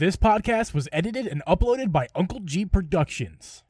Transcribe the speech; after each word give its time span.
This 0.00 0.16
podcast 0.16 0.72
was 0.72 0.88
edited 0.94 1.26
and 1.26 1.42
uploaded 1.46 1.92
by 1.92 2.08
Uncle 2.14 2.40
Geeb 2.40 2.72
Productions. 2.72 3.64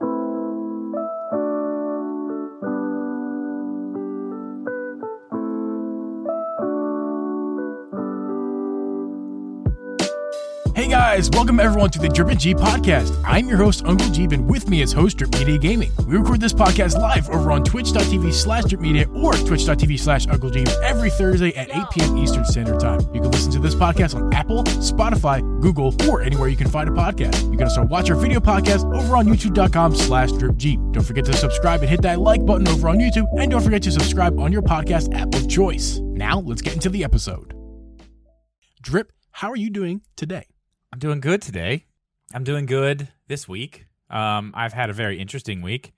Guys, 11.01 11.31
welcome 11.31 11.59
everyone 11.59 11.89
to 11.89 11.99
the 11.99 12.11
Drip 12.11 12.29
and 12.29 12.39
Geeb 12.39 12.57
podcast. 12.57 13.19
I'm 13.25 13.49
your 13.49 13.57
host, 13.57 13.83
Uncle 13.87 14.07
Geeb, 14.09 14.33
and 14.33 14.47
with 14.47 14.69
me 14.69 14.83
is 14.83 14.93
host 14.93 15.17
Drip 15.17 15.33
Media 15.33 15.57
Gaming. 15.57 15.91
We 16.07 16.19
record 16.19 16.43
this 16.43 16.53
podcast 16.53 16.99
live 16.99 17.27
over 17.31 17.51
on 17.51 17.65
twitch.tv 17.65 18.35
slash 18.35 18.65
Drip 18.65 18.83
Media 18.83 19.09
or 19.15 19.33
twitch.tv 19.33 19.99
slash 19.99 20.27
Uncle 20.29 20.51
Geeb 20.51 20.69
every 20.83 21.09
Thursday 21.09 21.57
at 21.57 21.75
8 21.75 21.85
p.m. 21.91 22.19
Eastern 22.19 22.45
Standard 22.45 22.81
Time. 22.81 23.01
You 23.15 23.23
can 23.23 23.31
listen 23.31 23.51
to 23.53 23.59
this 23.59 23.75
podcast 23.75 24.15
on 24.15 24.31
Apple, 24.35 24.63
Spotify, 24.65 25.41
Google, 25.63 25.95
or 26.07 26.21
anywhere 26.21 26.49
you 26.51 26.57
can 26.57 26.69
find 26.69 26.87
a 26.87 26.93
podcast. 26.93 27.51
You 27.51 27.57
can 27.57 27.63
also 27.63 27.83
watch 27.83 28.11
our 28.11 28.17
video 28.17 28.39
podcast 28.39 28.85
over 28.95 29.17
on 29.17 29.25
youtube.com 29.25 29.97
slash 29.97 30.31
Drip 30.33 30.57
Geeb. 30.57 30.93
Don't 30.93 31.03
forget 31.03 31.25
to 31.25 31.33
subscribe 31.33 31.81
and 31.81 31.89
hit 31.89 32.03
that 32.03 32.21
like 32.21 32.45
button 32.45 32.69
over 32.69 32.91
on 32.91 32.99
YouTube, 32.99 33.27
and 33.41 33.51
don't 33.51 33.63
forget 33.63 33.83
to 33.85 33.91
subscribe 33.91 34.39
on 34.39 34.53
your 34.53 34.63
podcast 34.63 35.15
app 35.15 35.35
of 35.35 35.49
choice. 35.49 35.99
Now, 36.03 36.41
let's 36.41 36.61
get 36.61 36.75
into 36.75 36.91
the 36.91 37.05
episode. 37.05 37.55
Drip, 38.83 39.13
how 39.33 39.51
are 39.51 39.57
you 39.57 39.71
doing 39.71 40.03
today? 40.15 40.45
I'm 40.93 40.99
doing 40.99 41.21
good 41.21 41.43
today. 41.43 41.87
I'm 42.35 42.45
doing 42.45 42.67
good 42.67 43.09
this 43.29 43.49
week. 43.49 43.87
Um, 44.09 44.53
I've 44.57 44.73
had 44.73 44.91
a 44.91 44.93
very 44.93 45.19
interesting 45.21 45.63
week. 45.63 45.93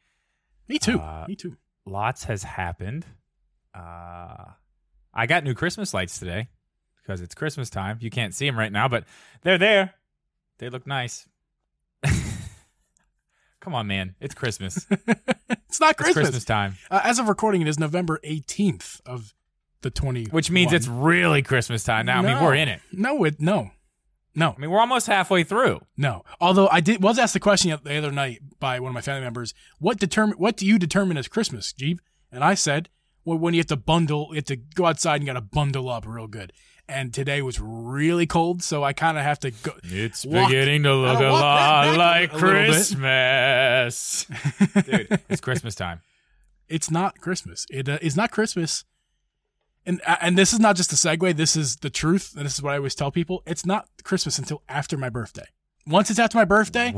Me 0.69 0.79
too. 0.79 0.99
Uh, 0.99 1.25
Me 1.29 1.35
too. 1.37 1.57
Lots 1.87 2.25
has 2.25 2.43
happened. 2.43 3.07
Uh, 3.75 4.45
I 5.15 5.27
got 5.27 5.45
new 5.45 5.55
Christmas 5.55 5.93
lights 5.95 6.19
today 6.19 6.49
because 7.03 7.21
it's 7.21 7.35
Christmas 7.35 7.71
time. 7.71 7.99
You 8.01 8.11
can't 8.11 8.35
see 8.35 8.47
them 8.47 8.59
right 8.59 8.71
now, 8.73 8.89
but 8.89 9.05
they're 9.43 9.59
there. 9.59 9.95
They 10.59 10.69
look 10.69 10.87
nice. 10.87 11.27
Come 13.61 13.75
on, 13.75 13.87
man. 13.87 14.15
It's 14.21 14.35
Christmas. 14.35 14.87
it's 14.91 15.81
not 15.81 15.97
Christmas. 15.97 16.09
It's 16.09 16.15
Christmas. 16.15 16.45
Time, 16.45 16.75
Uh, 16.91 17.01
as 17.05 17.19
of 17.19 17.29
recording, 17.29 17.63
it 17.63 17.69
is 17.69 17.79
November 17.79 18.21
18th 18.25 19.01
of 19.07 19.35
the 19.83 19.91
20. 19.91 20.27
which 20.27 20.51
means 20.51 20.73
it's 20.73 20.89
really 20.89 21.43
Christmas 21.43 21.83
time 21.85 22.07
now. 22.07 22.19
I 22.19 22.23
mean, 22.23 22.43
we're 22.43 22.55
in 22.55 22.69
it. 22.69 22.81
No, 22.93 23.25
it 23.25 23.41
no. 23.41 23.71
No, 24.35 24.55
I 24.57 24.61
mean, 24.61 24.71
we're 24.71 24.81
almost 24.81 25.07
halfway 25.07 25.45
through. 25.45 25.81
no. 25.97 26.25
Although 26.41 26.69
I 26.71 26.81
did 26.81 27.03
was 27.03 27.19
asked 27.19 27.35
the 27.35 27.41
question 27.41 27.77
the 27.85 27.97
other 27.97 28.11
night 28.13 28.41
by 28.59 28.81
one 28.81 28.89
of 28.91 28.95
my 28.95 29.01
family 29.03 29.21
members, 29.23 29.53
what 29.79 29.99
determine 29.99 30.37
what 30.39 30.57
do 30.57 30.67
you 30.67 30.79
determine 30.79 31.17
as 31.19 31.29
Christmas, 31.29 31.73
Geeb? 31.73 31.99
And 32.31 32.43
I 32.43 32.55
said, 32.55 32.89
well, 33.25 33.37
when 33.39 33.53
you 33.55 33.61
have 33.61 33.67
to 33.67 33.77
bundle, 33.77 34.29
you 34.31 34.37
have 34.37 34.45
to 34.47 34.57
go 34.57 34.87
outside 34.87 35.17
and 35.17 35.27
got 35.27 35.35
to 35.35 35.41
bundle 35.43 35.89
up 35.91 36.07
real 36.07 36.27
good. 36.27 36.53
And 36.89 37.15
today 37.15 37.43
was 37.43 37.61
really 37.61 38.27
cold, 38.27 38.63
so 38.63 38.83
I 38.83 38.93
kind 38.93 39.17
of 39.17 39.23
have 39.23 39.39
to 39.41 39.51
go. 39.51 39.73
It's 39.85 40.25
Walk- 40.27 40.49
beginning 40.49 40.83
to 40.83 40.95
look 40.95 41.21
a 41.21 41.25
lot 41.25 41.97
like 41.97 42.33
a. 42.33 42.39
Christmas. 42.39 44.27
Dude, 44.87 45.21
it's 45.29 45.41
Christmas 45.41 45.75
time. 45.75 46.01
it's 46.69 46.91
not 46.91 47.21
Christmas. 47.21 47.67
It 47.71 47.89
uh, 47.89 47.99
is 48.03 48.17
not 48.17 48.31
Christmas. 48.31 48.85
And 49.85 50.01
uh, 50.07 50.17
and 50.21 50.39
this 50.39 50.53
is 50.53 50.61
not 50.61 50.77
just 50.77 50.93
a 50.93 50.97
segue. 50.97 51.35
This 51.37 51.57
is 51.57 51.77
the 51.77 51.91
truth, 51.91 52.35
and 52.37 52.45
this 52.47 52.55
is 52.55 52.63
what 52.63 52.73
I 52.73 52.77
always 52.77 52.95
tell 52.95 53.11
people. 53.11 53.43
It's 53.47 53.67
not 53.67 53.89
Christmas 54.05 54.39
until 54.39 54.63
after 54.69 54.97
my 54.97 55.09
birthday. 55.09 55.47
Once 55.87 56.09
it's 56.11 56.19
after 56.21 56.39
my 56.39 56.45
birthday, 56.45 56.95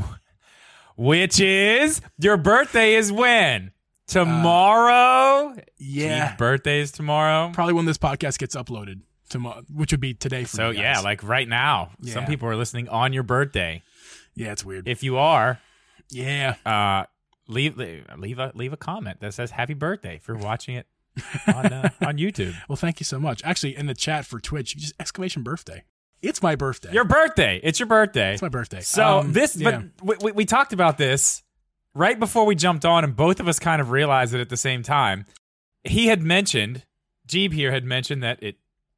Which 0.97 1.41
is 1.41 2.01
your 2.19 2.37
birthday 2.37 2.95
is 2.95 3.11
when? 3.11 3.73
Tomorrow? 4.07 5.57
yeah, 5.79 6.29
Geeb's 6.29 6.39
birthday 6.39 6.81
is 6.81 6.93
tomorrow. 6.93 7.51
probably 7.55 7.75
when 7.75 7.87
this 7.87 7.99
podcast 7.99 8.39
gets 8.39 8.55
uploaded 8.55 9.01
tomorrow, 9.29 9.63
which 9.73 9.93
would 9.93 10.01
be 10.01 10.15
today 10.15 10.45
for 10.45 10.57
So 10.57 10.71
yeah, 10.71 11.01
like 11.01 11.23
right 11.23 11.49
now. 11.49 11.91
Some 12.03 12.27
people 12.27 12.49
are 12.49 12.57
listening 12.57 12.89
on 12.89 13.13
your 13.13 13.23
birthday. 13.23 13.83
yeah, 14.35 14.53
it's 14.53 14.65
weird. 14.65 14.87
If 14.89 15.03
you 15.03 15.17
are, 15.17 15.59
yeah, 16.11 16.57
uh 16.67 17.05
leave 17.49 17.77
leave 17.79 18.39
a 18.39 18.53
leave 18.55 18.73
a 18.73 18.77
comment 18.77 19.21
that 19.21 19.35
says 19.35 19.51
happy 19.51 19.75
birthday 19.75 20.17
if 20.17 20.29
you're 20.29 20.37
watching 20.37 20.75
it 20.77 20.87
on 21.47 21.67
uh, 21.73 21.89
on 22.07 22.19
YouTube. 22.19 22.55
well, 22.69 22.77
thank 22.77 23.01
you 23.01 23.05
so 23.05 23.19
much. 23.19 23.43
Actually, 23.45 23.77
in 23.77 23.87
the 23.87 23.95
chat 23.95 24.27
for 24.27 24.41
Twitch, 24.41 24.77
just 24.77 24.95
exclamation 25.01 25.43
birthday. 25.43 25.85
It's 26.23 26.43
my 26.43 26.55
birthday. 26.57 26.93
Your 26.93 27.05
birthday. 27.05 27.61
It's 27.63 27.79
your 27.79 27.87
birthday. 27.87 28.33
it's 28.33 28.43
my 28.43 28.49
birthday. 28.49 28.81
So 28.81 29.19
Um, 29.21 29.33
this, 29.33 29.57
yeah. 29.57 29.83
but 29.99 30.05
we, 30.05 30.17
we, 30.27 30.33
we 30.33 30.45
talked 30.47 30.73
about 30.73 30.97
this 30.97 31.43
right 31.95 32.19
before 32.19 32.47
we 32.47 32.55
jumped 32.55 32.85
on, 32.87 33.05
and 33.05 33.15
both 33.15 33.41
of 33.41 33.49
us 33.49 33.59
kind 33.59 33.81
of 33.83 33.91
realized 33.91 34.33
it 34.35 34.41
at 34.41 34.49
the 34.49 34.57
same 34.57 34.83
time. 34.83 35.27
He 35.85 36.07
had 36.07 36.23
mentioned, 36.23 36.85
Geeb 37.29 37.53
here 37.53 37.73
had 37.73 37.85
mentioned 37.85 38.23
that 38.23 38.43
it 38.43 38.57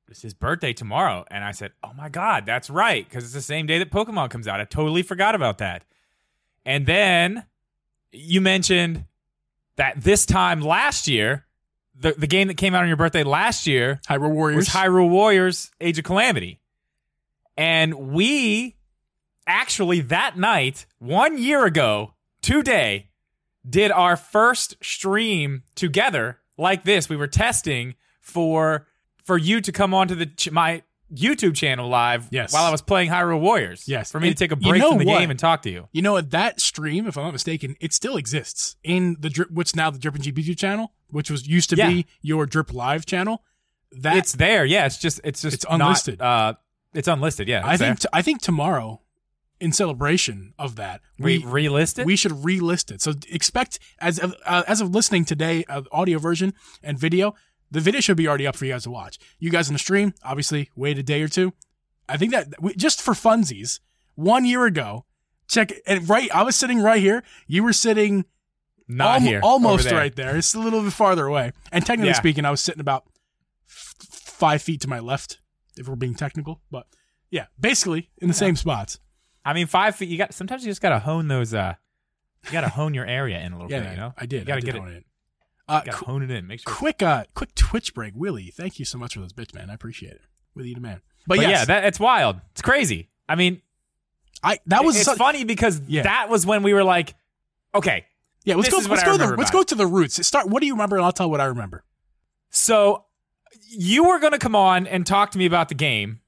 it's 0.08 0.22
his 0.22 0.34
birthday 0.34 0.72
tomorrow, 0.72 1.24
and 1.32 1.42
I 1.42 1.50
said, 1.50 1.72
"Oh 1.82 1.92
my 1.96 2.08
god, 2.08 2.46
that's 2.46 2.70
right," 2.70 3.04
because 3.04 3.24
it's 3.24 3.32
the 3.34 3.40
same 3.42 3.66
day 3.66 3.80
that 3.80 3.90
Pokemon 3.90 4.30
comes 4.30 4.46
out. 4.46 4.60
I 4.60 4.64
totally 4.64 5.02
forgot 5.02 5.34
about 5.34 5.58
that. 5.58 5.84
And 6.64 6.86
then 6.86 7.44
you 8.12 8.40
mentioned 8.40 9.04
that 9.74 10.00
this 10.02 10.24
time 10.24 10.60
last 10.60 11.08
year, 11.08 11.45
the 11.98 12.12
the 12.12 12.26
game 12.26 12.48
that 12.48 12.56
came 12.56 12.74
out 12.74 12.82
on 12.82 12.88
your 12.88 12.96
birthday 12.96 13.22
last 13.24 13.66
year 13.66 14.00
Hyrule 14.08 14.30
Warriors. 14.30 14.56
was 14.56 14.68
Hyrule 14.68 15.08
Warriors 15.08 15.70
Age 15.80 15.98
of 15.98 16.04
Calamity. 16.04 16.60
And 17.56 18.12
we 18.12 18.76
actually 19.46 20.00
that 20.02 20.36
night, 20.36 20.86
one 20.98 21.38
year 21.38 21.64
ago, 21.64 22.14
today, 22.42 23.08
did 23.68 23.90
our 23.90 24.16
first 24.16 24.76
stream 24.82 25.62
together 25.74 26.38
like 26.58 26.84
this. 26.84 27.08
We 27.08 27.16
were 27.16 27.26
testing 27.26 27.94
for 28.20 28.86
for 29.24 29.38
you 29.38 29.60
to 29.60 29.72
come 29.72 29.94
onto 29.94 30.14
the 30.14 30.26
ch- 30.26 30.50
my 30.50 30.82
YouTube 31.14 31.54
channel 31.54 31.88
live 31.88 32.28
Yes. 32.30 32.52
while 32.52 32.64
I 32.64 32.70
was 32.70 32.82
playing 32.82 33.10
Hyrule 33.10 33.40
Warriors. 33.40 33.84
Yes. 33.86 34.10
For 34.10 34.18
me 34.20 34.28
And 34.28 34.36
to 34.36 34.44
take 34.48 34.52
a 34.52 34.60
you 34.60 34.70
break 34.70 34.80
know 34.82 34.90
from 34.90 34.98
the 34.98 35.04
what? 35.06 35.18
game 35.18 35.30
and 35.30 35.38
talk 35.38 35.62
to 35.62 35.70
you. 35.70 35.88
You 35.92 36.02
know 36.02 36.12
what? 36.12 36.30
That 36.30 36.60
stream, 36.60 37.06
if 37.06 37.16
I'm 37.16 37.24
not 37.24 37.32
mistaken, 37.32 37.76
it 37.80 37.92
still 37.92 38.16
exists 38.16 38.76
in 38.82 39.16
the 39.20 39.30
drip, 39.30 39.50
what's 39.50 39.76
now 39.76 39.90
the 39.90 39.98
Drip 39.98 40.14
and 40.16 40.24
GBG 40.24 40.56
channel, 40.58 40.92
which 41.08 41.30
was 41.30 41.46
used 41.46 41.70
to 41.70 41.76
Yeah. 41.76 41.88
be 41.90 42.06
your 42.22 42.44
Drip 42.46 42.72
Live 42.72 43.06
channel. 43.06 43.42
That 43.92 44.16
it's 44.16 44.32
there. 44.32 44.64
Yeah, 44.64 44.86
it's 44.86 44.98
just 44.98 45.20
it's 45.22 45.40
just 45.42 45.54
It's 45.54 45.64
not, 45.64 45.80
unlisted. 45.80 46.20
uh 46.20 46.54
it's 46.92 47.08
unlisted, 47.08 47.46
yeah. 47.46 47.62
I 47.64 47.76
think 47.76 48.00
t- 48.00 48.08
I 48.12 48.20
think 48.22 48.40
tomorrow, 48.42 49.00
in 49.60 49.72
celebration 49.72 50.54
of 50.58 50.76
that, 50.76 51.00
we 51.18 51.38
we 51.38 51.44
relist 51.68 51.98
it. 52.00 52.04
we 52.06 52.16
should 52.16 52.32
relist 52.32 52.90
it. 52.90 53.00
So 53.00 53.12
expect 53.30 53.78
as 54.00 54.18
of 54.18 54.34
uh, 54.44 54.64
as 54.66 54.80
of 54.80 54.90
listening 54.94 55.24
today, 55.24 55.64
uh, 55.68 55.82
audio 55.92 56.18
version 56.18 56.52
and 56.82 56.98
video. 56.98 57.34
The 57.70 57.80
video 57.80 58.00
should 58.00 58.16
be 58.16 58.28
already 58.28 58.46
up 58.46 58.56
for 58.56 58.64
you 58.64 58.72
guys 58.72 58.84
to 58.84 58.90
watch. 58.90 59.18
You 59.38 59.50
guys 59.50 59.68
in 59.68 59.72
the 59.72 59.78
stream, 59.78 60.14
obviously, 60.22 60.70
wait 60.76 60.98
a 60.98 61.02
day 61.02 61.22
or 61.22 61.28
two. 61.28 61.52
I 62.08 62.16
think 62.16 62.32
that 62.32 62.48
just 62.76 63.02
for 63.02 63.12
funsies, 63.14 63.80
one 64.14 64.44
year 64.44 64.64
ago, 64.66 65.04
check 65.48 65.72
and 65.86 66.08
right. 66.08 66.30
I 66.34 66.42
was 66.44 66.54
sitting 66.56 66.80
right 66.80 67.00
here. 67.00 67.22
You 67.46 67.64
were 67.64 67.72
sitting 67.72 68.24
not 68.88 69.14
Alm- 69.16 69.22
here. 69.24 69.40
almost 69.42 69.84
there. 69.88 69.98
right 69.98 70.14
there. 70.14 70.36
It's 70.36 70.54
a 70.54 70.60
little 70.60 70.82
bit 70.82 70.92
farther 70.92 71.26
away. 71.26 71.52
And 71.72 71.84
technically 71.84 72.10
Yeah. 72.10 72.14
speaking, 72.16 72.44
I 72.44 72.50
was 72.50 72.60
sitting 72.60 72.80
about 72.80 73.04
f- 73.68 73.94
five 74.00 74.62
feet 74.62 74.80
to 74.82 74.88
my 74.88 75.00
left, 75.00 75.38
if 75.76 75.88
we're 75.88 75.96
being 75.96 76.14
technical. 76.14 76.60
But 76.70 76.86
yeah, 77.30 77.46
basically 77.58 78.10
in 78.18 78.28
the 78.28 78.34
same 78.34 78.54
spots. 78.54 79.00
I 79.44 79.52
mean, 79.52 79.66
five 79.66 79.96
feet. 79.96 80.08
You 80.08 80.18
got 80.18 80.32
sometimes 80.34 80.64
you 80.64 80.70
just 80.70 80.80
gotta 80.82 81.00
hone 81.00 81.26
those. 81.28 81.52
Uh, 81.52 81.74
you 82.44 82.52
gotta 82.52 82.68
hone 82.68 82.94
your 82.94 83.06
area 83.06 83.40
in 83.40 83.52
a 83.52 83.56
little 83.56 83.70
Yeah, 83.70 83.80
bit. 83.80 83.90
You 83.90 83.96
know, 83.96 84.14
I 84.16 84.26
did. 84.26 84.40
You 84.40 84.44
gotta 84.46 84.60
did 84.60 84.74
get 84.74 84.82
it. 84.84 84.88
it. 84.92 85.05
Uh, 85.68 85.80
gotta 85.80 85.92
qu- 85.98 86.04
hone 86.06 86.22
it 86.22 86.30
in. 86.30 86.46
Make 86.46 86.60
sure. 86.60 86.72
quick, 86.72 87.02
uh, 87.02 87.24
quick 87.34 87.54
Twitch 87.54 87.92
break, 87.94 88.12
Willie. 88.14 88.52
Thank 88.56 88.78
you 88.78 88.84
so 88.84 88.98
much 88.98 89.14
for 89.14 89.20
those 89.20 89.32
bits, 89.32 89.52
man. 89.52 89.68
I 89.70 89.74
appreciate 89.74 90.12
it. 90.12 90.20
With 90.54 90.66
you, 90.66 90.74
the 90.74 90.80
man. 90.80 91.00
But, 91.26 91.36
But 91.38 91.40
yes, 91.40 91.50
yeah, 91.50 91.64
that 91.66 91.84
it's 91.84 91.98
wild. 92.00 92.40
It's 92.52 92.62
crazy. 92.62 93.10
I 93.28 93.34
mean, 93.34 93.60
I 94.42 94.60
that 94.66 94.84
was 94.84 94.96
it's 95.00 95.12
funny 95.14 95.44
because 95.44 95.80
Yeah. 95.88 96.02
that 96.02 96.28
was 96.28 96.46
when 96.46 96.62
we 96.62 96.72
were 96.72 96.84
like, 96.84 97.14
okay, 97.74 98.06
yeah. 98.44 98.54
Let's 98.54 98.68
go. 98.70 98.76
Let's 98.88 99.02
go. 99.02 99.12
To 99.12 99.18
the, 99.18 99.36
let's 99.36 99.50
go 99.50 99.62
to 99.64 99.74
the 99.74 99.86
roots. 99.86 100.24
Start. 100.26 100.48
What 100.48 100.60
do 100.60 100.66
you 100.66 100.74
remember? 100.74 100.96
And 100.96 101.04
I'll 101.04 101.12
tell 101.12 101.28
what 101.30 101.40
I 101.40 101.46
remember. 101.46 101.84
so 102.50 103.04
you 103.68 104.04
were 104.04 104.18
gonna 104.20 104.38
come 104.38 104.54
on 104.54 104.86
and 104.86 105.04
talk 105.06 105.32
to 105.32 105.38
me 105.38 105.46
about 105.46 105.68
the 105.68 105.74
game. 105.74 106.20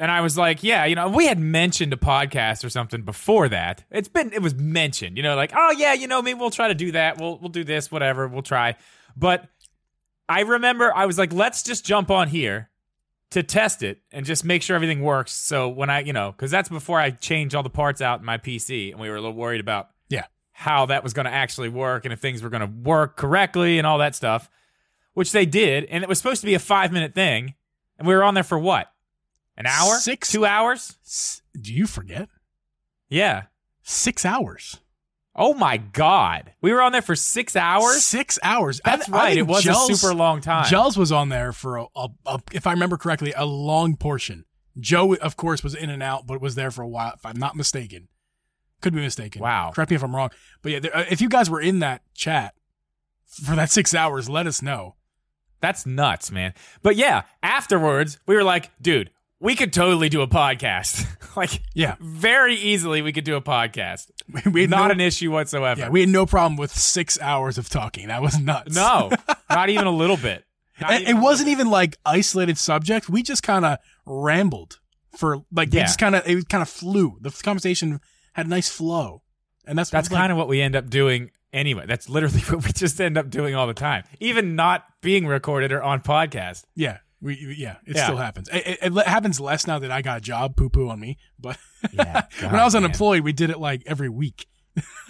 And 0.00 0.10
I 0.10 0.22
was 0.22 0.36
like, 0.38 0.62
yeah, 0.64 0.86
you 0.86 0.94
know, 0.96 1.08
we 1.08 1.26
had 1.26 1.38
mentioned 1.38 1.92
a 1.92 1.96
podcast 1.96 2.64
or 2.64 2.70
something 2.70 3.02
before 3.02 3.48
that. 3.50 3.84
It's 3.90 4.08
been 4.08 4.32
it 4.32 4.40
was 4.42 4.54
mentioned, 4.54 5.16
you 5.18 5.22
know, 5.22 5.36
like, 5.36 5.52
oh 5.54 5.70
yeah, 5.72 5.92
you 5.92 6.08
know, 6.08 6.22
maybe 6.22 6.40
we'll 6.40 6.50
try 6.50 6.68
to 6.68 6.74
do 6.74 6.90
that. 6.92 7.20
We'll 7.20 7.38
we'll 7.38 7.50
do 7.50 7.64
this, 7.64 7.92
whatever, 7.92 8.26
we'll 8.26 8.42
try. 8.42 8.76
But 9.16 9.48
I 10.28 10.40
remember 10.40 10.92
I 10.94 11.06
was 11.06 11.18
like, 11.18 11.32
let's 11.32 11.62
just 11.62 11.84
jump 11.84 12.10
on 12.10 12.28
here 12.28 12.70
to 13.30 13.42
test 13.42 13.82
it 13.82 14.00
and 14.10 14.24
just 14.26 14.44
make 14.44 14.62
sure 14.62 14.74
everything 14.74 15.02
works. 15.02 15.32
So 15.32 15.68
when 15.68 15.90
I, 15.90 16.00
you 16.00 16.12
know, 16.12 16.32
because 16.32 16.50
that's 16.50 16.68
before 16.68 16.98
I 16.98 17.10
changed 17.10 17.54
all 17.54 17.62
the 17.62 17.70
parts 17.70 18.00
out 18.00 18.20
in 18.20 18.26
my 18.26 18.38
PC, 18.38 18.90
and 18.92 19.00
we 19.00 19.08
were 19.08 19.16
a 19.16 19.20
little 19.20 19.36
worried 19.36 19.60
about 19.60 19.90
Yeah. 20.08 20.24
how 20.52 20.86
that 20.86 21.04
was 21.04 21.12
going 21.12 21.26
to 21.26 21.30
actually 21.32 21.68
work 21.68 22.04
and 22.04 22.12
if 22.12 22.18
things 22.20 22.42
were 22.42 22.48
going 22.48 22.62
to 22.62 22.88
work 22.88 23.16
correctly 23.16 23.78
and 23.78 23.86
all 23.86 23.98
that 23.98 24.14
stuff, 24.16 24.48
which 25.14 25.30
they 25.32 25.46
did. 25.46 25.84
And 25.84 26.02
it 26.02 26.08
was 26.08 26.18
supposed 26.18 26.40
to 26.40 26.46
be 26.46 26.54
a 26.54 26.58
five 26.58 26.90
minute 26.90 27.14
thing, 27.14 27.54
and 27.98 28.08
we 28.08 28.14
were 28.14 28.24
on 28.24 28.34
there 28.34 28.42
for 28.42 28.58
what? 28.58 28.90
An 29.60 29.66
hour? 29.66 29.94
Six- 29.96 30.32
Two 30.32 30.44
hours? 30.46 30.96
S- 31.04 31.42
Do 31.60 31.72
you 31.72 31.86
forget? 31.86 32.28
Yeah. 33.10 33.44
Six 33.82 34.24
hours. 34.24 34.78
Oh 35.36 35.52
my 35.54 35.76
God. 35.76 36.52
We 36.62 36.72
were 36.72 36.80
on 36.82 36.92
there 36.92 37.02
for 37.02 37.14
six 37.14 37.54
hours? 37.56 38.02
Six 38.04 38.38
hours. 38.42 38.80
That's 38.84 39.08
I- 39.08 39.12
I 39.12 39.16
right. 39.18 39.26
think 39.28 39.38
It 39.38 39.46
was 39.46 39.62
Gels- 39.64 39.90
a 39.90 39.96
super 39.96 40.14
long 40.14 40.40
time. 40.40 40.64
Gels 40.66 40.96
was 40.96 41.12
on 41.12 41.28
there 41.28 41.52
for 41.52 41.76
a, 41.76 41.86
a, 41.94 42.08
a, 42.26 42.40
if 42.52 42.66
I 42.66 42.72
remember 42.72 42.96
correctly, 42.96 43.32
a 43.36 43.44
long 43.44 43.96
portion. 43.96 44.44
Joe, 44.78 45.14
of 45.16 45.36
course, 45.36 45.62
was 45.62 45.74
in 45.74 45.90
and 45.90 46.02
out, 46.02 46.26
but 46.26 46.40
was 46.40 46.54
there 46.54 46.70
for 46.70 46.82
a 46.82 46.88
while, 46.88 47.12
if 47.14 47.26
I'm 47.26 47.36
not 47.36 47.54
mistaken. 47.54 48.08
Could 48.80 48.94
be 48.94 49.00
mistaken. 49.00 49.42
Wow. 49.42 49.72
Correct 49.74 49.90
me 49.90 49.96
if 49.96 50.02
I'm 50.02 50.16
wrong. 50.16 50.30
But 50.62 50.72
yeah, 50.72 50.78
there, 50.80 50.96
uh, 50.96 51.04
if 51.10 51.20
you 51.20 51.28
guys 51.28 51.50
were 51.50 51.60
in 51.60 51.80
that 51.80 52.00
chat 52.14 52.54
for 53.26 53.54
that 53.56 53.70
six 53.70 53.94
hours, 53.94 54.30
let 54.30 54.46
us 54.46 54.62
know. 54.62 54.94
That's 55.60 55.84
nuts, 55.84 56.30
man. 56.32 56.54
But 56.82 56.96
yeah, 56.96 57.24
afterwards, 57.42 58.18
we 58.26 58.34
were 58.34 58.42
like, 58.44 58.70
dude, 58.80 59.10
we 59.40 59.56
could 59.56 59.72
totally 59.72 60.08
do 60.08 60.20
a 60.20 60.28
podcast. 60.28 61.06
like, 61.36 61.62
Yeah. 61.74 61.96
very 62.00 62.54
easily, 62.54 63.02
we 63.02 63.12
could 63.12 63.24
do 63.24 63.36
a 63.36 63.40
podcast. 63.42 64.10
We 64.52 64.60
had 64.60 64.70
Not 64.70 64.86
no, 64.88 64.92
an 64.92 65.00
issue 65.00 65.32
whatsoever. 65.32 65.80
Yeah, 65.80 65.88
we 65.88 66.00
had 66.00 66.08
no 66.08 66.24
problem 66.24 66.56
with 66.56 66.70
six 66.70 67.18
hours 67.20 67.58
of 67.58 67.68
talking. 67.68 68.08
That 68.08 68.22
was 68.22 68.38
nuts. 68.38 68.76
no, 68.76 69.10
not 69.50 69.70
even 69.70 69.86
a 69.88 69.90
little 69.90 70.16
bit. 70.16 70.44
Not 70.80 71.02
it 71.02 71.14
wasn't 71.14 71.48
even 71.48 71.68
like 71.68 71.98
isolated 72.06 72.56
subjects. 72.56 73.08
We 73.08 73.22
just 73.24 73.42
kind 73.42 73.64
of 73.64 73.78
rambled 74.06 74.78
for 75.16 75.38
like, 75.52 75.70
we 75.72 75.78
Yeah. 75.78 75.84
just 75.84 75.98
kind 75.98 76.14
of, 76.14 76.26
it 76.28 76.48
kind 76.48 76.62
of 76.62 76.68
flew. 76.68 77.18
The 77.20 77.30
conversation 77.42 78.00
had 78.34 78.46
a 78.46 78.48
nice 78.48 78.68
flow. 78.68 79.22
And 79.66 79.76
that's, 79.78 79.90
That's 79.90 80.08
kind 80.08 80.30
of 80.32 80.38
what 80.38 80.46
we 80.48 80.60
end 80.62 80.76
up 80.76 80.88
doing 80.88 81.30
anyway. 81.52 81.84
That's 81.86 82.08
literally 82.08 82.40
what 82.48 82.64
we 82.64 82.72
just 82.72 83.00
end 83.00 83.18
up 83.18 83.28
doing 83.30 83.54
all 83.56 83.66
the 83.66 83.74
time, 83.74 84.04
even 84.20 84.54
not 84.54 84.84
being 85.00 85.26
recorded 85.26 85.72
or 85.72 85.82
on 85.82 86.00
podcast. 86.02 86.64
Yeah, 86.76 86.98
we 87.20 87.54
yeah, 87.58 87.76
it 87.86 87.96
Yeah. 87.96 88.04
still 88.04 88.16
happens. 88.16 88.48
It, 88.48 88.78
it, 88.82 88.96
it 88.96 89.06
happens 89.06 89.40
less 89.40 89.66
now 89.66 89.78
that 89.78 89.90
I 89.90 90.02
got 90.02 90.18
a 90.18 90.20
job. 90.20 90.56
Poo 90.56 90.68
poo 90.70 90.88
on 90.88 90.98
me. 91.00 91.18
But 91.38 91.58
Yeah, 91.92 92.22
when 92.40 92.54
I 92.56 92.64
was 92.64 92.74
unemployed, 92.74 93.22
we 93.22 93.32
did 93.32 93.50
it 93.50 93.58
like 93.58 93.82
every 93.86 94.08
week. 94.08 94.46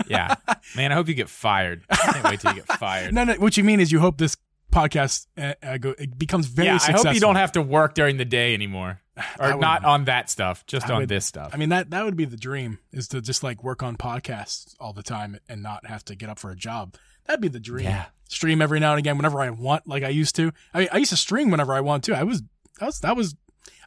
yeah, 0.08 0.34
man, 0.76 0.90
I 0.92 0.94
hope 0.94 1.08
you 1.08 1.14
get 1.14 1.28
fired. 1.28 1.84
I 1.90 1.96
can't 1.96 2.24
wait 2.24 2.40
till 2.40 2.52
you 2.54 2.62
get 2.62 2.78
fired. 2.78 3.12
No, 3.14 3.24
no. 3.24 3.34
What 3.34 3.56
you 3.56 3.64
mean 3.64 3.78
is 3.80 3.92
you 3.92 4.00
hope 4.00 4.18
this 4.18 4.36
podcast 4.72 5.26
uh, 5.36 5.54
uh, 5.62 5.76
go, 5.78 5.90
it 5.98 6.16
becomes 6.18 6.46
very 6.46 6.68
yeah, 6.68 6.78
I 6.80 6.92
hope 6.92 7.12
you 7.12 7.20
don't 7.20 7.36
have 7.36 7.52
to 7.52 7.62
work 7.62 7.94
during 7.94 8.16
the 8.16 8.24
day 8.24 8.54
anymore, 8.54 9.00
or 9.40 9.56
not 9.56 9.84
on 9.84 10.04
that 10.04 10.30
stuff, 10.30 10.64
just 10.66 10.88
I 10.88 10.94
on 10.94 11.00
would- 11.00 11.08
this 11.08 11.26
stuff. 11.26 11.50
I 11.52 11.56
mean 11.56 11.68
that 11.70 11.90
that 11.90 12.04
would 12.04 12.16
be 12.16 12.24
the 12.24 12.36
dream 12.36 12.78
is 12.92 13.08
to 13.08 13.20
just 13.20 13.42
like 13.42 13.62
work 13.64 13.82
on 13.82 13.96
podcasts 13.96 14.74
all 14.80 14.92
the 14.92 15.02
time 15.02 15.38
and 15.48 15.62
not 15.62 15.86
have 15.86 16.04
to 16.06 16.14
get 16.14 16.28
up 16.30 16.38
for 16.38 16.50
a 16.50 16.56
job. 16.56 16.94
That'd 17.26 17.40
be 17.40 17.48
the 17.48 17.60
dream. 17.60 17.84
Yeah. 17.86 18.06
Stream 18.28 18.62
every 18.62 18.78
now 18.80 18.92
and 18.92 18.98
again 18.98 19.16
whenever 19.16 19.40
I 19.40 19.50
want, 19.50 19.86
like 19.88 20.02
I 20.04 20.08
used 20.08 20.36
to. 20.36 20.52
I 20.72 20.78
mean, 20.80 20.88
I 20.92 20.98
used 20.98 21.10
to 21.10 21.16
stream 21.16 21.50
whenever 21.50 21.74
I 21.74 21.80
want 21.80 22.04
to. 22.04 22.14
I 22.16 22.22
was 22.22 22.42
that 22.78 22.86
was 22.86 23.00
that 23.00 23.16
was 23.16 23.34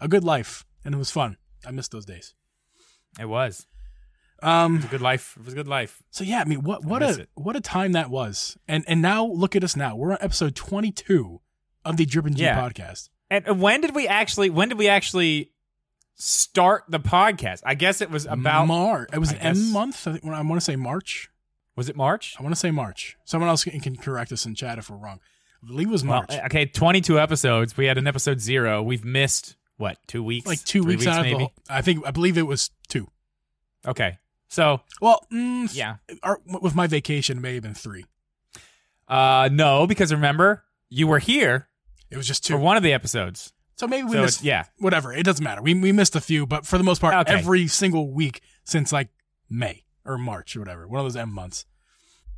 a 0.02 0.08
good 0.08 0.24
life 0.24 0.66
and 0.84 0.94
it 0.94 0.98
was 0.98 1.12
fun. 1.12 1.38
I 1.66 1.72
miss 1.72 1.88
those 1.88 2.06
days. 2.06 2.34
It 3.20 3.30
was. 3.30 3.66
Um. 4.42 4.74
It 4.74 4.78
was 4.78 4.86
a 4.86 4.90
good 4.90 5.02
life. 5.02 5.36
It 5.40 5.46
was 5.46 5.54
a 5.54 5.56
good 5.56 5.68
life. 5.68 6.04
So 6.12 6.24
yeah, 6.26 6.42
I 6.42 6.46
mean, 6.46 6.62
what 6.64 6.84
what 6.84 7.02
a 7.02 7.22
it. 7.22 7.30
what 7.36 7.56
a 7.56 7.62
time 7.62 7.94
that 7.94 8.10
was, 8.10 8.58
and 8.68 8.84
and 8.88 9.02
now 9.02 9.26
look 9.26 9.56
at 9.56 9.64
us 9.64 9.78
now. 9.78 9.96
We're 9.96 10.12
on 10.12 10.18
episode 10.20 10.56
twenty 10.56 10.92
two 10.92 11.40
of 11.86 11.96
the 11.96 12.06
Drip 12.06 12.26
and 12.26 12.36
Geeb 12.36 12.40
Yeah. 12.40 12.60
podcast. 12.62 13.10
And 13.30 13.62
when 13.62 13.80
did 13.80 13.96
we 13.96 14.08
actually? 14.08 14.50
When 14.50 14.68
did 14.68 14.78
we 14.78 14.90
actually 14.90 15.52
start 16.16 16.84
the 16.90 17.00
podcast? 17.00 17.62
I 17.66 17.76
guess 17.76 18.02
it 18.02 18.10
was 18.10 18.26
about. 18.26 18.68
March. 18.68 19.10
It 19.14 19.20
was 19.20 19.34
I 19.34 19.38
M 19.38 19.72
month. 19.72 20.06
I, 20.08 20.12
think, 20.14 20.26
when 20.26 20.34
I 20.34 20.42
want 20.42 20.56
to 20.60 20.66
say 20.66 20.76
March. 20.76 21.30
Was 21.76 21.90
it 21.90 21.96
March? 21.96 22.36
I 22.40 22.44
want 22.44 22.54
to 22.56 22.60
say 22.60 22.72
March. 22.72 23.18
Someone 23.26 23.50
else 23.50 23.64
can, 23.64 23.80
can 23.80 23.96
correct 23.96 24.32
us 24.32 24.46
in 24.46 24.56
chat 24.56 24.78
if 24.78 24.90
we're 24.90 24.98
wrong. 24.98 25.20
I 25.64 25.68
believe 25.68 25.88
it 25.88 25.92
was 25.92 26.04
Well, 26.04 26.18
March. 26.30 26.34
okay, 26.46 26.66
twenty-two 26.66 27.20
episodes. 27.20 27.76
We 27.78 27.86
had 27.86 27.98
an 27.98 28.08
episode 28.08 28.40
zero. 28.42 28.84
We've 28.84 29.06
missed 29.06 29.56
what? 29.78 29.98
Two 30.08 30.24
weeks? 30.24 30.46
like 30.46 30.64
two 30.64 30.84
Three 30.84 30.96
weeks, 30.98 31.08
out 31.08 31.20
of 31.26 31.32
the 31.32 31.38
whole. 31.38 31.52
I 31.70 31.82
think 31.82 32.06
I 32.06 32.12
believe 32.12 32.38
it 32.38 32.44
was 32.44 32.70
two. 32.90 33.08
Okay, 33.86 34.18
so 34.50 34.82
Well, 35.02 35.26
mm, 35.32 35.70
yeah, 35.76 35.96
our- 36.22 36.40
with 36.46 36.76
my 36.76 36.88
vacation, 36.88 37.38
it 37.38 37.42
may 37.42 37.54
have 37.56 37.64
been 37.64 37.74
three. 37.74 38.06
uh, 39.08 39.50
no, 39.52 39.86
because 39.88 40.12
remember 40.14 40.64
you 40.90 41.08
were 41.08 41.20
here 41.20 41.68
It 42.10 42.18
was 42.18 42.28
just 42.28 42.44
for 42.44 42.54
two. 42.54 42.58
one 42.58 42.78
of 42.78 42.84
the 42.84 42.94
episodes. 42.94 43.52
So 43.76 43.88
maybe 43.88 44.04
we 44.04 44.12
So 44.14 44.22
missed. 44.22 44.44
yeah, 44.44 44.66
Whatever. 44.80 45.12
It 45.14 45.24
doesn't 45.24 45.44
matter. 45.44 45.62
We 45.62 45.74
we 45.74 45.92
missed 45.92 46.16
a 46.16 46.22
few, 46.22 46.46
but 46.46 46.66
for 46.66 46.78
the 46.78 46.84
most 46.84 47.02
part, 47.02 47.16
Okay. 47.28 47.34
every 47.40 47.68
single 47.68 48.12
week 48.14 48.42
since 48.64 48.92
like 48.92 49.10
May 49.50 49.84
or 50.06 50.18
March 50.18 50.56
or 50.56 50.60
whatever, 50.60 50.88
one 50.88 51.00
of 51.00 51.06
those 51.06 51.16
M 51.16 51.32
months. 51.34 51.66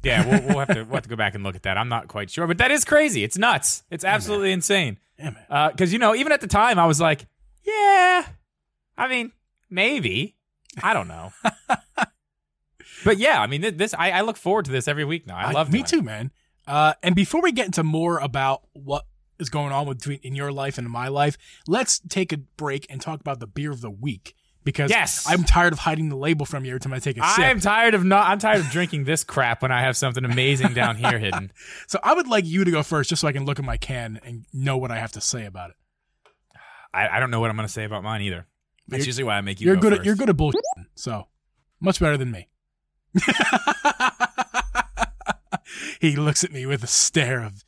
yeah. 0.04 0.28
We'll, 0.28 0.42
we'll 0.48 0.60
have 0.60 0.68
to 0.70 0.84
we'll 0.84 0.96
have 0.96 1.04
to 1.04 1.10
go 1.10 1.16
back 1.16 1.36
and 1.36 1.44
look 1.44 1.56
at 1.56 1.64
that. 1.64 1.78
I'm 1.78 1.90
not 1.90 2.08
quite 2.08 2.30
sure, 2.30 2.48
but 2.48 2.58
that 2.60 2.72
is 2.72 2.86
crazy. 2.86 3.24
It's 3.24 3.38
nuts. 3.38 3.84
It's 3.90 4.04
absolutely 4.04 4.52
insane. 4.52 4.98
Yeah, 5.18 5.32
man. 5.32 5.72
Because 5.72 5.94
you 5.94 6.00
know, 6.00 6.16
even 6.16 6.32
at 6.32 6.42
the 6.42 6.48
time, 6.48 6.78
I 6.78 6.86
was 6.86 7.00
like, 7.00 7.26
yeah, 7.64 8.26
I 8.98 9.08
mean, 9.08 9.32
maybe. 9.70 10.36
I 10.84 10.94
don't 10.94 11.08
know. 11.08 11.32
but 13.06 13.18
yeah, 13.18 13.42
I 13.42 13.48
mean, 13.48 13.78
this 13.78 13.94
I, 13.94 14.12
I 14.12 14.22
look 14.22 14.38
forward 14.38 14.66
to 14.66 14.72
this 14.72 14.88
every 14.88 15.06
week 15.06 15.26
now. 15.26 15.38
I 15.38 15.52
love 15.52 15.72
me 15.72 15.80
doing 15.80 15.86
it. 15.86 15.88
too, 15.88 16.02
man. 16.02 16.32
Uh, 16.68 16.94
and 17.04 17.16
before 17.16 17.42
we 17.42 17.52
get 17.52 17.68
into 17.68 17.84
more 17.84 18.20
about 18.20 18.64
what 18.74 19.06
is 19.40 19.50
going 19.50 19.72
on 19.72 19.86
with 19.86 20.00
between 20.00 20.20
in 20.24 20.36
your 20.36 20.52
life 20.52 20.78
and 20.78 20.90
my 20.90 21.08
life, 21.08 21.38
let's 21.68 22.00
take 22.00 22.34
a 22.34 22.38
break 22.38 22.88
and 22.90 23.00
talk 23.00 23.20
about 23.20 23.40
the 23.40 23.48
beer 23.48 23.72
of 23.72 23.82
the 23.82 23.92
week 23.92 24.36
because 24.66 24.90
Yes. 24.90 25.26
I'm 25.30 25.46
tired 25.46 25.72
of 25.72 25.80
hiding 25.80 26.10
the 26.10 26.18
label 26.18 26.46
from 26.46 26.66
you 26.66 26.72
every 26.72 26.82
time 26.82 26.92
I 26.92 27.00
take 27.00 27.18
a 27.18 27.22
sip. 27.30 27.40
I'm 27.40 27.62
tired 27.62 27.94
of 27.94 28.04
not. 28.04 28.28
I'm 28.28 28.40
tired 28.40 28.60
of 28.60 28.70
drinking 28.70 29.06
this 29.06 29.24
crap 29.24 29.62
when 29.62 29.72
I 29.72 29.82
have 29.82 29.96
something 29.96 30.26
amazing 30.26 30.74
down 30.74 30.98
here 30.98 31.18
hidden. 31.18 31.54
so 31.88 32.00
I 32.04 32.14
would 32.14 32.28
like 32.28 32.44
you 32.46 32.66
to 32.66 32.72
go 32.72 32.84
first, 32.84 33.10
just 33.10 33.22
so 33.22 33.28
I 33.30 33.32
can 33.32 33.46
look 33.46 33.60
at 33.60 33.64
my 33.66 33.78
can 33.78 34.20
and 34.26 34.46
know 34.52 34.76
what 34.76 34.92
I 34.92 34.98
have 34.98 35.14
to 35.14 35.22
say 35.22 35.46
about 35.46 35.70
it. 35.70 35.76
I, 36.94 37.08
I 37.08 37.20
don't 37.22 37.32
know 37.32 37.40
what 37.40 37.50
I'm 37.50 37.56
going 37.56 37.68
to 37.68 37.74
say 37.74 37.86
about 37.86 38.04
mine 38.04 38.22
either. 38.24 38.48
That's 38.88 39.00
You're- 39.02 39.08
usually 39.08 39.24
why 39.24 39.38
I 39.38 39.42
make 39.42 39.62
you. 39.62 39.68
You're 39.68 39.76
go 39.76 39.82
good. 39.90 39.94
At, 40.00 40.06
you're 40.06 40.16
good 40.16 40.30
at 40.30 40.36
bullshit. 40.38 40.62
So 40.96 41.28
much 41.80 42.00
better 42.00 42.18
than 42.18 42.32
me. 42.32 42.48
he 46.02 46.16
looks 46.16 46.44
at 46.44 46.52
me 46.52 46.66
with 46.66 46.84
a 46.84 46.88
stare 46.88 47.42
of 47.44 47.64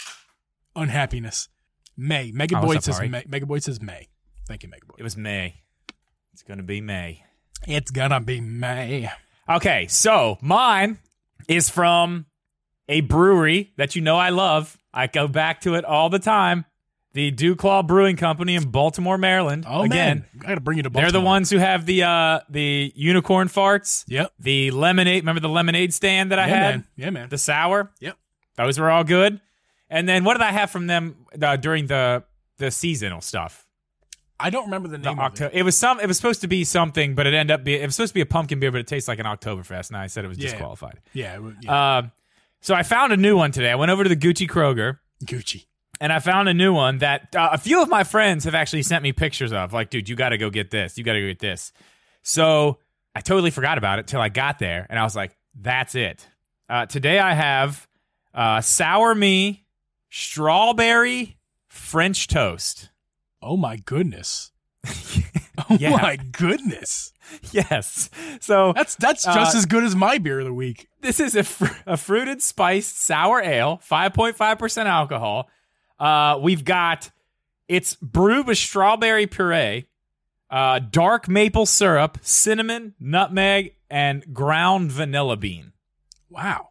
unhappiness. 0.75 1.49
May 1.95 2.31
Mega 2.31 2.57
Oh, 2.57 2.61
Boy 2.61 2.77
says 2.79 2.97
Ari? 2.99 3.09
May. 3.09 3.23
Mega 3.27 3.45
Boy 3.45 3.59
says 3.59 3.81
May. 3.81 4.09
Thank 4.47 4.63
you, 4.63 4.69
Mega 4.69 4.85
Boy. 4.85 4.95
It 4.99 5.03
was 5.03 5.17
May. 5.17 5.61
It's 6.39 6.44
to 6.56 6.62
be 6.63 6.81
May. 6.81 7.24
It's 7.68 7.89
gonna 7.89 8.19
be 8.19 8.42
May. 8.42 9.10
Okay, 9.50 9.88
so 9.88 10.38
mine 10.39 11.00
is 11.48 11.68
from 11.68 12.28
a 12.88 13.01
brewery 13.01 13.74
that 13.78 13.95
you 13.95 14.04
know 14.04 14.18
I 14.18 14.30
love. 14.30 14.78
I 14.94 15.07
go 15.07 15.28
back 15.28 15.62
to 15.62 15.74
it 15.74 15.84
all 15.84 16.12
the 16.12 16.19
time. 16.19 16.66
The 17.13 17.31
DuClaw 17.31 17.88
Brewing 17.88 18.18
Company 18.18 18.54
in 18.54 18.69
Baltimore, 18.69 19.18
Maryland. 19.18 19.66
Oh 19.68 19.81
Again, 19.81 20.25
man, 20.31 20.42
I 20.44 20.48
gotta 20.50 20.62
bring 20.62 20.78
you 20.78 20.84
to. 20.84 20.92
Baltimore. 20.92 21.12
They're 21.12 21.19
the 21.19 21.25
ones 21.25 21.50
who 21.50 21.57
have 21.57 21.88
the 21.88 22.04
uh 22.04 22.42
the 22.51 22.94
unicorn 22.95 23.48
farts, 23.48 24.04
Yep. 24.07 24.33
the 24.40 24.69
lemonade. 24.69 25.24
Remember 25.24 25.40
the 25.42 25.50
lemonade 25.50 25.92
stand 25.92 26.31
that 26.31 26.38
I 26.38 26.48
yeah, 26.48 26.56
had? 26.56 26.75
man. 26.75 26.88
Yeah, 26.98 27.10
man. 27.10 27.30
The 27.30 27.40
sour. 27.40 27.92
Yep. 28.00 28.16
Those 28.57 28.78
were 28.78 28.92
all 28.92 29.04
good. 29.04 29.42
And 29.90 30.07
then 30.07 30.24
what 30.24 30.36
did 30.36 30.44
I 30.44 30.51
have 30.51 30.69
from 30.69 30.86
them 30.86 31.16
uh, 31.42 31.56
during 31.56 31.88
the 31.88 32.25
the 32.60 32.69
seasonal 32.69 33.22
stuff? 33.22 33.67
I 34.39 34.50
don't 34.50 34.66
remember 34.66 34.88
the 34.88 34.98
The 34.98 35.10
name 35.10 35.19
of 35.19 35.25
Octo- 35.25 35.45
it. 35.48 35.51
it 35.56 35.63
was 35.63 35.75
some. 35.75 36.00
It 36.00 36.07
was 36.07 36.18
supposed 36.18 36.42
to 36.42 36.48
be 36.48 36.63
something, 36.63 37.16
but 37.16 37.25
it 37.28 37.34
ended 37.34 37.54
up 37.54 37.63
being. 37.63 37.81
It 37.81 37.86
was 37.86 37.95
supposed 37.95 38.12
to 38.12 38.16
be 38.16 38.22
a 38.22 38.25
pumpkin 38.25 38.60
beer, 38.60 38.72
but 38.72 38.80
it 38.81 38.88
tastes 38.88 39.07
like 39.07 39.19
an 39.19 39.25
Oktoberfest. 39.25 39.89
And 39.89 39.98
I 39.98 40.07
said 40.07 40.26
it 40.26 40.28
was 40.28 40.38
Yeah. 40.38 40.50
disqualified. 40.52 41.00
Yeah, 41.14 41.38
it 41.38 41.42
yeah. 41.61 41.97
Um, 41.97 42.11
so 42.61 42.76
I 42.76 42.83
found 42.83 43.14
a 43.14 43.18
new 43.18 43.35
one 43.38 43.52
today. 43.52 43.71
I 43.71 43.76
went 43.76 43.92
over 43.92 44.04
to 44.04 44.09
the 44.09 44.16
Gucci 44.16 44.47
Kroger 44.47 45.00
Gucci. 45.26 45.66
and 46.02 46.11
I 46.14 46.19
found 46.19 46.50
a 46.50 46.54
new 46.54 46.73
one 46.73 47.00
that 47.00 47.35
uh, 47.35 47.50
a 47.54 47.57
few 47.57 47.81
of 47.81 47.90
my 47.90 48.04
friends 48.04 48.44
have 48.45 48.54
actually 48.56 48.83
sent 48.83 49.02
me 49.04 49.11
pictures 49.14 49.52
of. 49.54 49.73
Like, 49.73 49.90
dude, 49.90 50.07
you 50.09 50.16
got 50.16 50.30
to 50.30 50.38
go 50.38 50.50
get 50.52 50.69
this. 50.71 50.97
You 50.97 51.04
got 51.04 51.14
to 51.14 51.21
go 51.21 51.28
get 51.28 51.40
this. 51.40 51.71
So 52.23 52.78
I 53.16 53.21
totally 53.21 53.50
forgot 53.52 53.78
about 53.80 53.97
it 54.00 54.06
till 54.07 54.21
I 54.21 54.30
got 54.30 54.59
there, 54.59 54.85
and 54.90 55.00
I 55.00 55.04
was 55.04 55.16
like, 55.16 55.35
that's 55.59 55.95
it. 55.95 56.28
Uh, 56.69 56.85
today 56.85 57.18
I 57.18 57.33
have 57.33 57.88
uh, 58.35 58.61
sour 58.61 59.16
me, 59.16 59.66
strawberry, 60.09 61.38
French 61.69 62.28
toast. 62.28 62.90
Oh 63.47 63.57
my 63.57 63.77
goodness. 63.77 64.51
Oh 65.69 65.75
Yeah. 65.80 65.89
my 65.97 66.18
goodness. 66.18 67.11
yes. 67.51 68.11
So 68.42 68.73
That's 68.73 68.95
that's 68.95 69.23
just 69.25 69.56
Uh, 69.56 69.57
as 69.57 69.66
good 69.66 69.83
as 69.83 69.95
my 69.95 70.19
beer 70.19 70.39
of 70.39 70.45
the 70.45 70.54
week. 70.54 70.87
this 71.01 71.19
is 71.19 71.35
a, 71.35 71.44
fr- 71.44 71.73
a 71.87 71.97
fruited 71.97 72.44
spiced 72.44 73.01
sour 73.01 73.42
ale, 73.42 73.81
5.5% 73.89 74.85
alcohol. 74.85 75.49
Uh, 75.99 76.37
we've 76.39 76.63
got 76.63 77.09
it's 77.68 77.95
brewed 77.95 78.45
with 78.45 78.59
strawberry 78.59 79.25
puree, 79.25 79.87
uh, 80.51 80.77
dark 80.80 81.27
maple 81.27 81.66
syrup, 81.66 82.19
cinnamon, 82.21 82.94
nutmeg, 82.99 83.73
and 83.89 84.31
ground 84.33 84.92
vanilla 84.92 85.37
bean. 85.37 85.73
Wow. 86.30 86.69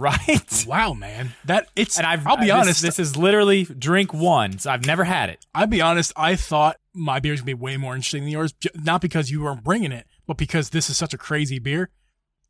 Right? 0.00 0.64
Wow, 0.66 0.94
man. 0.94 1.32
That 1.44 1.68
it's 1.76 1.98
And 1.98 2.06
I've 2.06 2.26
I'll 2.26 2.36
be 2.36 2.50
uh, 2.50 2.56
this- 2.56 2.66
honest. 2.66 2.82
This, 2.82 2.98
is 2.98 3.16
literally 3.16 3.64
drink 3.64 4.12
one. 4.14 4.58
So 4.58 4.70
I've 4.70 4.86
never 4.86 5.04
had 5.04 5.28
it. 5.30 5.44
I'll 5.54 5.66
be 5.66 5.80
honest. 5.80 6.12
I 6.16 6.36
thought 6.36 6.76
my 6.94 7.18
beer's 7.20 7.40
gonna 7.40 7.46
be 7.46 7.54
way 7.54 7.76
more 7.76 7.94
interesting 7.94 8.22
than 8.22 8.30
yours, 8.32 8.54
not 8.74 9.00
because 9.00 9.30
you 9.30 9.42
weren't 9.42 9.62
bringing 9.64 9.92
it, 9.92 10.06
but 10.26 10.36
because 10.36 10.70
this 10.70 10.88
is 10.90 10.96
such 10.96 11.12
a 11.14 11.18
crazy 11.18 11.58
beer. 11.58 11.90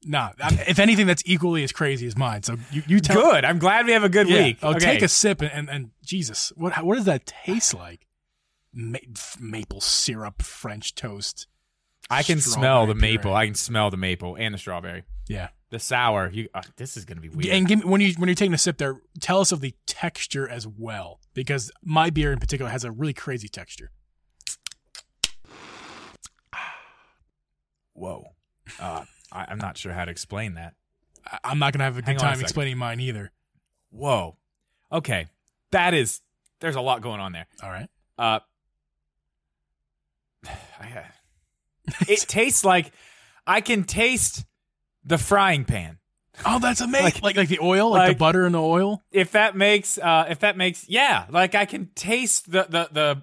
Nah, 0.05 0.31
I- 0.43 0.65
if 0.69 0.79
anything, 0.79 1.07
that's 1.07 1.23
equally 1.27 1.63
as 1.65 1.73
crazy 1.73 2.07
as 2.07 2.17
mine. 2.17 2.43
So 2.43 2.57
you, 2.73 2.83
you 2.87 3.01
tell. 3.01 3.21
Good. 3.21 3.45
I'm 3.45 3.59
glad 3.59 3.87
we 3.87 3.93
have 3.93 4.05
a 4.05 4.09
good 4.09 4.29
Yeah. 4.29 4.43
week. 4.45 4.59
Oh, 4.63 4.71
okay. 4.71 4.79
take 4.81 5.03
a 5.03 5.09
sip 5.09 5.41
and, 5.43 5.51
and, 5.53 5.69
and 5.69 5.91
Jesus, 6.05 6.53
what 6.57 6.83
what 6.85 6.97
does 6.97 7.05
that 7.07 7.27
taste 7.27 7.75
like? 7.75 8.07
Ma- 8.73 8.99
maple 9.41 9.81
syrup, 9.81 10.43
French 10.43 10.95
toast. 10.95 11.47
I 12.09 12.23
can 12.23 12.41
smell 12.41 12.87
the 12.87 12.95
maple. 12.95 13.31
puree. 13.31 13.35
I 13.35 13.47
can 13.47 13.55
smell 13.55 13.91
the 13.91 13.97
maple 13.97 14.37
and 14.37 14.55
the 14.55 14.59
strawberry. 14.59 15.03
Yeah. 15.29 15.49
The 15.71 15.79
sour. 15.79 16.29
You. 16.33 16.49
Uh, 16.53 16.63
this 16.77 16.97
is 16.97 17.05
gonna 17.05 17.21
be 17.21 17.29
weird. 17.29 17.47
And 17.55 17.67
give 17.69 17.79
me, 17.81 17.85
when 17.85 18.01
you 18.01 18.13
when 18.19 18.29
you're 18.29 18.35
taking 18.35 18.55
a 18.55 18.59
sip 18.59 18.79
there, 18.79 19.01
tell 19.21 19.41
us 19.41 19.53
of 19.53 19.61
the 19.61 19.75
texture 19.87 20.49
as 20.49 20.67
well, 20.67 21.21
because 21.33 21.71
my 21.85 22.11
beer 22.11 22.33
in 22.33 22.39
particular 22.41 22.71
has 22.71 22.83
a 22.85 22.91
really 22.91 23.13
crazy 23.15 23.49
texture. 23.49 23.91
Whoa. 27.95 28.25
Uh, 28.79 29.05
I, 29.33 29.47
I'm 29.49 29.59
not 29.59 29.77
sure 29.79 29.93
how 29.93 30.05
to 30.05 30.11
explain 30.11 30.55
that. 30.55 30.75
I- 31.27 31.39
I'm 31.45 31.59
not 31.59 31.73
gonna 31.73 31.85
have 31.85 31.99
a 31.99 32.03
Hang 32.05 32.17
good 32.17 32.21
a 32.23 32.25
time 32.25 32.35
second. 32.35 32.43
explaining 32.43 32.79
mine 32.79 33.01
either. 33.01 33.31
Whoa. 33.91 34.37
Okay. 34.93 35.27
That 35.73 35.95
is. 35.95 36.21
There's 36.61 36.77
a 36.77 36.81
lot 36.81 37.01
going 37.01 37.21
on 37.21 37.33
there. 37.33 37.47
All 37.63 37.71
right. 37.71 37.89
Uh, 38.19 38.41
I, 40.81 41.05
it 42.09 42.21
tastes 42.29 42.65
like 42.65 42.93
I 43.47 43.61
can 43.61 43.85
taste 43.85 44.45
the 45.05 45.19
frying 45.19 45.65
pan. 45.65 45.99
Oh, 46.47 46.59
that's 46.59 46.81
amazing. 46.81 47.05
Like 47.05 47.23
Like- 47.23 47.37
like, 47.37 47.49
the 47.49 47.59
oil, 47.61 47.91
like, 47.91 47.99
like- 47.99 48.17
the 48.17 48.19
butter 48.19 48.47
and 48.47 48.55
the 48.55 48.61
oil. 48.63 49.03
If 49.13 49.33
that 49.33 49.57
makes, 49.57 49.99
uh, 49.99 50.27
if 50.29 50.39
that 50.41 50.57
makes, 50.57 50.89
yeah, 50.89 51.27
like 51.31 51.55
I 51.55 51.65
can 51.67 51.87
taste 51.95 52.51
the 52.51 52.65
the 52.69 52.89
the 52.93 53.23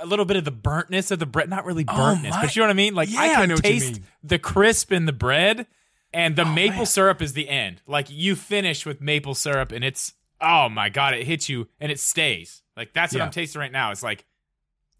a 0.00 0.06
little 0.06 0.24
bit 0.24 0.36
of 0.36 0.44
the 0.44 0.52
burntness 0.52 1.10
of 1.10 1.18
the 1.18 1.26
bread. 1.26 1.50
Not 1.50 1.64
really 1.64 1.84
Oh, 1.88 1.92
burntness, 1.92 2.30
my- 2.30 2.42
but 2.42 2.54
you 2.56 2.60
know 2.60 2.66
what 2.68 2.70
I 2.70 2.74
mean. 2.74 2.94
Like 2.94 3.08
I 3.10 3.12
Yeah, 3.12 3.20
I 3.20 3.34
can 3.34 3.48
know 3.48 3.54
what 3.56 3.66
you 3.66 3.72
taste 3.80 4.00
the 4.22 4.38
crisp 4.38 4.92
in 4.92 5.06
the 5.06 5.12
bread, 5.12 5.66
and 6.14 6.36
the 6.36 6.42
Oh, 6.42 6.52
maple 6.52 6.76
man. 6.78 6.86
syrup 6.86 7.20
is 7.20 7.32
the 7.34 7.48
end. 7.48 7.82
Like 7.86 8.08
you 8.10 8.36
finish 8.36 8.86
with 8.86 9.00
maple 9.00 9.34
syrup, 9.34 9.72
and 9.72 9.84
it's 9.84 10.14
oh 10.40 10.68
my 10.68 10.88
god, 10.88 11.14
it 11.14 11.26
hits 11.26 11.48
you 11.48 11.68
and 11.80 11.90
it 11.92 11.98
stays. 12.00 12.62
Like 12.76 12.92
that's 12.92 13.12
what 13.12 13.18
Yeah. 13.18 13.24
I'm 13.26 13.30
tasting 13.32 13.60
right 13.60 13.72
now. 13.72 13.90
It's 13.90 14.02
like 14.02 14.24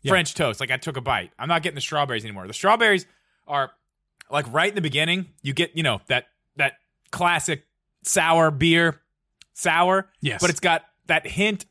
Yeah. 0.02 0.10
French 0.10 0.34
toast. 0.34 0.58
Like 0.60 0.70
I 0.70 0.76
took 0.78 0.96
a 0.96 1.00
bite. 1.00 1.30
I'm 1.38 1.48
not 1.48 1.62
getting 1.62 1.74
the 1.76 1.80
strawberries 1.80 2.24
anymore. 2.24 2.46
The 2.48 2.52
strawberries 2.54 3.06
are 3.46 3.72
like 4.32 4.52
right 4.52 4.68
in 4.68 4.74
the 4.74 4.80
beginning. 4.80 5.26
You 5.42 5.52
get 5.52 5.76
you 5.76 5.82
know 5.82 6.00
that 6.08 6.26
that 6.56 6.74
classic 7.10 7.66
sour 8.02 8.50
beer, 8.50 9.00
sour. 9.52 10.08
Yes. 10.20 10.40
But 10.40 10.50
it's 10.50 10.60
got 10.60 10.84
that 11.06 11.26
hint. 11.26 11.66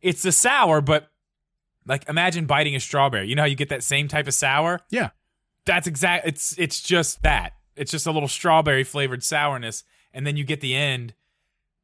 It's 0.00 0.22
the 0.22 0.32
sour, 0.32 0.80
but 0.80 1.10
like 1.86 2.08
imagine 2.08 2.46
biting 2.46 2.74
a 2.74 2.80
strawberry. 2.80 3.28
You 3.28 3.36
know 3.36 3.42
how 3.42 3.46
you 3.46 3.54
get 3.54 3.68
that 3.68 3.82
same 3.82 4.08
type 4.08 4.26
of 4.26 4.34
sour? 4.34 4.80
Yeah. 4.90 5.10
That's 5.66 5.86
exact. 5.86 6.26
It's 6.26 6.58
it's 6.58 6.80
just 6.80 7.22
that. 7.22 7.52
It's 7.76 7.90
just 7.90 8.06
a 8.06 8.12
little 8.12 8.28
strawberry 8.28 8.84
flavored 8.84 9.22
sourness, 9.22 9.84
and 10.12 10.26
then 10.26 10.36
you 10.36 10.44
get 10.44 10.60
the 10.60 10.74
end, 10.74 11.14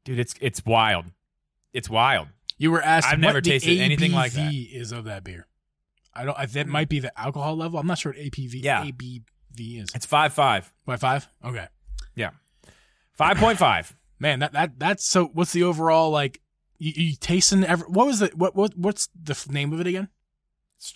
dude. 0.05 0.19
It's 0.19 0.35
it's 0.41 0.65
wild. 0.65 1.07
It's 1.73 1.91
wild. 1.91 2.29
You 2.59 2.71
were 2.71 2.81
asked 2.83 3.09
I've 3.09 3.15
what 3.15 3.21
never 3.21 3.41
the 3.41 3.51
tasted 3.51 3.81
anything 3.81 4.13
like 4.13 4.33
that. 4.33 4.53
Is 4.55 4.93
of 4.93 5.05
that 5.05 5.25
beer. 5.25 5.47
I 6.15 6.25
don't. 6.25 6.39
I, 6.39 6.47
that 6.47 6.69
might 6.69 6.89
be 6.89 7.01
the 7.01 7.19
alcohol 7.19 7.57
level. 7.57 7.79
I'm 7.79 7.87
not 7.87 7.99
sure 7.99 8.13
what 8.13 8.21
APV 8.21 8.63
Yeah. 8.63 8.85
ABV 9.53 9.83
is. 9.83 9.89
It's 9.95 10.07
five 10.07 10.33
five. 10.33 10.73
By 10.85 10.97
five. 10.97 11.29
Okay. 11.45 11.67
yeah, 12.15 12.31
Five 13.13 13.37
point 13.37 13.59
five. 13.59 13.95
Man, 14.19 14.41
that 14.41 14.53
that 14.53 14.79
that's 14.79 15.05
so. 15.05 15.27
What's 15.27 15.53
the 15.53 15.63
overall 15.65 16.11
like? 16.11 16.41
You, 16.79 16.93
you 16.97 17.17
tasting 17.17 17.65
ever? 17.65 17.85
What 17.87 18.07
was 18.07 18.19
the 18.19 18.33
what 18.35 18.57
what 18.57 18.77
what's 18.77 19.09
the 19.15 19.37
name 19.51 19.73
of 19.73 19.81
it 19.81 19.87
again? 19.87 20.09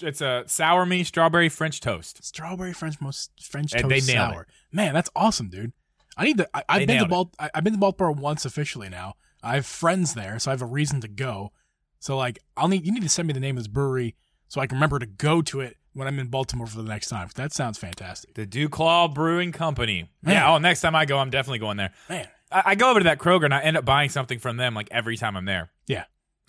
It's 0.01 0.21
a 0.21 0.43
sour 0.47 0.85
me 0.85 1.05
strawberry 1.05 1.49
French 1.49 1.81
toast. 1.81 2.25
Strawberry 2.25 2.73
French 2.73 3.01
most 3.01 3.31
French 3.41 3.73
And 3.73 3.89
toast 3.89 4.07
sour. 4.07 4.47
Man, 4.73 4.95
that's 4.95 5.11
awesome, 5.15 5.49
dude. 5.49 5.73
I 6.17 6.25
need 6.25 6.39
to. 6.39 6.49
I, 6.53 6.65
I've 6.69 6.87
been 6.87 6.99
to. 6.99 7.09
Balt. 7.09 7.35
I, 7.39 7.51
I've 7.55 7.63
been 7.63 7.75
to 7.75 7.79
Baltimore 7.79 8.13
once 8.13 8.45
officially 8.45 8.89
now. 8.89 9.15
I 9.43 9.55
have 9.55 9.67
friends 9.67 10.15
there, 10.15 10.39
so 10.41 10.51
I 10.51 10.55
have 10.55 10.63
a 10.63 10.67
reason 10.67 11.01
to 11.03 11.09
go. 11.09 11.53
So 12.01 12.17
like, 12.17 12.41
I'll 12.57 12.69
need 12.69 12.85
you 12.85 12.93
need 12.93 13.03
to 13.03 13.09
send 13.09 13.29
me 13.29 13.35
the 13.35 13.41
name 13.41 13.57
of 13.57 13.63
this 13.63 13.69
brewery 13.69 14.17
so 14.49 14.61
I 14.61 14.67
can 14.67 14.77
remember 14.77 14.99
to 14.99 15.07
go 15.07 15.43
to 15.43 15.61
it 15.61 15.77
when 15.97 16.07
I'm 16.07 16.19
in 16.19 16.27
Baltimore 16.29 16.67
for 16.67 16.77
the 16.77 16.89
next 16.89 17.09
time. 17.09 17.29
That 17.35 17.53
sounds 17.53 17.79
fantastic, 17.79 18.35
The 18.35 18.47
DuClaw 18.47 19.15
Brewing 19.15 19.53
Company. 19.53 20.11
Man. 20.23 20.35
Yeah. 20.35 20.53
Oh, 20.55 20.59
next 20.59 20.81
time 20.83 20.95
I 20.95 21.07
go, 21.07 21.19
I'm 21.19 21.31
definitely 21.31 21.59
going 21.61 21.77
there. 21.79 21.93
man. 22.09 22.29
I, 22.53 22.63
I 22.67 22.75
go 22.77 22.91
over 22.91 23.01
to 23.01 23.05
that 23.05 23.19
Kroger 23.19 23.45
and 23.47 23.55
I 23.55 23.61
end 23.63 23.77
up 23.77 23.85
buying 23.85 24.09
something 24.11 24.39
from 24.39 24.57
them 24.57 24.75
like 24.75 24.89
every 24.93 25.17
time 25.17 25.37
I'm 25.37 25.47
there. 25.47 25.71
Yeah, 25.87 26.05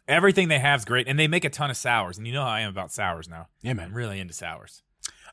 Everything 0.07 0.47
they 0.47 0.59
have 0.59 0.79
is 0.81 0.85
great, 0.85 1.07
and 1.07 1.19
they 1.19 1.27
make 1.27 1.43
a 1.43 1.49
ton 1.49 1.69
of 1.69 1.75
sours. 1.77 2.17
And 2.17 2.25
you 2.27 2.31
know 2.33 2.43
how 2.43 2.49
I 2.49 2.61
am 2.61 2.69
about 2.69 2.91
sours 2.93 3.27
now. 3.27 3.47
yeah, 3.61 3.71
I'm 3.71 3.77
man. 3.77 3.93
really 3.93 4.19
into 4.19 4.33
sours. 4.33 4.83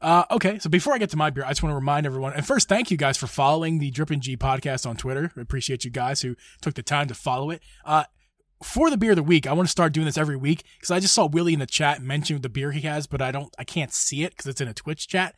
Uh, 0.03 0.25
okay, 0.33 0.59
so 0.59 0.69
before 0.69 0.93
I 0.95 0.99
get 0.99 1.11
to 1.11 1.17
my 1.17 1.31
beer, 1.31 1.45
I 1.45 1.51
just 1.51 1.63
want 1.63 1.71
to 1.73 1.77
remind 1.77 2.07
everyone. 2.07 2.33
And 2.33 2.45
first, 2.47 2.69
thank 2.69 2.91
you 2.91 2.97
guys 2.97 3.17
for 3.17 3.27
following 3.27 3.79
the 3.79 3.91
Drip 3.91 4.11
and 4.11 4.21
Geeb 4.21 4.39
podcast 4.39 4.85
on 4.85 4.97
Twitter. 4.97 5.31
I 5.37 5.41
appreciate 5.41 5.85
you 5.85 5.91
guys 5.91 6.23
who 6.23 6.35
took 6.61 6.75
the 6.75 6.83
time 6.83 7.07
to 7.09 7.15
follow 7.15 7.51
it. 7.51 7.63
Uh, 7.85 8.05
for 8.63 8.91
the 8.91 8.97
beer 8.97 9.11
of 9.11 9.17
the 9.17 9.23
week, 9.23 9.47
I 9.47 9.53
want 9.53 9.67
to 9.67 9.73
start 9.73 9.93
doing 9.93 10.07
this 10.07 10.19
every 10.19 10.37
week 10.37 10.65
because 10.79 10.91
I 10.91 11.01
just 11.01 11.15
saw 11.15 11.27
Willie 11.27 11.53
in 11.53 11.59
the 11.59 11.67
chat 11.67 12.03
mention 12.03 12.41
the 12.41 12.49
beer 12.49 12.73
he 12.73 12.83
has, 12.83 13.07
but 13.07 13.21
I 13.21 13.31
don't, 13.31 13.55
I 13.59 13.65
can't 13.65 13.93
see 13.93 14.25
it 14.25 14.33
because 14.33 14.47
it's 14.47 14.61
in 14.61 14.69
a 14.69 14.75
Twitch 14.75 15.09
chat. 15.09 15.35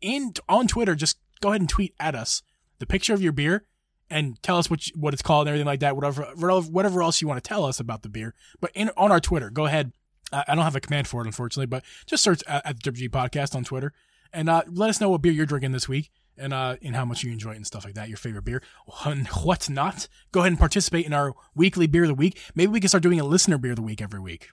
In 0.00 0.34
on 0.48 0.68
Twitter, 0.68 0.94
just 0.94 1.18
go 1.40 1.50
ahead 1.50 1.60
and 1.60 1.68
tweet 1.68 1.94
at 1.98 2.14
us 2.14 2.42
the 2.78 2.86
picture 2.86 3.14
of 3.14 3.22
your 3.22 3.32
beer 3.32 3.66
and 4.10 4.40
tell 4.42 4.58
us 4.58 4.70
what 4.70 4.86
you, 4.86 4.92
what 4.96 5.12
it's 5.12 5.22
called 5.22 5.46
and 5.46 5.50
everything 5.50 5.66
like 5.66 5.80
that. 5.80 5.96
Whatever, 5.96 6.24
whatever 6.34 7.02
else 7.02 7.20
you 7.20 7.28
want 7.28 7.42
to 7.42 7.48
tell 7.48 7.64
us 7.64 7.80
about 7.80 8.02
the 8.02 8.08
beer. 8.08 8.34
But 8.60 8.70
in 8.74 8.90
on 8.96 9.10
our 9.10 9.20
Twitter, 9.20 9.50
go 9.50 9.66
ahead. 9.66 9.92
Uh, 10.32 10.44
I 10.46 10.54
don't 10.54 10.64
have 10.64 10.76
a 10.76 10.80
command 10.80 11.08
for 11.08 11.22
it, 11.22 11.26
unfortunately, 11.26 11.66
but 11.66 11.84
just 12.06 12.22
search 12.22 12.42
at, 12.46 12.66
at 12.66 12.76
the 12.76 12.90
Drip 12.90 12.96
Geeb 12.96 13.10
podcast 13.10 13.54
on 13.54 13.64
Twitter 13.64 13.92
and 14.32 14.48
uh, 14.48 14.62
let 14.68 14.90
us 14.90 15.00
know 15.00 15.08
what 15.08 15.22
beer 15.22 15.32
you're 15.32 15.46
drinking 15.46 15.72
this 15.72 15.88
week 15.88 16.10
and 16.38 16.52
uh, 16.54 16.76
and 16.82 16.94
how 16.96 17.04
much 17.04 17.22
you 17.22 17.32
enjoy 17.32 17.52
it 17.52 17.56
and 17.56 17.66
stuff 17.66 17.84
like 17.84 17.94
that. 17.94 18.08
Your 18.08 18.16
favorite 18.18 18.44
beer, 18.44 18.62
and 19.04 19.26
what's 19.28 19.68
not. 19.68 20.08
Go 20.32 20.40
ahead 20.40 20.52
and 20.52 20.58
participate 20.58 21.06
in 21.06 21.12
our 21.12 21.34
weekly 21.54 21.86
beer 21.86 22.02
of 22.04 22.08
the 22.08 22.14
week. 22.14 22.38
Maybe 22.54 22.70
we 22.72 22.80
can 22.80 22.88
start 22.88 23.02
doing 23.02 23.20
a 23.20 23.24
listener 23.24 23.58
beer 23.58 23.72
of 23.72 23.76
the 23.76 23.82
week 23.82 24.00
every 24.02 24.20
week. 24.20 24.48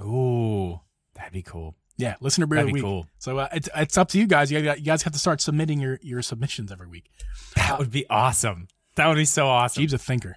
Ooh, 0.00 0.80
that'd 1.14 1.32
be 1.32 1.42
cool. 1.42 1.74
Yeah, 1.96 2.14
listener 2.20 2.46
beer 2.46 2.56
That'd 2.56 2.70
of 2.70 2.74
the 2.76 2.80
be 2.80 2.82
week. 2.82 2.90
cool. 2.90 3.06
So 3.18 3.38
uh, 3.38 3.48
it's 3.52 3.68
it's 3.76 3.98
up 3.98 4.08
to 4.10 4.18
you 4.18 4.26
guys. 4.26 4.50
You, 4.50 4.62
guys- 4.62 4.78
you 4.78 4.84
guys 4.84 5.02
have 5.02 5.12
to 5.12 5.18
start 5.18 5.40
submitting 5.40 5.80
your 5.80 5.98
your 6.02 6.22
submissions 6.22 6.72
every 6.72 6.86
week. 6.86 7.10
That 7.56 7.78
would 7.78 7.90
be 7.90 8.08
awesome. 8.08 8.68
That 8.96 9.06
would 9.08 9.16
be 9.16 9.24
so 9.26 9.46
awesome. 9.48 9.80
Jeeves 9.82 9.92
a 9.92 9.98
thinker. 9.98 10.36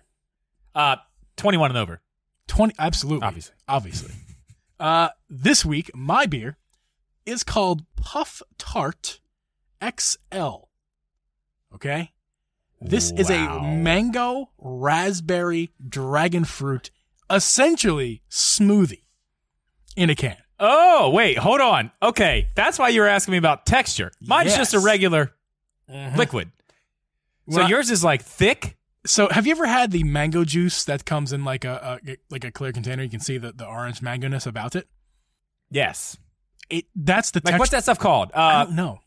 Uh, 0.76 0.98
21 1.38 1.72
and 1.72 1.78
over, 1.78 2.02
Twenty, 2.48 2.74
absolutely, 2.80 3.26
obviously. 3.28 3.56
obviously. 3.68 4.12
Uh, 4.80 5.08
this 5.30 5.64
week, 5.64 5.90
my 5.96 6.26
beer 6.26 6.58
is 7.26 7.44
called 7.46 7.86
Puff 7.96 8.42
Tart 8.58 9.22
XL. 9.82 10.68
Okay, 11.76 12.12
this 12.82 13.12
is 13.12 13.30
a 13.30 13.62
mango 13.62 14.50
raspberry 14.60 15.72
dragon 15.88 16.44
fruit, 16.46 16.92
essentially 17.30 18.22
smoothie 18.30 19.04
in 19.96 20.10
a 20.10 20.16
can. 20.16 20.38
Oh, 20.60 21.10
wait, 21.10 21.38
hold 21.38 21.60
on. 21.62 21.92
Okay, 22.02 22.48
that's 22.56 22.78
why 22.80 22.90
you 22.90 23.02
were 23.02 23.08
asking 23.08 23.34
me 23.34 23.38
about 23.38 23.66
texture. 23.66 24.12
Mine's 24.22 24.56
just 24.56 24.74
a 24.74 24.80
regular 24.80 25.34
Mm-hmm. 25.90 26.18
liquid. 26.18 26.50
So 27.50 27.58
Well, 27.58 27.66
I- 27.66 27.70
yours 27.70 27.92
is 27.92 28.04
like 28.06 28.22
thick? 28.24 28.78
So, 29.06 29.28
have 29.30 29.46
you 29.46 29.52
ever 29.52 29.66
had 29.66 29.92
the 29.92 30.06
mango 30.06 30.46
juice 30.46 30.86
that 30.86 31.04
comes 31.04 31.34
in 31.34 31.44
like 31.44 31.66
a, 31.66 32.00
a 32.06 32.16
like 32.30 32.46
a 32.46 32.52
clear 32.52 32.72
container? 32.72 33.04
You 33.04 33.10
can 33.10 33.20
see 33.20 33.38
the, 33.38 33.52
the 33.52 33.66
orange 33.66 34.00
mangoness 34.00 34.48
about 34.48 34.78
it. 34.78 34.88
Yes. 35.70 36.16
It 36.70 36.86
that's 36.96 37.32
the 37.32 37.42
Like, 37.44 37.52
text- 37.52 37.60
what's 37.60 37.72
that 37.72 37.84
stuff 37.84 38.00
called? 38.00 38.32
I 38.34 38.62
Uh, 38.62 38.64
don't 38.64 38.76
know. 38.78 39.00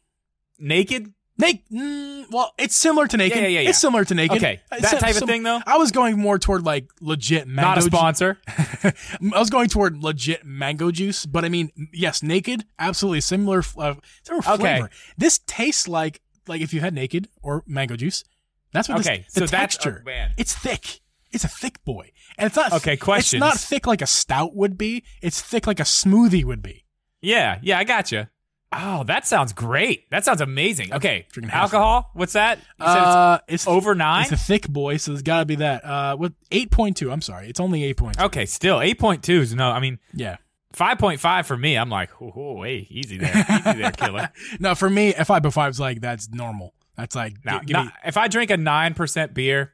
naked? 0.59 1.15
Naked. 1.39 1.63
Mm, 1.71 2.31
well, 2.31 2.53
it's 2.59 2.75
similar 2.75 3.07
to 3.07 3.17
naked. 3.17 3.37
Yeah, 3.39 3.47
yeah, 3.49 3.61
yeah. 3.61 3.69
It's 3.69 3.79
similar 3.79 4.05
to 4.07 4.15
naked. 4.15 4.39
Okay, 4.39 4.61
that 4.71 4.85
sim- 4.85 4.99
type 5.01 5.11
of 5.11 5.17
sim- 5.17 5.29
thing, 5.29 5.43
though? 5.43 5.61
I 5.67 5.77
was 5.77 5.91
going 5.93 6.19
more 6.19 6.39
toward 6.39 6.65
like 6.65 6.89
legit 7.01 7.47
mango. 7.47 7.69
Not 7.69 7.79
a 7.79 7.81
ju- 7.83 7.87
sponsor. 7.89 8.39
I 8.49 8.93
was 9.39 9.51
going 9.51 9.69
toward 9.69 9.99
legit 10.03 10.45
mango 10.47 10.91
juice, 10.91 11.27
but 11.27 11.45
I 11.45 11.51
mean, 11.51 11.71
yes, 11.93 12.23
naked, 12.23 12.65
absolutely 12.79 13.21
similar, 13.21 13.59
uh, 13.77 13.95
similar 14.25 14.43
Okay. 14.49 14.57
flavor. 14.57 14.91
This 15.19 15.39
tastes 15.47 15.87
like 15.87 16.21
like 16.49 16.61
if 16.63 16.73
you 16.73 16.81
had 16.81 16.95
naked 16.95 17.29
or 17.43 17.63
mango 17.67 17.97
juice. 17.97 18.25
That's 18.73 18.89
what. 18.89 19.01
Okay, 19.01 19.25
this, 19.27 19.35
the 19.35 19.41
so 19.41 19.47
that's- 19.47 19.61
texture. 19.77 19.99
oh, 20.03 20.07
man. 20.07 20.31
It's 20.39 20.55
thick. 20.55 21.01
It's 21.33 21.45
a 21.45 21.49
thick 21.49 21.85
boy, 21.85 22.13
and 22.39 22.47
it's 22.47 22.57
not. 22.57 22.73
Okay, 22.73 22.97
questions. 22.97 23.43
It's 23.43 23.47
not 23.55 23.59
thick 23.59 23.87
like 23.87 24.01
a 24.01 24.07
stout 24.07 24.55
would 24.57 24.79
be. 24.79 25.05
It's 25.21 25.43
thick 25.43 25.67
like 25.67 25.81
a 25.81 25.85
smoothie 25.85 26.45
would 26.45 26.63
be. 26.63 26.85
Yeah, 27.21 27.59
yeah, 27.63 27.79
I 27.79 27.85
got 27.85 28.05
gotcha. 28.05 28.31
Oh, 28.79 29.05
that 29.05 29.27
sounds 29.27 29.53
great. 29.53 30.11
That 30.11 30.25
sounds 30.25 30.41
amazing. 30.41 30.93
Okay, 30.93 31.27
drinking 31.33 31.53
alcohol? 31.55 32.11
What's 32.15 32.35
that? 32.35 32.59
You 32.59 32.87
said 32.87 32.97
Uh, 32.99 33.39
it's 33.49 33.55
it's 33.65 33.67
over 33.67 33.95
nine? 33.95 34.25
It's 34.25 34.33
a 34.33 34.37
thick 34.37 34.69
boy, 34.69 34.99
so 34.99 35.13
it's 35.13 35.23
got 35.23 35.41
to 35.41 35.47
be 35.47 35.55
that. 35.57 35.85
Uh, 35.85 36.17
what 36.17 36.33
eight 36.53 36.71
point 36.71 36.97
two? 36.97 37.11
I'm 37.11 37.23
sorry, 37.23 37.49
it's 37.49 37.61
only 37.61 37.85
eight 37.85 37.97
point 37.97 38.19
two. 38.19 38.25
okay, 38.25 38.45
still 38.47 38.79
8.2 38.79 39.29
is 39.31 39.55
no, 39.55 39.71
I 39.71 39.81
mean, 39.81 39.99
Yeah. 40.13 40.37
5.5 40.75 41.47
for 41.47 41.57
me. 41.57 41.75
I'm 41.77 41.89
like, 41.89 42.11
oh, 42.21 42.63
hey, 42.63 42.87
easy 42.91 43.17
there. 43.17 43.33
Easy 43.49 43.79
there, 43.81 43.91
killer. 43.97 44.29
No, 44.61 44.75
for 44.75 44.91
me, 44.91 45.09
if 45.09 45.31
I 45.31 45.41
five 45.41 45.71
is 45.71 45.81
like 45.81 46.03
that's 46.03 46.29
normal. 46.31 46.75
That's 46.97 47.15
like 47.17 47.37
Now, 47.45 47.61
gi- 47.61 47.67
give 47.67 47.77
me 47.85 47.91
if 48.05 48.17
I 48.19 48.29
drink 48.29 48.51
a 48.51 48.57
9% 48.59 49.33
beer, 49.35 49.73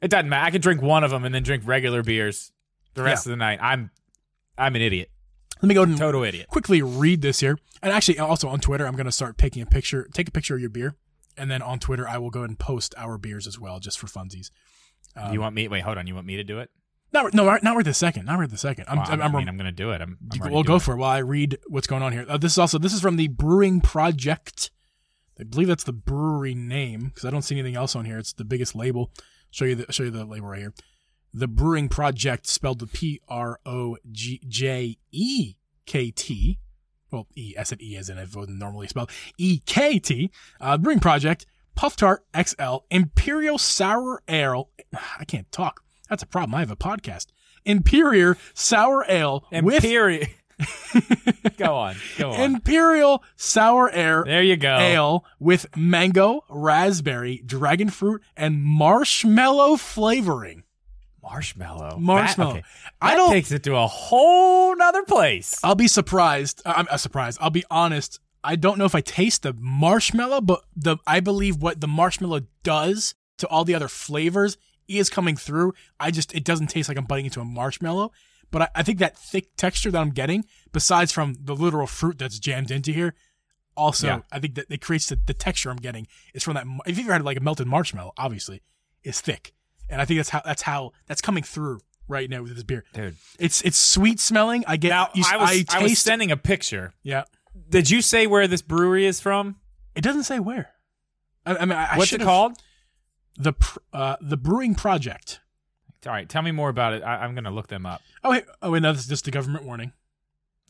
it 0.00 0.10
doesn't 0.12 0.28
matter. 0.28 0.44
I 0.46 0.50
can 0.50 0.60
drink 0.60 0.80
one 0.80 1.02
of 1.02 1.10
them 1.10 1.24
and 1.24 1.34
then 1.34 1.42
drink 1.42 1.64
regular 1.66 2.04
beers 2.04 2.52
the 2.94 3.02
rest 3.02 3.26
of 3.26 3.30
the 3.30 3.36
night. 3.36 3.58
I'm 3.60 3.90
I'm 4.56 4.76
an 4.76 4.82
idiot. 4.82 5.10
Let 5.62 5.68
me 5.68 5.74
go 5.74 5.82
and 5.82 5.96
Total 5.98 6.22
idiot. 6.22 6.48
quickly 6.48 6.82
read 6.82 7.22
this 7.22 7.40
here. 7.40 7.58
And 7.82 7.92
actually, 7.92 8.18
also 8.18 8.48
on 8.48 8.60
Twitter, 8.60 8.86
I'm 8.86 8.94
going 8.94 9.06
to 9.06 9.12
start 9.12 9.38
taking 9.38 9.62
a 9.62 9.66
picture, 9.66 10.08
take 10.12 10.28
a 10.28 10.32
picture 10.32 10.54
of 10.54 10.60
your 10.60 10.70
beer. 10.70 10.96
And 11.36 11.50
then 11.50 11.62
on 11.62 11.78
Twitter, 11.78 12.08
I 12.08 12.18
will 12.18 12.30
go 12.30 12.42
and 12.42 12.58
post 12.58 12.94
our 12.96 13.18
beers 13.18 13.46
as 13.46 13.58
well, 13.58 13.78
just 13.78 13.98
for 13.98 14.06
funsies. 14.06 14.50
Um, 15.16 15.32
you 15.32 15.40
want 15.40 15.54
me? 15.54 15.68
Wait, 15.68 15.82
hold 15.82 15.98
on. 15.98 16.06
You 16.06 16.14
want 16.14 16.26
me 16.26 16.36
to 16.36 16.44
do 16.44 16.58
it? 16.58 16.70
Not, 17.12 17.32
no, 17.32 17.44
not 17.62 17.76
right 17.76 17.84
this 17.84 17.96
second. 17.98 18.26
Not 18.26 18.38
right 18.38 18.50
this 18.50 18.60
second. 18.60 18.84
I'm, 18.88 18.98
Well, 18.98 19.06
I'm, 19.08 19.22
I 19.22 19.24
I'm, 19.26 19.32
mean, 19.32 19.48
I'm 19.48 19.56
going 19.56 19.66
to 19.66 19.72
do 19.72 19.92
it. 19.92 20.02
I'm, 20.02 20.18
I'm 20.42 20.52
we'll 20.52 20.62
go 20.62 20.72
doing 20.74 20.80
for 20.80 20.94
it 20.94 20.98
while 20.98 21.10
I 21.10 21.18
read 21.18 21.58
what's 21.68 21.86
going 21.86 22.02
on 22.02 22.12
here. 22.12 22.26
Uh, 22.28 22.36
this 22.36 22.52
is 22.52 22.58
also, 22.58 22.78
this 22.78 22.92
is 22.92 23.00
from 23.00 23.16
the 23.16 23.28
Brewing 23.28 23.80
Projekt. 23.80 24.70
I 25.40 25.44
believe 25.44 25.68
that's 25.68 25.84
the 25.84 25.92
brewery 25.92 26.54
name 26.54 27.06
because 27.06 27.24
I 27.24 27.30
don't 27.30 27.42
see 27.42 27.54
anything 27.54 27.76
else 27.76 27.94
on 27.96 28.04
here. 28.04 28.18
It's 28.18 28.32
the 28.32 28.44
biggest 28.44 28.74
label. 28.74 29.12
Show 29.50 29.64
you 29.64 29.76
the, 29.76 29.92
show 29.92 30.02
you 30.02 30.10
the 30.10 30.24
label 30.24 30.48
right 30.48 30.58
here. 30.58 30.74
The 31.38 31.48
Brewing 31.48 31.88
Projekt 31.88 32.46
spelled 32.46 32.80
the 32.80 32.86
P 32.86 33.20
R 33.28 33.60
O 33.64 33.96
G 34.10 34.40
J 34.48 34.98
E 35.12 35.54
K 35.86 36.10
T 36.10 36.58
well, 37.10 37.26
E, 37.36 37.54
S 37.56 37.72
and 37.72 37.82
E 37.82 37.96
as 37.96 38.08
in 38.08 38.18
it 38.18 38.34
would 38.34 38.48
normally 38.48 38.88
spelled 38.88 39.10
E 39.38 39.60
K 39.64 39.98
T, 39.98 40.30
uh, 40.60 40.76
Brewing 40.78 41.00
Projekt, 41.00 41.44
Puff 41.74 41.96
Tart 41.96 42.24
XL, 42.36 42.78
Imperial 42.90 43.58
Sour 43.58 44.22
Ale. 44.28 44.70
I 45.18 45.24
can't 45.24 45.50
talk. 45.52 45.82
That's 46.08 46.22
a 46.22 46.26
problem. 46.26 46.54
I 46.54 46.60
have 46.60 46.70
a 46.70 46.76
podcast. 46.76 47.26
Imperial 47.64 48.34
Sour 48.54 49.04
Ale 49.08 49.44
with 49.50 49.76
Imperial. 49.76 50.26
go 51.56 51.76
on. 51.76 51.96
Go 52.18 52.32
on. 52.32 52.40
Imperial 52.40 53.22
Sour 53.36 53.90
Ale 53.94 54.24
there 54.24 54.42
you 54.42 54.56
go. 54.56 54.76
ale 54.76 55.24
with 55.38 55.66
mango, 55.76 56.44
raspberry, 56.48 57.42
dragon 57.44 57.90
fruit, 57.90 58.22
and 58.36 58.62
marshmallow 58.62 59.76
flavoring. 59.76 60.64
Marshmallow. 61.22 61.98
Marshmallow. 61.98 62.52
That, 62.54 62.58
okay. 62.58 62.68
I 63.00 63.14
don't. 63.14 63.30
takes 63.30 63.50
it 63.52 63.62
to 63.64 63.76
a 63.76 63.86
whole 63.86 64.76
nother 64.76 65.02
place. 65.02 65.58
I'll 65.62 65.74
be 65.74 65.88
surprised. 65.88 66.62
uh, 66.64 66.74
I'm 66.76 66.86
uh, 66.90 66.96
surprised. 66.96 67.38
I'll 67.40 67.50
be 67.50 67.64
honest. 67.70 68.20
I 68.44 68.56
don't 68.56 68.78
know 68.78 68.84
if 68.84 68.94
I 68.94 69.00
taste 69.00 69.42
the 69.42 69.54
marshmallow, 69.58 70.42
but 70.42 70.62
the 70.76 70.96
I 71.06 71.20
believe 71.20 71.56
what 71.56 71.80
the 71.80 71.88
marshmallow 71.88 72.42
does 72.62 73.14
to 73.38 73.48
all 73.48 73.64
the 73.64 73.74
other 73.74 73.88
flavors 73.88 74.56
is 74.86 75.10
coming 75.10 75.36
through. 75.36 75.74
I 76.00 76.10
just 76.10 76.34
it 76.34 76.44
doesn't 76.44 76.68
taste 76.68 76.88
like 76.88 76.96
I'm 76.96 77.04
biting 77.04 77.26
into 77.26 77.40
a 77.40 77.44
marshmallow. 77.44 78.12
But 78.50 78.62
I, 78.62 78.68
I 78.76 78.82
think 78.82 78.98
that 79.00 79.18
thick 79.18 79.56
texture 79.56 79.90
that 79.90 80.00
I'm 80.00 80.10
getting, 80.10 80.44
besides 80.72 81.12
from 81.12 81.34
the 81.38 81.54
literal 81.54 81.86
fruit 81.86 82.18
that's 82.18 82.38
jammed 82.38 82.70
into 82.70 82.92
here, 82.92 83.14
also 83.76 84.06
Yeah. 84.06 84.20
I 84.32 84.38
think 84.38 84.54
that 84.54 84.66
it 84.70 84.80
creates 84.80 85.08
the, 85.08 85.16
the 85.16 85.34
texture 85.34 85.70
I'm 85.70 85.76
getting 85.76 86.06
is 86.32 86.42
from 86.42 86.54
that. 86.54 86.66
If 86.86 86.96
you've 86.96 87.06
ever 87.06 87.14
had 87.14 87.24
like 87.24 87.36
a 87.36 87.40
melted 87.40 87.66
marshmallow, 87.66 88.12
obviously, 88.16 88.62
it's 89.04 89.20
thick, 89.20 89.52
and 89.88 90.00
I 90.00 90.04
think 90.04 90.18
that's 90.18 90.28
how 90.28 90.42
that's 90.44 90.62
how 90.62 90.92
that's 91.06 91.20
coming 91.20 91.42
through 91.42 91.80
right 92.08 92.28
now 92.28 92.42
with 92.42 92.54
this 92.54 92.64
beer. 92.64 92.84
Dude. 92.92 93.16
It's 93.38 93.62
it's 93.62 93.78
sweet 93.78 94.20
smelling. 94.20 94.64
I 94.66 94.76
get. 94.76 94.90
Now, 94.90 95.08
you, 95.14 95.24
I 95.26 95.36
was, 95.36 95.64
I 95.68 95.78
I, 95.78 95.82
was 95.82 95.98
sending 95.98 96.30
a 96.30 96.36
picture. 96.36 96.94
yeah. 97.02 97.24
Did 97.70 97.90
you 97.90 98.02
say 98.02 98.26
where 98.26 98.46
this 98.46 98.62
brewery 98.62 99.04
is 99.04 99.20
from? 99.20 99.56
It 99.94 100.02
doesn't 100.02 100.24
say 100.24 100.38
where. 100.38 100.70
I, 101.44 101.56
I 101.56 101.64
mean, 101.64 101.72
I, 101.72 101.96
What's 101.96 102.12
it 102.12 102.20
called? 102.20 102.56
The 103.36 103.54
uh, 103.92 104.16
the 104.20 104.36
Brewing 104.36 104.74
Projekt. 104.74 105.38
All 106.06 106.12
right, 106.12 106.28
tell 106.28 106.42
me 106.42 106.52
more 106.52 106.68
about 106.68 106.92
it. 106.92 107.02
I, 107.02 107.24
I'm 107.24 107.34
going 107.34 107.44
to 107.44 107.50
look 107.50 107.66
them 107.66 107.84
up. 107.84 108.00
Oh 108.22 108.30
wait, 108.30 108.44
oh 108.62 108.70
wait, 108.70 108.82
no, 108.82 108.92
this 108.92 109.02
is 109.02 109.08
just 109.08 109.26
a 109.26 109.30
government 109.30 109.64
warning. 109.64 109.92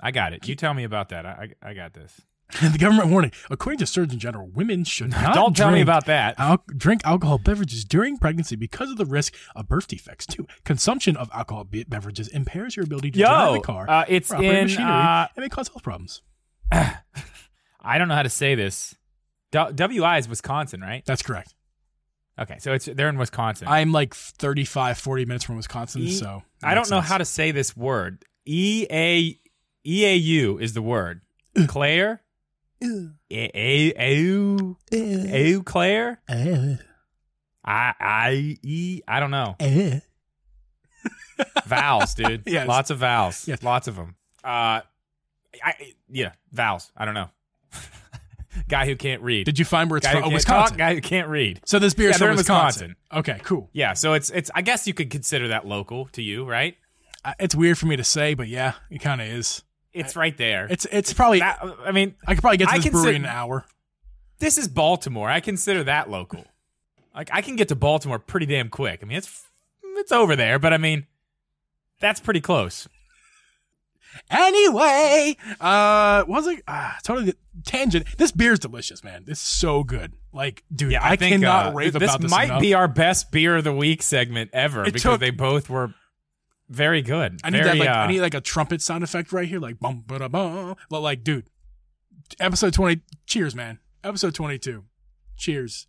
I 0.00 0.10
got 0.10 0.32
it. 0.32 0.46
You 0.48 0.54
tell 0.54 0.72
me 0.72 0.84
about 0.84 1.10
that. 1.10 1.26
I, 1.26 1.50
I, 1.62 1.70
I 1.70 1.75
got 1.75 1.92
this. 1.92 2.20
the 2.73 2.78
government 2.78 3.11
warning. 3.11 3.33
According 3.50 3.78
to 3.81 3.87
Surgeon 3.87 4.19
General, 4.19 4.49
women 4.49 4.85
should 4.85 5.11
not 5.11 5.35
Don't 5.35 5.55
tell 5.55 5.69
me 5.69 5.75
drink 5.75 5.83
about 5.85 6.07
that. 6.07 6.35
al- 6.38 6.64
drink 6.76 7.02
alcohol 7.05 7.37
beverages 7.38 7.85
during 7.85 8.17
pregnancy 8.17 8.57
because 8.57 8.90
of 8.90 8.97
the 8.97 9.05
risk 9.05 9.35
of 9.55 9.69
birth 9.69 9.87
defects. 9.88 10.25
Too, 10.26 10.47
consumption 10.64 11.17
of 11.17 11.28
alcohol 11.35 11.64
be- 11.64 11.85
beverages 11.85 12.28
impairs 12.28 12.75
your 12.76 12.85
ability 12.85 13.11
to 13.12 13.19
drive 13.19 13.50
Yo, 13.55 13.55
a 13.57 13.61
car 13.62 13.90
uh, 13.90 14.05
it's 14.09 14.31
in. 14.33 14.40
machinery 14.40 14.85
Uh, 14.90 15.26
and 15.37 15.43
may 15.45 15.49
cause 15.50 15.69
health 15.69 15.83
problems. 15.83 16.23
I 16.73 17.99
don't 17.99 18.09
know 18.09 18.14
how 18.14 18.23
to 18.23 18.31
say 18.31 18.55
this. 18.55 18.95
WI 19.52 20.19
is 20.19 20.28
Wisconsin, 20.28 20.81
right? 20.81 21.02
That's 21.07 21.23
correct. 21.23 21.55
Okay, 22.38 22.57
so 22.61 22.73
it's 22.73 22.85
they're 22.87 23.09
in 23.09 23.19
Wisconsin. 23.19 23.67
I'm 23.69 23.93
like 23.93 24.14
35, 24.14 24.97
40 24.99 25.25
minutes 25.25 25.45
from 25.45 25.57
Wisconsin, 25.57 26.02
E- 26.02 26.12
so 26.12 26.43
I 26.62 26.75
don't 26.75 26.88
know 26.90 27.00
how 27.00 27.19
to 27.19 27.25
say 27.25 27.50
this 27.50 27.76
word. 27.76 28.25
E 28.47 28.87
A 28.90 29.38
E 29.85 30.05
A 30.07 30.14
U 30.14 30.59
is 30.59 30.73
the 30.75 30.83
word. 30.83 31.23
Claire. 31.67 32.23
To. 32.80 33.11
E- 33.30 33.50
A 33.54 33.94
Eau 33.99 34.76
Eau 34.92 35.62
Claire. 35.62 36.20
Eh. 36.28 36.76
I 37.64 37.94
I 38.00 38.56
E 38.62 39.00
I 39.06 39.20
don't 39.20 39.30
know. 39.30 39.56
Eh. 39.61 40.00
Vowels, 41.66 42.14
dude. 42.16 42.42
Yes. 42.47 42.66
Lots 42.68 42.90
of 42.90 42.99
vowels. 42.99 43.47
Yes. 43.47 43.62
Lots 43.62 43.88
of 43.88 43.97
them. 43.97 44.16
Uh, 44.44 44.80
I 45.62 45.94
yeah, 46.08 46.32
vowels. 46.52 46.90
I 46.97 47.04
don't 47.04 47.14
know. 47.14 47.28
Guy 48.68 48.87
who 48.87 48.97
can't 48.97 49.23
read. 49.23 49.44
Did 49.44 49.58
you 49.58 49.64
find 49.64 49.88
where 49.90 49.99
it's 49.99 50.06
guy 50.06 50.14
from? 50.14 50.25
Oh, 50.25 50.30
Wisconsin. 50.30 50.70
talk. 50.70 50.78
Guy 50.78 50.94
who 50.94 51.00
can't 51.00 51.28
read. 51.28 51.61
So 51.64 51.78
this 51.78 51.94
beer 51.94 52.11
is 52.11 52.14
Yeah, 52.14 52.18
from 52.26 52.30
in 52.32 52.37
Wisconsin. 52.38 52.97
Okay, 53.12 53.38
cool. 53.44 53.68
Yeah, 53.73 53.92
so 53.92 54.14
it's 54.14 54.30
it's. 54.30 54.50
I 54.54 54.62
guess 54.62 54.86
you 54.86 54.95
could 54.95 55.10
consider 55.10 55.49
that 55.49 55.67
local 55.67 56.06
to 56.12 56.23
you, 56.23 56.45
right? 56.45 56.76
Uh, 57.25 57.34
It's 57.38 57.54
weird 57.54 57.78
for 57.78 57.86
me 57.86 57.97
to 57.97 58.04
say, 58.04 58.34
but 58.34 58.49
yeah, 58.49 58.73
it 58.91 58.99
kind 59.00 59.21
of 59.21 59.28
is. 59.28 59.62
It's 59.99 60.17
right 60.17 60.37
there. 60.37 60.67
It's 60.71 60.87
it's 60.91 61.13
probably 61.13 61.41
That- 61.41 61.61
I 61.84 61.93
mean, 61.93 62.15
I 62.26 62.34
could 62.34 62.43
probably 62.43 62.58
get 62.58 62.69
to 62.69 62.75
this 62.76 62.84
consider- 62.84 63.02
brewery 63.02 63.17
in 63.17 63.25
an 63.25 63.30
hour. 63.30 63.65
this 64.39 64.56
is 64.58 64.69
Baltimore. 64.69 65.28
I 65.30 65.41
consider 65.41 65.84
that 65.84 66.08
local. 66.11 66.45
Like 67.15 67.30
I 67.32 67.43
can 67.43 67.56
get 67.56 67.69
to 67.69 67.75
Baltimore 67.76 68.19
pretty 68.19 68.47
damn 68.47 68.69
quick. 68.69 69.00
I 69.02 69.06
mean, 69.06 69.19
it's 69.19 69.45
it's 69.97 70.13
over 70.13 70.37
there, 70.37 70.58
but 70.58 70.73
I 70.73 70.78
mean, 70.78 71.06
that's 72.00 72.21
pretty 72.21 72.41
close. 72.41 72.87
Anyway, 74.30 75.37
uh, 75.61 76.25
what 76.25 76.45
was 76.45 76.47
it? 76.49 76.63
Ah, 76.67 76.99
totally 77.02 77.34
tangent. 77.65 78.06
This 78.17 78.32
beer 78.32 78.52
is 78.52 78.58
delicious, 78.58 79.04
man. 79.04 79.25
This 79.26 79.39
is 79.39 79.45
so 79.47 79.84
good. 79.84 80.15
Like, 80.32 80.65
dude, 80.75 80.93
Yeah, 80.93 81.02
I, 81.02 81.11
I, 81.11 81.17
think 81.17 81.34
cannot 81.34 81.67
uh, 81.67 81.73
rave 81.73 81.93
this 81.93 82.02
about 82.02 82.21
this 82.23 82.30
might 82.30 82.45
enough. 82.45 82.61
be 82.61 82.75
our 82.75 82.89
best 82.89 83.30
beer 83.30 83.56
of 83.56 83.65
the 83.65 83.73
week 83.73 84.02
segment 84.02 84.50
ever 84.52 84.82
It 84.82 84.87
because 84.87 85.02
took- 85.02 85.21
they 85.21 85.30
both 85.30 85.69
were 85.69 85.93
very 86.69 87.02
good. 87.02 87.41
I 87.45 87.50
need 87.50 87.63
very, 87.65 87.78
that. 87.78 87.87
Like, 87.87 87.89
uh, 87.97 88.00
I 88.00 88.07
need 88.09 88.21
like 88.21 88.35
a 88.35 88.41
trumpet 88.41 88.83
sound 88.83 89.02
effect 89.04 89.33
right 89.33 89.49
here, 89.49 89.59
like 89.61 89.78
bum 89.78 90.04
ba 90.07 90.19
da 90.19 90.28
bum. 90.28 90.76
But 90.91 91.00
like, 91.00 91.25
dude, 91.25 91.49
episode 92.41 92.73
twenty. 92.75 93.02
Cheers, 93.26 93.54
man. 93.54 93.78
Episode 94.04 94.35
twenty-two. 94.35 94.85
Cheers. 95.37 95.87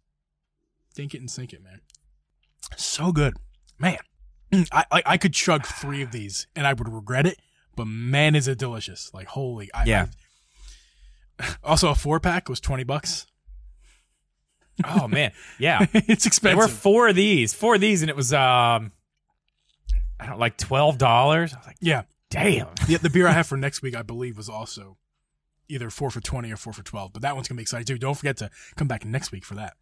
Think 0.94 1.14
it 1.14 1.20
and 1.20 1.30
sink 1.30 1.54
it, 1.54 1.64
man. 1.64 1.82
So 2.78 3.12
good, 3.12 3.36
man. 3.78 3.98
Mm, 4.52 4.68
I, 4.72 4.86
I 4.92 5.04
I 5.06 5.18
could 5.18 5.34
chug 5.34 5.66
three 5.66 6.02
of 6.02 6.12
these 6.12 6.48
and 6.56 6.66
I 6.66 6.74
would 6.74 6.90
regret 6.90 7.26
it, 7.28 7.40
but 7.76 7.86
man, 7.86 8.36
is 8.36 8.48
it 8.48 8.58
delicious! 8.58 9.12
Like 9.14 9.28
holy, 9.28 9.70
I, 9.74 9.86
Yeah. 9.86 10.08
I- 11.40 11.56
also, 11.64 11.90
a 11.90 11.96
four 11.96 12.20
pack 12.20 12.50
was 12.50 12.60
twenty 12.60 12.84
bucks. 12.84 13.26
oh 14.86 15.08
man, 15.08 15.32
yeah. 15.58 15.86
it's 15.94 16.24
There 16.24 16.28
expensive. 16.30 16.58
were 16.58 16.68
four 16.68 17.10
of 17.10 17.16
these, 17.16 17.54
four 17.54 17.76
of 17.76 17.82
these, 17.82 18.02
and 18.02 18.10
it 18.10 18.16
was 18.16 18.34
um, 18.34 18.92
I 20.20 20.26
don't 20.26 20.40
like 20.40 20.58
twelve 20.58 20.98
dollars. 20.98 21.54
I 21.54 21.58
was 21.58 21.68
like, 21.68 21.78
yeah, 21.80 22.04
damn. 22.30 22.68
the, 22.88 22.98
the 22.98 23.10
beer 23.10 23.28
I 23.28 23.32
have 23.32 23.48
for 23.48 23.58
next 23.58 23.82
week, 23.82 23.96
I 23.96 24.02
believe, 24.02 24.38
was 24.38 24.50
also 24.50 24.98
either 25.68 25.90
four 25.90 26.10
for 26.12 26.20
twenty 26.22 26.52
or 26.52 26.58
four 26.58 26.74
for 26.74 26.84
twelve. 26.84 27.14
But 27.14 27.22
that 27.22 27.36
one's 27.36 27.48
gonna 27.48 27.58
be 27.58 27.64
exciting 27.64 27.86
too. 27.86 27.98
Don't 27.98 28.16
forget 28.16 28.38
to 28.38 28.50
come 28.76 28.88
back 28.88 29.06
next 29.06 29.32
week 29.32 29.46
for 29.46 29.56
that. 29.56 29.74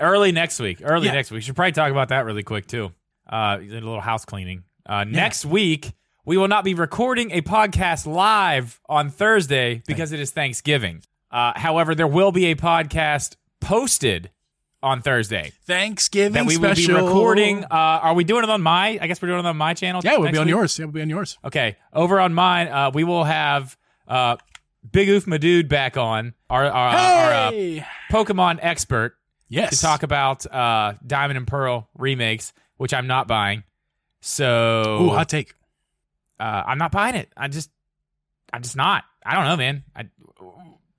Early 0.00 0.30
next 0.32 0.60
week. 0.60 0.80
Early 0.82 1.06
Yeah. 1.06 1.12
next 1.14 1.30
week. 1.30 1.38
We 1.38 1.42
should 1.42 1.56
probably 1.56 1.72
talk 1.72 1.90
about 1.90 2.08
that 2.10 2.24
really 2.24 2.42
quick 2.44 2.66
too. 2.66 2.92
Uh, 3.30 3.58
a 3.60 3.64
little 3.64 4.00
house 4.00 4.24
cleaning. 4.24 4.64
Uh, 4.86 5.04
next 5.04 5.44
week 5.44 5.92
we 6.24 6.36
will 6.36 6.48
not 6.48 6.62
be 6.64 6.74
recording 6.74 7.30
a 7.32 7.40
podcast 7.42 8.06
live 8.06 8.80
on 8.88 9.10
Thursday 9.10 9.82
because 9.86 10.12
it 10.12 10.20
is 10.20 10.30
Thanksgiving. 10.30 11.02
Uh, 11.30 11.52
however, 11.56 11.94
there 11.94 12.06
will 12.06 12.32
be 12.32 12.46
a 12.46 12.54
podcast 12.54 13.36
posted 13.60 14.30
on 14.82 15.02
Thursday 15.02 15.52
Thanksgiving 15.64 16.32
that 16.34 16.46
we 16.46 16.56
will 16.56 16.74
special. 16.74 16.96
be 16.96 17.02
recording. 17.02 17.64
Uh, 17.64 17.66
are 17.70 18.14
we 18.14 18.24
doing 18.24 18.44
it 18.44 18.50
on 18.50 18.62
my? 18.62 18.98
I 19.00 19.06
guess 19.06 19.20
we're 19.20 19.28
doing 19.28 19.40
it 19.40 19.46
on 19.46 19.56
my 19.56 19.74
channel. 19.74 20.00
Yeah, 20.04 20.18
we'll 20.18 20.30
be 20.30 20.38
on 20.38 20.46
week? 20.46 20.54
yours. 20.54 20.78
Yeah, 20.78 20.84
we'll 20.86 20.92
be 20.92 21.02
on 21.02 21.10
yours. 21.10 21.38
Okay, 21.44 21.76
over 21.92 22.20
on 22.20 22.34
mine, 22.34 22.68
uh, 22.68 22.90
we 22.94 23.04
will 23.04 23.24
have 23.24 23.76
uh, 24.06 24.36
Big 24.90 25.08
Oof 25.08 25.26
Madude 25.26 25.68
back 25.68 25.96
on 25.96 26.34
our 26.48 26.64
our, 26.64 26.88
our 26.96 27.32
uh, 27.32 27.50
Pokemon 28.10 28.58
expert 28.62 29.16
yes. 29.48 29.70
to 29.70 29.82
talk 29.82 30.02
about 30.02 30.46
uh, 30.52 30.94
Diamond 31.06 31.38
and 31.38 31.46
Pearl 31.46 31.88
remakes, 31.96 32.52
which 32.76 32.94
I'm 32.94 33.06
not 33.06 33.26
buying. 33.26 33.64
So 34.20 35.02
Ooh, 35.02 35.08
hot 35.10 35.28
take. 35.28 35.54
uh, 36.40 36.62
I'm 36.66 36.78
not 36.78 36.92
buying 36.92 37.14
it. 37.14 37.30
I 37.36 37.48
just, 37.48 37.70
I'm 38.52 38.62
just 38.62 38.76
not. 38.76 39.04
I 39.24 39.34
don't 39.34 39.44
know, 39.44 39.56
man. 39.56 39.84
I, 39.94 40.08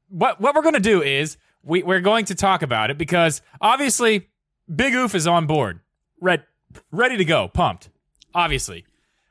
what 0.10 0.42
what 0.42 0.56
we're 0.56 0.62
gonna 0.64 0.80
do 0.80 1.02
is 1.02 1.38
we 1.64 1.84
we're 1.84 2.02
going 2.02 2.26
to 2.26 2.36
talk 2.36 2.62
about 2.62 2.90
it 2.90 2.98
because 2.98 3.42
obviously 3.62 4.30
Big 4.74 4.94
Oof 4.94 5.16
is 5.16 5.28
on 5.28 5.48
board, 5.48 5.80
red, 6.20 6.44
ready 6.92 7.18
to 7.18 7.26
go, 7.26 7.48
pumped. 7.48 7.90
Obviously, 8.34 8.86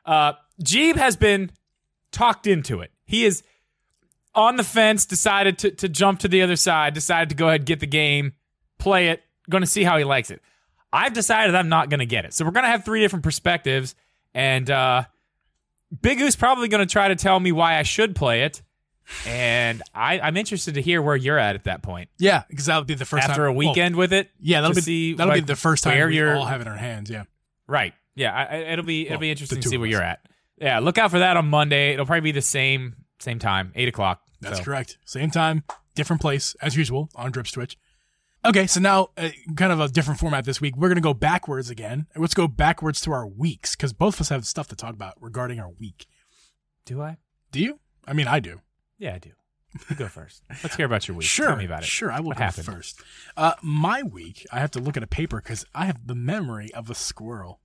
uh, 0.04 0.32
Jeeb 0.62 0.96
has 0.96 1.16
been 1.16 1.50
talked 2.10 2.46
into 2.46 2.80
it. 2.80 2.90
He 3.04 3.24
is 3.24 3.42
on 4.34 4.56
the 4.56 4.64
fence, 4.64 5.06
decided 5.06 5.58
to 5.58 5.70
to 5.70 5.88
jump 5.88 6.20
to 6.20 6.28
the 6.28 6.42
other 6.42 6.56
side, 6.56 6.94
decided 6.94 7.28
to 7.30 7.34
go 7.34 7.48
ahead 7.48 7.64
get 7.64 7.80
the 7.80 7.86
game, 7.86 8.32
play 8.78 9.08
it, 9.08 9.22
going 9.48 9.62
to 9.62 9.66
see 9.66 9.84
how 9.84 9.98
he 9.98 10.04
likes 10.04 10.30
it. 10.30 10.42
I've 10.92 11.12
decided 11.12 11.54
I'm 11.54 11.68
not 11.68 11.90
going 11.90 12.00
to 12.00 12.06
get 12.06 12.24
it. 12.24 12.32
So 12.32 12.44
we're 12.44 12.52
going 12.52 12.64
to 12.64 12.70
have 12.70 12.84
three 12.84 13.00
different 13.00 13.22
perspectives, 13.22 13.94
and 14.34 14.70
uh, 14.70 15.04
Big 16.00 16.20
Oo's 16.20 16.36
probably 16.36 16.68
going 16.68 16.86
to 16.86 16.90
try 16.90 17.08
to 17.08 17.16
tell 17.16 17.38
me 17.38 17.52
why 17.52 17.78
I 17.78 17.82
should 17.82 18.14
play 18.14 18.42
it. 18.42 18.62
And 19.26 19.82
I, 19.94 20.20
I'm 20.20 20.36
interested 20.36 20.74
to 20.74 20.82
hear 20.82 21.00
where 21.00 21.16
you're 21.16 21.38
at 21.38 21.54
at 21.54 21.64
that 21.64 21.82
point. 21.82 22.10
Yeah, 22.18 22.42
because 22.48 22.66
that'll 22.66 22.84
be 22.84 22.94
the 22.94 23.04
first 23.04 23.24
After 23.28 23.46
time. 23.46 23.50
a 23.50 23.52
weekend 23.52 23.96
with 23.96 24.12
it, 24.12 24.30
yeah, 24.40 24.60
that'll 24.60 24.82
be 24.82 25.14
that'll 25.14 25.32
like, 25.32 25.42
be 25.44 25.46
the 25.46 25.56
first 25.56 25.84
time 25.84 26.08
we 26.08 26.22
all 26.22 26.44
have 26.44 26.60
it 26.60 26.66
in 26.66 26.68
our 26.68 26.76
hands. 26.78 27.08
Yeah. 27.10 27.24
Right. 27.66 27.94
Yeah. 28.14 28.34
I, 28.34 28.56
it'll 28.72 28.84
be 28.84 29.02
it'll 29.06 29.14
Well, 29.14 29.20
be 29.20 29.30
interesting 29.30 29.60
to 29.60 29.68
see 29.68 29.78
where 29.78 29.88
you're 29.88 30.02
at. 30.02 30.20
Yeah. 30.60 30.78
Look 30.80 30.98
out 30.98 31.10
for 31.10 31.20
that 31.20 31.36
on 31.36 31.48
Monday. 31.48 31.92
It'll 31.92 32.06
probably 32.06 32.20
be 32.20 32.32
the 32.32 32.42
same 32.42 32.96
same 33.18 33.38
time, 33.38 33.72
eight 33.74 33.88
o'clock. 33.88 34.22
That's 34.40 34.58
So, 34.58 34.64
correct. 34.64 34.98
Same 35.04 35.30
time, 35.30 35.64
different 35.94 36.22
place 36.22 36.54
as 36.62 36.76
usual 36.76 37.08
on 37.16 37.32
Drips 37.32 37.50
Twitch. 37.52 37.76
Okay, 38.44 38.68
so 38.68 38.78
now 38.78 39.08
uh, 39.16 39.30
kind 39.56 39.72
of 39.72 39.80
a 39.80 39.88
different 39.88 40.20
format 40.20 40.44
this 40.44 40.60
week. 40.60 40.76
We're 40.76 40.88
gonna 40.88 41.00
go 41.00 41.12
backwards 41.14 41.70
again. 41.70 42.06
Let's 42.14 42.34
go 42.34 42.46
backwards 42.46 43.00
to 43.02 43.10
our 43.12 43.26
weeks 43.26 43.74
because 43.74 43.92
both 43.92 44.14
of 44.14 44.20
us 44.20 44.28
have 44.28 44.46
stuff 44.46 44.68
to 44.68 44.76
talk 44.76 44.94
about 44.94 45.14
regarding 45.20 45.58
our 45.58 45.70
week. 45.70 46.06
Do 46.84 47.02
I? 47.02 47.16
Do 47.50 47.60
you? 47.60 47.80
I 48.06 48.12
mean, 48.12 48.28
I 48.28 48.38
do. 48.38 48.60
Yeah, 48.98 49.14
I 49.14 49.18
do. 49.18 49.30
You 49.90 49.96
go 49.96 50.08
first. 50.08 50.42
Let's 50.62 50.76
hear 50.76 50.86
about 50.86 51.06
your 51.06 51.16
week. 51.16 51.26
Sure. 51.26 51.46
Tell 51.48 51.56
me 51.56 51.66
about 51.66 51.82
it. 51.82 51.86
Sure, 51.86 52.10
I 52.10 52.20
will 52.20 52.28
What 52.28 52.38
go 52.38 52.44
happened? 52.44 52.64
first. 52.66 53.00
Uh, 53.36 53.52
my 53.62 54.02
week, 54.02 54.46
I 54.50 54.60
have 54.60 54.70
to 54.72 54.80
look 54.80 54.96
at 54.96 55.02
a 55.02 55.06
paper 55.06 55.40
because 55.42 55.64
I 55.74 55.84
have 55.86 56.06
the 56.06 56.14
memory 56.14 56.72
of 56.74 56.88
a 56.90 56.94
squirrel. 56.94 57.60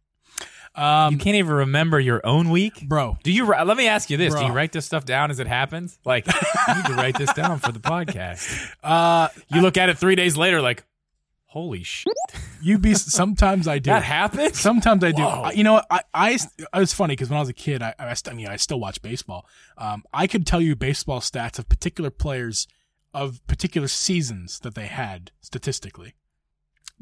Um, 0.75 1.13
You 1.13 1.19
can't 1.19 1.35
even 1.35 1.53
remember 1.53 1.99
your 1.99 2.19
own 2.25 2.49
week. 2.49 2.87
bro, 2.89 3.17
Do 3.23 3.31
you? 3.31 3.45
Let 3.47 3.77
me 3.77 3.87
ask 3.87 4.09
you 4.09 4.17
this: 4.17 4.33
Do 4.35 4.43
you 4.43 4.51
write 4.51 4.71
this 4.71 4.85
stuff 4.85 5.05
down 5.05 5.29
as 5.31 5.39
it 5.39 5.47
happens? 5.47 5.97
Like, 6.03 6.25
you 6.27 6.75
need 6.75 6.85
to 6.85 6.93
write 6.95 7.15
this 7.17 7.31
down 7.33 7.59
for 7.59 7.71
the 7.71 7.79
podcast. 7.93 8.69
uh, 8.83 9.29
You 9.49 9.61
look 9.61 9.77
at 9.77 9.89
it 9.89 9.97
three 9.97 10.15
days 10.15 10.35
later, 10.35 10.61
like, 10.61 10.83
holy 11.53 11.83
shit, 11.83 12.13
you 12.61 12.79
be 12.79 12.95
sometimes 12.95 13.67
I 13.67 13.77
do. 13.77 13.91
that 13.91 14.01
happens. 14.03 14.59
Sometimes 14.59 15.03
I 15.03 15.11
do. 15.11 15.21
Whoa. 15.21 15.43
I- 15.43 15.51
you 15.51 15.63
know, 15.63 15.73
what? 15.73 15.85
I, 15.91 16.01
I 16.13 16.31
it 16.31 16.67
was 16.73 16.93
funny 16.93 17.13
because 17.13 17.29
when 17.29 17.37
I 17.37 17.41
was 17.41 17.49
a 17.49 17.53
kid, 17.53 17.83
I, 17.83 17.93
I, 17.99 18.15
I 18.27 18.33
mean, 18.33 18.47
I 18.47 18.55
still 18.55 18.79
watch 18.79 19.01
baseball. 19.01 19.45
Um, 19.77 20.03
I 20.11 20.25
could 20.25 20.47
tell 20.47 20.59
you 20.59 20.75
baseball 20.75 21.19
stats 21.19 21.59
of 21.59 21.69
particular 21.69 22.09
players 22.09 22.67
of 23.13 23.45
particular 23.45 23.87
seasons 23.87 24.59
that 24.61 24.73
they 24.73 24.87
had 24.87 25.31
statistically. 25.41 26.15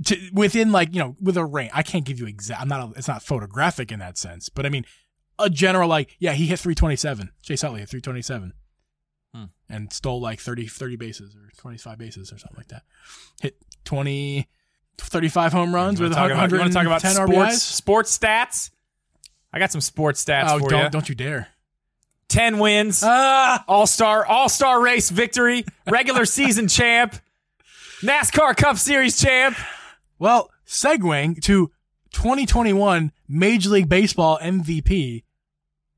To, 0.06 0.18
within 0.34 0.72
like 0.72 0.94
you 0.94 1.00
know 1.00 1.16
with 1.22 1.38
a 1.38 1.46
range, 1.46 1.72
I 1.74 1.84
can't 1.84 2.06
give 2.06 2.20
you 2.20 2.26
exact. 2.28 2.62
I'm 2.62 2.68
not. 2.68 2.90
A, 2.90 2.92
it's 2.98 3.08
not 3.08 3.24
photographic 3.24 3.92
in 3.92 4.00
that 4.00 4.18
sense, 4.18 4.50
but 4.50 4.66
I 4.66 4.70
mean 4.70 4.86
a 5.40 5.50
general 5.50 5.88
like 5.88 6.16
yeah, 6.20 6.34
he 6.34 6.48
hit 6.48 6.60
327. 6.60 7.32
Chase 7.42 7.64
Utley 7.64 7.80
hit 7.80 7.90
327. 7.90 8.54
Hmm. 9.34 9.46
And 9.70 9.94
stole 9.94 10.20
like 10.20 10.42
30, 10.42 10.68
30 10.68 10.98
bases 10.98 11.36
or 11.36 11.50
25 11.58 11.98
bases 11.98 12.34
or 12.34 12.38
something 12.38 12.58
like 12.58 12.68
that. 12.68 12.84
Hit 13.42 13.56
20, 13.86 14.48
35 14.98 15.54
home 15.54 15.74
runs 15.76 16.00
with 16.00 16.14
wanna 16.14 16.30
talk 16.30 16.32
about, 16.32 16.52
you 16.52 16.58
wanna 16.60 16.72
talk 16.72 16.86
about 16.86 17.02
sports, 17.02 17.20
RBIs. 17.20 17.60
sports 17.62 18.18
stats? 18.18 18.70
I 19.54 19.60
got 19.60 19.72
some 19.72 19.82
sports 19.82 20.24
stats 20.24 20.46
Oh, 20.50 20.60
for 20.60 20.70
don't 20.70 20.84
you. 20.86 20.90
don't 20.90 21.10
you 21.10 21.16
dare! 21.16 21.48
Ten 22.30 22.60
wins, 22.60 23.04
Ah, 23.06 23.64
All 23.68 23.86
Star 23.88 24.26
All 24.26 24.48
Star 24.48 24.80
race 24.82 25.10
victory, 25.10 25.66
regular 25.90 26.26
season 26.38 26.68
champ, 26.70 27.16
NASCAR 28.02 28.56
Cup 28.56 28.78
Series 28.78 29.20
champ. 29.20 29.58
well, 30.20 30.50
segueing 30.66 31.42
to 31.44 31.72
2021 32.14 33.12
Major 33.28 33.70
League 33.70 33.90
Baseball 33.90 34.40
MVP 34.42 35.24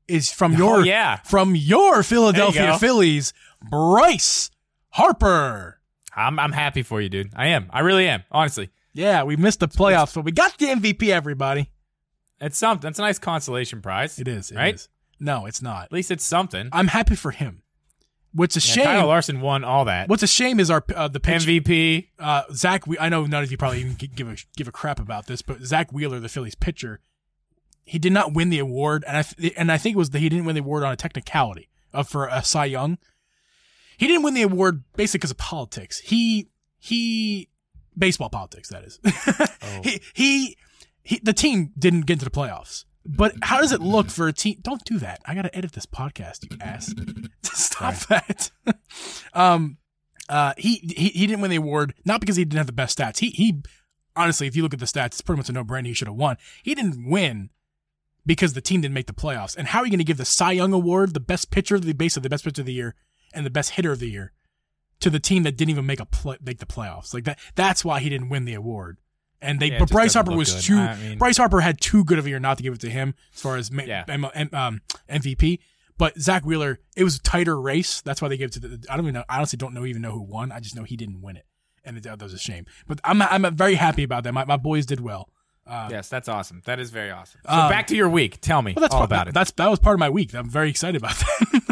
is 0.08 0.30
from 0.32 0.54
your 0.54 0.78
oh 0.80 0.82
yeah, 0.82 1.16
from 1.24 1.54
your 1.54 2.02
Philadelphia 2.02 2.72
go. 2.72 2.78
Phillies, 2.78 3.32
Bryce 3.62 4.50
Harper. 4.90 5.78
I'm 6.16 6.38
I'm 6.38 6.52
happy 6.52 6.82
for 6.82 7.00
you, 7.00 7.08
dude. 7.08 7.32
I 7.36 7.48
am. 7.48 7.68
I 7.70 7.80
really 7.80 8.06
am. 8.08 8.22
Honestly, 8.30 8.70
Yeah, 8.92 9.24
we 9.24 9.36
missed 9.36 9.60
the 9.60 9.68
playoffs, 9.68 10.14
but 10.14 10.24
we 10.24 10.32
got 10.32 10.56
the 10.58 10.66
MVP. 10.66 11.08
Everybody, 11.10 11.70
it's 12.40 12.58
something. 12.58 12.88
It's 12.88 12.98
a 12.98 13.02
nice 13.02 13.18
consolation 13.18 13.80
prize. 13.82 14.18
it 14.18 14.28
is 14.28 14.50
it 14.50 14.56
right. 14.56 14.74
is. 14.74 14.88
No, 15.20 15.46
it's 15.46 15.62
not. 15.62 15.84
At 15.84 15.92
least 15.92 16.10
it's 16.10 16.24
something. 16.24 16.68
I'm 16.72 16.88
happy 16.88 17.14
for 17.16 17.30
him. 17.30 17.62
What's 18.32 18.56
a 18.56 18.58
Yeah, 18.58 18.74
shame? 18.74 18.84
Kyle 18.84 19.06
Larson 19.06 19.40
won 19.40 19.62
all 19.62 19.84
that. 19.84 20.08
What's 20.08 20.24
a 20.24 20.26
shame 20.26 20.58
is 20.58 20.68
our 20.70 20.84
uh, 20.94 21.06
the 21.08 21.20
pitch, 21.20 21.46
MVP. 21.46 22.08
uh, 22.18 22.42
Zach. 22.52 22.86
We, 22.86 22.98
I 22.98 23.08
know 23.08 23.24
none 23.26 23.42
of 23.44 23.50
you 23.52 23.56
probably 23.56 23.80
even 23.80 23.94
give 23.94 24.28
a 24.28 24.36
give 24.56 24.66
a 24.68 24.72
crap 24.72 24.98
about 24.98 25.26
this, 25.26 25.40
but 25.40 25.62
Zack 25.62 25.92
Wheeler, 25.92 26.18
the 26.18 26.28
Phillies 26.28 26.56
pitcher, 26.56 27.00
he 27.84 27.98
did 27.98 28.12
not 28.12 28.34
win 28.34 28.50
the 28.50 28.58
award, 28.58 29.04
and 29.06 29.16
I 29.16 29.22
th- 29.22 29.54
and 29.56 29.70
I 29.70 29.78
think 29.78 29.94
it 29.94 29.98
was 29.98 30.10
that 30.10 30.18
he 30.18 30.28
didn't 30.28 30.46
win 30.46 30.54
the 30.56 30.60
award 30.62 30.82
on 30.82 30.92
a 30.92 30.96
technicality 30.96 31.68
of 31.92 32.08
for 32.08 32.26
a 32.26 32.42
Cy 32.42 32.64
Young. 32.64 32.98
He 33.96 34.06
didn't 34.06 34.22
win 34.22 34.34
the 34.34 34.42
award 34.42 34.84
basically 34.96 35.18
because 35.18 35.30
of 35.30 35.38
politics. 35.38 35.98
He 36.00 36.48
he 36.78 37.48
baseball 37.96 38.30
politics 38.30 38.68
that 38.68 38.84
is. 38.84 38.98
he, 39.82 40.00
he 40.12 40.56
he 41.02 41.20
the 41.22 41.32
team 41.32 41.72
didn't 41.78 42.02
get 42.02 42.14
into 42.14 42.24
the 42.24 42.30
playoffs. 42.30 42.84
But 43.06 43.34
how 43.42 43.60
does 43.60 43.72
it 43.72 43.80
look 43.80 44.08
for 44.08 44.28
a 44.28 44.32
team? 44.32 44.58
Don't 44.62 44.82
do 44.84 44.98
that. 44.98 45.20
I 45.26 45.34
gotta 45.34 45.54
edit 45.54 45.72
this 45.72 45.86
podcast, 45.86 46.50
you 46.50 46.56
ass. 46.60 46.94
Stop 47.42 47.94
that. 48.08 48.50
um, 49.34 49.76
uh, 50.28 50.54
he, 50.56 50.76
he 50.96 51.08
he 51.10 51.26
didn't 51.26 51.42
win 51.42 51.50
the 51.50 51.56
award 51.56 51.94
not 52.04 52.20
because 52.20 52.36
he 52.36 52.44
didn't 52.44 52.58
have 52.58 52.66
the 52.66 52.72
best 52.72 52.98
stats. 52.98 53.18
He 53.18 53.30
he 53.30 53.62
honestly, 54.16 54.46
if 54.46 54.56
you 54.56 54.62
look 54.62 54.74
at 54.74 54.80
the 54.80 54.86
stats, 54.86 55.06
it's 55.06 55.20
pretty 55.20 55.38
much 55.38 55.48
a 55.48 55.52
no 55.52 55.64
brainer. 55.64 55.86
He 55.86 55.94
should 55.94 56.08
have 56.08 56.16
won. 56.16 56.36
He 56.62 56.74
didn't 56.74 57.08
win 57.08 57.50
because 58.26 58.54
the 58.54 58.60
team 58.60 58.80
didn't 58.80 58.94
make 58.94 59.06
the 59.06 59.12
playoffs. 59.12 59.56
And 59.56 59.68
how 59.68 59.80
are 59.80 59.84
you 59.84 59.90
going 59.90 59.98
to 59.98 60.04
give 60.04 60.16
the 60.16 60.24
Cy 60.24 60.52
Young 60.52 60.72
Award, 60.72 61.14
the 61.14 61.20
best 61.20 61.50
pitcher 61.50 61.74
of 61.74 61.84
the 61.84 61.92
basically 61.92 62.22
the 62.22 62.30
best 62.30 62.44
pitcher 62.44 62.62
of 62.62 62.66
the 62.66 62.72
year, 62.72 62.94
and 63.34 63.44
the 63.44 63.50
best 63.50 63.70
hitter 63.72 63.92
of 63.92 63.98
the 64.00 64.08
year, 64.10 64.32
to 65.00 65.10
the 65.10 65.20
team 65.20 65.42
that 65.42 65.56
didn't 65.56 65.70
even 65.70 65.86
make 65.86 66.00
a 66.00 66.06
play, 66.06 66.36
make 66.44 66.58
the 66.58 66.66
playoffs? 66.66 67.12
Like 67.14 67.24
that. 67.24 67.38
That's 67.54 67.84
why 67.84 68.00
he 68.00 68.08
didn't 68.08 68.28
win 68.28 68.44
the 68.44 68.54
award. 68.54 68.98
And 69.42 69.60
they, 69.60 69.72
Yeah, 69.72 69.80
but 69.80 69.90
Bryce 69.90 70.14
Harper 70.14 70.34
was 70.34 70.52
good. 70.54 70.62
too. 70.62 70.78
I 70.78 70.96
mean- 70.96 71.18
Bryce 71.18 71.36
Harper 71.36 71.60
had 71.60 71.78
too 71.80 72.02
good 72.04 72.18
of 72.18 72.24
a 72.24 72.28
year 72.30 72.38
not 72.40 72.56
to 72.56 72.62
give 72.62 72.72
it 72.74 72.80
to 72.80 72.88
him 72.90 73.14
as 73.34 73.40
far 73.42 73.56
as 73.56 73.70
Yeah. 73.70 74.04
M- 74.08 74.24
M- 74.34 74.48
um, 74.54 74.80
MVP. 75.08 75.58
But 75.98 76.18
Zack 76.18 76.44
Wheeler, 76.46 76.80
it 76.96 77.04
was 77.04 77.16
a 77.16 77.20
tighter 77.22 77.60
race. 77.60 78.00
That's 78.00 78.22
why 78.22 78.28
they 78.28 78.36
gave 78.36 78.48
it 78.48 78.52
to 78.54 78.60
the. 78.60 78.86
I 78.90 78.96
don't 78.96 79.04
even 79.04 79.14
know. 79.14 79.24
I 79.28 79.36
honestly 79.36 79.58
don't 79.58 79.74
know 79.74 79.84
even 79.84 80.02
know 80.02 80.10
who 80.12 80.22
won. 80.22 80.50
I 80.50 80.58
just 80.60 80.74
know 80.74 80.82
he 80.82 80.96
didn't 80.96 81.20
win 81.22 81.36
it, 81.36 81.46
and 81.84 81.96
that 82.02 82.20
was 82.20 82.32
a 82.34 82.38
shame. 82.38 82.64
But 82.88 83.00
I'm 83.04 83.22
I'm 83.22 83.54
very 83.54 83.74
happy 83.76 84.02
about 84.02 84.24
that. 84.24 84.32
My 84.34 84.44
my 84.44 84.56
boys 84.56 84.86
did 84.86 84.98
well. 85.00 85.28
Uh, 85.66 85.88
Yes, 85.92 86.08
that's 86.08 86.28
awesome. 86.28 86.62
That 86.64 86.80
is 86.80 86.90
very 86.90 87.10
awesome. 87.12 87.40
So 87.46 87.52
Um, 87.52 87.70
back 87.70 87.86
to 87.88 87.96
your 87.96 88.08
week. 88.08 88.40
Tell 88.40 88.60
me 88.60 88.72
well, 88.74 88.80
that's 88.82 88.92
all 88.94 89.00
part- 89.02 89.10
about 89.10 89.28
it. 89.28 89.34
That's 89.34 89.52
that 89.52 89.70
was 89.70 89.78
part 89.78 89.94
of 89.94 90.00
my 90.00 90.10
week. 90.10 90.34
I'm 90.34 90.50
very 90.50 90.68
excited 90.68 90.96
about 91.00 91.14
that. 91.18 91.62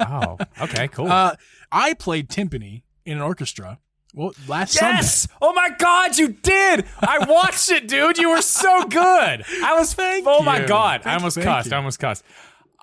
Oh, 0.00 0.38
okay, 0.60 0.88
cool. 0.88 1.10
uh, 1.10 1.36
I 1.70 1.94
played 1.94 2.28
timpani 2.28 2.82
in 3.04 3.16
an 3.18 3.22
orchestra. 3.22 3.78
Well, 4.14 4.32
last 4.46 4.74
yes! 4.80 5.26
Oh 5.40 5.54
my 5.54 5.70
God, 5.78 6.18
you 6.18 6.28
did! 6.28 6.84
I 7.00 7.24
watched 7.26 7.70
it, 7.70 7.88
dude. 7.88 8.18
You 8.18 8.30
were 8.30 8.42
so 8.42 8.84
good. 8.84 9.44
I 9.64 9.74
was. 9.78 9.94
Thank 9.94 10.26
oh 10.28 10.42
my 10.42 10.60
you. 10.60 10.66
God, 10.68 11.00
I 11.00 11.04
Thank- 11.04 11.20
almost 11.20 11.36
thank 11.36 11.46
cussed. 11.46 11.66
you. 11.70 11.72
I 11.72 11.76
almost 11.78 11.98
cussed. 11.98 12.22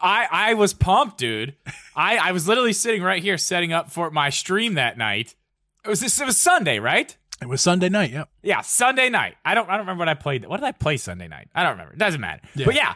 I 0.01 0.27
I 0.31 0.53
was 0.55 0.73
pumped, 0.73 1.19
dude. 1.19 1.55
I 1.95 2.17
I 2.17 2.31
was 2.31 2.47
literally 2.47 2.73
sitting 2.73 3.03
right 3.03 3.21
here 3.21 3.37
setting 3.37 3.73
up 3.73 3.91
for 3.91 4.09
my 4.09 4.29
stream 4.31 4.73
that 4.73 4.97
night. 4.97 5.35
It 5.85 5.89
was 5.89 5.99
this. 5.99 6.19
It 6.19 6.25
was 6.25 6.37
Sunday, 6.37 6.79
right? 6.79 7.15
It 7.41 7.47
was 7.47 7.61
Sunday 7.61 7.89
night. 7.89 8.11
Yep. 8.11 8.29
Yeah, 8.41 8.61
Sunday 8.61 9.09
night. 9.09 9.35
I 9.45 9.53
don't 9.53 9.69
I 9.69 9.73
don't 9.73 9.81
remember 9.81 9.99
what 10.01 10.09
I 10.09 10.15
played. 10.15 10.45
What 10.45 10.61
did 10.61 10.65
I 10.65 10.71
play 10.71 10.97
Sunday 10.97 11.27
night? 11.27 11.47
I 11.53 11.61
don't 11.61 11.73
remember. 11.73 11.93
It 11.93 11.99
doesn't 11.99 12.19
matter. 12.21 12.41
Yeah. 12.55 12.65
But 12.65 12.75
yeah, 12.75 12.95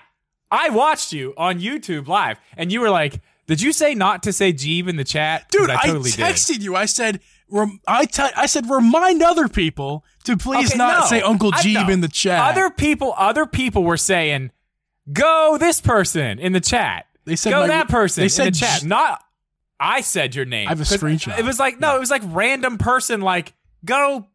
I 0.49 0.69
watched 0.69 1.13
you 1.13 1.33
on 1.37 1.59
YouTube 1.59 2.07
live, 2.07 2.39
and 2.57 2.71
you 2.71 2.81
were 2.81 2.89
like, 2.89 3.21
"Did 3.47 3.61
you 3.61 3.71
say 3.73 3.93
not 3.95 4.23
to 4.23 4.33
say 4.33 4.53
Geeb 4.53 4.87
in 4.87 4.95
the 4.95 5.03
chat? 5.03 5.49
Dude, 5.51 5.69
I, 5.69 5.85
totally 5.85 6.11
did. 6.11 6.19
texted 6.19 6.61
you. 6.61 6.75
I 6.75 6.85
said, 6.85 7.19
rem- 7.49 7.79
I 7.87 8.05
te- 8.05 8.23
I 8.35 8.45
said, 8.45 8.69
remind 8.69 9.21
other 9.21 9.47
people 9.47 10.05
to 10.25 10.37
please 10.37 10.69
Okay, 10.69 10.77
not 10.77 11.01
no. 11.01 11.05
say 11.07 11.21
Uncle 11.21 11.51
I- 11.53 11.61
Geeb 11.61 11.89
in 11.89 12.01
the 12.01 12.07
chat. 12.07 12.39
Other 12.55 12.69
people, 12.69 13.13
other 13.17 13.45
people 13.45 13.83
were 13.83 13.97
saying, 13.97 14.51
"Go 15.11 15.57
this 15.59 15.81
person 15.81 16.39
in 16.39 16.53
the 16.53 16.61
chat." 16.61 17.05
They 17.25 17.35
said 17.35 17.51
Go 17.51 17.61
my- 17.61 17.67
that 17.67 17.87
person 17.89 18.21
they 18.21 18.25
in 18.25 18.29
said 18.29 18.53
the 18.53 18.59
chat. 18.59 18.81
J- 18.81 18.87
Not 18.87 19.23
I 19.79 20.01
said 20.01 20.35
your 20.35 20.45
name. 20.45 20.67
I 20.67 20.71
have 20.71 20.79
a 20.81 20.83
screenshot. 20.83 21.37
It 21.37 21.45
was 21.45 21.59
like 21.59 21.79
no, 21.79 21.95
it 21.95 21.99
was 21.99 22.11
like 22.11 22.21
random 22.25 22.77
person 22.77 23.21
like 23.21 23.53
go 23.85 24.27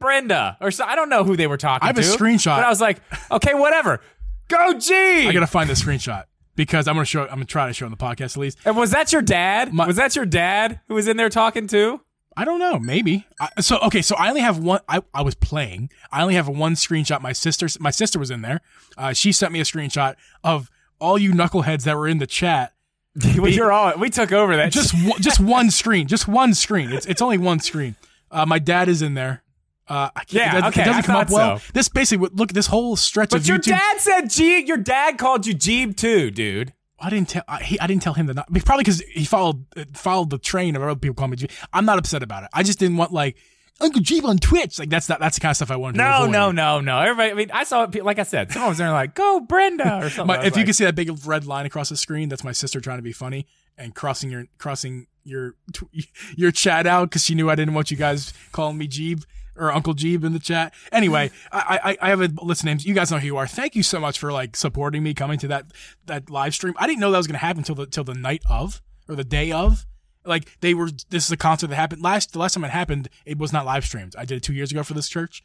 Brenda 0.00 0.56
or 0.60 0.70
so. 0.70 0.84
I 0.84 0.96
don't 0.96 1.08
know 1.10 1.24
who 1.24 1.36
they 1.36 1.46
were 1.46 1.56
talking 1.58 1.84
I 1.84 1.88
have 1.88 1.96
to. 1.96 2.02
a 2.02 2.04
screenshot. 2.04 2.56
But 2.56 2.64
I 2.64 2.68
was 2.70 2.80
like, 2.80 3.00
okay, 3.30 3.54
whatever. 3.54 4.00
Go 4.48 4.74
Geeb. 4.74 5.26
I 5.26 5.32
gotta 5.32 5.46
find 5.46 5.68
the 5.68 5.74
screenshot 5.74 6.24
because 6.60 6.86
I'm 6.86 6.94
gonna 6.94 7.06
show. 7.06 7.22
I'm 7.22 7.28
gonna 7.36 7.46
try 7.46 7.68
to 7.68 7.72
show 7.72 7.86
on 7.86 7.90
the 7.90 7.96
podcast 7.96 8.32
at 8.32 8.36
least. 8.36 8.58
and 8.66 8.76
was 8.76 8.90
that 8.90 9.14
your 9.14 9.22
dad? 9.22 9.72
My- 9.72 9.86
was 9.86 9.96
that 9.96 10.14
your 10.14 10.26
dad 10.26 10.80
who 10.88 10.94
was 10.94 11.08
in 11.08 11.16
there 11.16 11.30
talking 11.30 11.66
too? 11.66 12.02
I 12.36 12.44
don't 12.44 12.58
know. 12.58 12.78
Maybe. 12.78 13.26
I, 13.40 13.48
so 13.62 13.78
okay. 13.78 14.02
So 14.02 14.14
I 14.16 14.28
only 14.28 14.42
have 14.42 14.58
one. 14.58 14.80
I, 14.86 15.00
I 15.14 15.22
was 15.22 15.34
playing. 15.34 15.88
I 16.12 16.20
only 16.20 16.34
have 16.34 16.48
one 16.48 16.74
screenshot. 16.74 17.22
My 17.22 17.32
sister. 17.32 17.66
My 17.80 17.90
sister 17.90 18.18
was 18.18 18.30
in 18.30 18.42
there. 18.42 18.60
Uh, 18.98 19.14
she 19.14 19.32
sent 19.32 19.54
me 19.54 19.60
a 19.60 19.64
screenshot 19.64 20.16
of 20.44 20.70
all 21.00 21.16
you 21.16 21.32
knuckleheads 21.32 21.84
that 21.84 21.96
were 21.96 22.06
in 22.06 22.18
the 22.18 22.26
chat. 22.26 22.74
we, 23.38 23.54
you're 23.54 23.72
all, 23.72 23.96
we 23.96 24.10
took 24.10 24.30
over 24.30 24.54
that. 24.56 24.70
Just 24.70 24.92
one, 24.94 25.20
just 25.20 25.40
one 25.40 25.70
screen. 25.70 26.06
Just 26.08 26.28
one 26.28 26.52
screen. 26.52 26.92
It's 26.92 27.06
it's 27.06 27.22
only 27.22 27.38
one 27.38 27.58
screen. 27.60 27.96
Uh, 28.30 28.44
my 28.44 28.58
dad 28.58 28.88
is 28.90 29.00
in 29.00 29.14
there. 29.14 29.42
Uh, 29.90 30.08
I 30.14 30.20
can't, 30.20 30.32
Yeah, 30.32 30.42
it, 30.42 30.52
doesn't- 30.60 30.66
okay, 30.68 30.82
it 30.82 30.84
doesn't 30.84 31.02
I 31.02 31.06
come 31.06 31.16
up 31.16 31.30
well. 31.30 31.58
so. 31.58 31.70
This 31.74 31.88
basically 31.88 32.28
look 32.32 32.52
this 32.52 32.68
whole 32.68 32.94
stretch 32.96 33.26
of. 33.26 33.30
but 33.32 33.40
of 33.40 33.46
your 33.48 33.58
YouTube. 33.58 33.64
dad 33.78 34.00
said 34.00 34.24
Geeb. 34.26 34.66
Your 34.68 34.76
dad 34.76 35.18
called 35.18 35.46
you 35.46 35.54
Geeb 35.54 35.96
too, 35.96 36.30
dude. 36.30 36.72
I 37.00 37.10
didn't 37.10 37.30
tell. 37.30 37.42
I, 37.48 37.62
he, 37.62 37.80
I 37.80 37.86
didn't 37.86 38.02
tell 38.02 38.14
him 38.14 38.26
that. 38.26 38.34
Not, 38.34 38.46
probably 38.64 38.82
because 38.84 39.00
he 39.02 39.24
followed 39.24 39.64
followed 39.94 40.30
the 40.30 40.38
train 40.38 40.76
of 40.76 40.82
other 40.82 40.94
people 40.94 41.14
calling 41.14 41.32
me. 41.32 41.36
Geeb. 41.38 41.50
I'm 41.72 41.84
not 41.84 41.98
upset 41.98 42.22
about 42.22 42.44
it. 42.44 42.50
I 42.52 42.62
just 42.62 42.78
didn't 42.78 42.98
want 42.98 43.10
like 43.12 43.36
Uncle 43.80 44.00
Geeb 44.02 44.22
on 44.24 44.38
Twitch. 44.38 44.78
Like 44.78 44.90
that's 44.90 45.08
not, 45.08 45.18
that's 45.18 45.36
the 45.36 45.40
kind 45.40 45.50
of 45.50 45.56
stuff 45.56 45.70
I 45.72 45.76
wanted. 45.76 45.94
to 45.98 46.04
No, 46.04 46.16
avoid. 46.24 46.30
no, 46.32 46.52
no, 46.52 46.80
no. 46.80 46.98
Everybody. 47.00 47.30
I 47.30 47.34
mean, 47.34 47.50
I 47.52 47.64
saw 47.64 47.84
it. 47.84 48.04
Like 48.04 48.18
I 48.18 48.22
said, 48.24 48.52
someone 48.52 48.68
was 48.68 48.78
there 48.78 48.92
like, 48.92 49.14
"Go 49.14 49.40
Brenda" 49.40 50.04
or 50.04 50.10
something. 50.10 50.26
My, 50.36 50.44
if 50.44 50.54
you 50.54 50.60
like, 50.60 50.66
can 50.66 50.74
see 50.74 50.84
that 50.84 50.94
big 50.94 51.10
red 51.26 51.46
line 51.46 51.64
across 51.66 51.88
the 51.88 51.96
screen, 51.96 52.28
that's 52.28 52.44
my 52.44 52.52
sister 52.52 52.80
trying 52.80 52.98
to 52.98 53.02
be 53.02 53.12
funny 53.12 53.46
and 53.78 53.94
crossing 53.94 54.30
your 54.30 54.44
crossing 54.58 55.06
your 55.24 55.54
your 56.36 56.52
chat 56.52 56.86
out 56.86 57.08
because 57.08 57.24
she 57.24 57.34
knew 57.34 57.48
I 57.50 57.54
didn't 57.54 57.72
want 57.74 57.90
you 57.90 57.96
guys 57.96 58.32
calling 58.52 58.76
me 58.78 58.86
Geeb 58.86 59.24
or 59.56 59.72
Uncle 59.72 59.94
Geeb 59.94 60.24
in 60.24 60.32
the 60.32 60.38
chat. 60.38 60.72
Anyway, 60.92 61.30
I, 61.52 61.96
I 62.00 62.06
I 62.06 62.08
have 62.10 62.20
a 62.20 62.28
list 62.42 62.62
of 62.62 62.66
names. 62.66 62.84
You 62.84 62.94
guys 62.94 63.10
know 63.10 63.18
who 63.18 63.26
you 63.26 63.36
are. 63.36 63.46
Thank 63.46 63.74
you 63.76 63.82
so 63.82 64.00
much 64.00 64.18
for 64.18 64.32
like 64.32 64.56
supporting 64.56 65.02
me 65.02 65.14
coming 65.14 65.38
to 65.40 65.48
that 65.48 65.66
that 66.06 66.30
live 66.30 66.54
stream. 66.54 66.74
I 66.78 66.86
didn't 66.86 67.00
know 67.00 67.10
that 67.10 67.18
was 67.18 67.26
gonna 67.26 67.38
happen 67.38 67.60
until 67.60 67.74
the 67.74 67.86
till 67.86 68.04
the 68.04 68.14
night 68.14 68.42
of 68.48 68.80
or 69.08 69.14
the 69.14 69.24
day 69.24 69.52
of. 69.52 69.86
Like 70.24 70.58
they 70.60 70.74
were. 70.74 70.90
This 71.08 71.24
is 71.24 71.30
a 71.32 71.36
concert 71.36 71.68
that 71.68 71.76
happened 71.76 72.02
last. 72.02 72.32
The 72.32 72.38
last 72.38 72.54
time 72.54 72.64
it 72.64 72.70
happened, 72.70 73.08
it 73.24 73.38
was 73.38 73.52
not 73.52 73.64
live 73.64 73.84
streamed. 73.84 74.14
I 74.18 74.24
did 74.26 74.36
it 74.36 74.42
two 74.42 74.52
years 74.52 74.70
ago 74.70 74.82
for 74.82 74.92
this 74.94 75.08
church. 75.08 75.42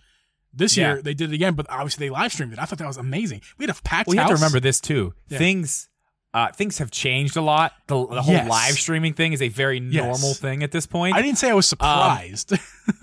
This 0.54 0.76
Yeah. 0.78 0.94
year 0.94 1.02
they 1.02 1.13
did 1.13 1.32
it 1.32 1.36
again, 1.36 1.54
but 1.54 1.65
obviously 1.70 2.06
they 2.08 2.10
live 2.10 2.34
streamed 2.34 2.54
it. 2.54 2.60
I 2.60 2.65
thought 2.65 2.80
that 2.80 2.88
was 2.88 2.98
amazing. 2.98 3.41
We 3.58 3.63
had 3.65 3.76
a 3.76 3.82
packed 3.82 4.08
Well, 4.08 4.15
you 4.15 4.22
house. 4.22 4.30
have 4.32 4.38
to 4.38 4.41
remember 4.44 4.60
this 4.60 4.80
too. 4.82 5.13
Yeah. 5.30 5.38
Things 5.38 5.88
uh, 6.36 6.52
things 6.52 6.78
have 6.80 6.91
changed 6.91 7.38
a 7.38 7.41
lot. 7.41 7.71
The, 7.88 7.95
the 8.08 8.21
whole 8.21 8.34
Yes. 8.34 8.50
live 8.50 8.74
streaming 8.76 9.13
thing 9.13 9.32
is 9.34 9.41
a 9.41 9.48
very 9.48 9.80
normal 9.80 10.34
thing 10.34 10.63
at 10.63 10.71
this 10.71 10.86
point. 10.86 11.15
I 11.15 11.21
didn't 11.21 11.38
say 11.38 11.50
I 11.50 11.54
was 11.54 11.67
surprised. 11.67 12.52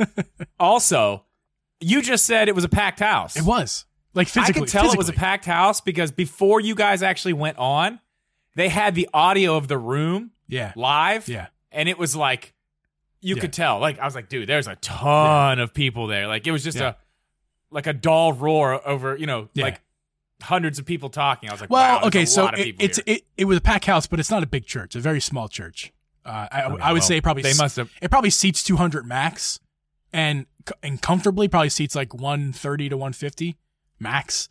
also, 0.61 1.25
you 1.81 2.03
just 2.03 2.25
said 2.25 2.49
it 2.49 2.55
was 2.55 2.65
a 2.65 2.69
packed 2.69 3.01
house. 3.01 3.37
it 3.37 3.45
was 3.45 3.85
like 4.15 4.29
physically. 4.29 4.43
I 4.43 4.47
physically. 4.47 4.61
could 4.67 4.73
tell 4.73 4.93
it 4.93 4.99
was 4.99 5.09
a 5.09 5.13
packed 5.15 5.45
house 5.47 5.81
because 5.81 6.11
before 6.13 6.61
you 6.61 6.75
guys 6.75 7.03
actually 7.03 7.33
went 7.33 7.59
on, 7.59 8.01
they 8.55 8.69
had 8.69 8.95
the 8.95 9.09
audio 9.15 9.57
of 9.57 9.69
the 9.69 9.79
room 9.79 10.33
Yeah, 10.49 10.73
live. 10.77 11.29
yeah. 11.29 11.47
And 11.71 11.89
it 11.89 11.99
was 11.99 12.15
like, 12.15 12.53
you 13.21 13.37
Yeah. 13.37 13.41
could 13.41 13.53
tell. 13.53 13.79
Like, 13.79 13.99
I 13.99 14.05
was 14.05 14.15
like, 14.15 14.29
dude, 14.29 14.49
there's 14.49 14.67
a 14.67 14.77
ton 14.77 15.59
of 15.59 15.73
people 15.73 16.07
there. 16.07 16.27
Like, 16.27 16.47
it 16.47 16.51
was 16.53 16.63
just 16.63 16.79
Yeah. 16.79 16.91
a, 16.91 16.95
like 17.71 17.87
a 17.87 17.93
dull 17.95 18.33
roar 18.35 18.87
over, 18.87 19.17
you 19.17 19.27
know, 19.27 19.49
Yeah. 19.55 19.65
like 19.65 19.81
hundreds 20.43 20.79
of 20.79 20.85
people 20.85 21.09
talking. 21.11 21.49
I 21.49 21.53
was 21.53 21.61
like, 21.61 21.71
Well, 21.71 22.01
wow, 22.01 22.07
okay, 22.09 22.25
so 22.27 22.49
it, 22.49 22.77
it's 22.79 22.97
here. 23.05 23.17
it, 23.17 23.23
it 23.37 23.45
was 23.47 23.59
a 23.59 23.61
packed 23.61 23.87
house, 23.87 24.07
but 24.07 24.21
it's 24.21 24.31
not 24.31 24.43
a 24.43 24.47
big 24.47 24.67
church. 24.67 24.95
A 24.95 25.01
very 25.01 25.21
small 25.21 25.49
church. 25.49 25.93
Uh, 26.25 26.47
I, 26.53 26.63
Okay, 26.65 26.83
I 26.83 26.93
would 26.93 27.01
well, 27.01 27.09
say 27.09 27.21
probably 27.21 27.43
they 27.43 27.55
must 27.55 27.77
have. 27.77 27.91
it 28.01 28.11
probably 28.11 28.31
seats 28.31 28.63
200 28.63 29.07
max, 29.07 29.59
and 30.13 30.47
and 30.83 31.01
comfortably 31.03 31.49
probably 31.49 31.69
seats 31.71 31.95
like 31.97 32.15
130 32.15 32.89
to 32.91 32.97
150 32.97 33.57
max. 33.99 34.49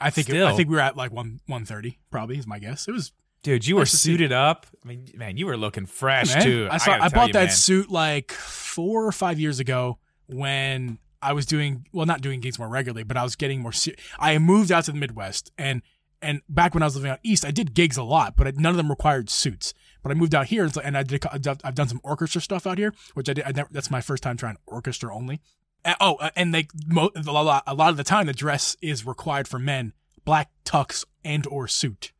I 0.00 0.08
think 0.10 0.30
it- 0.30 0.42
I 0.42 0.54
think 0.56 0.70
we 0.70 0.76
were 0.76 0.80
at 0.80 0.96
like 0.96 1.12
one 1.12 1.40
130 1.46 1.98
probably 2.10 2.38
is 2.38 2.46
my 2.46 2.58
guess. 2.58 2.88
It 2.88 2.92
was 2.92 3.12
Dude, 3.42 3.66
you 3.66 3.76
were 3.76 3.82
Nice 3.82 3.92
to 3.92 3.96
see. 3.96 4.10
suited 4.12 4.32
up. 4.32 4.66
I 4.84 4.88
mean, 4.88 5.06
man, 5.14 5.38
you 5.38 5.46
were 5.46 5.56
looking 5.56 5.86
fresh 5.86 6.34
too. 6.42 6.68
I 6.70 6.76
saw 6.76 6.92
gotta 6.98 7.04
I, 7.04 7.08
bought 7.08 7.26
you, 7.28 7.32
that 7.34 7.44
man. 7.46 7.50
suit 7.50 7.90
like 7.90 8.32
four 8.32 9.06
or 9.06 9.12
five 9.12 9.40
years 9.40 9.60
ago 9.60 9.96
when 10.26 10.98
I 11.22 11.32
was 11.32 11.46
doing 11.46 11.86
well, 11.92 12.06
not 12.06 12.20
doing 12.22 12.40
gigs 12.40 12.58
more 12.58 12.68
regularly, 12.68 13.02
but 13.02 13.16
I 13.16 13.22
was 13.22 13.36
getting 13.36 13.60
more. 13.60 13.72
Se- 13.72 13.96
I 14.18 14.38
moved 14.38 14.72
out 14.72 14.84
to 14.84 14.92
the 14.92 14.98
Midwest, 14.98 15.52
and 15.58 15.82
and 16.22 16.42
back 16.48 16.74
when 16.74 16.82
I 16.82 16.86
was 16.86 16.96
living 16.96 17.10
out 17.10 17.18
east, 17.22 17.44
I 17.44 17.50
did 17.50 17.74
gigs 17.74 17.96
a 17.96 18.02
lot, 18.02 18.36
but 18.36 18.46
I, 18.46 18.52
none 18.54 18.70
of 18.70 18.76
them 18.76 18.90
required 18.90 19.30
suits. 19.30 19.72
But 20.02 20.12
I 20.12 20.14
moved 20.14 20.34
out 20.34 20.46
here, 20.46 20.66
like- 20.66 20.84
and 20.84 20.96
I 20.96 21.02
did. 21.02 21.24
I've 21.30 21.42
done- 21.74 21.88
some 21.88 22.00
orchestra 22.02 22.40
stuff 22.40 22.66
out 22.66 22.78
here, 22.78 22.94
which 23.14 23.28
I 23.28 23.32
did. 23.34 23.44
I 23.44 23.52
never, 23.52 23.68
that's 23.72 23.90
my 23.90 24.00
first 24.00 24.22
time 24.22 24.36
trying 24.36 24.56
orchestra 24.66 25.14
only. 25.14 25.40
Uh, 25.84 25.94
oh, 26.00 26.14
uh, 26.16 26.30
and 26.36 26.54
they 26.54 26.68
mo- 26.86 27.10
a 27.14 27.20
lot, 27.32 27.62
a 27.66 27.74
lot 27.74 27.88
of 27.90 27.96
the 27.96 28.04
time 28.04 28.26
the 28.26 28.32
dress 28.34 28.76
is 28.82 29.06
required 29.06 29.48
for 29.48 29.58
men, 29.58 29.92
black 30.26 30.50
tux 30.64 31.04
and 31.24 31.46
or 31.46 31.66
suit. 31.68 32.12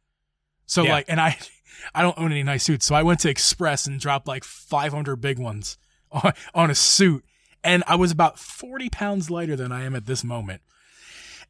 So 0.67 0.83
Yeah. 0.85 0.93
like, 0.93 1.05
and 1.09 1.21
I, 1.21 1.37
I 1.95 2.01
don't 2.03 2.19
own 2.19 2.33
any 2.33 2.43
nice 2.43 2.65
suits, 2.65 2.87
so 2.87 2.95
I 2.95 3.03
went 3.03 3.21
to 3.21 3.29
Express 3.31 3.87
and 3.87 4.01
dropped 4.01 4.27
like 4.27 4.45
500 4.45 5.17
big 5.17 5.39
ones 5.39 5.77
on, 6.13 6.33
on 6.55 6.71
a 6.71 6.75
suit, 6.75 7.23
and 7.63 7.85
I 7.87 7.97
was 7.97 8.11
about 8.11 8.39
40 8.39 8.89
pounds 8.91 9.31
lighter 9.31 9.57
than 9.57 9.73
I 9.73 9.85
am 9.85 9.95
at 9.95 10.07
this 10.07 10.25
moment. 10.25 10.63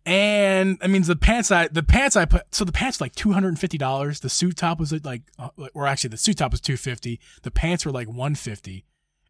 And 0.07 0.79
that 0.79 0.89
means 0.89 1.09
the 1.09 1.17
pants 1.17 1.51
I 1.51 1.69
the 1.69 1.83
pants 1.83 2.17
I 2.17 2.25
put 2.25 2.55
so 2.55 2.65
the 2.65 2.73
pants 2.73 2.99
were 2.99 3.05
like 3.05 3.15
two 3.15 3.33
hundred 3.33 3.49
and 3.49 3.59
fifty 3.59 3.77
dollars. 3.77 4.21
The 4.21 4.31
suit 4.31 4.57
top 4.57 4.81
was 4.81 4.93
like 5.05 5.23
uh, 5.39 5.51
or 5.75 5.87
actually 5.87 6.09
the 6.09 6.17
suit 6.17 6.39
top 6.39 6.53
was 6.53 6.61
two 6.63 6.79
fifty. 6.79 7.21
The 7.43 7.51
pants 7.51 7.85
were 7.85 7.93
like 7.93 8.09
one 8.09 8.35
fifty, 8.35 8.87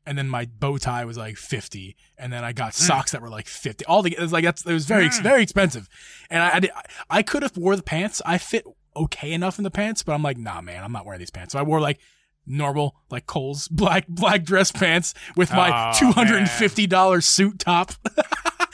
and 0.07 0.17
then 0.17 0.29
my 0.29 0.47
bow 0.47 0.79
tie 0.79 1.05
was 1.05 1.19
like 1.19 1.37
fifty. 1.37 1.97
And 2.17 2.33
then 2.33 2.45
I 2.45 2.53
got 2.53 2.75
socks 2.75 3.11
that 3.11 3.21
were 3.21 3.29
like 3.29 3.49
fifty. 3.49 3.85
All 3.87 4.03
the 4.03 4.13
it 4.13 4.21
was 4.21 4.33
like 4.33 4.45
that's 4.45 4.65
it 4.65 4.73
was 4.73 4.87
very 4.87 5.07
ex- 5.07 5.19
very 5.19 5.43
expensive. 5.43 5.89
And 6.31 6.41
I 6.41 6.55
I, 6.55 6.61
did, 6.61 6.71
I 7.11 7.23
could 7.25 7.43
have 7.43 7.57
wore 7.57 7.75
the 7.75 7.83
pants. 7.83 8.23
I 8.25 8.39
fit 8.39 8.65
okay 8.95 9.33
enough 9.33 9.59
in 9.59 9.65
the 9.65 9.73
pants, 9.73 10.05
but 10.05 10.13
I'm 10.13 10.23
like 10.23 10.39
nah 10.39 10.61
man, 10.61 10.85
I'm 10.85 10.93
not 10.93 11.05
wearing 11.05 11.19
these 11.19 11.31
pants. 11.31 11.53
So 11.53 11.59
I 11.59 11.63
wore 11.63 11.81
like 11.81 11.99
normal 12.51 12.97
like 13.11 13.27
Cole's 13.27 13.69
black 13.69 14.07
black 14.09 14.43
dress 14.45 14.71
pants 14.73 15.15
with 15.37 15.51
my 15.53 15.71
Oh, 15.93 15.99
two 15.99 16.13
hundred 16.13 16.39
and 16.39 16.51
fifty 16.51 16.87
dollars 16.87 17.25
suit 17.27 17.59
top. 17.59 17.93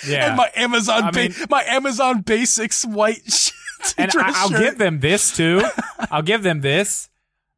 Yeah. 0.07 0.27
and 0.29 0.37
my 0.37 0.51
Amazon 0.55 1.05
I 1.05 1.11
ba- 1.11 1.19
mean- 1.21 1.35
my 1.49 1.63
Amazon 1.65 2.21
Basics 2.21 2.85
white 2.85 3.51
and 3.99 4.13
I, 4.15 4.31
I'll 4.43 4.51
shirt. 4.51 4.61
give 4.61 4.79
them 4.79 5.01
this 5.01 5.35
too. 5.35 5.63
I'll 6.11 6.23
give 6.23 6.43
them 6.43 6.61
this. 6.61 7.09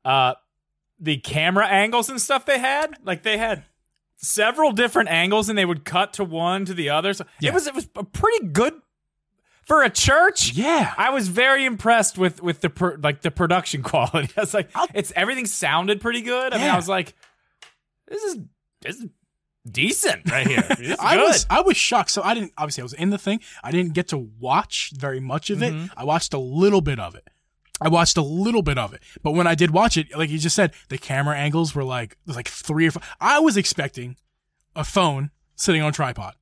Uh, 0.05 0.35
the 1.01 1.17
camera 1.19 1.67
angles 1.67 2.09
and 2.09 2.21
stuff 2.21 2.47
they 2.47 2.59
had, 2.61 2.95
like 3.05 3.25
they 3.25 3.39
had 3.39 3.65
several 4.17 4.71
different 4.73 5.09
angles, 5.11 5.49
and 5.49 5.59
they 5.59 5.65
would 5.65 5.85
cut 5.85 6.13
to 6.15 6.25
one 6.25 6.65
to 6.67 6.75
the 6.75 6.91
other. 6.91 7.13
So 7.13 7.25
Yeah. 7.41 7.51
it 7.51 7.55
was 7.55 7.67
it 7.67 7.75
was 7.75 7.89
a 7.97 8.05
pretty 8.05 8.47
good 8.47 8.75
for 9.69 9.83
a 9.85 9.91
church. 9.91 10.55
Yeah, 10.55 10.93
I 10.99 11.11
was 11.11 11.29
very 11.29 11.65
impressed 11.65 12.19
with 12.19 12.43
with 12.43 12.61
the 12.61 12.71
per, 12.71 12.97
like 12.97 13.21
the 13.23 13.31
production 13.31 13.83
quality. 13.91 14.33
I 14.37 14.41
was 14.41 14.55
like, 14.55 14.71
I'll- 14.75 14.89
it's 14.95 15.13
everything 15.15 15.47
sounded 15.47 16.01
pretty 16.01 16.23
good. 16.23 16.53
I 16.53 16.59
mean, 16.59 16.69
I 16.71 16.77
was 16.77 16.89
like, 16.89 17.15
this 18.09 18.23
is 18.25 18.39
this 18.81 18.97
is 18.97 19.07
decent 19.71 20.31
right 20.31 20.47
here. 20.47 20.65
I 21.01 21.17
good. 21.17 21.23
was 21.23 21.47
I 21.51 21.61
was 21.61 21.77
shocked. 21.77 22.11
So 22.11 22.23
I 22.23 22.35
didn't 22.35 22.53
obviously 22.59 22.83
I 22.83 22.85
was 22.85 22.95
in 22.95 23.11
the 23.11 23.19
thing. 23.19 23.41
I 23.63 23.71
didn't 23.71 23.93
get 23.95 24.09
to 24.09 24.19
watch 24.19 24.93
very 24.97 25.21
much 25.21 25.51
of 25.51 25.63
it. 25.63 25.73
Mhm. 25.73 25.91
I 25.97 26.05
watched 26.05 26.33
a 26.35 26.39
little 26.39 26.81
bit 26.81 26.99
of 26.99 27.15
it. 27.15 27.29
I 27.81 27.89
watched 27.89 28.17
a 28.17 28.23
little 28.23 28.63
bit 28.63 28.77
of 28.77 28.93
it, 28.93 29.01
but 29.23 29.33
when 29.33 29.47
I 29.47 29.55
did 29.55 29.71
watch 29.71 29.97
it, 29.97 30.09
like 30.17 30.31
you 30.31 30.39
just 30.41 30.57
said, 30.57 30.73
the 30.89 30.99
camera 30.99 31.37
angles 31.37 31.77
were 31.77 31.85
like 31.85 32.17
like 32.27 32.49
three 32.49 32.89
or 32.89 32.91
four. 32.91 33.03
I 33.21 33.39
was 33.39 33.57
expecting 33.57 34.17
a 34.75 34.83
phone 34.83 35.31
sitting 35.55 35.81
on 35.83 35.91
a 35.91 35.93
tripod, 35.93 36.35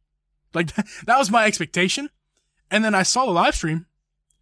like 0.55 0.75
that 1.07 1.19
was 1.19 1.31
my 1.31 1.45
expectation. 1.47 2.09
And 2.71 2.85
then 2.85 2.95
I 2.95 3.03
saw 3.05 3.25
the 3.27 3.33
live 3.33 3.55
stream, 3.55 3.87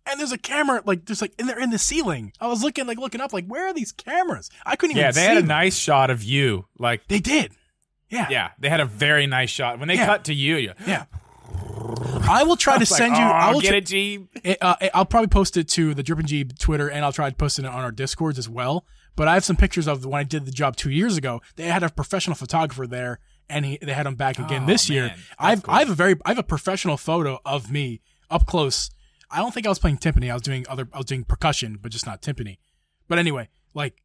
and 0.06 0.18
there's 0.18 0.32
a 0.32 0.38
camera 0.38 0.82
like 0.84 1.04
there's 1.06 1.20
like 1.20 1.32
and 1.38 1.48
they're 1.48 1.58
in 1.60 1.70
the 1.70 1.78
ceiling. 1.78 2.32
I 2.40 2.46
was 2.48 2.62
looking 2.62 2.86
like 2.86 2.98
looking 2.98 3.20
up 3.20 3.32
like 3.32 3.46
where 3.46 3.66
are 3.68 3.72
these 3.74 3.92
cameras? 3.92 4.50
I 4.64 4.76
couldn't 4.76 4.92
even. 4.96 5.04
yeah, 5.04 5.10
they 5.12 5.22
had 5.24 5.36
a 5.36 5.40
them. 5.40 5.48
nice 5.48 5.76
shot 5.76 6.10
of 6.10 6.22
you, 6.22 6.66
like. 6.78 7.06
They 7.08 7.20
did. 7.20 7.52
Yeah. 8.08 8.28
Yeah, 8.30 8.50
they 8.58 8.68
had 8.68 8.80
a 8.80 8.84
very 8.86 9.26
nice 9.26 9.50
shot. 9.50 9.78
When 9.78 9.88
they 9.88 9.96
Yeah. 9.96 10.06
cut 10.06 10.24
to 10.24 10.34
you, 10.34 10.56
you 10.56 10.72
Yeah. 10.86 11.04
I 12.26 12.44
will 12.44 12.56
try 12.56 12.76
to 12.76 12.82
It's 12.82 12.90
like, 12.90 12.98
send 12.98 13.16
you. 13.16 13.22
"Oh, 13.22 13.26
I 13.26 13.52
will 13.52 13.60
get 13.60 13.70
tr- 13.70 13.74
it, 13.76 13.86
G. 13.86 14.26
it, 14.42 14.58
uh, 14.62 14.76
I'll 14.94 15.04
probably 15.04 15.28
post 15.28 15.56
it 15.56 15.68
to 15.70 15.94
the 15.94 16.02
Drip 16.02 16.18
and 16.18 16.28
Geeb 16.28 16.58
Twitter, 16.58 16.88
and 16.88 17.04
I'll 17.04 17.12
try 17.12 17.28
to 17.28 17.36
post 17.36 17.58
it 17.58 17.64
on 17.66 17.74
our 17.74 17.92
Discords 17.92 18.38
as 18.38 18.48
well. 18.48 18.86
But 19.16 19.28
I 19.28 19.34
have 19.34 19.44
some 19.44 19.56
pictures 19.56 19.86
of 19.86 20.04
when 20.04 20.20
I 20.20 20.24
did 20.24 20.44
the 20.46 20.50
job 20.50 20.76
two 20.76 20.90
years 20.90 21.16
ago. 21.16 21.40
They 21.56 21.64
had 21.64 21.82
a 21.82 21.90
professional 21.90 22.34
photographer 22.34 22.86
there, 22.86 23.20
and 23.48 23.64
he, 23.64 23.78
they 23.80 23.92
had 23.92 24.06
him 24.06 24.14
back 24.16 24.38
again 24.38 24.62
Oh, 24.64 24.66
this 24.66 24.88
year. 24.88 25.08
That's 25.08 25.20
I've 25.38 25.62
cool. 25.62 25.74
I 25.74 25.78
have 25.80 25.90
a 25.90 25.94
very 25.94 26.16
I 26.24 26.30
have 26.30 26.38
a 26.38 26.42
professional 26.42 26.96
photo 26.96 27.38
of 27.44 27.70
me 27.70 28.00
up 28.30 28.46
close. 28.46 28.90
I 29.30 29.38
don't 29.38 29.52
think 29.52 29.66
I 29.66 29.68
was 29.68 29.78
playing 29.78 29.98
timpani. 29.98 30.30
I 30.30 30.34
was 30.34 30.42
doing 30.42 30.64
other 30.68 30.88
I 30.92 30.98
was 30.98 31.06
doing 31.06 31.24
percussion, 31.24 31.78
but 31.80 31.90
just 31.92 32.06
not 32.06 32.22
timpani. 32.22 32.58
But 33.08 33.18
anyway, 33.18 33.48
like 33.74 33.96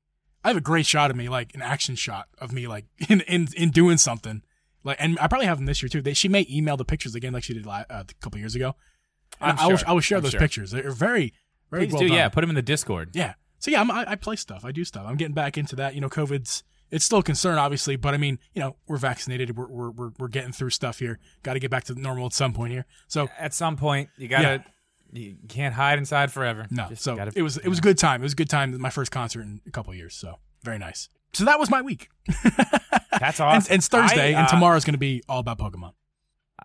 I 0.43 0.49
have 0.49 0.57
a 0.57 0.61
great 0.61 0.85
shot 0.85 1.11
of 1.11 1.17
me, 1.17 1.29
like 1.29 1.53
an 1.53 1.61
action 1.61 1.95
shot 1.95 2.27
of 2.39 2.51
me, 2.51 2.67
like 2.67 2.85
in 3.09 3.21
in 3.21 3.47
in 3.55 3.71
doing 3.71 3.97
something. 3.97 4.41
Like, 4.83 4.97
and 4.99 5.19
I 5.19 5.27
probably 5.27 5.45
have 5.47 5.57
them 5.57 5.65
this 5.65 5.81
year 5.81 5.89
too. 5.89 6.01
They, 6.01 6.13
she 6.13 6.29
may 6.29 6.47
email 6.49 6.77
the 6.77 6.85
pictures 6.85 7.13
again, 7.13 7.33
like 7.33 7.43
she 7.43 7.53
did 7.53 7.67
uh, 7.67 7.83
a 7.89 8.05
couple 8.21 8.39
years 8.39 8.55
ago. 8.55 8.75
I'm 9.41 9.59
I 9.59 9.67
will, 9.67 9.77
sure. 9.77 9.89
I 9.89 9.91
will 9.91 9.99
share 9.99 10.17
I'm 10.17 10.23
those 10.23 10.31
sure. 10.31 10.39
pictures. 10.39 10.71
They're 10.71 10.91
very, 10.91 11.33
very 11.69 11.85
Please 11.85 11.93
well 11.93 12.01
do, 12.01 12.07
done. 12.07 12.17
yeah. 12.17 12.29
Put 12.29 12.41
them 12.41 12.49
in 12.49 12.55
the 12.55 12.61
Discord. 12.61 13.09
Yeah. 13.13 13.33
So 13.59 13.71
yeah, 13.71 13.81
I'm, 13.81 13.91
I, 13.91 14.11
I 14.11 14.15
play 14.15 14.37
stuff. 14.37 14.63
I 14.63 14.71
do 14.71 14.85
stuff. 14.85 15.03
I'm 15.05 15.17
getting 15.17 15.33
back 15.33 15.57
into 15.57 15.75
that. 15.75 15.95
You 15.95 16.01
know, 16.01 16.09
COVID's 16.09 16.63
it's 16.91 17.05
still 17.05 17.19
a 17.19 17.23
concern, 17.23 17.57
obviously, 17.57 17.95
but 17.95 18.13
I 18.13 18.17
mean, 18.17 18.39
you 18.53 18.61
know, 18.61 18.75
we're 18.87 18.97
vaccinated. 18.97 19.55
We're 19.57 19.67
we're 19.67 19.89
we're, 19.91 20.09
we're 20.17 20.27
getting 20.27 20.51
through 20.51 20.71
stuff 20.71 20.99
here. 20.99 21.19
Got 21.43 21.53
to 21.53 21.59
get 21.59 21.69
back 21.71 21.83
to 21.85 21.95
normal 21.95 22.25
at 22.27 22.33
some 22.33 22.53
point 22.53 22.71
here. 22.73 22.85
So 23.07 23.27
At 23.37 23.53
some 23.53 23.75
point, 23.77 24.09
you 24.17 24.27
gotta. 24.27 24.63
You 25.11 25.37
can't 25.47 25.73
hide 25.73 25.97
inside 25.97 26.31
forever. 26.31 26.67
no, 26.69 26.87
Just 26.89 27.01
so 27.01 27.15
gotta- 27.15 27.31
it 27.35 27.41
was 27.41 27.57
it 27.57 27.67
was 27.67 27.79
a 27.79 27.81
good 27.81 27.97
time. 27.97 28.21
It 28.21 28.25
was 28.25 28.33
a 28.33 28.35
good 28.35 28.49
time. 28.49 28.79
My 28.79 28.91
first 28.91 29.11
concert 29.11 29.41
in 29.41 29.59
a 29.65 29.71
couple 29.71 29.89
of 29.91 29.97
years. 29.97 30.13
So 30.13 30.35
very 30.63 30.77
nice. 30.77 31.09
So 31.33 31.45
that 31.45 31.57
was 31.59 31.71
my 31.71 31.81
week. 31.81 32.09
That's 32.43 33.39
And, 33.39 33.49
awesome. 33.49 33.71
and 33.73 33.79
it's 33.79 33.87
Thursday, 33.87 34.35
I, 34.35 34.39
and 34.39 34.47
uh, 34.47 34.49
tomorrow's 34.49 34.85
going 34.85 34.93
to 34.93 34.99
be 34.99 35.23
all 35.27 35.39
about 35.39 35.57
Pokemon. 35.59 35.93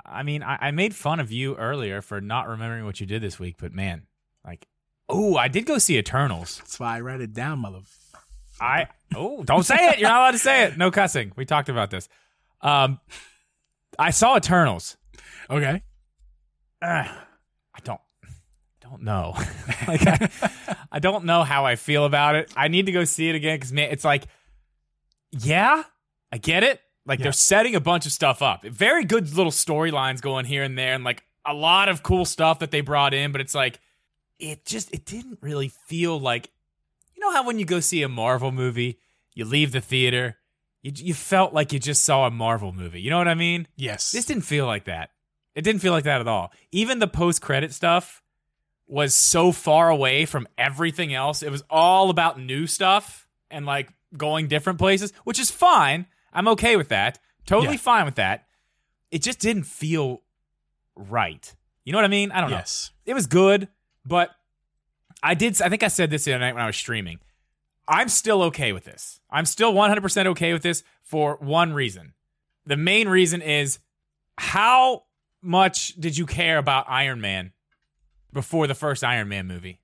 I 0.04 0.22
mean, 0.22 0.42
I, 0.42 0.58
I 0.60 0.70
made 0.72 0.94
fun 0.94 1.20
of 1.20 1.32
you 1.32 1.54
earlier 1.56 2.02
for 2.02 2.20
not 2.20 2.48
remembering 2.48 2.84
what 2.84 3.00
you 3.00 3.06
did 3.06 3.22
this 3.22 3.38
week, 3.38 3.56
but 3.58 3.72
man, 3.72 4.06
like, 4.44 4.66
oh, 5.08 5.36
I 5.36 5.48
did 5.48 5.64
go 5.66 5.78
see 5.78 5.96
Eternals. 5.98 6.58
That's 6.58 6.78
why 6.78 6.96
I 6.96 7.00
write 7.00 7.20
it 7.22 7.32
down, 7.32 7.60
mother. 7.60 7.80
I 8.60 8.86
oh, 9.14 9.42
don't 9.42 9.64
say 9.64 9.90
it. 9.90 9.98
You're 9.98 10.08
not 10.08 10.20
allowed 10.20 10.30
to 10.32 10.38
say 10.38 10.64
it. 10.64 10.76
No 10.76 10.90
cussing. 10.90 11.32
We 11.36 11.44
talked 11.44 11.68
about 11.68 11.90
this. 11.90 12.08
Um, 12.60 13.00
I 13.98 14.10
saw 14.10 14.36
Eternals. 14.36 14.96
Okay. 15.50 15.82
Ugh, 16.82 17.06
I 17.06 17.80
don't 17.82 18.00
don't 18.80 19.02
know. 19.02 19.34
like 19.88 20.06
I, 20.06 20.30
I 20.92 20.98
don't 20.98 21.24
know 21.24 21.42
how 21.42 21.64
I 21.66 21.76
feel 21.76 22.04
about 22.04 22.36
it. 22.36 22.52
I 22.56 22.68
need 22.68 22.86
to 22.86 22.92
go 22.92 23.04
see 23.04 23.28
it 23.28 23.34
again 23.34 23.56
because 23.56 23.72
man, 23.72 23.90
it's 23.90 24.04
like, 24.04 24.24
yeah, 25.30 25.82
I 26.30 26.38
get 26.38 26.62
it. 26.62 26.80
Like 27.06 27.18
Yeah. 27.18 27.24
they're 27.24 27.32
setting 27.32 27.74
a 27.74 27.80
bunch 27.80 28.06
of 28.06 28.12
stuff 28.12 28.42
up. 28.42 28.62
Very 28.62 29.04
good 29.04 29.34
little 29.34 29.52
storylines 29.52 30.20
going 30.20 30.44
here 30.44 30.62
and 30.62 30.76
there, 30.78 30.94
and 30.94 31.04
like 31.04 31.22
a 31.44 31.54
lot 31.54 31.88
of 31.88 32.02
cool 32.02 32.24
stuff 32.24 32.60
that 32.60 32.70
they 32.70 32.80
brought 32.80 33.14
in. 33.14 33.32
But 33.32 33.40
it's 33.40 33.54
like, 33.54 33.80
it 34.38 34.64
just 34.64 34.92
it 34.92 35.04
didn't 35.04 35.38
really 35.40 35.68
feel 35.68 36.18
like, 36.18 36.50
you 37.24 37.30
know 37.30 37.36
how 37.36 37.46
when 37.46 37.58
you 37.58 37.64
go 37.64 37.80
see 37.80 38.02
a 38.02 38.08
Marvel 38.08 38.52
movie, 38.52 38.98
you 39.34 39.44
leave 39.44 39.72
the 39.72 39.80
theater, 39.80 40.36
you 40.82 40.92
you 40.94 41.14
felt 41.14 41.52
like 41.54 41.72
you 41.72 41.78
just 41.78 42.04
saw 42.04 42.26
a 42.26 42.30
Marvel 42.30 42.72
movie. 42.72 43.00
You 43.00 43.10
know 43.10 43.18
what 43.18 43.28
I 43.28 43.34
mean? 43.34 43.66
Yes. 43.76 44.12
This 44.12 44.26
didn't 44.26 44.42
feel 44.44 44.66
like 44.66 44.84
that. 44.84 45.10
It 45.54 45.62
didn't 45.62 45.80
feel 45.80 45.92
like 45.92 46.04
that 46.04 46.20
at 46.20 46.28
all. 46.28 46.52
Even 46.72 46.98
the 46.98 47.06
post 47.06 47.40
credit 47.40 47.72
stuff 47.72 48.22
was 48.86 49.14
so 49.14 49.52
far 49.52 49.88
away 49.88 50.26
from 50.26 50.46
everything 50.58 51.14
else. 51.14 51.42
It 51.42 51.50
was 51.50 51.62
all 51.70 52.10
about 52.10 52.38
new 52.38 52.66
stuff 52.66 53.26
and 53.50 53.64
like 53.64 53.88
going 54.16 54.46
different 54.48 54.78
places, 54.78 55.12
which 55.24 55.38
is 55.38 55.50
fine. 55.50 56.06
I'm 56.32 56.48
okay 56.48 56.76
with 56.76 56.88
that. 56.90 57.18
Totally 57.46 57.74
Yeah. 57.74 57.78
fine 57.78 58.04
with 58.04 58.16
that. 58.16 58.46
It 59.10 59.22
just 59.22 59.38
didn't 59.38 59.64
feel 59.64 60.22
right. 60.96 61.54
You 61.84 61.92
know 61.92 61.98
what 61.98 62.04
I 62.04 62.08
mean? 62.08 62.30
I 62.32 62.40
don't 62.40 62.50
know. 62.50 62.62
It 63.06 63.14
was 63.14 63.26
good, 63.26 63.68
but 64.04 64.30
I 65.24 65.34
did 65.34 65.60
I 65.62 65.68
think 65.70 65.82
I 65.82 65.88
said 65.88 66.10
this 66.10 66.24
the 66.24 66.34
other 66.34 66.40
night 66.44 66.54
when 66.54 66.62
I 66.62 66.66
was 66.66 66.76
streaming. 66.76 67.18
I'm 67.88 68.08
still 68.08 68.42
okay 68.44 68.72
with 68.72 68.84
this. 68.84 69.20
I'm 69.30 69.44
still 69.46 69.72
100% 69.74 70.26
okay 70.26 70.52
with 70.52 70.62
this 70.62 70.84
for 71.02 71.36
one 71.40 71.72
reason. 71.72 72.12
The 72.66 72.76
main 72.76 73.08
reason 73.08 73.42
is 73.42 73.78
how 74.38 75.04
much 75.42 75.94
did 76.00 76.16
you 76.16 76.26
care 76.26 76.58
about 76.58 76.86
Iron 76.88 77.20
Man 77.20 77.52
before 78.32 78.66
the 78.66 78.74
first 78.74 79.02
Iron 79.04 79.28
Man 79.28 79.46
movie? 79.46 79.80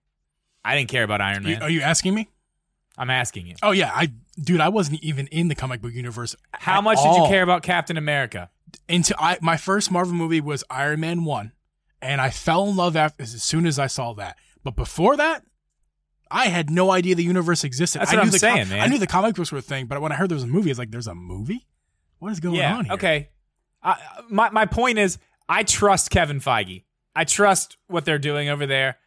I 0.64 0.76
didn't 0.76 0.90
care 0.90 1.04
about 1.04 1.20
Iron 1.20 1.42
You- 1.44 1.54
Man. 1.54 1.62
are 1.62 1.70
you 1.70 1.80
asking 1.82 2.14
me? 2.14 2.28
I'm 2.98 3.10
asking 3.10 3.46
you. 3.46 3.54
Oh 3.62 3.70
yeah, 3.70 3.90
I 3.94 4.12
dude, 4.38 4.60
I 4.60 4.68
wasn't 4.68 5.02
even 5.02 5.26
in 5.28 5.48
the 5.48 5.54
comic 5.54 5.80
book 5.80 5.92
universe. 5.94 6.36
How 6.52 6.82
much 6.82 6.98
did 7.02 7.16
you 7.16 7.24
care 7.28 7.42
about 7.42 7.62
Captain 7.62 7.96
America? 7.96 8.50
Into 8.88 9.14
I 9.18 9.38
my 9.40 9.56
first 9.56 9.90
Marvel 9.90 10.12
movie 10.14 10.40
was 10.40 10.64
Iron 10.68 11.00
Man 11.00 11.24
one, 11.24 11.52
and 12.02 12.20
I 12.20 12.28
fell 12.30 12.68
in 12.68 12.76
love 12.76 12.96
after 12.96 13.22
as 13.22 13.42
soon 13.42 13.66
as 13.66 13.78
I 13.78 13.86
saw 13.86 14.12
that. 14.14 14.36
But 14.62 14.76
before 14.76 15.16
that, 15.16 15.44
I 16.30 16.46
had 16.46 16.70
no 16.70 16.90
idea 16.90 17.14
the 17.14 17.24
universe 17.24 17.64
existed. 17.64 18.00
That's 18.00 18.12
I 18.12 18.16
what 18.16 18.22
knew 18.22 18.26
I'm 18.26 18.32
the 18.32 18.38
saying, 18.38 18.68
man. 18.68 18.80
I 18.80 18.86
knew 18.86 18.98
the 18.98 19.06
comic 19.06 19.34
books 19.34 19.50
were 19.50 19.58
a 19.58 19.62
thing, 19.62 19.86
but 19.86 20.00
when 20.00 20.12
I 20.12 20.14
heard 20.14 20.28
there 20.28 20.36
was 20.36 20.44
a 20.44 20.48
movie, 20.48 20.70
it's 20.70 20.78
like, 20.78 20.90
there's 20.90 21.06
a 21.06 21.14
movie. 21.14 21.66
What 22.18 22.30
is 22.32 22.40
going 22.40 22.56
yeah. 22.56 22.76
on 22.76 22.84
here? 22.84 22.94
Okay. 22.94 23.30
I, 23.82 23.96
my 24.28 24.50
my 24.50 24.66
point 24.66 24.98
is, 24.98 25.18
I 25.48 25.62
trust 25.62 26.10
Kevin 26.10 26.38
Feige. 26.38 26.84
I 27.16 27.24
trust 27.24 27.76
what 27.88 28.04
they're 28.04 28.18
doing 28.18 28.48
over 28.48 28.66
there. 28.66 28.98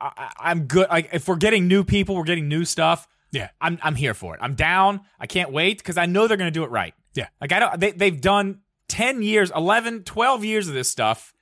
I, 0.00 0.32
I'm 0.38 0.66
good. 0.66 0.88
Like 0.88 1.10
if 1.12 1.28
we're 1.28 1.36
getting 1.36 1.68
new 1.68 1.84
people, 1.84 2.14
we're 2.14 2.24
getting 2.24 2.48
new 2.48 2.64
stuff. 2.64 3.08
Yeah. 3.32 3.50
I'm 3.60 3.78
I'm 3.82 3.96
here 3.96 4.14
for 4.14 4.34
it. 4.34 4.40
I'm 4.40 4.54
down. 4.54 5.00
I 5.18 5.26
can't 5.26 5.52
wait 5.52 5.78
because 5.78 5.98
I 5.98 6.06
know 6.06 6.28
they're 6.28 6.36
going 6.36 6.52
to 6.52 6.58
do 6.58 6.64
it 6.64 6.70
right. 6.70 6.94
Yeah. 7.14 7.28
Like 7.40 7.52
I 7.52 7.58
don't. 7.58 7.80
They 7.80 7.90
they've 7.90 8.20
done 8.20 8.60
ten 8.88 9.22
years, 9.22 9.50
11, 9.54 10.04
12 10.04 10.44
years 10.44 10.68
of 10.68 10.74
this 10.74 10.88
stuff, 10.88 11.34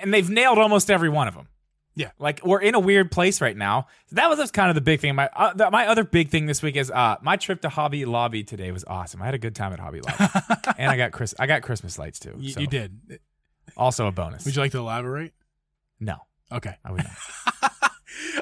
and 0.00 0.12
they've 0.12 0.28
nailed 0.28 0.58
almost 0.58 0.90
every 0.90 1.08
one 1.08 1.28
of 1.28 1.34
them. 1.34 1.46
Yeah. 2.00 2.10
Like 2.18 2.40
we're 2.44 2.60
in 2.62 2.74
a 2.74 2.80
weird 2.80 3.10
place 3.10 3.40
right 3.42 3.56
now. 3.56 3.86
That 4.12 4.28
was 4.30 4.38
that's 4.38 4.50
kind 4.50 4.70
of 4.70 4.74
the 4.74 4.80
big 4.80 5.00
thing. 5.00 5.14
My 5.14 5.28
uh, 5.36 5.52
the, 5.52 5.70
my 5.70 5.86
other 5.86 6.02
big 6.04 6.30
thing 6.30 6.46
this 6.46 6.62
week 6.62 6.76
is 6.76 6.90
uh 6.90 7.16
my 7.20 7.36
trip 7.36 7.60
to 7.62 7.68
Hobby 7.68 8.04
Lobby 8.06 8.42
today 8.42 8.72
was 8.72 8.84
awesome. 8.86 9.20
I 9.20 9.26
had 9.26 9.34
a 9.34 9.38
good 9.38 9.54
time 9.54 9.72
at 9.74 9.80
Hobby 9.80 10.00
Lobby, 10.00 10.24
and 10.78 10.90
I 10.90 10.96
got 10.96 11.12
Chris 11.12 11.34
I 11.38 11.46
got 11.46 11.60
Christmas 11.62 11.98
lights 11.98 12.18
too. 12.18 12.34
You, 12.38 12.50
so 12.52 12.60
you 12.60 12.66
did. 12.66 13.20
Also 13.76 14.06
a 14.06 14.12
bonus. 14.12 14.44
Would 14.46 14.56
you 14.56 14.62
like 14.62 14.72
to 14.72 14.78
elaborate? 14.78 15.32
no, 16.00 16.16
Okay. 16.50 16.74
I 16.84 16.90
would 16.92 17.04
not. 17.04 17.72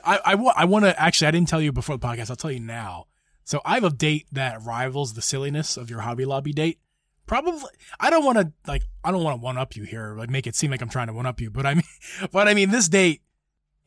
I, 0.05 0.21
I, 0.25 0.35
wa- 0.37 0.55
I 0.57 0.65
want 0.65 0.85
to 0.87 0.99
actually, 1.01 1.29
I 1.29 1.31
didn't 1.33 1.49
tell 1.49 1.61
you 1.61 1.73
before 1.73 1.97
the 1.99 2.07
podcast. 2.07 2.31
I'll 2.31 2.37
tell 2.37 2.51
you 2.51 2.61
now. 2.61 3.07
So 3.45 3.61
I 3.65 3.75
have 3.75 3.85
a 3.85 3.91
date 3.91 4.27
that 4.33 4.63
rivals 4.63 5.15
the 5.15 5.23
silliness 5.23 5.77
of 5.77 5.91
your 5.91 6.01
Hobby 6.01 6.25
Lobby 6.25 6.53
date. 6.53 6.79
Probably, 7.27 7.61
I 8.01 8.09
don't 8.09 8.25
want 8.25 8.39
to 8.39 8.53
like, 8.67 8.85
I 9.05 9.11
don't 9.11 9.23
want 9.23 9.39
to 9.39 9.45
one 9.45 9.59
up 9.59 9.77
you 9.77 9.85
here, 9.85 10.15
like 10.17 10.31
make 10.31 10.47
it 10.47 10.55
seem 10.55 10.71
like 10.71 10.81
I'm 10.81 10.89
trying 10.89 11.09
to 11.09 11.13
one 11.13 11.27
up 11.27 11.41
you. 11.41 11.51
But 11.51 11.67
I 11.67 11.75
mean, 11.75 11.83
but 12.33 12.49
I 12.49 12.55
mean, 12.55 12.71
this 12.71 12.89
date, 12.89 13.21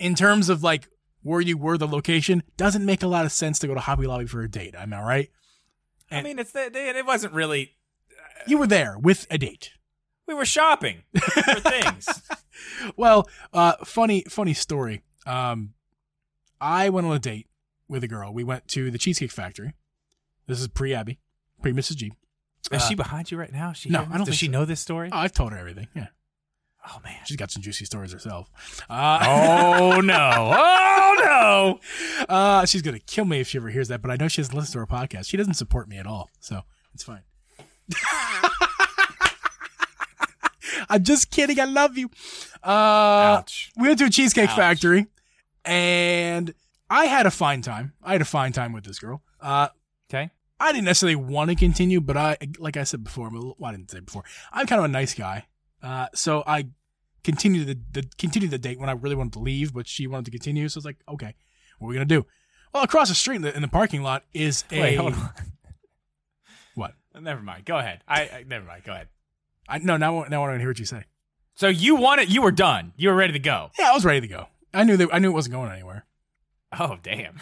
in 0.02 0.16
terms 0.16 0.50
of 0.50 0.64
like 0.64 0.88
where 1.24 1.40
you 1.42 1.58
were, 1.58 1.78
the 1.78 1.88
location, 1.88 2.44
doesn't 2.58 2.84
make 2.86 3.04
a 3.04 3.08
lot 3.08 3.26
of 3.26 3.32
sense 3.32 3.60
to 3.60 3.68
go 3.68 3.74
to 3.74 3.80
Hobby 3.80 4.08
Lobby 4.08 4.26
for 4.26 4.42
a 4.42 4.50
date. 4.50 4.76
I'm 4.78 4.92
I 4.94 5.02
right? 5.02 5.30
I 6.10 6.22
mean, 6.24 6.40
it's 6.40 6.52
the, 6.52 6.70
it 6.76 7.06
wasn't 7.06 7.34
really. 7.34 7.76
You 8.48 8.58
were 8.58 8.68
there 8.68 8.98
with 9.00 9.28
a 9.30 9.38
date. 9.38 9.72
We 10.28 10.34
were 10.34 10.46
shopping 10.46 11.04
for 11.20 11.60
things. 11.60 12.08
Well, 12.98 13.30
uh, 13.54 13.74
funny, 13.86 14.24
funny 14.30 14.54
story. 14.54 15.04
Um, 15.26 15.74
I 16.60 16.90
went 16.90 17.08
on 17.08 17.16
a 17.16 17.20
date 17.20 17.48
with 17.88 18.04
a 18.04 18.08
girl. 18.08 18.34
We 18.34 18.44
went 18.44 18.68
to 18.70 18.90
the 18.92 18.98
Cheesecake 18.98 19.32
Factory. 19.32 19.74
This 20.48 20.60
is 20.60 20.68
pre 20.68 20.94
Abby, 20.94 21.20
pre 21.62 21.72
Mrs. 21.72 21.96
G. 21.98 22.12
Is 22.72 22.82
Uh, 22.84 22.88
she 22.88 22.96
behind 22.96 23.32
you 23.32 23.38
right 23.38 23.52
now? 23.52 23.72
Is 23.72 23.78
She 23.78 23.90
no. 23.90 24.02
I 24.02 24.04
don't 24.06 24.18
know. 24.20 24.26
Does 24.26 24.36
she 24.38 24.46
so. 24.48 24.52
know 24.52 24.66
this 24.66 24.80
story? 24.80 25.10
Oh, 25.12 25.18
I've 25.18 25.34
told 25.34 25.52
her 25.52 25.58
everything. 25.58 25.88
Yeah, 25.96 26.08
Oh 26.88 27.00
man. 27.04 27.18
she's 27.26 27.38
got 27.38 27.52
some 27.52 27.62
juicy 27.62 27.86
stories 27.86 28.12
herself. 28.12 28.50
Uh, 28.90 29.20
Oh 29.80 30.02
no! 30.02 30.52
Oh 30.56 31.16
no! 31.20 31.80
uh, 32.30 32.66
she's 32.66 32.82
gonna 32.82 33.00
kill 33.00 33.26
me 33.26 33.40
if 33.40 33.48
she 33.50 33.58
ever 33.58 33.70
hears 33.70 33.88
that. 33.90 34.02
But 34.02 34.10
I 34.12 34.16
know 34.16 34.28
she 34.28 34.42
doesn't 34.42 34.56
listen 34.56 34.74
to 34.74 34.80
our 34.80 34.88
podcast. 34.88 35.28
She 35.28 35.38
doesn't 35.38 35.54
support 35.56 35.88
me 35.88 35.98
at 35.98 36.08
all, 36.08 36.30
so 36.40 36.62
it's 36.94 37.04
fine. 37.04 37.22
I'm 40.90 41.04
just 41.04 41.32
kidding. 41.32 41.60
I 41.60 41.66
love 41.66 41.98
you. 41.98 42.10
Uh, 42.64 43.38
Ouch. 43.40 43.72
we 43.78 43.88
went 43.88 44.00
to 44.00 44.06
a 44.06 44.10
cheesecake 44.10 44.50
Ouch. 44.50 44.56
factory 44.56 45.08
and 45.66 46.54
I 46.90 47.06
had 47.06 47.26
a 47.26 47.32
fine 47.32 47.62
time. 47.62 47.94
I 48.04 48.14
had 48.14 48.22
a 48.22 48.26
fine 48.26 48.52
time 48.52 48.74
with 48.74 48.84
this 48.86 49.00
girl. 49.00 49.22
Uh, 49.40 49.70
Okay. 50.10 50.30
I 50.60 50.74
didn't 50.74 50.86
necessarily 50.86 51.16
want 51.16 51.50
to 51.50 51.56
continue, 51.56 52.02
but 52.02 52.18
I, 52.18 52.36
like 52.60 52.76
I 52.76 52.84
said 52.84 53.02
before, 53.04 53.28
I'm 53.28 53.36
a 53.36 53.38
little- 53.40 53.56
well, 53.58 53.70
I 53.70 53.76
didn't 53.76 53.90
say 53.92 54.02
before, 54.02 54.24
I'm 54.52 54.68
kind 54.68 54.80
of 54.80 54.86
a 54.86 54.90
nice 54.90 55.14
guy. 55.14 55.46
Uh, 55.82 56.08
so 56.14 56.44
I 56.46 56.68
continued 57.24 57.68
the, 57.68 58.02
the 58.02 58.08
continued 58.18 58.52
the 58.52 58.58
date 58.58 58.80
when 58.80 58.90
I 58.90 58.94
really 58.94 59.16
wanted 59.16 59.34
to 59.34 59.40
leave, 59.40 59.74
but 59.74 59.88
she 59.88 60.08
wanted 60.08 60.26
to 60.26 60.32
continue. 60.32 60.68
So 60.70 60.78
I 60.78 60.80
was 60.80 60.86
like, 60.86 60.98
okay, 61.08 61.36
what 61.80 61.88
are 61.88 61.90
we 61.90 61.96
gonna 61.96 62.06
do? 62.06 62.26
Well, 62.74 62.84
across 62.84 63.10
the 63.10 63.16
street 63.16 63.38
in 63.38 63.42
the, 63.42 63.56
in 63.56 63.62
the 63.62 63.68
parking 63.68 64.02
lot 64.02 64.24
is 64.34 64.64
a 64.72 64.82
Wait, 64.82 64.96
hold 64.96 65.14
on. 65.14 65.30
what? 66.76 66.94
Never 67.20 67.42
mind. 67.42 67.66
Go 67.66 67.78
ahead. 67.78 68.04
I, 68.08 68.22
I 68.22 68.46
never 68.48 68.66
mind. 68.66 68.84
Go 68.84 68.94
ahead. 68.94 69.08
I 69.68 69.80
no 69.80 69.98
now 69.98 70.26
now 70.30 70.44
I 70.44 70.48
want 70.48 70.56
to 70.56 70.60
hear 70.60 70.70
what 70.70 70.80
you 70.80 70.86
say. 70.86 71.06
So 71.56 71.68
you 71.68 71.96
wanted, 71.96 72.34
you 72.34 72.42
were 72.42 72.52
done. 72.52 72.94
You 72.96 73.10
were 73.10 73.16
ready 73.16 73.34
to 73.34 73.40
go. 73.40 73.72
Yeah, 73.78 73.92
I 73.92 73.94
was 73.94 74.06
ready 74.06 74.22
to 74.22 74.28
go. 74.28 74.48
I 74.74 74.84
knew 74.84 74.98
that 74.98 75.10
I 75.12 75.20
knew 75.20 75.30
it 75.30 75.34
wasn't 75.34 75.54
going 75.54 75.72
anywhere. 75.72 76.06
Oh 76.78 76.98
damn. 77.04 77.42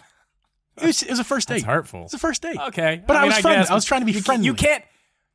It 0.78 0.86
was, 0.86 1.04
it 1.04 1.10
was 1.10 1.19
a 1.19 1.23
first 1.23 1.47
date. 1.49 1.63
hurtful. 1.63 2.06
It's 2.06 2.13
a 2.13 2.17
first 2.17 2.41
date. 2.41 2.58
Okay. 2.58 3.04
But 3.06 3.17
I 3.17 3.21
mean, 3.21 3.30
was 3.30 3.39
friendly. 3.39 3.62
guess, 3.62 3.69
I 3.69 3.75
was 3.75 3.86
trying 3.86 4.02
to 4.02 4.06
be 4.06 4.13
you, 4.13 4.21
friendly. 4.21 4.45
You 4.45 4.54
can't. 4.54 4.84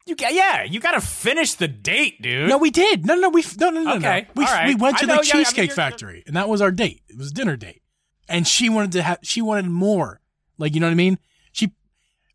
You 0.07 0.17
ca 0.17 0.29
yeah. 0.31 0.64
You 0.64 0.81
got 0.81 0.93
to 0.93 1.01
finish 1.01 1.55
the 1.55 1.69
date, 1.69 2.21
dude. 2.21 2.49
No, 2.49 2.59
we 2.59 2.71
did. 2.71 3.07
No, 3.07 3.14
no, 3.14 3.31
we 3.31 3.43
no, 3.59 3.71
no, 3.71 3.83
no, 3.83 3.95
Okay, 3.97 4.27
no. 4.29 4.33
We 4.40 4.45
right. 4.45 4.67
we 4.69 4.75
went 4.75 4.99
to 4.99 5.07
know, 5.07 5.17
the 5.19 5.27
yeah, 5.27 5.33
I 5.35 5.37
mean, 5.38 5.45
Cheesecake 5.45 5.73
Factory, 5.73 6.23
and 6.27 6.37
that 6.37 6.49
was 6.49 6.61
our 6.61 6.71
date. 6.71 7.03
It 7.09 7.17
was 7.17 7.31
a 7.31 7.35
dinner 7.35 7.57
date, 7.57 7.83
and 8.29 8.47
she 8.47 8.69
wanted 8.69 8.93
to 8.93 9.03
have. 9.03 9.19
She 9.23 9.40
wanted 9.40 9.67
more. 9.71 10.21
Like 10.59 10.75
you 10.75 10.81
know 10.81 10.87
what 10.87 10.93
I 10.93 10.97
mean? 10.97 11.19
She, 11.53 11.73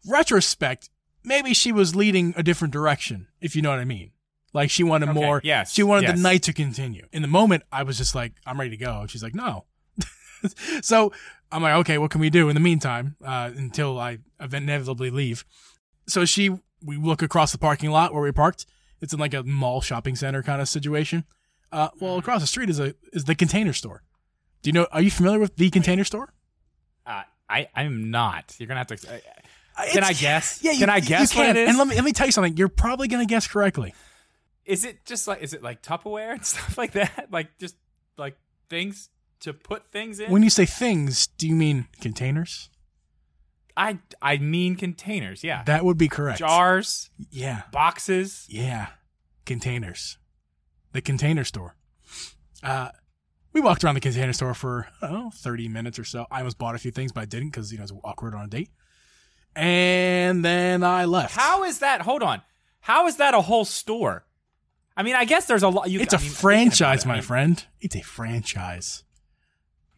retrospect, 0.08 0.90
maybe 1.24 1.54
she 1.54 1.72
was 1.72 1.96
leading 1.96 2.34
a 2.36 2.44
different 2.44 2.74
direction. 2.74 3.28
If 3.40 3.56
you 3.56 3.62
know 3.62 3.70
what 3.70 3.80
I 3.80 3.86
mean. 3.86 4.12
Like 4.52 4.72
she 4.72 4.84
wanted 4.84 5.10
Okay, 5.10 5.20
more. 5.20 5.42
yes, 5.44 5.72
She 5.74 5.84
wanted 5.84 6.08
yes. 6.08 6.16
the 6.18 6.24
night 6.24 6.44
to 6.44 6.54
continue. 6.54 7.06
In 7.12 7.22
the 7.22 7.28
moment, 7.28 7.64
I 7.72 7.84
was 7.84 7.98
just 8.00 8.16
like, 8.16 8.34
I'm 8.48 8.60
ready 8.60 8.72
to 8.72 8.78
go. 8.78 9.02
And 9.02 9.12
she's 9.12 9.22
like, 9.22 9.36
no. 9.36 9.66
so 10.82 11.12
I'm 11.52 11.62
like, 11.62 11.76
okay, 11.82 12.00
what 12.00 12.10
can 12.10 12.20
we 12.20 12.32
do 12.32 12.50
in 12.50 12.56
the 12.56 12.60
meantime 12.60 13.16
uh, 13.24 13.52
until 13.56 14.00
I 14.00 14.18
inevitably 14.40 15.12
leave? 15.12 15.46
So 16.08 16.26
she, 16.26 16.50
we 16.84 16.98
look 16.98 17.22
across 17.22 17.52
the 17.52 17.58
parking 17.58 17.90
lot 17.92 18.14
where 18.14 18.24
we 18.24 18.32
parked. 18.32 18.66
It's 19.02 19.14
in 19.14 19.20
like 19.20 19.34
a 19.34 19.44
mall 19.44 19.82
shopping 19.82 20.16
center 20.16 20.44
kind 20.44 20.62
of 20.62 20.68
situation. 20.70 21.24
Uh, 21.72 21.90
well, 22.00 22.12
Mm-hmm. 22.12 22.20
across 22.20 22.42
the 22.42 22.48
street 22.48 22.70
is 22.70 22.80
a 22.80 22.96
is 23.14 23.26
the 23.26 23.36
Container 23.36 23.74
Store. 23.74 24.04
Do 24.62 24.70
you 24.70 24.74
know? 24.74 24.88
Are 24.92 25.02
you 25.02 25.12
familiar 25.12 25.40
with 25.40 25.56
the 25.56 25.70
Container 25.70 26.04
Store? 26.04 26.34
Uh, 27.06 27.22
I 27.50 27.68
I'm 27.76 28.12
not. 28.12 28.56
You're 28.60 28.68
gonna 28.68 28.80
have 28.80 28.88
to. 28.88 28.96
Uh, 29.14 29.18
Uh, 29.78 29.86
can 29.94 30.04
I 30.04 30.12
guess? 30.14 30.60
Yeah, 30.62 30.74
you, 30.74 30.80
Can 30.80 30.90
I 30.90 30.98
you 30.98 31.04
guess 31.08 31.34
what 31.34 31.46
can. 31.46 31.56
it 31.56 31.62
is? 31.62 31.70
And 31.70 31.78
let 31.78 31.88
me 31.88 31.96
let 31.96 32.04
me 32.04 32.12
tell 32.12 32.26
you 32.26 32.34
something. 32.34 32.58
You're 32.58 32.68
probably 32.68 33.08
gonna 33.08 33.26
guess 33.26 33.48
correctly. 33.48 33.94
is 34.66 34.84
it 34.84 35.06
just 35.06 35.28
like 35.28 35.42
is 35.42 35.54
it 35.54 35.64
like 35.64 35.82
Tupperware 35.82 36.34
and 36.34 36.46
stuff 36.54 36.78
like 36.78 36.92
that? 36.94 37.28
Like 37.32 37.58
just 37.60 37.76
like 38.18 38.36
things 38.70 39.10
to 39.42 39.54
put 39.54 39.90
things 39.92 40.20
in? 40.20 40.32
When 40.32 40.44
you 40.44 40.50
say 40.50 40.66
things, 40.66 41.28
do 41.28 41.48
you 41.48 41.56
mean 41.56 41.88
containers? 42.02 42.70
I 43.80 43.98
I 44.22 44.38
mean 44.38 44.76
containers. 44.76 45.44
Yeah. 45.44 45.64
That 45.64 45.86
would 45.86 45.98
be 45.98 46.08
correct. 46.10 46.40
Jars, 46.40 47.10
Yeah. 47.32 47.62
boxes. 47.72 48.46
Yeah, 48.50 48.88
containers. 49.46 50.18
The 50.92 51.02
container 51.02 51.44
store. 51.46 51.76
Uh, 52.62 52.90
we 53.54 53.62
walked 53.62 53.84
around 53.84 53.96
the 53.96 54.02
container 54.02 54.34
store 54.34 54.54
for 54.54 54.88
I 55.02 55.08
don't 55.08 55.14
know, 55.26 55.32
thirty 55.34 55.68
minutes 55.70 55.98
or 55.98 56.04
so. 56.04 56.26
I 56.30 56.40
almost 56.40 56.58
bought 56.58 56.76
a 56.76 56.78
few 56.80 56.92
things, 56.92 57.12
but 57.14 57.22
I 57.22 57.26
didn't 57.26 57.50
because 57.52 57.72
you 57.72 57.78
know 57.78 57.84
it's 57.84 57.94
awkward 58.04 58.36
on 58.36 58.46
a 58.46 58.48
date. 58.48 58.70
And 59.56 60.44
then 60.46 60.84
I 60.84 61.06
left. 61.06 61.36
How 61.36 61.64
is 61.64 61.80
that? 61.80 62.02
Hold 62.02 62.22
on. 62.24 62.42
How 62.82 63.08
is 63.08 63.18
that 63.18 63.34
a 63.34 63.42
whole 63.42 63.66
store? 63.66 64.26
I 64.96 65.04
mean, 65.04 65.16
I 65.16 65.26
guess 65.26 65.46
there's 65.46 65.64
a 65.64 65.70
lot. 65.70 65.90
You, 65.90 66.00
It's 66.02 66.14
I 66.14 66.18
a 66.18 66.22
mean, 66.22 66.30
franchise, 66.30 67.02
it, 67.02 67.06
I 67.06 67.10
my 67.10 67.14
mean, 67.16 67.24
friend. 67.24 67.66
It's 67.82 67.96
a 67.96 68.02
franchise. 68.02 69.04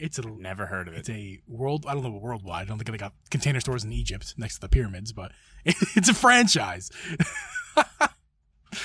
It's 0.01 0.17
a 0.17 0.23
Never 0.23 0.65
heard 0.65 0.87
of 0.87 0.95
it. 0.95 0.99
it's 0.99 1.09
a 1.09 1.39
world. 1.47 1.85
I 1.87 1.93
don't 1.93 2.03
know 2.03 2.09
worldwide. 2.11 2.63
I 2.63 2.65
don't 2.65 2.77
think 2.79 2.89
they 2.89 2.97
got 2.97 3.13
container 3.29 3.59
stores 3.59 3.83
in 3.83 3.93
Egypt 3.93 4.33
next 4.37 4.55
to 4.55 4.61
the 4.61 4.69
pyramids, 4.69 5.13
but 5.13 5.31
it's 5.65 6.09
a 6.09 6.13
franchise. 6.13 6.89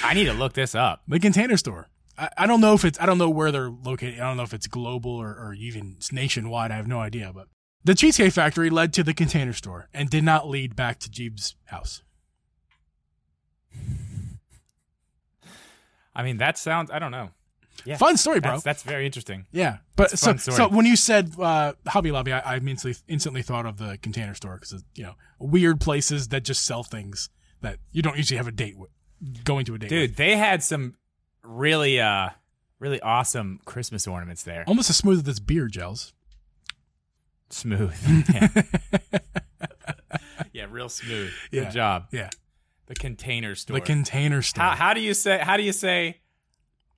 I 0.03 0.15
need 0.15 0.27
to 0.27 0.35
look 0.35 0.53
this 0.53 0.75
up. 0.75 1.03
The 1.09 1.19
container 1.19 1.57
store. 1.57 1.89
I, 2.19 2.29
I 2.37 2.47
don't 2.47 2.61
know 2.61 2.75
if 2.75 2.85
it's 2.85 3.01
I 3.01 3.07
don't 3.07 3.19
know 3.19 3.31
where 3.31 3.51
they're 3.51 3.71
located. 3.71 4.21
I 4.21 4.25
don't 4.29 4.37
know 4.37 4.43
if 4.43 4.53
it's 4.53 4.67
global 4.67 5.13
or, 5.13 5.31
or 5.31 5.55
even 5.55 5.97
nationwide. 6.13 6.71
I 6.71 6.77
have 6.77 6.87
no 6.87 7.01
idea. 7.01 7.33
But 7.35 7.49
the 7.83 7.95
Cheesecake 7.95 8.33
Factory 8.33 8.69
led 8.69 8.93
to 8.95 9.03
the 9.03 9.15
container 9.15 9.53
store 9.53 9.89
and 9.95 10.11
did 10.11 10.25
not 10.25 10.49
lead 10.49 10.77
back 10.77 10.99
to 11.01 11.11
Geeb's 11.11 11.57
house. 11.67 12.03
I 16.15 16.23
mean, 16.23 16.39
that 16.39 16.59
sounds. 16.59 16.91
I 16.91 16.99
don't 16.99 17.11
know. 17.11 17.31
Yeah. 17.85 17.97
Fun 17.97 18.17
story, 18.17 18.41
bro. 18.41 18.53
That's, 18.53 18.63
that's 18.63 18.83
very 18.83 19.07
interesting. 19.07 19.47
yeah, 19.53 19.79
but 19.97 20.11
so 20.19 20.37
so 20.37 20.69
when 20.69 20.87
you 20.87 20.97
said 20.97 21.33
uh, 21.39 21.75
Hobby 21.87 22.11
Lobby, 22.11 22.33
I, 22.33 22.41
I 22.41 22.57
instantly 22.57 22.95
instantly 23.09 23.43
thought 23.43 23.67
of 23.67 23.79
the 23.79 23.99
container 24.03 24.35
store 24.35 24.55
because 24.61 24.83
you 24.95 25.05
know 25.05 25.15
weird 25.39 25.81
places 25.81 26.29
that 26.29 26.43
just 26.45 26.65
sell 26.65 26.83
things 26.83 27.29
that 27.61 27.79
you 27.93 28.03
don't 28.03 28.17
usually 28.17 28.39
have 28.39 28.49
a 28.49 28.53
date 28.53 28.77
with. 28.77 28.91
Going 29.45 29.65
to 29.67 29.75
a 29.75 29.79
date, 29.79 29.91
with. 29.91 30.11
Dude, 30.11 30.17
they 30.17 30.37
had 30.37 30.63
some 30.63 30.97
really, 31.43 31.99
uh, 32.01 32.29
really 32.79 33.01
awesome 33.01 33.61
Christmas 33.65 34.07
ornaments 34.07 34.43
there. 34.43 34.65
almost 34.67 34.91
as 34.91 34.97
smooth 34.97 35.19
as 35.19 35.23
this 35.25 35.39
beer 35.39 35.69
gels. 35.69 36.13
Smooth. 37.51 37.95
Yeah. 38.35 38.49
Yeah, 40.53 40.67
real 40.71 40.89
smooth. 40.89 41.31
Yeah. 41.51 41.65
Good 41.65 41.73
job. 41.73 42.07
Yeah. 42.13 42.31
The 42.87 42.95
container 42.95 43.55
store. 43.55 43.79
The 43.79 43.85
container 43.85 44.41
store. 44.43 44.65
how, 44.65 44.71
how 44.71 44.95
do 44.95 45.01
you 45.01 45.13
say? 45.15 45.39
How 45.39 45.57
do 45.57 45.63
you 45.63 45.73
say? 45.73 46.19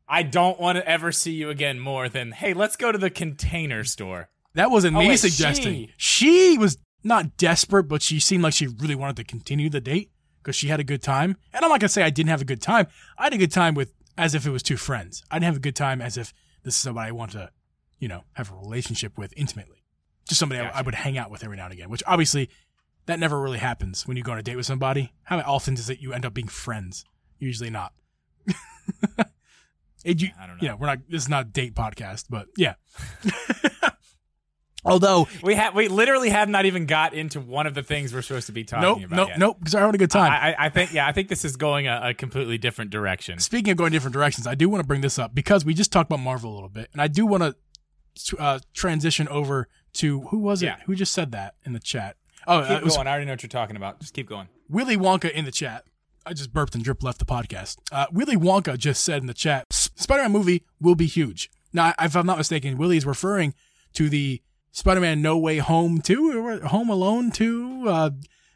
I 0.09 0.23
don't 0.23 0.59
want 0.59 0.77
to 0.77 0.89
ever 0.89 1.13
see 1.13 1.33
you 1.33 1.51
again 1.51 1.79
more 1.79 2.09
than 2.09 2.33
hey, 2.33 2.55
let's 2.55 2.77
go 2.77 2.91
to 2.93 2.99
the 2.99 3.11
container 3.11 3.85
store. 3.85 4.29
that 4.55 4.71
wasn't 4.71 4.97
Oh, 4.97 5.01
me 5.01 5.09
wait, 5.09 5.19
suggesting. 5.19 5.89
She. 5.97 6.57
was 6.59 6.79
not 7.05 7.37
desperate, 7.37 7.85
but 7.85 8.03
she 8.03 8.19
seemed 8.19 8.43
like 8.43 8.53
she 8.55 8.67
really 8.67 8.95
wanted 8.97 9.17
to 9.17 9.25
continue 9.25 9.71
the 9.71 9.81
date 9.81 10.11
because 10.43 10.57
she 10.57 10.69
had 10.69 10.81
a 10.81 10.85
good 10.85 11.03
time. 11.03 11.37
And 11.53 11.65
I'm 11.65 11.71
not 11.71 11.81
gonna 11.81 11.89
say 11.89 12.03
I 12.03 12.11
didn't 12.11 12.31
have 12.31 12.43
a 12.43 12.47
good 12.47 12.61
time. 12.63 12.87
I 13.17 13.25
had 13.25 13.35
a 13.35 13.39
good 13.39 13.53
time 13.53 13.75
with 13.75 13.93
as 14.17 14.35
if 14.35 14.47
it 14.47 14.51
was 14.51 14.63
two 14.65 14.77
friends. 14.77 15.23
I 15.31 15.37
didn't 15.37 15.45
have 15.47 15.57
a 15.57 15.61
good 15.61 15.77
time 15.77 16.01
as 16.03 16.17
if 16.17 16.33
this 16.65 16.75
is 16.75 16.81
somebody 16.81 17.09
I 17.09 17.13
want 17.13 17.33
to, 17.33 17.51
you 18.01 18.09
know, 18.09 18.25
have 18.33 18.51
a 18.51 18.55
relationship 18.57 19.17
with 19.17 19.33
intimately. 19.37 19.85
Just 20.27 20.41
somebody 20.41 20.61
I, 20.61 20.81
I 20.81 20.83
would 20.83 20.97
hang 20.97 21.17
out 21.17 21.31
with 21.31 21.45
every 21.45 21.57
now 21.57 21.65
and 21.67 21.73
again. 21.73 21.89
Which 21.89 22.03
obviously, 22.07 22.51
that 23.07 23.21
never 23.21 23.41
really 23.41 23.59
happens 23.59 24.07
when 24.09 24.17
you 24.17 24.23
go 24.25 24.33
on 24.33 24.39
a 24.39 24.43
date 24.43 24.57
with 24.57 24.67
somebody. 24.67 25.13
How 25.23 25.39
often 25.39 25.75
does 25.75 25.89
it 25.89 26.01
you 26.01 26.13
end 26.13 26.27
up 26.27 26.35
being 26.35 26.49
friends? 26.49 27.05
Usually 27.39 27.71
not. 27.71 27.93
It, 30.09 30.23
you, 30.23 30.29
I 30.41 30.47
don't 30.47 30.61
know. 30.63 30.69
know, 30.69 30.77
we're 30.77 30.87
not. 30.87 30.99
This 31.09 31.23
is 31.23 31.29
not 31.29 31.43
a 31.47 31.49
date 31.49 31.75
podcast, 31.75 32.25
but 32.31 32.47
yeah. 32.57 32.75
Although, 34.85 35.27
We 35.43 35.55
have 35.57 35.75
we 35.75 35.89
literally 35.89 36.31
have 36.31 36.49
not 36.49 36.65
even 36.65 36.87
got 36.87 37.13
into 37.13 37.41
one 37.41 37.67
of 37.67 37.75
the 37.75 37.83
things 37.83 38.15
we're 38.15 38.23
supposed 38.23 38.47
to 38.47 38.53
be 38.53 38.63
talking 38.65 38.83
nope, 38.83 38.99
about. 39.05 39.17
nope, 39.17 39.29
yet. 39.29 39.39
nope, 39.39 39.57
because 39.59 39.75
I 39.75 39.81
had 39.85 39.95
a 39.95 39.99
good 39.99 40.11
time. 40.11 40.31
I, 40.33 40.53
I- 40.53 40.67
I 40.67 40.69
think 40.71 40.95
yeah, 40.95 41.07
I 41.07 41.13
think 41.13 41.29
this 41.29 41.45
is 41.45 41.57
going 41.57 41.89
a, 41.89 42.01
a 42.05 42.15
completely 42.15 42.59
different 42.59 42.91
direction. 42.93 43.39
Speaking 43.41 43.73
of 43.73 43.77
going 43.77 43.91
different 43.93 44.15
directions, 44.15 44.47
I 44.47 44.55
do 44.55 44.69
want 44.69 44.81
to 44.83 44.87
bring 44.87 45.01
this 45.01 45.19
up 45.19 45.35
because 45.35 45.65
we 45.65 45.75
just 45.75 45.93
talked 45.93 46.09
about 46.11 46.21
Marvel 46.23 46.53
a 46.53 46.55
little 46.55 46.69
bit, 46.69 46.89
and 46.93 47.03
I 47.03 47.09
do 47.09 47.27
want 47.27 47.43
to 48.25 48.37
uh, 48.39 48.61
transition 48.73 49.27
over 49.29 49.69
to 49.95 50.21
who 50.23 50.39
was 50.39 50.63
it? 50.63 50.67
Yeah. 50.67 50.77
Who 50.87 50.95
just 50.95 51.13
said 51.13 51.33
that 51.33 51.57
in 51.67 51.73
the 51.73 51.81
chat? 51.81 52.17
Oh, 52.47 52.59
uh, 52.61 52.69
Keep 52.69 52.77
it 52.79 52.85
was 52.85 52.95
going. 52.95 53.09
I 53.09 53.11
already 53.11 53.27
know 53.27 53.33
what 53.33 53.43
you're 53.43 53.49
talking 53.49 53.77
about. 53.77 54.01
Just 54.01 54.15
keep 54.15 54.29
going. 54.29 54.49
Willy 54.69 54.97
Wonka 54.97 55.31
in 55.31 55.45
the 55.45 55.51
chat. 55.53 55.85
I 56.25 56.35
just 56.35 56.53
burped 56.53 56.75
and 56.75 56.85
drip 56.85 57.03
left 57.03 57.19
the 57.19 57.25
podcast. 57.25 57.79
Uh, 57.91 58.07
Willy 58.13 58.37
Wonka 58.37 58.77
just 58.79 59.03
said 59.03 59.23
in 59.23 59.27
the 59.27 59.35
chat, 59.35 59.73
"S- 59.99 60.05
Spider-Man 60.05 60.33
movie 60.33 60.65
will 60.81 60.95
be 60.95 61.07
huge. 61.07 61.51
Now, 61.73 61.93
if 62.01 62.17
I'm 62.17 62.27
not 62.27 62.39
mistaken, 62.39 62.79
Willy 62.79 62.97
is 62.97 63.05
referring 63.07 63.55
to 63.95 64.09
the 64.09 64.41
Spider-Man 64.73 65.21
No 65.21 65.37
Way 65.39 65.59
Home 65.59 66.01
2, 66.01 66.47
or 66.47 66.61
Home 66.69 66.89
Alone 66.89 67.31
2. 67.31 67.85
Uh, 67.89 68.11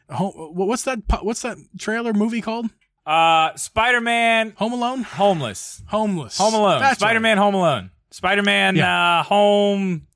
home, 0.09 0.33
what's 0.53 0.83
that? 0.83 0.99
What's 1.21 1.41
that 1.41 1.57
trailer 1.77 2.13
movie 2.13 2.41
called? 2.41 2.67
Uh, 3.05 3.53
Spider-Man 3.55 4.53
Home 4.57 4.73
Alone, 4.73 5.03
homeless. 5.03 5.83
Homeless, 5.87 6.37
Home 6.37 6.53
Alone. 6.53 6.79
That's. 6.79 6.99
Spider-Man 6.99 7.37
Home 7.37 7.53
Alone. 7.55 7.91
Spider-Man 8.11 8.79
uh, 8.79 9.23
home 9.23 10.07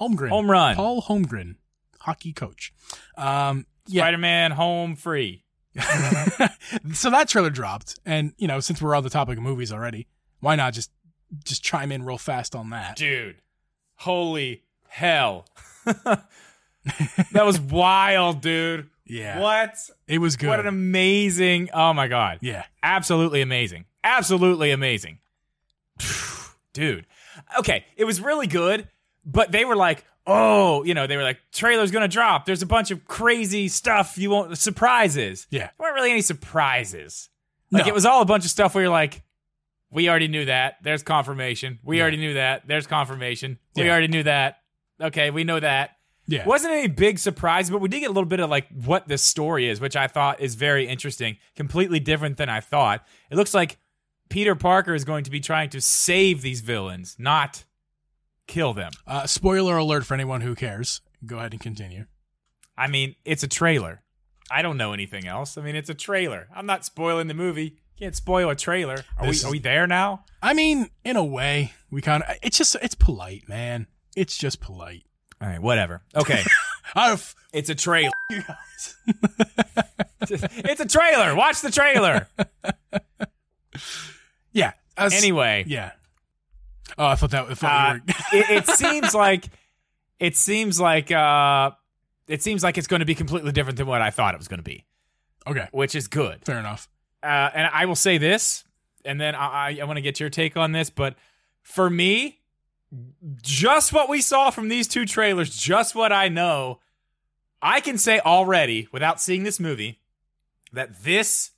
Holmgren, 0.00 0.28
home 0.28 0.50
run. 0.50 0.76
Paul 0.76 1.02
Holmgren, 1.02 1.56
hockey 2.00 2.32
coach. 2.32 2.72
Um, 3.16 3.66
yeah. 3.86 4.02
Spider-Man 4.02 4.52
home 4.52 4.96
free. 4.96 5.44
so 6.92 7.10
that 7.10 7.26
trailer 7.28 7.50
dropped, 7.50 7.98
and 8.06 8.32
you 8.38 8.46
know, 8.48 8.60
since 8.60 8.80
we're 8.80 8.94
on 8.94 9.02
the 9.02 9.10
topic 9.10 9.36
of 9.36 9.42
movies 9.42 9.72
already, 9.72 10.06
why 10.44 10.56
not 10.56 10.72
just 10.74 10.90
just 11.44 11.64
chime 11.64 11.90
in 11.90 12.04
real 12.04 12.18
fast 12.18 12.54
on 12.54 12.70
that? 12.70 12.96
Dude. 12.96 13.36
Holy 13.96 14.62
hell. 14.88 15.46
that 15.84 17.44
was 17.44 17.58
wild, 17.60 18.40
dude. 18.40 18.88
Yeah, 19.06 19.38
What? 19.40 19.74
it 20.08 20.18
was 20.18 20.36
good. 20.36 20.48
What 20.48 20.60
an 20.60 20.66
amazing. 20.66 21.68
Oh 21.74 21.92
my 21.92 22.08
god. 22.08 22.38
yeah, 22.40 22.64
Absolutely 22.82 23.42
amazing. 23.42 23.84
Absolutely 24.02 24.70
amazing. 24.70 25.18
Dude. 26.72 27.06
Okay, 27.58 27.84
it 27.96 28.04
was 28.04 28.20
really 28.20 28.46
good, 28.46 28.88
but 29.24 29.52
they 29.52 29.64
were 29.64 29.76
like, 29.76 30.04
"Oh, 30.26 30.84
you 30.84 30.94
know, 30.94 31.06
they 31.06 31.16
were 31.16 31.22
like, 31.22 31.38
trailer's 31.52 31.90
going 31.90 32.02
to 32.02 32.08
drop. 32.08 32.46
There's 32.46 32.62
a 32.62 32.66
bunch 32.66 32.90
of 32.90 33.04
crazy 33.06 33.68
stuff 33.68 34.16
you 34.18 34.30
won't 34.30 34.56
surprises." 34.58 35.46
yeah, 35.50 35.58
There 35.60 35.70
weren't 35.78 35.94
really 35.94 36.10
any 36.10 36.20
surprises. 36.22 37.28
Like 37.70 37.84
No. 37.84 37.88
it 37.90 37.94
was 37.94 38.06
all 38.06 38.22
a 38.22 38.26
bunch 38.26 38.44
of 38.44 38.50
stuff 38.50 38.74
where 38.74 38.84
you're 38.84 38.90
like, 38.92 39.22
"We 39.94 40.08
already 40.10 40.28
knew 40.28 40.44
that. 40.44 40.76
There's 40.82 41.02
confirmation. 41.02 41.78
We 41.82 41.96
Yeah. 41.96 42.02
already 42.02 42.18
knew 42.18 42.34
that. 42.34 42.66
There's 42.66 42.86
confirmation. 42.86 43.58
We 43.76 43.84
Yeah. 43.84 43.92
already 43.92 44.08
knew 44.08 44.24
that. 44.24 44.58
Okay, 45.00 45.30
we 45.30 45.44
know 45.44 45.58
that." 45.60 45.96
yeah. 46.26 46.44
Wasn't 46.46 46.72
any 46.72 46.88
big 46.88 47.18
surprise, 47.18 47.70
but 47.70 47.78
we 47.82 47.88
did 47.88 48.00
get 48.00 48.06
a 48.06 48.12
little 48.12 48.24
bit 48.28 48.40
of 48.40 48.48
like 48.50 48.66
what 48.70 49.08
this 49.08 49.22
story 49.22 49.68
is, 49.68 49.80
which 49.80 49.94
I 49.96 50.06
thought 50.06 50.40
is 50.40 50.54
very 50.54 50.86
interesting. 50.86 51.36
Completely 51.54 52.00
different 52.00 52.36
than 52.38 52.48
I 52.48 52.60
thought. 52.60 53.06
It 53.30 53.36
looks 53.36 53.52
like 53.54 53.76
Peter 54.30 54.54
Parker 54.54 54.94
is 54.94 55.04
going 55.04 55.22
to 55.24 55.30
be 55.30 55.38
trying 55.40 55.68
to 55.70 55.80
save 55.82 56.40
these 56.42 56.60
villains, 56.62 57.14
not 57.18 57.64
kill 58.46 58.72
them. 58.72 58.90
Uh, 59.06 59.26
spoiler 59.26 59.76
alert 59.76 60.06
for 60.06 60.14
anyone 60.14 60.40
who 60.40 60.54
cares. 60.54 61.02
Go 61.26 61.38
ahead 61.38 61.52
and 61.52 61.60
continue. 61.60 62.06
I 62.76 62.88
mean, 62.88 63.14
it's 63.24 63.42
a 63.42 63.48
trailer. 63.48 64.02
I 64.50 64.62
don't 64.62 64.76
know 64.76 64.92
anything 64.92 65.26
else. 65.26 65.56
I 65.56 65.62
mean, 65.62 65.76
it's 65.76 65.88
a 65.90 65.94
trailer. 65.94 66.48
I'm 66.54 66.66
not 66.66 66.84
spoiling 66.84 67.28
the 67.28 67.34
movie. 67.34 67.76
Can't 67.98 68.14
spoil 68.16 68.50
a 68.50 68.56
trailer. 68.56 69.04
Are 69.18 69.22
we 69.24 69.28
This 69.28 69.38
is- 69.38 69.44
are 69.44 69.50
we 69.50 69.58
there 69.60 69.86
now? 69.86 70.24
I 70.42 70.52
mean, 70.52 70.90
in 71.04 71.16
a 71.16 71.24
way, 71.24 71.72
we 71.90 72.02
kind 72.02 72.22
of. 72.22 72.36
It's 72.42 72.58
just 72.58 72.76
it's 72.82 72.94
polite, 72.94 73.48
man. 73.48 73.86
It's 74.16 74.36
just 74.36 74.60
polite. 74.60 75.04
All 75.40 75.48
right, 75.48 75.60
whatever. 75.60 76.02
Okay. 76.14 76.42
I've, 76.94 77.34
it's 77.52 77.70
a 77.70 77.74
trailer. 77.74 78.12
you 78.30 78.42
guys. 78.42 78.96
it's 80.30 80.80
a 80.80 80.86
trailer. 80.86 81.34
Watch 81.34 81.60
the 81.60 81.70
trailer. 81.70 82.28
yeah. 84.52 84.72
as- 84.96 85.14
Anyway, 85.14 85.64
Yeah. 85.66 85.92
Oh, 86.98 87.06
I 87.06 87.14
thought 87.16 87.30
that. 87.30 87.46
I 87.50 87.54
thought 87.54 87.96
Uh, 87.96 87.98
were. 88.06 88.38
it, 88.38 88.50
it 88.50 88.66
seems 88.68 89.14
like 89.14 89.46
it 90.20 90.36
seems 90.36 90.78
like 90.78 91.10
uh 91.10 91.70
it 92.28 92.42
seems 92.42 92.62
like 92.62 92.78
it's 92.78 92.86
going 92.86 93.00
to 93.00 93.06
be 93.06 93.14
completely 93.14 93.52
different 93.52 93.78
than 93.78 93.86
what 93.86 94.00
I 94.02 94.10
thought 94.10 94.34
it 94.34 94.38
was 94.38 94.48
going 94.48 94.58
to 94.58 94.64
be, 94.64 94.84
okay. 95.46 95.68
which 95.72 95.94
is 95.94 96.06
good. 96.08 96.44
Fair 96.44 96.58
enough. 96.58 96.88
Uh, 97.24 97.50
and 97.54 97.70
I 97.72 97.86
will 97.86 97.96
say 97.96 98.18
this, 98.18 98.64
and 99.04 99.18
then 99.18 99.34
I, 99.34 99.78
I, 99.80 99.84
want 99.84 99.96
to 99.96 100.02
get 100.02 100.20
your 100.20 100.28
take 100.28 100.58
on 100.58 100.72
this. 100.72 100.90
But 100.90 101.16
for 101.62 101.88
me, 101.88 102.40
just 103.40 103.94
what 103.94 104.10
we 104.10 104.20
saw 104.20 104.50
from 104.50 104.68
these 104.68 104.86
two 104.86 105.06
trailers, 105.06 105.56
just 105.56 105.94
what 105.94 106.12
I 106.12 106.28
know, 106.28 106.80
I 107.62 107.80
can 107.80 107.96
say 107.96 108.20
already 108.20 108.88
without 108.92 109.22
seeing 109.22 109.42
this 109.42 109.58
movie 109.58 110.00
that 110.74 111.02
this 111.02 111.52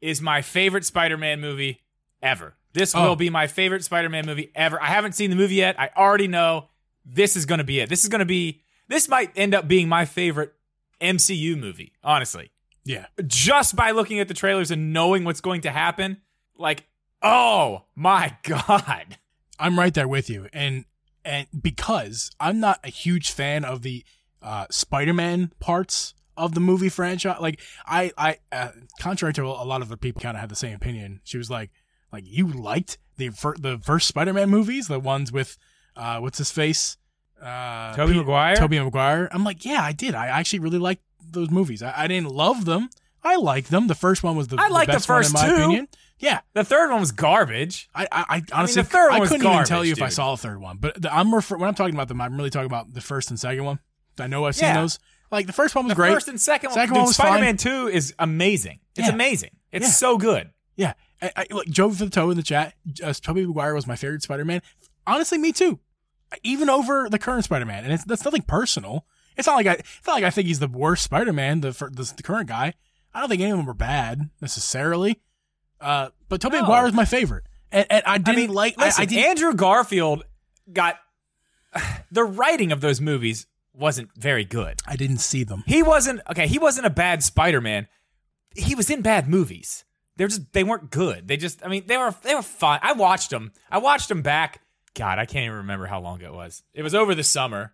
is 0.00 0.22
my 0.22 0.42
favorite 0.42 0.84
Spider-Man 0.84 1.40
movie 1.40 1.80
ever. 2.22 2.54
This 2.72 2.94
Oh. 2.94 3.08
will 3.08 3.16
be 3.16 3.30
my 3.30 3.48
favorite 3.48 3.82
Spider-Man 3.82 4.26
movie 4.26 4.52
ever. 4.54 4.80
I 4.80 4.86
haven't 4.86 5.16
seen 5.16 5.30
the 5.30 5.36
movie 5.36 5.56
yet. 5.56 5.78
I 5.78 5.90
already 5.96 6.28
know 6.28 6.68
this 7.04 7.34
is 7.34 7.46
going 7.46 7.58
to 7.58 7.64
be 7.64 7.80
it. 7.80 7.88
This 7.88 8.04
is 8.04 8.08
going 8.08 8.20
to 8.20 8.24
be. 8.24 8.62
This 8.86 9.08
might 9.08 9.32
end 9.36 9.54
up 9.54 9.66
being 9.66 9.88
my 9.88 10.04
favorite 10.04 10.54
MCU 11.00 11.58
movie, 11.58 11.94
honestly 12.04 12.52
Yeah. 12.84 13.06
just 13.26 13.76
by 13.76 13.90
looking 13.90 14.20
at 14.20 14.28
the 14.28 14.34
trailers 14.34 14.70
and 14.70 14.92
knowing 14.92 15.24
what's 15.24 15.40
going 15.40 15.60
to 15.62 15.70
happen, 15.70 16.18
like, 16.56 16.86
oh 17.22 17.84
my 17.94 18.36
god. 18.42 19.18
I'm 19.58 19.78
right 19.78 19.92
there 19.92 20.08
with 20.08 20.30
you, 20.30 20.48
and 20.52 20.86
and 21.24 21.46
because 21.60 22.30
I'm 22.40 22.60
not 22.60 22.80
a 22.82 22.88
huge 22.88 23.30
fan 23.30 23.64
of 23.64 23.82
the 23.82 24.04
uh, 24.42 24.64
Spider-Man 24.70 25.52
parts 25.60 26.14
of 26.36 26.54
the 26.54 26.60
movie 26.60 26.88
franchise, 26.88 27.36
like 27.40 27.60
I 27.84 28.10
I 28.16 28.38
uh, 28.50 28.70
contrary 28.98 29.34
to 29.34 29.42
a 29.44 29.64
lot 29.64 29.82
of 29.82 29.90
the 29.90 29.98
people, 29.98 30.22
kind 30.22 30.34
of 30.36 30.40
had 30.40 30.48
the 30.48 30.56
same 30.56 30.74
opinion. 30.74 31.20
She 31.24 31.36
was 31.36 31.50
like, 31.50 31.70
like 32.10 32.24
you 32.26 32.48
liked 32.48 32.96
the 33.18 33.28
fir- 33.28 33.56
the 33.58 33.78
first 33.78 34.06
Spider-Man 34.08 34.48
movies, 34.48 34.88
the 34.88 34.98
ones 34.98 35.30
with 35.30 35.58
uh, 35.94 36.20
what's 36.20 36.38
his 36.38 36.50
face, 36.50 36.96
uh, 37.42 37.94
Tobey 37.94 38.14
Maguire? 38.14 38.56
Tobey 38.56 38.80
Maguire. 38.80 39.28
I'm 39.30 39.44
like, 39.44 39.66
yeah, 39.66 39.82
I 39.82 39.92
did. 39.92 40.14
I 40.14 40.28
actually 40.28 40.60
really 40.60 40.78
liked 40.78 41.02
those 41.30 41.50
movies. 41.50 41.82
I, 41.82 41.92
I 41.96 42.06
didn't 42.08 42.30
love 42.30 42.64
them. 42.64 42.88
I 43.22 43.36
liked 43.36 43.70
them. 43.70 43.86
The 43.86 43.94
first 43.94 44.22
one 44.22 44.36
was 44.36 44.48
the, 44.48 44.56
I 44.60 44.68
the 44.68 44.74
liked 44.74 44.86
the 44.90 44.94
best 44.96 45.08
one 45.08 45.18
first 45.22 45.34
in 45.34 45.40
my 45.40 45.46
two. 45.48 45.54
opinion. 45.62 45.88
Yeah, 46.18 46.40
The 46.52 46.64
third 46.64 46.90
one 46.90 47.00
was 47.00 47.12
garbage. 47.12 47.88
I, 47.94 48.06
I, 48.12 48.24
I 48.36 48.42
honestly, 48.52 48.82
the 48.82 48.88
third 48.88 49.10
one 49.10 49.22
I 49.22 49.26
couldn't 49.26 49.46
even 49.46 49.64
tell 49.64 49.78
garbage, 49.78 49.86
you 49.86 49.92
if 49.92 50.02
I 50.02 50.10
saw 50.10 50.32
the 50.32 50.42
third 50.42 50.60
one. 50.60 50.76
But 50.76 51.00
the, 51.00 51.14
I'm 51.14 51.34
refer- 51.34 51.56
when 51.56 51.66
I'm 51.68 51.74
talking 51.74 51.94
about 51.94 52.08
them, 52.08 52.20
I'm 52.20 52.36
really 52.36 52.50
talking 52.50 52.66
about 52.66 52.92
the 52.92 53.00
first 53.00 53.30
and 53.30 53.40
second 53.40 53.64
one. 53.64 53.78
I 54.18 54.26
know 54.26 54.44
I've 54.44 54.54
seen 54.54 54.66
Yeah. 54.68 54.82
those. 54.82 54.98
Like 55.32 55.46
the 55.46 55.54
first 55.54 55.74
one 55.74 55.84
was 55.86 55.92
The 55.92 55.94
great. 55.94 56.12
first 56.12 56.28
and 56.28 56.38
second, 56.38 56.72
Second 56.72 56.90
one, 56.90 57.00
one 57.00 57.04
dude, 57.04 57.08
was. 57.08 57.16
Spider-Man 57.16 57.56
2 57.56 57.88
is 57.88 58.14
amazing. 58.18 58.80
It's 58.96 59.08
Yeah. 59.08 59.14
amazing. 59.14 59.50
It's 59.72 59.86
Yeah. 59.86 59.92
so 59.92 60.18
good. 60.18 60.50
yeah, 60.76 60.92
I, 61.22 61.32
I, 61.36 61.46
like 61.50 61.68
Joe 61.68 61.88
for 61.90 62.04
the 62.04 62.10
toe 62.10 62.28
in 62.30 62.36
the 62.36 62.42
chat. 62.42 62.74
Uh, 63.02 63.12
Tobey 63.14 63.46
Maguire 63.46 63.74
was 63.74 63.86
my 63.86 63.96
favorite 63.96 64.22
Spider-Man. 64.22 64.60
Honestly, 65.06 65.38
me 65.38 65.52
too. 65.52 65.78
Even 66.42 66.68
over 66.68 67.08
the 67.08 67.18
current 67.18 67.44
Spider-Man, 67.44 67.84
and 67.84 67.92
it's 67.94 68.04
that's 68.04 68.24
nothing 68.26 68.42
personal. 68.42 69.06
It's 69.40 69.46
not 69.48 69.56
like 69.56 69.66
I. 69.66 69.72
It's 69.72 70.06
not 70.06 70.14
like 70.14 70.24
I 70.24 70.30
think 70.30 70.46
he's 70.46 70.60
the 70.60 70.68
worst 70.68 71.02
Spider-Man. 71.02 71.60
The 71.62 71.70
the, 71.72 72.12
the 72.16 72.22
current 72.22 72.48
guy. 72.48 72.74
I 73.12 73.20
don't 73.20 73.28
think 73.28 73.42
any 73.42 73.50
of 73.50 73.58
them 73.58 73.68
are 73.68 73.74
bad 73.74 74.30
necessarily. 74.40 75.20
Uh, 75.80 76.10
but 76.28 76.40
Tobey 76.40 76.56
No. 76.56 76.62
Maguire 76.62 76.84
was 76.84 76.92
my 76.92 77.04
favorite, 77.04 77.44
and, 77.72 77.86
and 77.90 78.02
I 78.06 78.18
didn't 78.18 78.38
I 78.38 78.40
mean, 78.46 78.52
like. 78.52 78.74
I- 78.78 78.84
listen, 78.84 79.02
I, 79.02 79.04
didn't. 79.06 79.24
Andrew 79.24 79.54
Garfield 79.54 80.24
got 80.72 80.96
the 82.12 82.24
writing 82.24 82.70
of 82.72 82.80
those 82.80 83.00
movies 83.00 83.46
wasn't 83.74 84.10
very 84.16 84.44
good. 84.44 84.80
I 84.86 84.96
didn't 84.96 85.18
see 85.18 85.42
them. 85.44 85.64
He 85.66 85.82
wasn't 85.82 86.20
okay. 86.30 86.46
He 86.46 86.58
wasn't 86.58 86.86
a 86.86 86.90
bad 86.90 87.22
Spider-Man. 87.22 87.88
He 88.54 88.74
was 88.74 88.90
in 88.90 89.02
bad 89.02 89.28
movies. 89.28 89.84
They're 90.16 90.28
just 90.28 90.52
they 90.52 90.64
weren't 90.64 90.90
good. 90.90 91.28
They 91.28 91.36
just 91.36 91.64
I 91.64 91.68
mean 91.68 91.84
they 91.86 91.96
were 91.96 92.14
they 92.22 92.34
were 92.34 92.42
fine. 92.42 92.80
I 92.82 92.92
watched 92.92 93.30
them. 93.30 93.52
I 93.70 93.78
watched 93.78 94.08
them 94.08 94.22
back. 94.22 94.60
God, 94.94 95.18
I 95.18 95.24
can't 95.24 95.44
even 95.44 95.58
remember 95.58 95.86
how 95.86 96.00
long 96.00 96.20
it 96.20 96.32
was. 96.32 96.62
It 96.74 96.82
was 96.82 96.94
over 96.94 97.14
the 97.14 97.22
summer. 97.22 97.72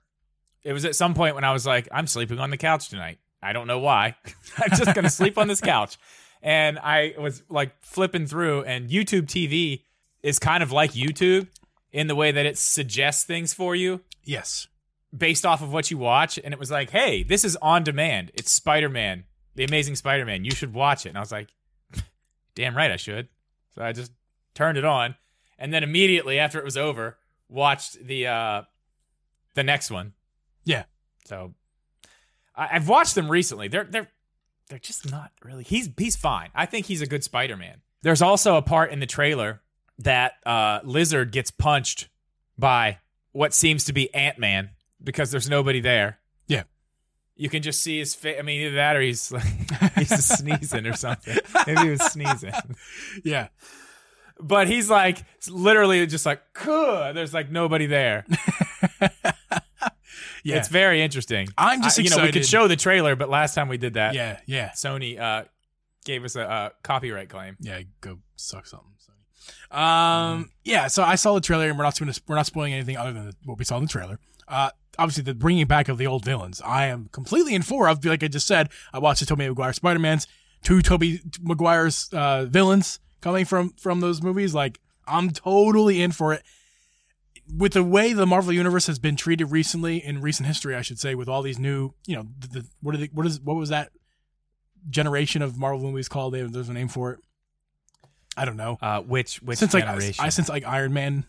It 0.66 0.72
was 0.72 0.84
at 0.84 0.96
some 0.96 1.14
point 1.14 1.36
when 1.36 1.44
I 1.44 1.52
was 1.52 1.64
like, 1.64 1.88
I'm 1.92 2.08
sleeping 2.08 2.40
on 2.40 2.50
the 2.50 2.56
couch 2.56 2.88
tonight. 2.88 3.18
I 3.40 3.52
don't 3.52 3.68
know 3.68 3.78
why. 3.78 4.16
I'm 4.58 4.70
just 4.70 4.94
going 4.94 5.04
to 5.04 5.10
sleep 5.10 5.38
on 5.38 5.46
this 5.46 5.60
couch. 5.60 5.96
And 6.42 6.76
I 6.80 7.14
was 7.18 7.44
like 7.48 7.80
flipping 7.82 8.26
through, 8.26 8.64
and 8.64 8.90
YouTube 8.90 9.26
TV 9.26 9.82
is 10.24 10.40
kind 10.40 10.64
of 10.64 10.72
like 10.72 10.90
YouTube 10.92 11.46
in 11.92 12.08
the 12.08 12.16
way 12.16 12.32
that 12.32 12.46
it 12.46 12.58
suggests 12.58 13.22
things 13.22 13.54
for 13.54 13.76
you 13.76 14.00
Yes. 14.24 14.66
based 15.16 15.46
off 15.46 15.62
of 15.62 15.72
what 15.72 15.88
you 15.90 15.98
watch. 15.98 16.36
And 16.42 16.52
it 16.52 16.58
was 16.58 16.70
like, 16.70 16.90
hey, 16.90 17.22
this 17.22 17.44
is 17.44 17.54
on 17.62 17.84
demand. 17.84 18.32
It's 18.34 18.50
Spider 18.50 18.88
Man, 18.88 19.22
The 19.54 19.62
Amazing 19.64 19.94
Spider 19.94 20.24
Man. 20.26 20.44
You 20.44 20.50
should 20.50 20.74
watch 20.74 21.06
it. 21.06 21.10
And 21.10 21.18
I 21.18 21.20
was 21.20 21.30
like, 21.32 21.48
damn 22.56 22.76
right 22.76 22.90
I 22.90 22.96
should. 22.96 23.28
So 23.76 23.82
I 23.82 23.92
just 23.92 24.10
turned 24.54 24.78
it 24.78 24.84
on. 24.84 25.14
And 25.60 25.72
then 25.72 25.84
immediately 25.84 26.40
after 26.40 26.58
it 26.58 26.64
was 26.64 26.76
over, 26.76 27.18
watched 27.48 28.04
the 28.04 28.26
uh 28.26 28.62
the 29.54 29.62
next 29.62 29.90
one. 29.92 30.12
Yeah. 30.66 30.84
So 31.24 31.54
I, 32.54 32.68
I've 32.72 32.88
watched 32.88 33.14
them 33.14 33.30
recently. 33.30 33.68
They're 33.68 33.84
they're 33.84 34.08
they're 34.68 34.78
just 34.78 35.10
not 35.10 35.30
really. 35.42 35.64
He's 35.64 35.88
he's 35.96 36.16
fine. 36.16 36.50
I 36.54 36.66
think 36.66 36.84
he's 36.84 37.00
a 37.00 37.06
good 37.06 37.24
Spider 37.24 37.56
Man. 37.56 37.80
There's 38.02 38.20
also 38.20 38.56
a 38.56 38.62
part 38.62 38.92
in 38.92 39.00
the 39.00 39.06
trailer 39.06 39.62
that 40.00 40.32
uh, 40.44 40.80
Lizard 40.84 41.32
gets 41.32 41.50
punched 41.50 42.08
by 42.58 42.98
what 43.32 43.54
seems 43.54 43.84
to 43.84 43.92
be 43.92 44.12
Ant 44.14 44.38
Man 44.38 44.70
because 45.02 45.30
there's 45.30 45.48
nobody 45.48 45.80
there. 45.80 46.18
Yeah. 46.46 46.64
You 47.36 47.48
can 47.48 47.62
just 47.62 47.82
see 47.82 47.98
his 47.98 48.14
face. 48.14 48.36
I 48.38 48.42
mean, 48.42 48.62
either 48.62 48.76
that 48.76 48.96
or 48.96 49.00
he's 49.00 49.30
like 49.30 49.44
he's 49.96 50.24
sneezing 50.24 50.86
or 50.86 50.94
something. 50.94 51.38
Maybe 51.66 51.80
he 51.82 51.90
was 51.90 52.02
sneezing. 52.02 52.52
Yeah. 53.24 53.48
But 54.38 54.68
he's 54.68 54.90
like 54.90 55.24
literally 55.48 56.06
just 56.06 56.26
like, 56.26 56.42
"Kuh," 56.52 57.12
there's 57.14 57.32
like 57.32 57.50
nobody 57.50 57.86
there. 57.86 58.26
Yeah. 60.46 60.56
It's 60.58 60.68
very 60.68 61.02
interesting. 61.02 61.48
I'm 61.58 61.82
just 61.82 61.98
I- 61.98 62.02
you 62.02 62.10
know, 62.10 62.22
we 62.22 62.32
could 62.32 62.46
show 62.46 62.68
the 62.68 62.76
trailer, 62.76 63.16
but 63.16 63.28
last 63.28 63.54
time 63.54 63.68
we 63.68 63.78
did 63.78 63.94
that, 63.94 64.14
yeah. 64.14 64.38
Yeah. 64.46 64.70
Sony 64.70 65.18
uh, 65.18 65.44
gave 66.04 66.24
us 66.24 66.36
a, 66.36 66.42
a 66.42 66.72
copyright 66.82 67.28
claim. 67.28 67.56
Yeah. 67.60 67.80
Go 68.00 68.18
suck 68.36 68.66
something. 68.66 68.88
Sony. 69.70 69.76
Um. 69.76 70.50
Yeah. 70.64 70.86
So 70.88 71.02
I 71.02 71.16
saw 71.16 71.34
the 71.34 71.40
trailer, 71.40 71.68
and 71.68 71.76
we're 71.78 71.84
not 71.84 72.00
we're 72.28 72.36
not 72.36 72.46
spoiling 72.46 72.72
anything 72.74 72.96
other 72.96 73.12
than 73.12 73.32
what 73.44 73.58
we 73.58 73.64
saw 73.64 73.76
in 73.78 73.84
the 73.84 73.88
trailer. 73.88 74.18
Uh. 74.48 74.70
Obviously, 74.98 75.24
the 75.24 75.34
bringing 75.34 75.66
back 75.66 75.90
of 75.90 75.98
the 75.98 76.06
old 76.06 76.24
villains, 76.24 76.62
I 76.64 76.86
am 76.86 77.10
completely 77.12 77.54
in 77.54 77.60
for 77.60 77.86
of. 77.86 78.02
Like 78.02 78.22
I 78.22 78.28
just 78.28 78.46
said, 78.46 78.70
I 78.94 78.98
watched 78.98 79.20
the 79.20 79.26
Tobey 79.26 79.46
Maguire 79.46 79.74
Spider 79.74 79.98
Mans, 79.98 80.26
two 80.62 80.80
Tobey 80.80 81.20
Maguire's 81.42 82.08
uh, 82.14 82.46
villains 82.46 82.98
coming 83.20 83.44
from 83.44 83.74
from 83.78 84.00
those 84.00 84.22
movies. 84.22 84.54
Like 84.54 84.80
I'm 85.06 85.28
totally 85.32 86.00
in 86.00 86.12
for 86.12 86.32
it. 86.32 86.42
With 87.54 87.74
the 87.74 87.82
way 87.84 88.12
the 88.12 88.26
Marvel 88.26 88.52
universe 88.52 88.86
has 88.88 88.98
been 88.98 89.14
treated 89.16 89.46
recently 89.52 90.04
in 90.04 90.20
recent 90.20 90.46
history, 90.46 90.74
I 90.74 90.82
should 90.82 90.98
say, 90.98 91.14
with 91.14 91.28
all 91.28 91.42
these 91.42 91.58
new, 91.58 91.92
you 92.06 92.16
know, 92.16 92.26
the, 92.38 92.48
the 92.48 92.66
what 92.82 92.94
are 92.94 92.98
they, 92.98 93.06
what 93.12 93.24
is 93.26 93.40
what 93.40 93.54
was 93.56 93.68
that 93.68 93.90
generation 94.90 95.42
of 95.42 95.56
Marvel 95.58 95.80
movies 95.90 96.08
called? 96.08 96.34
They, 96.34 96.42
there's 96.42 96.68
a 96.68 96.72
name 96.72 96.88
for 96.88 97.12
it. 97.12 97.20
I 98.36 98.44
don't 98.44 98.56
know. 98.56 98.78
Uh, 98.82 99.00
which 99.00 99.40
which 99.42 99.58
since 99.58 99.72
like 99.74 99.84
generation? 99.84 100.24
I, 100.24 100.28
since 100.30 100.48
like 100.48 100.66
Iron 100.66 100.92
Man, 100.92 101.24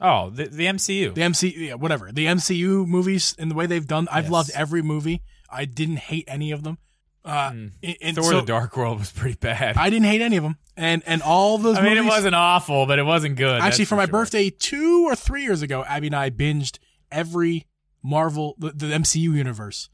oh, 0.00 0.30
the, 0.30 0.44
the 0.46 0.66
MCU. 0.66 1.14
the 1.14 1.22
MCU, 1.22 1.56
yeah, 1.56 1.74
whatever, 1.74 2.12
the 2.12 2.26
MCU 2.26 2.86
movies 2.86 3.34
and 3.38 3.50
the 3.50 3.54
way 3.54 3.66
they've 3.66 3.86
done. 3.86 4.08
I've 4.10 4.24
Yes. 4.24 4.32
loved 4.32 4.50
every 4.54 4.82
movie. 4.82 5.22
I 5.50 5.64
didn't 5.64 5.96
hate 5.98 6.24
any 6.28 6.52
of 6.52 6.62
them. 6.62 6.78
Uh, 7.24 7.50
Mm. 7.50 7.72
and, 8.00 8.16
Thor: 8.16 8.24
so 8.24 8.40
The 8.40 8.46
Dark 8.46 8.76
World 8.76 8.98
was 8.98 9.10
pretty 9.12 9.36
bad. 9.36 9.76
I, 9.76 9.90
didn't 9.90 10.06
hate 10.06 10.22
any 10.22 10.36
of 10.38 10.42
them, 10.42 10.56
and 10.76 11.02
and 11.06 11.20
all 11.22 11.58
those. 11.58 11.76
I 11.76 11.82
mean, 11.82 11.94
movies, 11.96 12.06
it 12.06 12.08
wasn't 12.08 12.34
awful, 12.34 12.86
but 12.86 12.98
it 12.98 13.02
wasn't 13.04 13.36
good. 13.36 13.60
actually 13.60 13.84
that's 13.84 13.88
for 13.90 13.96
my 13.96 14.04
sure. 14.06 14.12
birthday 14.12 14.48
two 14.50 15.04
or 15.06 15.14
three 15.14 15.42
years 15.42 15.60
ago. 15.60 15.84
Abby 15.86 16.06
and 16.06 16.16
I 16.16 16.30
binged 16.30 16.78
every 17.12 17.66
Marvel, 18.02 18.54
the, 18.58 18.70
the 18.70 18.86
MCU 18.86 19.34
universe, 19.34 19.90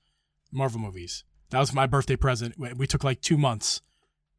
Marvel 0.52 0.78
movies. 0.80 1.24
That 1.50 1.58
was 1.58 1.72
my 1.72 1.86
birthday 1.86 2.14
present. 2.16 2.54
We, 2.58 2.86
took 2.86 3.02
like 3.02 3.20
two 3.20 3.36
months 3.36 3.80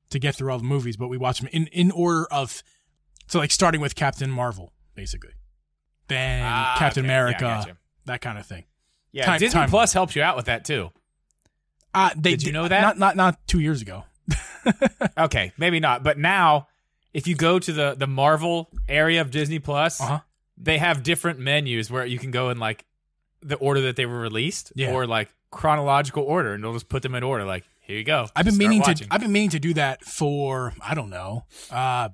to 0.09 0.19
get 0.19 0.35
through 0.35 0.51
all 0.51 0.57
the 0.57 0.63
movies, 0.63 0.95
but 0.95 1.09
we 1.09 1.17
watched 1.17 1.41
them 1.41 1.49
in 1.51 1.67
in 1.67 1.91
order 1.91 2.25
of, 2.31 2.63
so 3.27 3.39
like 3.39 3.51
starting 3.51 3.81
with 3.81 3.95
Captain 3.95 4.29
Marvel, 4.31 4.71
basically, 4.95 5.31
then 6.07 6.43
Ah, 6.45 6.75
Captain 6.79 7.01
okay. 7.03 7.07
America, 7.13 7.39
gotcha. 7.41 7.77
that 8.05 8.21
kind 8.21 8.37
of 8.37 8.45
thing. 8.45 8.63
Yeah, 9.11 9.25
Time- 9.25 9.39
Disney 9.39 9.59
time. 9.59 9.69
Plus 9.69 9.91
helps 9.93 10.15
you 10.15 10.21
out 10.21 10.37
with 10.37 10.45
that 10.45 10.63
too. 10.63 10.91
Uh, 11.97 12.09
they 12.15 12.31
Did 12.31 12.43
you 12.43 12.51
know 12.51 12.67
that? 12.67 12.81
Not 12.81 12.97
not 12.99 13.15
not 13.15 13.47
two 13.47 13.59
years 13.59 13.81
ago. 13.81 14.03
Okay, 15.17 15.51
maybe 15.57 15.79
not, 15.79 16.03
but 16.03 16.17
now 16.17 16.67
if 17.13 17.27
you 17.27 17.35
go 17.35 17.57
to 17.59 17.71
the 17.73 17.95
the 17.97 18.07
Marvel 18.07 18.69
area 18.89 19.21
of 19.21 19.31
Disney 19.31 19.59
Plus, 19.59 19.99
Uh 20.01 20.05
huh. 20.05 20.19
they 20.57 20.77
have 20.77 21.03
different 21.03 21.39
menus 21.39 21.89
where 21.89 22.05
you 22.05 22.19
can 22.19 22.31
go 22.31 22.49
in 22.49 22.59
like 22.59 22.85
the 23.41 23.55
order 23.55 23.81
that 23.81 23.95
they 23.95 24.05
were 24.05 24.19
released 24.19 24.73
Yeah. 24.75 24.91
or 24.93 25.07
like 25.07 25.29
chronological 25.51 26.23
order, 26.23 26.53
and 26.53 26.63
they'll 26.63 26.73
just 26.73 26.89
put 26.89 27.01
them 27.03 27.15
in 27.15 27.23
order. 27.23 27.45
Like 27.45 27.63
here 27.81 27.97
you 27.97 28.03
go. 28.03 28.27
I've 28.35 28.45
been 28.45 28.57
meaning 28.57 28.79
watching. 28.81 29.07
to. 29.07 29.13
I've 29.13 29.21
been 29.21 29.31
meaning 29.31 29.51
to 29.51 29.59
do 29.59 29.73
that 29.75 30.03
for 30.03 30.73
I 30.81 30.93
don't 30.93 31.09
know, 31.09 31.45
uh, 31.71 32.09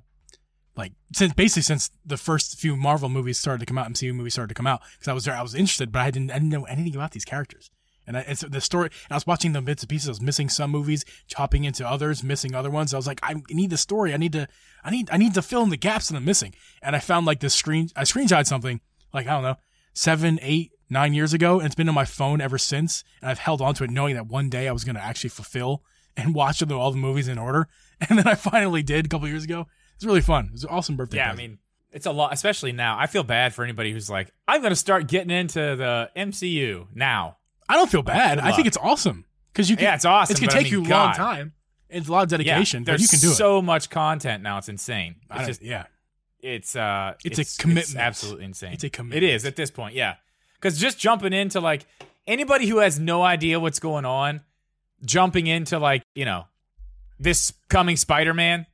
like 0.76 0.92
since 1.12 1.32
basically 1.34 1.62
since 1.62 1.90
the 2.06 2.16
first 2.16 2.58
few 2.58 2.76
Marvel 2.76 3.08
movies 3.08 3.38
started 3.38 3.60
to 3.60 3.66
come 3.66 3.78
out, 3.78 3.88
MCU 3.92 4.14
movies 4.14 4.34
started 4.34 4.48
to 4.48 4.54
come 4.54 4.66
out, 4.68 4.80
because 4.94 5.08
I 5.08 5.12
was 5.12 5.24
there, 5.24 5.34
I 5.34 5.42
was 5.42 5.54
interested, 5.54 5.90
but 5.90 6.02
I 6.02 6.10
didn't, 6.12 6.30
I 6.30 6.34
didn't 6.34 6.50
know 6.50 6.64
anything 6.64 6.94
about 6.94 7.10
these 7.10 7.24
characters. 7.24 7.70
And 8.06 8.16
I, 8.16 8.20
it's 8.20 8.42
the 8.42 8.60
story. 8.60 8.86
And 8.86 9.12
I 9.12 9.14
was 9.14 9.26
watching 9.26 9.52
them 9.52 9.64
bits 9.64 9.82
and 9.82 9.88
pieces. 9.90 10.08
I 10.08 10.12
was 10.12 10.20
missing 10.20 10.48
some 10.48 10.70
movies, 10.70 11.04
chopping 11.26 11.64
into 11.64 11.88
others, 11.88 12.22
missing 12.22 12.54
other 12.54 12.70
ones. 12.70 12.92
I 12.92 12.96
was 12.96 13.06
like, 13.06 13.20
I 13.22 13.34
need 13.50 13.70
the 13.70 13.76
story. 13.76 14.12
I 14.12 14.16
need 14.16 14.32
to, 14.32 14.48
I 14.82 14.90
need, 14.90 15.08
I 15.10 15.16
need 15.16 15.34
to 15.34 15.42
fill 15.42 15.62
in 15.62 15.70
the 15.70 15.76
gaps 15.76 16.08
that 16.08 16.16
I'm 16.16 16.24
missing. 16.24 16.54
And 16.82 16.94
I 16.94 16.98
found 16.98 17.26
like 17.26 17.40
this 17.40 17.54
screen. 17.54 17.88
I 17.96 18.02
screenshot 18.02 18.46
something 18.46 18.80
like 19.12 19.26
I 19.26 19.30
don't 19.30 19.42
know, 19.42 19.56
seven, 19.94 20.38
eight, 20.42 20.72
nine 20.90 21.14
years 21.14 21.32
ago, 21.32 21.58
and 21.58 21.66
it's 21.66 21.74
been 21.74 21.88
on 21.88 21.94
my 21.94 22.04
phone 22.04 22.40
ever 22.40 22.58
since. 22.58 23.04
And 23.22 23.30
I've 23.30 23.38
held 23.38 23.62
on 23.62 23.74
to 23.76 23.84
it, 23.84 23.90
knowing 23.90 24.16
that 24.16 24.26
one 24.26 24.50
day 24.50 24.68
I 24.68 24.72
was 24.72 24.84
going 24.84 24.96
to 24.96 25.02
actually 25.02 25.30
fulfill 25.30 25.82
and 26.16 26.34
watch 26.34 26.62
all 26.62 26.90
the 26.90 26.98
movies 26.98 27.28
in 27.28 27.38
order. 27.38 27.68
And 28.10 28.18
then 28.18 28.26
I 28.26 28.34
finally 28.34 28.82
did 28.82 29.06
a 29.06 29.08
couple 29.08 29.28
years 29.28 29.44
ago. 29.44 29.68
It's 29.94 30.04
really 30.04 30.20
fun. 30.20 30.46
It 30.46 30.52
was 30.52 30.64
an 30.64 30.70
awesome 30.70 30.96
birthday. 30.96 31.18
Yeah, 31.18 31.30
I 31.30 31.36
mean, 31.36 31.58
it's 31.92 32.06
a 32.06 32.10
lot, 32.10 32.34
especially 32.34 32.72
now. 32.72 32.98
I 32.98 33.06
feel 33.06 33.22
bad 33.22 33.54
for 33.54 33.62
anybody 33.62 33.92
who's 33.92 34.10
like, 34.10 34.32
I'm 34.48 34.60
going 34.60 34.72
to 34.72 34.76
start 34.76 35.06
getting 35.06 35.30
into 35.30 35.60
the 35.60 36.10
MCU 36.16 36.88
now. 36.92 37.38
I 37.68 37.74
don't 37.74 37.90
feel 37.90 38.02
bad. 38.02 38.38
I 38.38 38.52
think 38.52 38.66
it's 38.66 38.76
awesome 38.76 39.24
because 39.52 39.70
you 39.70 39.76
can. 39.76 39.84
Yeah, 39.84 39.94
it's 39.94 40.04
awesome. 40.04 40.32
It's 40.32 40.40
gonna 40.40 40.48
but 40.48 40.56
I 40.56 40.62
take 40.62 40.72
mean, 40.72 40.84
you 40.84 40.88
a 40.88 40.92
long 40.94 41.08
God. 41.08 41.14
time. 41.16 41.52
It's 41.88 42.08
a 42.08 42.12
lot 42.12 42.24
of 42.24 42.28
dedication, 42.30 42.80
yeah, 42.80 42.84
but 42.84 42.86
there's 42.98 43.02
you 43.02 43.08
can 43.08 43.20
do 43.20 43.30
it. 43.30 43.34
so 43.36 43.62
much 43.62 43.88
content 43.88 44.42
now. 44.42 44.58
It's 44.58 44.68
insane. 44.68 45.16
It's 45.32 45.46
just, 45.46 45.62
yeah, 45.62 45.84
it's 46.40 46.74
uh, 46.74 47.14
It's 47.24 47.38
a 47.38 47.62
commitment. 47.62 47.96
absolutely 47.96 48.46
insane. 48.46 48.72
It's 48.72 48.84
a 48.84 48.90
commitment. 48.90 49.22
is 49.22 49.44
at 49.44 49.54
this 49.56 49.70
point, 49.70 49.94
yeah. 49.94 50.16
Because 50.54 50.78
just 50.78 50.98
jumping 50.98 51.32
into 51.32 51.60
like 51.60 51.86
anybody 52.26 52.66
who 52.66 52.78
has 52.78 52.98
no 52.98 53.22
idea 53.22 53.60
what's 53.60 53.78
going 53.78 54.04
on, 54.04 54.40
jumping 55.04 55.46
into 55.46 55.78
like 55.78 56.02
you 56.14 56.24
know 56.24 56.46
this 57.20 57.52
coming 57.68 57.96
Spider-Man, 57.96 58.66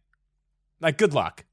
like 0.80 0.96
good 0.96 1.12
luck. 1.12 1.44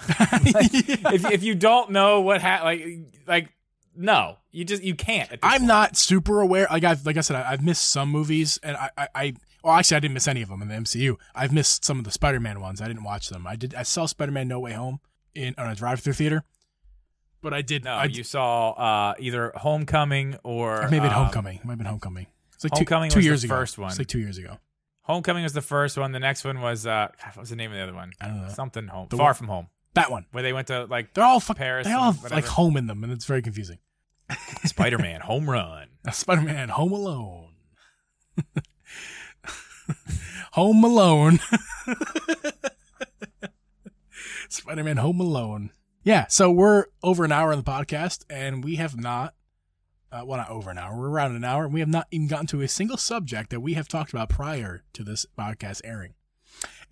if 0.08 1.30
if 1.30 1.42
you 1.42 1.54
don't 1.54 1.90
know 1.90 2.20
what 2.20 2.42
ha- 2.42 2.60
like 2.64 2.84
like 3.26 3.48
no, 3.96 4.38
you 4.50 4.64
just 4.64 4.82
you 4.82 4.94
can't. 4.94 5.30
I'm 5.42 5.60
point. 5.60 5.62
not 5.68 5.96
super 5.96 6.40
aware. 6.40 6.66
Like 6.70 6.84
I've 6.84 7.04
like 7.06 7.16
I 7.16 7.20
said, 7.20 7.36
I, 7.36 7.52
I've 7.52 7.62
missed 7.64 7.90
some 7.90 8.08
movies, 8.10 8.58
and 8.62 8.76
I, 8.76 8.90
I, 8.96 9.08
I 9.14 9.34
well 9.62 9.74
actually 9.74 9.96
I 9.96 10.00
didn't 10.00 10.14
miss 10.14 10.28
any 10.28 10.42
of 10.42 10.48
them 10.48 10.62
in 10.62 10.68
the 10.68 10.74
MCU. 10.74 11.16
I've 11.34 11.52
missed 11.52 11.84
some 11.84 11.98
of 11.98 12.04
the 12.04 12.10
Spider-Man 12.10 12.60
ones. 12.60 12.80
I 12.80 12.88
didn't 12.88 13.04
watch 13.04 13.28
them. 13.28 13.46
I 13.46 13.56
did. 13.56 13.74
I 13.74 13.82
saw 13.82 14.06
Spider-Man 14.06 14.48
No 14.48 14.60
Way 14.60 14.72
Home 14.72 15.00
in 15.34 15.54
on 15.58 15.68
a 15.70 15.74
drive-through 15.74 16.12
theater, 16.14 16.44
but 17.42 17.52
I 17.54 17.62
did. 17.62 17.84
No, 17.84 17.92
I, 17.92 18.04
you 18.04 18.22
saw 18.24 18.70
uh, 18.70 19.14
either 19.18 19.52
Homecoming 19.56 20.36
or 20.44 20.84
or 20.84 20.88
maybe 20.88 21.06
um, 21.06 21.12
Homecoming. 21.12 21.58
It 21.58 21.64
might 21.64 21.72
have 21.72 21.78
been 21.78 21.86
Homecoming. 21.86 22.26
It's 22.54 22.64
like 22.64 22.72
Homecoming 22.74 23.10
two, 23.10 23.20
two 23.22 23.30
was 23.30 23.42
the 23.42 23.48
years 23.48 23.52
ago. 23.52 23.54
first 23.54 23.78
one. 23.78 23.88
It's 23.90 23.98
like 23.98 24.08
two 24.08 24.20
years 24.20 24.38
ago. 24.38 24.58
Homecoming 25.02 25.42
was 25.42 25.52
the 25.52 25.60
first 25.60 25.98
one. 25.98 26.12
The 26.12 26.20
next 26.20 26.44
one 26.44 26.60
was 26.60 26.86
uh, 26.86 27.08
God, 27.22 27.30
what 27.34 27.42
was 27.42 27.50
the 27.50 27.56
name 27.56 27.70
of 27.70 27.76
the 27.76 27.82
other 27.82 27.92
one? 27.94 28.12
I 28.20 28.28
don't 28.28 28.42
know 28.42 28.48
Something 28.48 28.86
home. 28.86 29.08
The 29.10 29.16
Far 29.18 29.26
one- 29.26 29.34
from 29.34 29.48
home. 29.48 29.66
That 29.94 30.10
one. 30.10 30.26
Where 30.32 30.42
they 30.42 30.52
went 30.52 30.68
to 30.68 30.84
like 30.84 31.14
They're 31.14 31.24
all 31.24 31.40
fuck, 31.40 31.56
Paris 31.56 31.86
They 31.86 31.92
all 31.92 32.12
have 32.12 32.30
like 32.30 32.46
home 32.46 32.76
in 32.76 32.86
them, 32.86 33.02
and 33.04 33.12
it's 33.12 33.24
very 33.24 33.42
confusing. 33.42 33.78
Spider-Man 34.64 35.20
Home 35.22 35.48
Run. 35.48 35.88
Spider-Man 36.12 36.68
Home 36.70 36.92
Alone. 36.92 37.54
Home 40.52 40.84
Alone. 40.84 41.40
Spider-Man 44.48 44.96
Home 44.98 45.20
Alone. 45.20 45.72
Yeah, 46.04 46.26
so 46.28 46.50
we're 46.50 46.86
over 47.02 47.24
an 47.24 47.32
hour 47.32 47.50
on 47.50 47.58
the 47.58 47.64
podcast, 47.64 48.24
and 48.28 48.62
we 48.62 48.76
have 48.76 48.96
not, 48.96 49.34
uh, 50.12 50.22
well, 50.24 50.36
not 50.36 50.50
over 50.50 50.70
an 50.70 50.76
hour, 50.76 50.96
we're 50.98 51.08
around 51.08 51.34
an 51.34 51.44
hour, 51.44 51.64
and 51.64 51.72
we 51.72 51.80
have 51.80 51.88
not 51.88 52.06
even 52.10 52.28
gotten 52.28 52.46
to 52.48 52.60
a 52.60 52.68
single 52.68 52.98
subject 52.98 53.50
that 53.50 53.60
we 53.60 53.72
have 53.72 53.88
talked 53.88 54.12
about 54.12 54.28
prior 54.28 54.84
to 54.92 55.02
this 55.02 55.24
podcast 55.38 55.80
airing. 55.82 56.14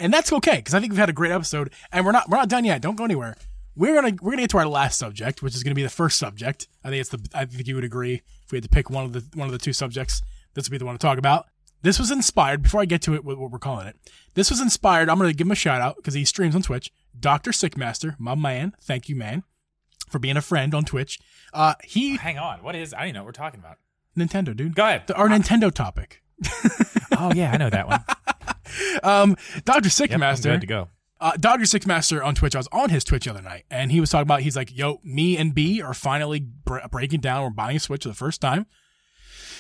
And 0.01 0.13
that's 0.13 0.33
okay, 0.33 0.57
because 0.57 0.75
I 0.75 0.81
think 0.81 0.93
we've 0.93 0.99
had 0.99 1.09
a 1.09 1.13
great 1.15 1.33
episode, 1.33 1.73
and 1.93 2.05
we're 2.05 2.13
not 2.13 2.29
we're 2.29 2.39
not 2.39 2.49
done 2.49 2.65
yet. 2.65 2.81
Don't 2.83 2.97
go 2.97 3.05
anywhere. 3.05 3.37
We're 3.75 3.95
gonna 3.95 4.17
we're 4.21 4.33
gonna 4.33 4.43
get 4.43 4.51
to 4.51 4.59
our 4.59 4.67
last 4.67 4.99
subject, 4.99 5.43
which 5.43 5.55
is 5.55 5.63
gonna 5.63 5.75
be 5.75 5.83
the 5.83 5.89
first 5.89 6.19
subject. 6.19 6.69
I 6.85 6.91
think 6.91 7.01
it's 7.01 7.11
the 7.11 7.21
I 7.35 7.45
think 7.45 7.67
you 7.67 7.75
would 7.75 7.85
agree 7.85 8.23
if 8.45 8.53
we 8.53 8.57
had 8.57 8.65
to 8.65 8.69
pick 8.69 8.91
one 8.91 9.05
of 9.05 9.13
the 9.13 9.25
one 9.35 9.47
of 9.49 9.53
the 9.53 9.59
two 9.59 9.73
subjects, 9.73 10.23
this 10.55 10.67
would 10.69 10.73
be 10.73 10.79
the 10.79 10.85
one 10.85 10.95
to 10.95 10.99
talk 10.99 11.19
about. 11.19 11.47
This 11.83 11.99
was 11.99 12.11
inspired. 12.11 12.63
Before 12.63 12.81
I 12.81 12.85
get 12.85 13.03
to 13.03 13.15
it, 13.15 13.25
what 13.25 13.39
what 13.39 13.51
we're 13.51 13.59
calling 13.59 13.87
it, 13.87 13.97
this 14.35 14.51
was 14.51 14.61
inspired. 14.61 15.09
I'm 15.09 15.19
gonna 15.19 15.33
give 15.33 15.47
him 15.47 15.53
a 15.53 15.57
shout 15.57 15.81
out 15.81 15.97
because 15.97 16.15
he 16.15 16.25
streams 16.25 16.55
on 16.55 16.63
Twitch. 16.63 16.91
Doctor 17.19 17.53
Sickmaster, 17.53 18.17
my 18.19 18.35
man, 18.35 18.75
thank 18.83 19.09
you, 19.09 19.17
man, 19.17 19.43
for 20.09 20.19
being 20.19 20.37
a 20.37 20.43
friend 20.43 20.75
on 20.75 20.85
Twitch. 20.85 21.19
Uh, 21.53 21.75
he 21.85 22.17
Hang 22.17 22.39
on. 22.39 22.63
What 22.63 22.75
is? 22.77 22.93
I 22.95 22.99
don't 22.99 23.07
even 23.09 23.15
know 23.15 23.21
what 23.23 23.27
we're 23.27 23.33
talking 23.33 23.61
about. 23.61 23.79
Nintendo, 24.17 24.55
dude. 24.55 24.75
Go 24.75 24.85
ahead. 24.85 25.07
The- 25.07 25.15
our 25.15 25.29
Nintendo 25.29 25.73
topic. 25.73 26.23
oh 27.19 27.33
yeah, 27.35 27.53
I 27.53 27.57
know 27.57 27.71
that 27.71 27.89
one. 27.89 28.05
Um, 29.03 29.37
Doctor 29.65 29.73
Yep, 29.73 29.85
I'm 29.85 29.91
Sickmaster. 29.91 30.51
good 30.53 30.61
to 30.63 30.67
go. 30.67 30.89
uh, 31.21 31.33
Dr. 31.39 31.65
Sickmaster 31.67 32.23
on 32.23 32.35
Twitch. 32.35 32.55
I 32.55 32.59
was 32.59 32.69
on 32.73 32.91
his 32.91 33.05
Twitch 33.05 33.25
the 33.25 33.31
other 33.31 33.43
night, 33.43 33.65
and 33.71 33.91
he 33.93 34.01
was 34.01 34.11
talking 34.11 34.23
about. 34.23 34.41
He's 34.43 34.57
like, 34.57 34.77
"Yo, 34.77 35.01
me 35.05 35.37
and 35.37 35.55
B 35.55 35.81
are 35.83 35.95
finally 35.95 36.41
br- 36.41 36.79
breaking 36.91 37.21
down. 37.21 37.43
We're 37.43 37.51
buying 37.51 37.77
a 37.77 37.81
Switch 37.81 38.03
for 38.05 38.09
the 38.09 38.15
first 38.15 38.41
time." 38.41 38.67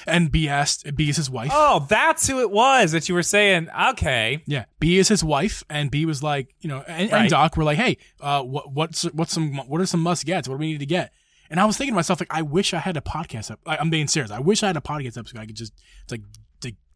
And 0.04 0.32
B 0.32 0.48
asked, 0.48 0.96
B 0.96 1.08
is 1.08 1.16
his 1.16 1.30
wife. 1.30 1.50
Oh, 1.54 1.86
that's 1.88 2.26
who 2.26 2.40
it 2.40 2.50
was 2.50 2.90
that 2.90 3.08
you 3.08 3.14
were 3.14 3.22
saying. 3.22 3.68
Okay, 3.90 4.42
Yeah, 4.48 4.64
B 4.80 4.98
is 4.98 5.06
his 5.06 5.22
wife, 5.22 5.62
and 5.70 5.92
B 5.92 6.04
was 6.06 6.24
like, 6.24 6.52
you 6.60 6.68
know, 6.68 6.82
and, 6.88 7.02
and 7.02 7.12
Right. 7.12 7.30
Doc 7.30 7.56
were 7.56 7.62
like, 7.62 7.78
"Hey, 7.78 7.98
uh, 8.20 8.42
what 8.42 8.72
what's 8.72 9.04
what's 9.12 9.32
some 9.32 9.56
what 9.68 9.80
are 9.80 9.86
some 9.86 10.00
must 10.00 10.24
gets? 10.26 10.48
What 10.48 10.56
do 10.56 10.58
we 10.58 10.72
need 10.72 10.80
to 10.80 10.86
get?" 10.86 11.12
And 11.50 11.60
I 11.60 11.66
was 11.66 11.76
thinking 11.76 11.92
to 11.92 11.96
myself, 11.96 12.18
like, 12.18 12.32
I 12.34 12.42
wish 12.42 12.72
I 12.74 12.78
had 12.78 12.96
a 12.96 13.00
podcast. 13.02 13.50
Up, 13.50 13.60
like, 13.66 13.78
I'm 13.80 13.90
being 13.90 14.08
serious. 14.08 14.30
I 14.32 14.40
wish 14.40 14.62
I 14.62 14.68
had 14.68 14.76
a 14.76 14.80
podcast 14.80 15.18
episode. 15.18 15.38
I 15.38 15.46
could 15.46 15.54
just 15.54 15.72
it's 16.02 16.10
like 16.10 16.22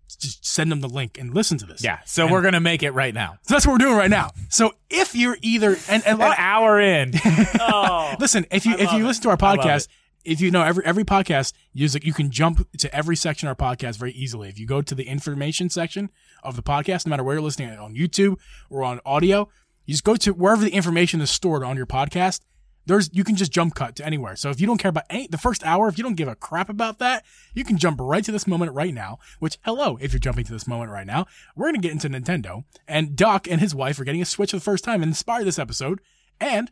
just 0.09 0.44
send 0.46 0.70
them 0.72 0.80
the 0.80 0.88
link 0.88 1.18
and 1.18 1.34
listen 1.34 1.59
to 1.59 1.66
this. 1.66 1.82
yeah. 1.82 1.98
So 2.07 2.30
we're 2.30 2.42
gonna 2.42 2.61
make 2.61 2.82
it 2.82 2.92
right 2.92 3.12
now. 3.14 3.38
so 3.42 3.54
that's 3.54 3.66
what 3.66 3.72
we're 3.74 3.78
doing 3.86 3.96
right 3.96 4.11
now. 4.11 4.30
So 4.48 4.72
if 4.90 5.14
you're 5.14 5.36
either 5.42 5.76
and, 5.88 6.07
and 6.07 6.20
An 6.22 6.34
hour 6.38 6.80
in. 6.80 7.12
oh, 7.61 8.14
Listen, 8.18 8.46
if 8.50 8.64
you 8.66 8.72
I 8.72 8.80
if 8.80 8.86
love 8.86 8.98
you 8.98 9.04
it. 9.04 9.09
listen 9.09 9.22
to 9.24 9.30
our 9.30 9.36
podcast, 9.36 9.88
if 10.24 10.40
you 10.40 10.50
know 10.50 10.62
every 10.62 10.84
every 10.84 11.04
podcast, 11.04 11.52
use 11.72 11.94
like 11.94 12.04
you 12.04 12.12
can 12.12 12.30
jump 12.30 12.66
to 12.78 12.94
every 12.94 13.16
section 13.16 13.48
of 13.48 13.57
our 13.61 13.74
podcast 13.76 13.96
very 13.96 14.12
easily. 14.12 14.48
If 14.48 14.59
you 14.59 14.66
go 14.66 14.82
to 14.82 14.94
the 14.94 15.04
information 15.04 15.68
section 15.70 16.11
of 16.42 16.57
the 16.57 16.62
podcast, 16.62 17.07
no 17.07 17.11
matter 17.11 17.22
where 17.24 17.34
you're 17.36 17.42
listening 17.42 17.70
on 17.78 17.94
YouTube 17.94 18.36
or 18.70 18.82
on 18.84 19.00
audio, 19.04 19.48
you 19.84 19.92
just 19.94 20.04
go 20.04 20.16
to 20.16 20.32
wherever 20.32 20.64
the 20.64 20.70
information 20.72 21.20
is 21.20 21.30
stored 21.30 21.62
on 21.62 21.76
your 21.76 21.86
podcast. 21.86 22.40
There's 22.87 23.11
you 23.12 23.24
can 23.24 23.37
just 23.37 23.53
jump 23.53 23.74
cut 23.74 23.97
to 23.97 24.07
anywhere. 24.07 24.37
So 24.37 24.51
if 24.51 24.61
you 24.61 24.66
don't 24.66 24.78
care 24.78 24.89
about 24.89 25.05
any 25.11 25.26
the 25.26 25.39
first 25.39 25.64
hour, 25.64 25.89
if 25.89 25.99
you 25.99 26.05
don't 26.05 26.14
give 26.14 26.28
a 26.28 26.34
crap 26.34 26.68
about 26.68 26.99
that, 26.99 27.24
you 27.55 27.64
can 27.64 27.78
jump 27.78 28.01
right 28.01 28.24
to 28.24 28.32
this 28.32 28.47
moment 28.47 28.72
right 28.72 28.95
now. 28.95 29.18
Which 29.39 29.59
hello, 29.64 29.99
if 30.01 30.12
you're 30.12 30.20
jumping 30.20 30.45
to 30.45 30.53
this 30.53 30.68
moment 30.68 30.91
right 30.91 31.07
now, 31.07 31.26
we're 31.55 31.68
gonna 31.68 31.78
get 31.78 31.93
into 31.93 32.09
Nintendo, 32.09 32.64
and 32.87 33.16
Doc 33.16 33.49
and 33.49 33.61
his 33.61 33.74
wife 33.74 33.99
are 34.01 34.05
getting 34.05 34.22
a 34.22 34.26
Switch 34.26 34.53
for 34.53 34.57
the 34.57 34.62
first 34.62 34.84
time 34.84 35.03
and 35.03 35.11
inspired 35.11 35.45
this 35.45 35.59
episode. 35.59 36.01
And 36.41 36.70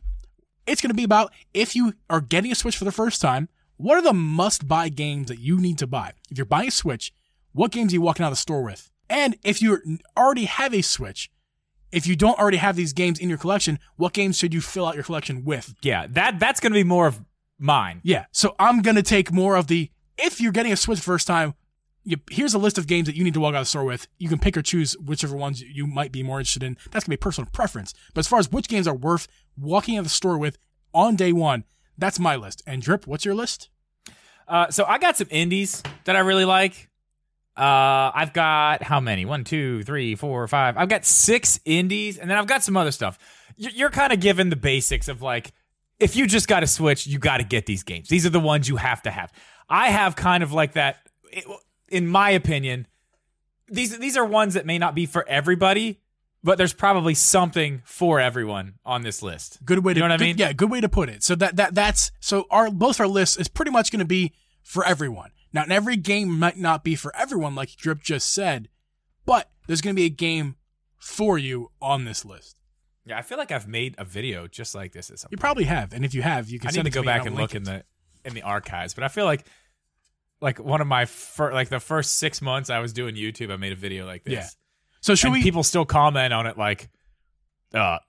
it's 0.65 0.81
to 0.81 0.93
be 0.93 1.03
about 1.03 1.31
if 1.53 1.75
you 1.75 1.93
are 2.09 2.21
getting 2.21 2.51
a 2.51 2.55
Switch 2.55 2.77
for 2.77 2.85
the 2.85 2.91
first 2.91 3.21
time, 3.21 3.49
what 3.77 3.97
are 3.97 4.01
the 4.01 4.13
must 4.13 4.67
buy 4.67 4.89
games 4.89 5.27
that 5.27 5.39
you 5.39 5.59
need 5.59 5.77
to 5.79 5.87
buy? 5.87 6.13
If 6.29 6.37
you're 6.37 6.45
buying 6.45 6.69
a 6.69 6.71
Switch, 6.71 7.13
what 7.51 7.71
games 7.71 7.91
are 7.91 7.95
you 7.95 8.01
walking 8.01 8.23
out 8.23 8.29
of 8.29 8.33
the 8.33 8.37
store 8.37 8.63
with? 8.63 8.89
And 9.09 9.37
if 9.43 9.61
you 9.61 9.99
already 10.17 10.45
have 10.45 10.73
a 10.73 10.81
Switch, 10.81 11.29
if 11.95 12.05
you 12.05 12.15
don't 12.15 12.37
already 12.37 12.57
have 12.57 12.75
these 12.75 12.93
games 12.93 13.19
in 13.19 13.29
your 13.29 13.37
collection, 13.37 13.79
what 13.95 14.13
games 14.13 14.37
should 14.37 14.53
you 14.53 14.61
fill 14.61 14.85
out 14.85 14.95
your 14.95 15.03
collection 15.03 15.43
with? 15.43 15.73
yeah. 15.81 16.07
That 16.09 16.39
that's 16.39 16.59
gonna 16.59 16.75
be 16.75 16.83
more 16.83 17.07
of 17.07 17.21
mine. 17.57 18.01
Yeah. 18.03 18.25
So 18.31 18.55
I'm 18.59 18.81
going 18.81 18.95
to 18.95 19.03
take 19.03 19.31
more 19.31 19.55
of 19.55 19.67
the 19.67 19.89
if 20.17 20.39
you're 20.39 20.51
getting 20.51 20.71
a 20.71 20.77
Switch 20.77 20.99
first 20.99 21.27
time, 21.27 21.55
you, 22.03 22.17
here's 22.29 22.53
a 22.53 22.59
list 22.59 22.77
of 22.77 22.87
games 22.87 23.07
that 23.07 23.15
you 23.15 23.23
need 23.23 23.33
to 23.33 23.39
walk 23.39 23.55
out 23.55 23.59
of 23.59 23.61
the 23.61 23.69
store 23.69 23.83
with. 23.83 24.07
You 24.17 24.29
can 24.29 24.39
pick 24.39 24.55
or 24.55 24.61
choose 24.61 24.95
whichever 24.97 25.35
ones 25.35 25.61
you 25.61 25.87
might 25.87 26.11
be 26.11 26.23
more 26.23 26.39
interested 26.39 26.63
in. 26.63 26.75
That's 26.91 27.05
going 27.05 27.17
to 27.17 27.17
be 27.17 27.17
personal 27.17 27.49
preference. 27.51 27.93
But 28.13 28.19
as 28.19 28.27
far 28.27 28.39
as 28.39 28.51
which 28.51 28.67
games 28.67 28.87
are 28.87 28.95
worth 28.95 29.27
walking 29.57 29.95
out 29.95 29.99
of 29.99 30.05
the 30.05 30.09
store 30.11 30.37
with 30.37 30.57
on 30.93 31.15
day 31.15 31.33
one, 31.33 31.63
that's 31.97 32.19
my 32.19 32.35
list. 32.35 32.61
And 32.67 32.81
Drip, 32.81 33.07
what's 33.07 33.25
your 33.25 33.35
list? 33.35 33.69
Uh, 34.47 34.69
so 34.69 34.85
I 34.85 34.99
got 34.99 35.17
some 35.17 35.27
indies 35.31 35.81
that 36.03 36.15
I 36.15 36.19
really 36.19 36.45
like. 36.45 36.89
Uh, 37.57 38.11
I've 38.13 38.33
got 38.33 38.83
how 38.83 38.99
many? 38.99 39.25
One, 39.25 39.43
two, 39.43 39.83
three, 39.83 40.15
four, 40.15 40.45
five. 40.47 40.75
I've 40.77 40.89
got 40.89 41.05
six 41.05 41.59
indies, 41.63 42.17
and 42.17 42.29
then 42.29 42.37
I've 42.37 42.47
got 42.47 42.63
some 42.63 42.75
other 42.75 42.91
stuff. 42.91 43.17
You're, 43.55 43.71
you're 43.71 43.89
kind 43.89 44.11
of 44.11 44.19
given 44.19 44.49
the 44.49 44.57
basics 44.57 45.07
of 45.07 45.21
like, 45.21 45.53
if 45.99 46.17
you 46.17 46.27
just 46.27 46.47
got 46.49 46.59
to 46.59 46.67
switch, 46.67 47.07
you 47.07 47.17
got 47.17 47.37
to 47.37 47.43
get 47.43 47.65
these 47.65 47.83
games. 47.83 48.09
These 48.09 48.25
are 48.25 48.29
the 48.29 48.39
ones 48.39 48.67
you 48.67 48.75
have 48.75 49.01
to 49.03 49.11
have. 49.11 49.31
I 49.69 49.89
have 49.89 50.15
kind 50.17 50.43
of 50.43 50.51
like 50.51 50.73
that, 50.73 50.97
in 51.87 52.07
my 52.07 52.31
opinion. 52.31 52.87
These 53.67 53.97
these 53.97 54.17
are 54.17 54.25
ones 54.25 54.53
that 54.53 54.65
may 54.65 54.77
not 54.77 54.93
be 54.93 55.05
for 55.05 55.27
everybody, 55.27 56.01
but 56.43 56.57
there's 56.57 56.73
probably 56.73 57.15
something 57.15 57.81
for 57.85 58.19
everyone 58.19 58.75
on 58.85 59.01
this 59.01 59.23
list. 59.23 59.63
Good 59.65 59.79
way 59.83 59.93
to 59.93 59.99
You 59.99 60.07
know 60.07 60.13
what 60.13 60.21
I 60.21 60.23
mean? 60.23 60.37
Yeah, 60.37 60.53
good 60.53 60.69
way 60.69 60.81
to 60.81 60.89
put 60.89 61.09
it. 61.09 61.23
So 61.23 61.33
that 61.35 61.55
that 61.55 61.73
that's 61.73 62.11
so 62.19 62.45
our 62.51 62.69
both 62.69 62.99
our 62.99 63.07
lists 63.07 63.37
is 63.37 63.47
pretty 63.47 63.71
much 63.71 63.91
going 63.91 64.01
to 64.01 64.05
be 64.05 64.33
for 64.61 64.85
everyone. 64.85 65.31
Now, 65.55 65.63
and 65.63 65.71
every 65.71 65.95
game 65.95 66.37
might 66.37 66.57
not 66.57 66.83
be 66.83 66.95
for 66.95 67.15
everyone, 67.15 67.55
like 67.55 67.77
Drip 67.77 68.01
just 68.01 68.33
said, 68.33 68.67
but 69.25 69.49
there's 69.67 69.79
going 69.79 69.95
to 69.95 69.99
be 69.99 70.05
a 70.05 70.09
game 70.09 70.57
for 70.97 71.37
you 71.37 71.71
on 71.81 72.03
this 72.03 72.25
list. 72.25 72.57
Yeah, 73.05 73.17
I 73.17 73.21
feel 73.21 73.37
like 73.37 73.53
I've 73.53 73.65
made 73.67 73.95
a 73.97 74.03
video 74.03 74.47
just 74.47 74.75
like 74.75 74.91
this 74.91 75.09
at 75.09 75.19
some 75.19 75.29
You 75.31 75.37
point. 75.37 75.41
probably 75.41 75.63
have, 75.63 75.93
and 75.93 76.03
if 76.03 76.13
you 76.13 76.23
have, 76.23 76.49
you 76.49 76.59
can 76.59 76.67
I 76.67 76.71
need 76.71 76.81
to 76.81 76.87
it 76.89 76.91
go 76.91 77.03
back 77.03 77.25
and 77.25 77.37
look 77.37 77.55
in 77.55 77.63
the 77.63 77.85
in 78.25 78.33
the 78.33 78.41
archives, 78.41 78.93
but 78.93 79.05
I 79.05 79.07
feel 79.07 79.23
like 79.23 79.45
like 80.41 80.59
one 80.59 80.81
of 80.81 80.87
my 80.87 81.05
fir- 81.05 81.53
like 81.53 81.69
the 81.69 81.79
first 81.79 82.17
six 82.17 82.41
months 82.41 82.69
I 82.69 82.79
was 82.79 82.91
doing 82.91 83.15
YouTube, 83.15 83.49
I 83.49 83.55
made 83.55 83.71
a 83.71 83.77
video 83.77 84.05
like 84.05 84.25
this. 84.25 84.33
Yeah. 84.33 84.47
So 84.99 85.15
should 85.15 85.27
and 85.27 85.35
we? 85.35 85.41
people 85.43 85.63
still 85.63 85.85
comment 85.85 86.33
on 86.33 86.47
it 86.47 86.57
like, 86.57 86.89
uh, 87.73 87.99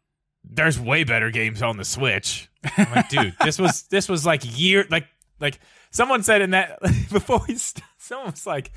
there's 0.43 0.81
way 0.81 1.05
better 1.05 1.31
games 1.31 1.63
on 1.63 1.77
the 1.77 1.85
Switch. 1.85 2.49
I'm 2.77 2.91
like, 2.91 3.09
dude, 3.11 3.37
this 3.45 3.59
was 3.59 3.85
this 3.85 4.09
was 4.09 4.27
like 4.27 4.59
year 4.59 4.85
like 4.91 5.07
like 5.39 5.61
someone 5.91 6.23
said 6.23 6.43
in 6.43 6.51
that 6.51 6.81
before 7.13 7.41
we 7.49 7.57
st- 7.57 7.85
someone 7.99 8.31
was 8.33 8.47
like, 8.47 8.73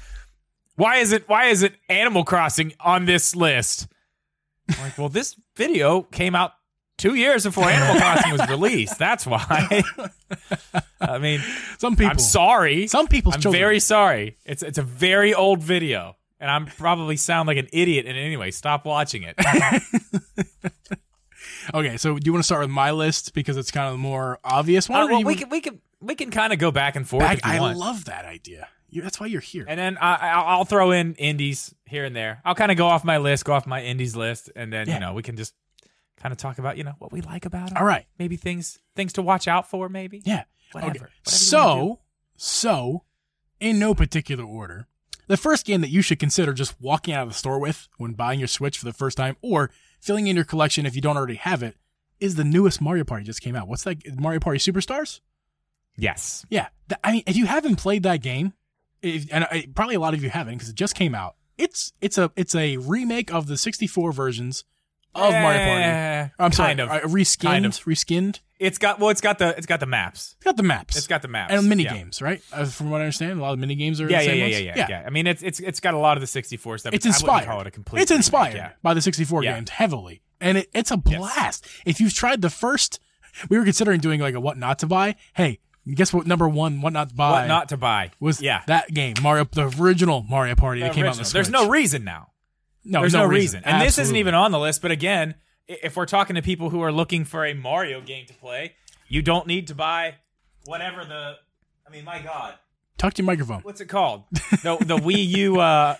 why 0.75 0.97
is 0.97 1.11
it 1.11 1.27
why 1.27 1.45
is 1.45 1.63
it 1.63 1.73
Animal 1.89 2.23
Crossing 2.23 2.73
on 2.79 3.05
this 3.05 3.35
list? 3.35 3.87
I'm 4.69 4.81
like, 4.83 4.97
well, 4.97 5.09
this 5.09 5.35
video 5.55 6.03
came 6.03 6.35
out 6.35 6.51
two 6.97 7.15
years 7.15 7.43
before 7.43 7.65
Animal 7.65 7.99
Crossing 7.99 8.31
was 8.31 8.47
released. 8.49 8.99
That's 8.99 9.25
why. 9.25 9.83
I 11.01 11.17
mean, 11.17 11.41
some 11.79 11.95
people. 11.95 12.11
I'm 12.11 12.19
sorry. 12.19 12.87
Some 12.87 13.07
people's 13.07 13.35
I'm 13.35 13.41
children. 13.41 13.59
very 13.61 13.79
sorry. 13.79 14.37
It's 14.45 14.61
it's 14.61 14.77
a 14.77 14.83
very 14.83 15.33
old 15.33 15.63
video, 15.63 16.17
and 16.39 16.51
I'm 16.51 16.65
probably 16.65 17.17
sound 17.17 17.47
like 17.47 17.57
an 17.57 17.67
idiot. 17.73 18.05
And 18.05 18.17
anyway, 18.17 18.51
stop 18.51 18.85
watching 18.85 19.23
it. 19.23 19.35
Okay, 21.73 21.97
so 21.97 22.17
do 22.17 22.21
you 22.25 22.33
want 22.33 22.41
to 22.43 22.45
start 22.45 22.61
with 22.61 22.69
my 22.71 22.91
list 22.91 23.33
because 23.33 23.57
it's 23.57 23.71
kind 23.71 23.87
of 23.87 23.93
the 23.93 23.97
more 23.99 24.39
obvious 24.43 24.89
one? 24.89 25.01
Uh, 25.01 25.07
well, 25.07 25.23
we 25.23 25.35
can 25.35 25.49
we 25.49 25.61
can 25.61 25.79
we 26.01 26.15
can 26.15 26.31
kind 26.31 26.53
of 26.53 26.59
go 26.59 26.71
back 26.71 26.95
and 26.95 27.07
forth 27.07 27.23
Back- 27.23 27.45
I 27.45 27.59
want. 27.59 27.77
love 27.77 28.05
that 28.05 28.25
idea. 28.25 28.67
You, 28.91 29.03
that's 29.03 29.19
why 29.19 29.27
you're 29.27 29.41
here. 29.41 29.65
and 29.67 29.79
then 29.79 29.97
I, 29.99 30.15
I- 30.15 30.41
I'll 30.53 30.65
throw 30.65 30.91
in 30.91 31.13
indies 31.15 31.73
here 31.85 32.05
and 32.05 32.15
there. 32.15 32.41
I'll 32.43 32.55
kind 32.55 32.71
of 32.71 32.77
go 32.77 32.87
off 32.87 33.03
my 33.03 33.19
list, 33.19 33.45
go 33.45 33.53
off 33.53 33.67
my 33.67 33.83
indies 33.83 34.15
list, 34.15 34.49
and 34.55 34.73
then 34.73 34.87
Yeah. 34.87 34.95
you 34.95 34.99
know 34.99 35.13
we 35.13 35.21
can 35.23 35.35
just 35.37 35.53
kind 36.17 36.31
of 36.31 36.37
talk 36.39 36.57
about 36.59 36.77
you 36.77 36.83
know 36.83 36.95
what 36.99 37.11
we 37.11 37.21
like 37.21 37.45
about 37.45 37.69
them. 37.69 37.77
All 37.77 37.85
right. 37.85 38.05
maybe 38.17 38.35
things 38.35 38.79
things 38.95 39.13
to 39.13 39.21
watch 39.21 39.47
out 39.47 39.69
for. 39.69 39.89
Maybe 39.89 40.21
Yeah. 40.25 40.43
whatever. 40.71 40.89
Okay. 40.91 40.99
Whatever 40.99 40.99
you 40.99 41.01
wanna 41.01 41.09
do. 41.25 41.31
So, 41.31 41.99
so, 42.35 43.03
in 43.59 43.77
no 43.77 43.93
particular 43.93 44.43
order, 44.43 44.87
the 45.27 45.37
first 45.37 45.65
game 45.65 45.81
that 45.81 45.89
you 45.89 46.01
should 46.01 46.17
consider 46.19 46.53
just 46.53 46.79
walking 46.81 47.13
out 47.13 47.23
of 47.23 47.29
the 47.29 47.35
store 47.35 47.59
with 47.59 47.87
when 47.97 48.13
buying 48.13 48.39
your 48.39 48.47
Switch 48.47 48.77
for 48.77 48.85
the 48.85 48.93
first 48.93 49.17
time 49.17 49.35
or 49.41 49.69
filling 49.99 50.27
in 50.27 50.35
your 50.35 50.45
collection 50.45 50.85
if 50.85 50.95
you 50.95 51.01
don't 51.01 51.17
already 51.17 51.35
have 51.35 51.61
it 51.63 51.75
is 52.19 52.35
the 52.35 52.43
newest 52.43 52.81
Mario 52.81 53.03
Party 53.03 53.23
just 53.23 53.41
came 53.41 53.55
out. 53.55 53.67
What's 53.67 53.83
that? 53.83 53.97
Mario 54.19 54.39
Party 54.39 54.59
Superstars? 54.59 55.21
yes, 55.97 56.45
Yeah. 56.49 56.67
I 57.03 57.11
mean, 57.11 57.23
if 57.27 57.35
you 57.37 57.45
haven't 57.45 57.75
played 57.75 58.03
that 58.03 58.21
game, 58.21 58.53
if, 59.01 59.27
and 59.31 59.43
I, 59.45 59.67
probably 59.75 59.95
a 59.95 59.99
lot 59.99 60.13
of 60.13 60.23
you 60.23 60.29
haven't 60.29 60.55
because 60.55 60.69
it 60.69 60.75
just 60.75 60.95
came 60.95 61.13
out. 61.13 61.35
It's 61.57 61.93
it's 62.01 62.17
a 62.17 62.31
it's 62.35 62.55
a 62.55 62.77
remake 62.77 63.31
of 63.33 63.47
the 63.47 63.57
64 63.57 64.11
versions 64.13 64.63
of 65.13 65.31
Mario 65.33 65.59
Party. 65.65 65.83
Eh, 65.83 66.27
I'm 66.39 66.51
sorry, 66.51 66.69
kind 66.69 66.79
of. 66.79 66.89
uh, 66.89 66.99
reskinned, 67.01 67.41
Kind 67.41 67.65
of. 67.65 67.73
reskinned. 67.83 68.39
It's 68.59 68.77
got 68.77 68.99
well, 68.99 69.09
it's 69.09 69.21
got 69.21 69.39
the 69.39 69.55
it's 69.57 69.65
got 69.65 69.79
the 69.79 69.85
maps. 69.85 70.35
It's 70.37 70.43
got 70.43 70.57
the 70.57 70.63
maps. 70.63 70.97
It's 70.97 71.07
got 71.07 71.21
the 71.21 71.27
maps 71.29 71.53
and 71.53 71.69
mini 71.69 71.83
Yeah. 71.83 71.93
games, 71.93 72.21
right? 72.21 72.41
Uh, 72.51 72.65
from 72.65 72.89
what 72.89 72.99
I 72.99 73.05
understand, 73.05 73.39
a 73.39 73.41
lot 73.41 73.53
of 73.53 73.59
mini 73.59 73.75
games 73.75 74.01
are 74.01 74.09
Yeah, 74.09 74.19
the 74.19 74.23
yeah, 74.25 74.29
same 74.29 74.37
yeah, 74.37 74.43
ones. 74.45 74.59
yeah, 74.59 74.73
yeah, 74.75 74.87
yeah. 74.89 75.03
I 75.05 75.09
mean, 75.09 75.27
it's 75.27 75.41
it's 75.41 75.59
it's 75.61 75.79
got 75.79 75.93
a 75.93 75.97
lot 75.97 76.17
of 76.17 76.21
the 76.21 76.27
64 76.27 76.77
stuff. 76.79 76.93
It's 76.93 77.05
I 77.05 77.09
inspired. 77.09 77.45
Call 77.45 77.61
it 77.61 77.67
a 77.67 77.71
complete. 77.71 78.01
It's 78.01 78.11
inspired 78.11 78.55
Yeah. 78.55 78.71
by 78.83 78.93
the 78.93 79.01
64 79.01 79.43
Yeah. 79.43 79.55
games 79.55 79.69
heavily, 79.69 80.21
and 80.41 80.57
it, 80.57 80.69
it's 80.73 80.91
a 80.91 81.01
Yes. 81.05 81.17
blast. 81.17 81.67
If 81.85 82.01
you've 82.01 82.13
tried 82.13 82.41
the 82.41 82.49
first, 82.49 82.99
we 83.49 83.57
were 83.57 83.63
considering 83.63 84.01
doing 84.01 84.19
like 84.19 84.35
a 84.35 84.41
what 84.41 84.57
not 84.57 84.77
to 84.79 84.87
buy. 84.87 85.15
Hey, 85.35 85.59
guess 85.93 86.11
what? 86.11 86.27
Number 86.27 86.49
one, 86.49 86.81
what 86.81 86.91
not 86.91 87.09
to 87.09 87.15
buy 87.15 87.31
What 87.31 87.47
not 87.47 87.69
to 87.69 87.77
buy 87.77 88.11
was 88.19 88.41
yeah. 88.41 88.63
that 88.67 88.93
game 88.93 89.13
Mario, 89.21 89.45
the 89.45 89.73
original 89.79 90.23
Mario 90.29 90.55
Party 90.55 90.81
that 90.81 90.89
The 90.89 90.95
came 90.95 91.05
out 91.05 91.11
on 91.13 91.17
the. 91.17 91.23
Switch. 91.23 91.33
There's 91.33 91.49
no 91.49 91.69
reason 91.69 92.03
now. 92.03 92.31
no, 92.83 92.99
There's 93.01 93.13
no, 93.13 93.25
reason. 93.25 93.61
And 93.63 93.81
this 93.81 93.97
isn't 93.97 94.15
even 94.17 94.33
on 94.33 94.51
the 94.51 94.59
list. 94.59 94.81
But 94.81 94.91
again, 94.91 95.35
if 95.69 95.95
we're 95.95 96.05
talking 96.05 96.35
to 96.35 96.41
people 96.41 96.69
who 96.69 96.81
are 96.81 96.91
looking 96.91 97.23
for 97.25 97.45
a 97.45 97.53
Mario 97.53 98.01
game 98.01 98.25
to 98.25 98.33
play, 98.33 98.73
you 99.07 99.21
don't 99.21 99.47
need 99.47 99.67
to 99.67 99.75
buy 99.75 100.15
whatever 100.65 101.05
the. 101.05 101.35
I 101.87 101.91
mean, 101.91 102.03
my 102.05 102.19
God, 102.21 102.55
Talk 102.97 103.13
to 103.15 103.21
your 103.21 103.27
microphone. 103.27 103.61
what's 103.61 103.79
it 103.81 103.87
called? 103.87 104.23
the 104.31 104.77
the 104.81 104.97
Wii 104.97 105.27
U. 105.37 105.59
Uh, 105.59 105.95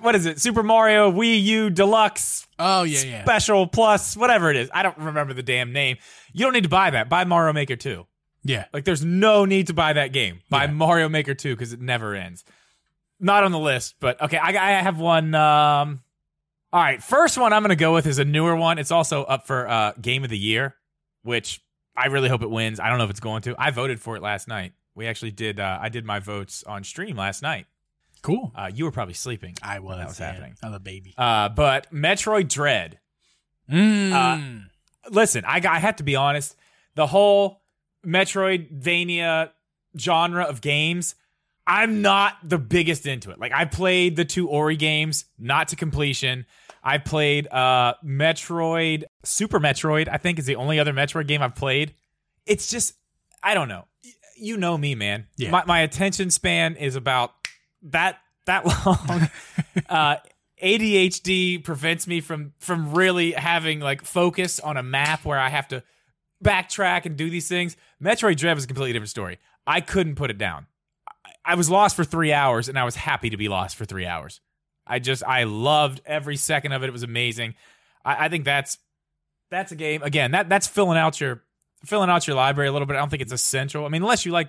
what 0.00 0.14
is 0.14 0.26
it? 0.26 0.38
Super 0.40 0.62
Mario 0.62 1.10
Wii 1.10 1.42
U 1.42 1.70
Deluxe 1.70 2.46
Oh 2.58 2.82
yeah, 2.82 3.02
yeah. 3.02 3.24
Special 3.24 3.66
Plus, 3.66 4.16
whatever 4.16 4.50
it 4.50 4.56
is. 4.56 4.70
I 4.74 4.82
don't 4.82 4.98
remember 4.98 5.32
the 5.32 5.42
damn 5.42 5.72
name. 5.72 5.96
You 6.34 6.44
don't 6.44 6.52
need 6.52 6.64
to 6.64 6.68
buy 6.68 6.90
that. 6.90 7.08
Buy 7.08 7.24
Mario 7.24 7.52
Maker 7.54 7.76
2. 7.76 8.06
Yeah. 8.44 8.66
Like, 8.72 8.84
there's 8.84 9.04
no 9.04 9.44
need 9.46 9.66
to 9.68 9.74
buy 9.74 9.94
that 9.94 10.12
game. 10.12 10.40
Buy 10.50 10.64
Yeah. 10.64 10.72
Mario 10.72 11.08
Maker 11.08 11.34
2 11.34 11.54
because 11.56 11.72
it 11.72 11.80
never 11.80 12.14
ends. 12.14 12.44
Not 13.18 13.44
on 13.44 13.52
the 13.52 13.58
list, 13.58 13.94
but 14.00 14.20
okay. 14.22 14.36
I, 14.36 14.48
I 14.50 14.82
have 14.82 14.98
one. 15.00 15.34
Um, 15.34 16.02
all 16.72 16.80
right. 16.80 17.02
First 17.02 17.38
one 17.38 17.52
I'm 17.52 17.62
going 17.62 17.70
to 17.70 17.76
go 17.76 17.92
with 17.94 18.06
is 18.06 18.18
a 18.18 18.24
newer 18.24 18.56
one. 18.56 18.78
It's 18.78 18.90
also 18.90 19.24
up 19.24 19.46
for 19.46 19.68
uh, 19.68 19.92
Game 20.00 20.24
of 20.24 20.30
the 20.30 20.38
Year, 20.38 20.76
which 21.22 21.60
I 21.96 22.06
really 22.06 22.28
hope 22.28 22.42
it 22.42 22.50
wins. 22.50 22.80
I 22.80 22.88
don't 22.88 22.98
know 22.98 23.04
if 23.04 23.10
it's 23.10 23.20
going 23.20 23.42
to. 23.42 23.54
I 23.58 23.70
voted 23.70 24.00
for 24.00 24.16
it 24.16 24.22
last 24.22 24.48
night. 24.48 24.72
We 24.94 25.06
actually 25.06 25.30
did. 25.32 25.60
Uh, 25.60 25.78
I 25.80 25.88
did 25.88 26.04
my 26.04 26.18
votes 26.18 26.64
on 26.64 26.84
stream 26.84 27.16
last 27.16 27.42
night. 27.42 27.66
Cool. 28.22 28.52
Uh, 28.54 28.70
you 28.72 28.84
were 28.84 28.90
probably 28.90 29.14
sleeping. 29.14 29.56
I 29.62 29.78
was. 29.78 29.96
that 29.96 30.06
was 30.06 30.20
yeah. 30.20 30.32
happening. 30.32 30.54
I'm 30.62 30.74
a 30.74 30.80
baby. 30.80 31.14
Uh, 31.16 31.48
but 31.48 31.92
Metroid 31.92 32.48
Dread. 32.48 32.98
Mm. 33.70 34.66
Listen, 35.10 35.44
I, 35.46 35.60
I 35.66 35.78
have 35.78 35.96
to 35.96 36.02
be 36.02 36.16
honest. 36.16 36.56
The 36.96 37.06
whole 37.06 37.62
Metroidvania 38.04 39.50
genre 39.98 40.44
of 40.44 40.60
games, 40.60 41.14
I'm 41.70 42.02
not 42.02 42.36
the 42.42 42.58
biggest 42.58 43.06
into 43.06 43.30
it. 43.30 43.38
Like 43.38 43.52
I 43.52 43.64
played 43.64 44.16
the 44.16 44.24
two 44.24 44.48
Ori 44.48 44.74
games, 44.74 45.24
not 45.38 45.68
to 45.68 45.76
completion. 45.76 46.44
I 46.82 46.98
played 46.98 47.46
uh 47.46 47.94
Metroid, 48.04 49.04
Super 49.22 49.60
Metroid, 49.60 50.08
I 50.08 50.16
think 50.16 50.40
is 50.40 50.46
the 50.46 50.56
only 50.56 50.80
other 50.80 50.92
Metroid 50.92 51.28
game 51.28 51.42
I've 51.42 51.54
played. 51.54 51.94
It's 52.44 52.68
just 52.68 52.94
I 53.40 53.54
don't 53.54 53.68
know. 53.68 53.86
You 54.36 54.56
know 54.56 54.76
me, 54.76 54.96
man. 54.96 55.28
Yeah. 55.36 55.50
My 55.50 55.64
my 55.64 55.80
attention 55.80 56.30
span 56.30 56.74
is 56.74 56.96
about 56.96 57.34
that 57.82 58.18
that 58.46 58.66
long. 58.86 59.28
uh 59.88 60.16
ADHD 60.60 61.62
prevents 61.62 62.08
me 62.08 62.20
from 62.20 62.52
from 62.58 62.92
really 62.92 63.30
having 63.30 63.78
like 63.78 64.04
focus 64.04 64.58
on 64.58 64.76
a 64.76 64.82
map 64.82 65.24
where 65.24 65.38
I 65.38 65.50
have 65.50 65.68
to 65.68 65.84
backtrack 66.44 67.06
and 67.06 67.16
do 67.16 67.30
these 67.30 67.46
things. 67.48 67.76
Metroid 68.02 68.38
Dread 68.38 68.58
is 68.58 68.64
a 68.64 68.66
completely 68.66 68.92
different 68.92 69.10
story. 69.10 69.38
I 69.68 69.80
couldn't 69.80 70.16
put 70.16 70.30
it 70.30 70.38
down. 70.38 70.66
I- 71.44 71.52
I 71.52 71.54
was 71.54 71.70
lost 71.70 71.96
for 71.96 72.04
three 72.04 72.32
hours 72.32 72.68
and 72.68 72.78
I 72.78 72.84
was 72.84 72.96
happy 72.96 73.30
to 73.30 73.36
be 73.36 73.48
lost 73.48 73.76
for 73.76 73.84
three 73.84 74.06
hours. 74.06 74.40
I 74.86 74.98
just 74.98 75.22
I 75.24 75.44
loved 75.44 76.00
every 76.04 76.36
second 76.36 76.72
of 76.72 76.82
it. 76.82 76.86
It 76.88 76.92
was 76.92 77.02
amazing. 77.02 77.54
I, 78.04 78.26
I 78.26 78.28
think 78.28 78.44
that's 78.44 78.78
that's 79.50 79.72
a 79.72 79.76
game 79.76 80.02
again. 80.02 80.32
That 80.32 80.48
that's 80.48 80.66
filling 80.66 80.98
out 80.98 81.20
your 81.20 81.42
filling 81.84 82.10
out 82.10 82.26
your 82.26 82.36
library 82.36 82.68
a 82.68 82.72
little 82.72 82.86
bit. 82.86 82.94
I 82.96 83.00
don't 83.00 83.08
think 83.08 83.22
it's 83.22 83.32
essential. 83.32 83.84
I 83.84 83.88
mean, 83.88 84.02
unless 84.02 84.24
you 84.26 84.32
like, 84.32 84.48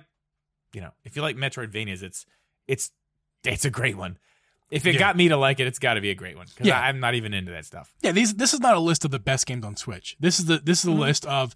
you 0.74 0.80
know, 0.80 0.90
if 1.04 1.16
you 1.16 1.22
like 1.22 1.36
Metroidvanias, 1.36 2.02
it's 2.02 2.26
it's 2.66 2.90
it's 3.44 3.64
a 3.64 3.70
great 3.70 3.96
one. 3.96 4.18
If 4.70 4.86
it 4.86 4.94
Yeah. 4.94 5.00
got 5.00 5.16
me 5.16 5.28
to 5.28 5.36
like 5.36 5.60
it, 5.60 5.66
it's 5.66 5.78
got 5.78 5.94
to 5.94 6.00
be 6.00 6.10
a 6.10 6.14
great 6.14 6.36
one 6.36 6.46
because 6.48 6.66
Yeah. 6.66 6.80
I'm 6.80 6.98
not 7.00 7.14
even 7.14 7.34
into 7.34 7.52
that 7.52 7.66
stuff. 7.66 7.92
Yeah, 8.00 8.12
these 8.12 8.34
this 8.34 8.54
is 8.54 8.60
not 8.60 8.74
a 8.76 8.80
list 8.80 9.04
of 9.04 9.10
the 9.10 9.18
best 9.18 9.46
games 9.46 9.64
on 9.64 9.76
Switch. 9.76 10.16
This 10.18 10.38
is 10.38 10.46
the 10.46 10.58
this 10.58 10.80
is 10.80 10.86
a 10.86 10.94
Mhm. 10.94 10.98
list 10.98 11.26
of, 11.26 11.54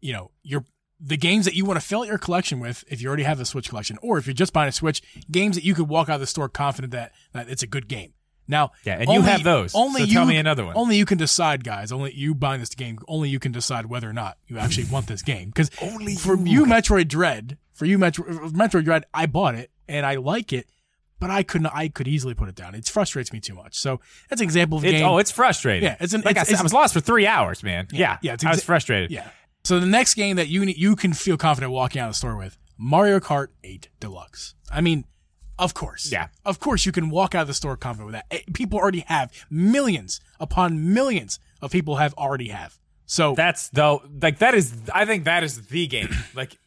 you 0.00 0.12
know, 0.12 0.30
your 0.42 0.64
the 1.04 1.16
games 1.16 1.44
that 1.46 1.54
you 1.54 1.64
want 1.64 1.80
to 1.80 1.84
fill 1.86 2.02
out 2.02 2.06
your 2.06 2.18
collection 2.18 2.60
with 2.60 2.84
if 2.88 3.02
you 3.02 3.08
already 3.08 3.24
have 3.24 3.40
a 3.40 3.44
Switch 3.44 3.68
collection, 3.68 3.98
or 4.02 4.18
if 4.18 4.26
you're 4.26 4.34
just 4.34 4.52
buying 4.52 4.68
a 4.68 4.72
Switch, 4.72 5.02
games 5.30 5.56
that 5.56 5.64
you 5.64 5.74
could 5.74 5.88
walk 5.88 6.08
out 6.08 6.14
of 6.14 6.20
the 6.20 6.26
store 6.26 6.48
confident 6.48 6.92
that 6.92 7.12
that 7.32 7.48
it's 7.48 7.62
a 7.62 7.66
good 7.66 7.88
game. 7.88 8.12
Now, 8.48 8.72
Yeah, 8.84 8.98
and 8.98 9.08
you 9.08 9.22
have 9.22 9.44
those. 9.44 9.74
Only 9.74 10.02
so 10.02 10.06
you 10.06 10.12
tell 10.14 10.26
me 10.26 10.36
another 10.36 10.64
one. 10.64 10.76
Only 10.76 10.96
you 10.96 11.04
can 11.06 11.16
decide, 11.16 11.64
guys. 11.64 11.92
Only 11.92 12.12
you 12.14 12.34
buying 12.34 12.60
this 12.60 12.74
game. 12.74 12.98
Only 13.08 13.28
you 13.30 13.38
can 13.38 13.52
decide 13.52 13.86
whether 13.86 14.08
or 14.08 14.12
not 14.12 14.36
you 14.48 14.58
actually 14.58 14.86
want 14.90 15.06
this 15.06 15.22
game. 15.22 15.48
Because 15.48 15.70
Only 15.80 16.16
for 16.16 16.36
you, 16.36 16.64
Metroid 16.66 17.08
Dread, 17.08 17.56
for 17.72 17.86
you, 17.86 17.98
Metro, 17.98 18.24
Metroid 18.50 18.84
Dread, 18.84 19.04
I 19.14 19.26
bought 19.26 19.54
it 19.54 19.70
and 19.88 20.04
I 20.04 20.16
like 20.16 20.52
it, 20.52 20.66
but 21.20 21.30
I 21.30 21.44
couldn't. 21.44 21.68
I 21.68 21.86
could 21.88 22.08
easily 22.08 22.34
put 22.34 22.48
it 22.48 22.56
down. 22.56 22.74
It 22.74 22.86
frustrates 22.88 23.32
me 23.32 23.38
too 23.40 23.54
much. 23.54 23.76
So 23.78 24.00
that's 24.28 24.40
an 24.40 24.44
example 24.44 24.78
of 24.78 24.84
a 24.84 24.88
It's, 24.88 24.98
game. 24.98 25.06
oh, 25.06 25.18
it's 25.18 25.30
frustrating. 25.30 25.84
Yeah, 25.84 25.96
it's 26.00 26.12
an- 26.12 26.22
like 26.22 26.32
it's- 26.32 26.42
I 26.42 26.44
said, 26.46 26.52
it's- 26.54 26.60
I 26.60 26.64
was 26.64 26.72
lost 26.72 26.94
for 26.94 27.00
three 27.00 27.26
hours, 27.28 27.62
man. 27.62 27.86
Yeah, 27.92 28.18
yeah, 28.22 28.34
it's 28.34 28.44
I 28.44 28.50
was 28.50 28.64
frustrated. 28.64 29.12
Yeah. 29.12 29.28
So 29.64 29.78
the 29.78 29.86
next 29.86 30.14
game 30.14 30.36
that 30.36 30.48
you 30.48 30.62
you 30.64 30.96
can 30.96 31.12
feel 31.12 31.36
confident 31.36 31.72
walking 31.72 32.00
out 32.00 32.06
of 32.08 32.14
the 32.14 32.18
store 32.18 32.36
with 32.36 32.58
Mario 32.76 33.20
Kart 33.20 33.48
8 33.62 33.88
Deluxe. 34.00 34.54
I 34.72 34.80
mean, 34.80 35.04
of 35.58 35.72
course. 35.74 36.10
Yeah. 36.10 36.28
Of 36.44 36.58
course 36.58 36.84
you 36.84 36.90
can 36.92 37.10
walk 37.10 37.34
out 37.34 37.42
of 37.42 37.46
the 37.48 37.54
store 37.54 37.76
confident 37.76 38.06
with 38.06 38.14
that. 38.14 38.26
Eh, 38.30 38.40
People 38.52 38.78
already 38.80 39.00
have 39.06 39.30
millions 39.50 40.20
upon 40.40 40.92
millions 40.92 41.38
of 41.60 41.70
people 41.70 41.96
have 41.96 42.12
already 42.14 42.48
have. 42.48 42.78
So 43.06 43.34
That's 43.36 43.68
though, 43.68 44.02
like 44.20 44.38
that 44.38 44.54
is. 44.54 44.72
I 44.92 45.04
think 45.04 45.24
that 45.24 45.44
is 45.44 45.60
the 45.66 45.86
game. 45.86 46.08
like, 46.34 46.58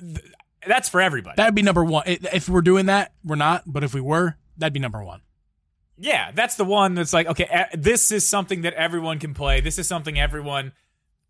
th- 0.00 0.20
that's 0.66 0.88
for 0.88 1.00
everybody. 1.00 1.34
that'd 1.36 1.54
be 1.54 1.62
number 1.62 1.84
1. 1.84 2.04
If 2.06 2.48
we're 2.48 2.62
doing 2.62 2.86
that, 2.86 3.12
we're 3.24 3.36
not, 3.36 3.64
but 3.66 3.84
if 3.84 3.94
we 3.94 4.00
were, 4.00 4.36
that'd 4.56 4.72
be 4.72 4.80
number 4.80 5.02
1. 5.02 5.20
yeah, 5.98 6.30
that's 6.32 6.54
the 6.56 6.64
one 6.64 6.94
that's 6.94 7.12
like, 7.12 7.26
okay, 7.26 7.44
eh, 7.50 7.64
this 7.74 8.12
is 8.12 8.26
something 8.26 8.62
that 8.62 8.74
everyone 8.74 9.18
can 9.18 9.34
play. 9.34 9.60
This 9.60 9.78
is 9.78 9.86
something 9.88 10.18
everyone. 10.18 10.72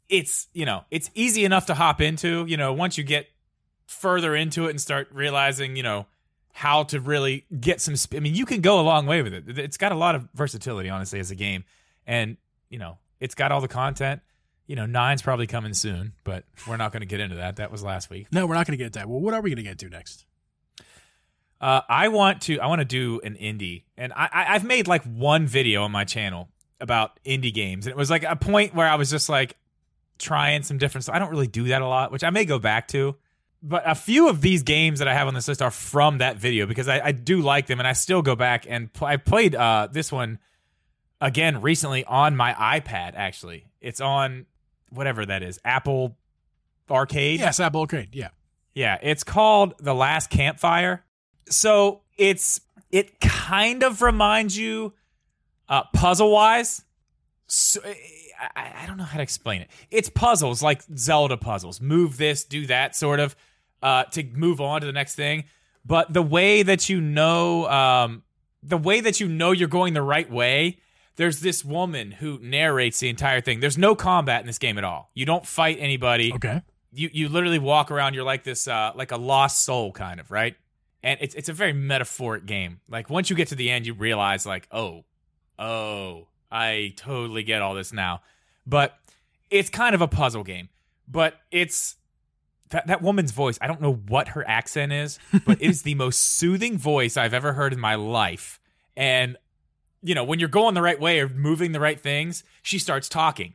It's 0.09 0.49
you 0.53 0.65
know, 0.65 0.85
it's 0.91 1.11
easy 1.15 1.45
enough 1.45 1.67
to 1.67 1.75
hop 1.75 2.01
into. 2.01 2.45
You 2.47 2.57
know, 2.57 2.73
once 2.73 2.97
you 2.97 3.05
get 3.05 3.27
further 3.87 4.35
into 4.35 4.67
it 4.67 4.71
and 4.71 4.81
start 4.81 5.09
realizing, 5.13 5.77
you 5.77 5.83
know, 5.83 6.07
how 6.53 6.83
to 6.85 7.01
really 7.01 7.47
get 7.61 7.81
some. 7.81 7.97
Sp- 7.97 8.17
I 8.17 8.21
mean, 8.21 8.35
you 8.35 8.47
can 8.47 8.61
go 8.61 8.81
a 8.81 8.83
long 8.83 9.07
way 9.07 9.23
with 9.23 9.33
it. 9.33 9.59
It's 9.59 9.77
got 9.77 9.93
a 9.93 9.97
lot 9.97 10.15
of 10.15 10.29
versatility, 10.35 10.89
honestly, 10.89 11.21
as 11.21 11.31
a 11.31 11.35
game, 11.35 11.65
and 12.07 12.37
you 12.69 12.79
know, 12.79 12.99
it's 13.21 13.35
got 13.35 13.53
all 13.53 13.61
the 13.61 13.69
content. 13.69 14.21
You 14.67 14.77
know, 14.77 14.85
nine's 14.85 15.23
probably 15.23 15.47
coming 15.47 15.73
soon, 15.73 16.13
but 16.25 16.45
we're 16.67 16.77
not 16.77 16.93
going 16.93 17.01
to 17.01 17.07
get 17.07 17.21
into 17.21 17.37
that. 17.37 17.57
That 17.57 17.71
was 17.71 17.83
last 17.83 18.11
week. 18.11 18.27
No, 18.31 18.47
we're 18.47 18.55
not 18.55 18.67
going 18.67 18.77
to 18.77 18.85
get 18.85 18.95
that. 18.95 19.09
Well, 19.09 19.21
what 19.21 19.33
are 19.33 19.41
we 19.41 19.51
going 19.51 19.57
to 19.57 19.63
get 19.63 19.79
to 19.79 19.89
next? 19.89 20.27
Uh, 21.61 21.81
I 21.89 22.09
want 22.09 22.43
to. 22.43 22.59
I 22.61 22.67
want 22.67 22.81
to 22.81 22.85
do 22.85 23.21
an 23.25 23.35
indie, 23.35 23.85
and 23.97 24.13
I, 24.13 24.29
I 24.33 24.55
I've 24.55 24.65
made 24.65 24.87
like 24.87 25.05
one 25.05 25.47
video 25.47 25.85
on 25.85 25.93
my 25.93 26.05
channel 26.05 26.49
about 26.81 27.19
indie 27.25 27.53
games, 27.53 27.87
and 27.87 27.93
it 27.93 27.97
was 27.97 28.11
like 28.11 28.25
a 28.25 28.37
point 28.37 28.75
where 28.75 28.89
I 28.89 28.97
was 28.97 29.11
just 29.11 29.29
like 29.29 29.57
trying 30.19 30.63
some 30.63 30.79
different 30.79 31.05
stuff. 31.05 31.15
I 31.15 31.19
don't 31.19 31.31
really 31.31 31.47
do 31.47 31.65
that 31.65 31.83
a 31.83 31.87
lot, 31.87 32.13
which 32.13 32.25
I 32.25 32.31
may 32.31 32.45
go 32.45 32.59
back 32.59 32.89
to. 32.89 33.17
But 33.63 33.83
a 33.87 33.95
few 33.95 34.29
of 34.29 34.41
these 34.41 34.63
games 34.63 35.01
that 35.01 35.09
I 35.09 35.15
have 35.15 35.27
on 35.27 35.35
this 35.35 35.49
list 35.49 35.63
are 35.63 35.71
from 35.71 36.19
that 36.19 36.37
video 36.37 36.67
because 36.67 36.87
I, 36.87 37.01
I 37.07 37.13
do 37.13 37.41
like 37.41 37.67
them, 37.67 37.81
and 37.81 37.89
I 37.89 37.93
still 37.93 38.23
go 38.23 38.37
back 38.37 38.67
and 38.69 38.93
pl- 38.93 39.09
I 39.09 39.17
played 39.17 39.55
uh, 39.55 39.89
this 39.91 40.13
one 40.13 40.39
again 41.21 41.61
recently 41.61 42.05
on 42.05 42.37
my 42.37 42.53
iPad. 42.53 43.15
Actually, 43.17 43.67
it's 43.81 44.01
on 44.01 44.47
whatever 44.91 45.27
that 45.27 45.43
is, 45.43 45.59
Apple 45.65 46.17
Arcade. 46.89 47.41
Yes, 47.41 47.59
Apple 47.59 47.81
Arcade. 47.81 48.15
Yeah. 48.15 48.29
Yeah, 48.75 48.97
it's 49.03 49.25
called 49.25 49.75
The 49.79 49.95
Last 49.95 50.31
Campfire. 50.31 51.05
So 51.49 52.03
it's 52.17 52.61
it 52.93 53.19
kind 53.21 53.83
of 53.83 54.03
reminds 54.03 54.57
you, 54.57 54.95
uh, 55.69 55.83
puzzle 55.93 56.31
wise. 56.31 56.85
So, 57.49 57.81
I, 58.57 58.73
I 58.83 58.87
don't 58.87 58.97
know 58.97 59.05
how 59.05 59.17
to 59.17 59.23
explain 59.23 59.61
it. 59.63 59.69
It's 59.91 60.09
puzzles 60.09 60.63
like 60.63 60.83
Zelda 60.97 61.37
puzzles. 61.37 61.81
Move 61.81 62.17
this, 62.19 62.45
do 62.45 62.67
that, 62.67 62.95
sort 62.95 63.21
of, 63.21 63.35
uh, 63.83 64.05
to 64.05 64.23
move 64.25 64.61
on 64.61 64.81
to 64.81 64.87
the 64.87 64.93
next 64.93 65.15
thing. 65.15 65.45
But 65.85 66.13
the 66.13 66.23
way 66.23 66.63
that 66.63 66.89
you 66.89 67.01
know, 67.01 67.69
um, 67.69 68.23
the 68.63 68.77
way 68.77 69.01
that 69.01 69.21
you 69.21 69.29
know 69.29 69.53
you're 69.53 69.69
going 69.69 69.95
the 69.95 70.03
right 70.03 70.31
way. 70.31 70.79
There's 71.17 71.41
this 71.41 71.65
woman 71.65 72.13
who 72.13 72.39
narrates 72.41 73.01
the 73.01 73.09
entire 73.09 73.41
thing. 73.41 73.59
There's 73.59 73.77
no 73.77 73.97
combat 73.97 74.41
in 74.41 74.47
this 74.47 74.59
game 74.59 74.79
at 74.79 74.85
all. 74.85 75.11
You 75.15 75.27
don't 75.27 75.45
fight 75.45 75.79
anybody 75.81 76.33
Okay. 76.33 76.63
you 76.93 77.11
you 77.13 77.29
literally 77.29 77.59
walk 77.59 77.91
around 77.91 78.15
you're 78.15 78.23
like 78.23 78.45
this 78.45 78.69
uh 78.69 78.93
like 78.95 79.11
a 79.11 79.17
lost 79.17 79.65
soul 79.65 79.91
kind 79.91 80.21
of 80.21 80.31
right 80.31 80.55
and 81.03 81.19
it's 81.21 81.35
it's 81.35 81.49
a 81.49 81.53
very 81.53 81.73
metaphoric 81.73 82.47
game 82.47 82.79
like 82.89 83.11
once 83.11 83.31
you 83.31 83.35
get 83.37 83.49
to 83.49 83.57
the 83.57 83.69
end 83.69 83.85
you 83.85 83.95
realize 83.95 84.47
like 84.47 84.69
oh 84.71 85.05
oh 85.59 86.28
i 86.51 86.93
totally 86.97 87.43
get 87.43 87.63
all 87.63 87.75
this 87.75 87.93
now 87.93 88.21
but 88.67 88.99
it's 89.51 89.71
kind 89.71 89.95
of 89.95 90.01
a 90.01 90.09
puzzle 90.09 90.45
game 90.45 90.69
but 91.07 91.35
it's 91.51 91.97
that, 92.71 92.87
that 92.87 93.03
woman's 93.03 93.33
voice 93.33 93.59
i 93.61 93.67
don't 93.67 93.81
know 93.81 93.95
what 93.95 94.29
her 94.29 94.47
accent 94.49 94.93
is 94.93 95.19
but 95.47 95.61
it 95.61 95.69
is 95.71 95.83
the 95.83 95.95
most 96.05 96.19
soothing 96.19 96.77
voice 96.79 97.17
i've 97.17 97.35
ever 97.35 97.53
heard 97.55 97.73
in 97.73 97.81
my 97.81 97.95
life 97.95 98.61
and 98.97 99.37
you 100.03 100.15
know 100.15 100.25
when 100.25 100.39
you're 100.39 100.49
going 100.49 100.75
the 100.75 100.83
right 100.83 101.01
way 101.01 101.21
or 101.21 101.29
moving 101.29 101.73
the 101.73 101.81
right 101.81 102.01
things 102.01 102.45
she 102.63 102.79
starts 102.79 103.09
talking 103.09 103.55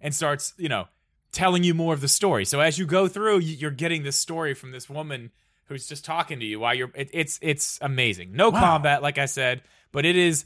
and 0.00 0.14
starts 0.14 0.54
you 0.58 0.68
know 0.68 0.86
telling 1.32 1.64
you 1.64 1.74
more 1.74 1.92
of 1.92 2.00
the 2.00 2.06
story. 2.06 2.44
So 2.44 2.60
as 2.60 2.78
you 2.78 2.86
go 2.86 3.08
through, 3.08 3.40
you- 3.40 3.56
you're 3.56 3.72
getting 3.72 4.04
this 4.04 4.14
story 4.14 4.54
from 4.54 4.70
this 4.70 4.88
woman 4.88 5.32
who's 5.64 5.88
just 5.88 6.04
talking 6.04 6.38
to 6.38 6.46
you 6.46 6.60
while 6.60 6.74
you're. 6.74 6.92
It, 6.94 7.10
it's 7.12 7.40
it's 7.42 7.76
amazing. 7.82 8.36
No 8.36 8.50
Wow. 8.50 8.60
combat, 8.60 9.02
like 9.02 9.18
I 9.18 9.26
said, 9.26 9.62
but 9.90 10.04
it 10.04 10.14
is 10.14 10.44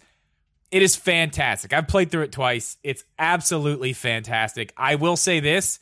it 0.70 0.82
is 0.82 0.96
fantastic. 0.96 1.72
I've 1.72 1.88
played 1.88 2.10
through 2.10 2.22
it 2.22 2.32
twice. 2.32 2.76
It's 2.82 3.04
absolutely 3.18 3.92
fantastic. 3.92 4.72
I 4.76 4.94
will 4.96 5.16
say 5.16 5.40
this: 5.40 5.78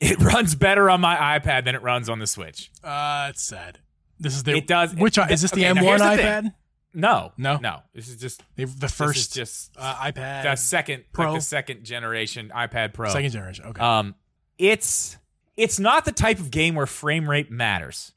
it 0.00 0.18
runs 0.22 0.54
better 0.54 0.90
on 0.90 1.00
my 1.00 1.38
iPad 1.38 1.64
than 1.64 1.74
it 1.74 1.82
runs 1.82 2.08
on 2.08 2.18
the 2.18 2.26
Switch. 2.26 2.70
Uh, 2.82 3.28
it's 3.30 3.42
sad. 3.42 3.78
This 4.18 4.34
is 4.34 4.42
the 4.44 4.56
It 4.56 4.66
does- 4.66 4.94
Which 4.94 5.18
it- 5.18 5.30
is 5.30 5.42
this 5.42 5.50
the 5.50 5.66
okay, 5.66 5.74
now 5.74 5.80
M1 5.82 5.84
here's 5.84 6.00
the 6.00 6.06
iPad? 6.22 6.54
No, 6.94 7.32
No? 7.36 7.58
no. 7.58 7.82
This 7.94 8.08
is 8.08 8.16
just 8.16 8.42
The, 8.56 8.64
the 8.64 8.74
this 8.80 8.90
is 8.92 8.96
first 8.96 9.34
just 9.34 9.72
uh, 9.76 9.94
iPad, 9.96 10.44
the 10.44 10.56
second 10.56 11.04
Pro? 11.12 11.26
like 11.32 11.40
the 11.40 11.44
second 11.44 11.84
generation 11.84 12.50
iPad 12.56 12.94
Pro. 12.94 13.10
second 13.10 13.30
generation. 13.32 13.66
Okay. 13.66 13.80
Um, 13.82 14.14
it's 14.56 15.18
it's 15.58 15.78
not 15.78 16.06
the 16.06 16.12
type 16.12 16.38
of 16.38 16.50
game 16.50 16.74
where 16.74 16.86
frame 16.86 17.28
rate 17.28 17.50
matters, 17.50 18.12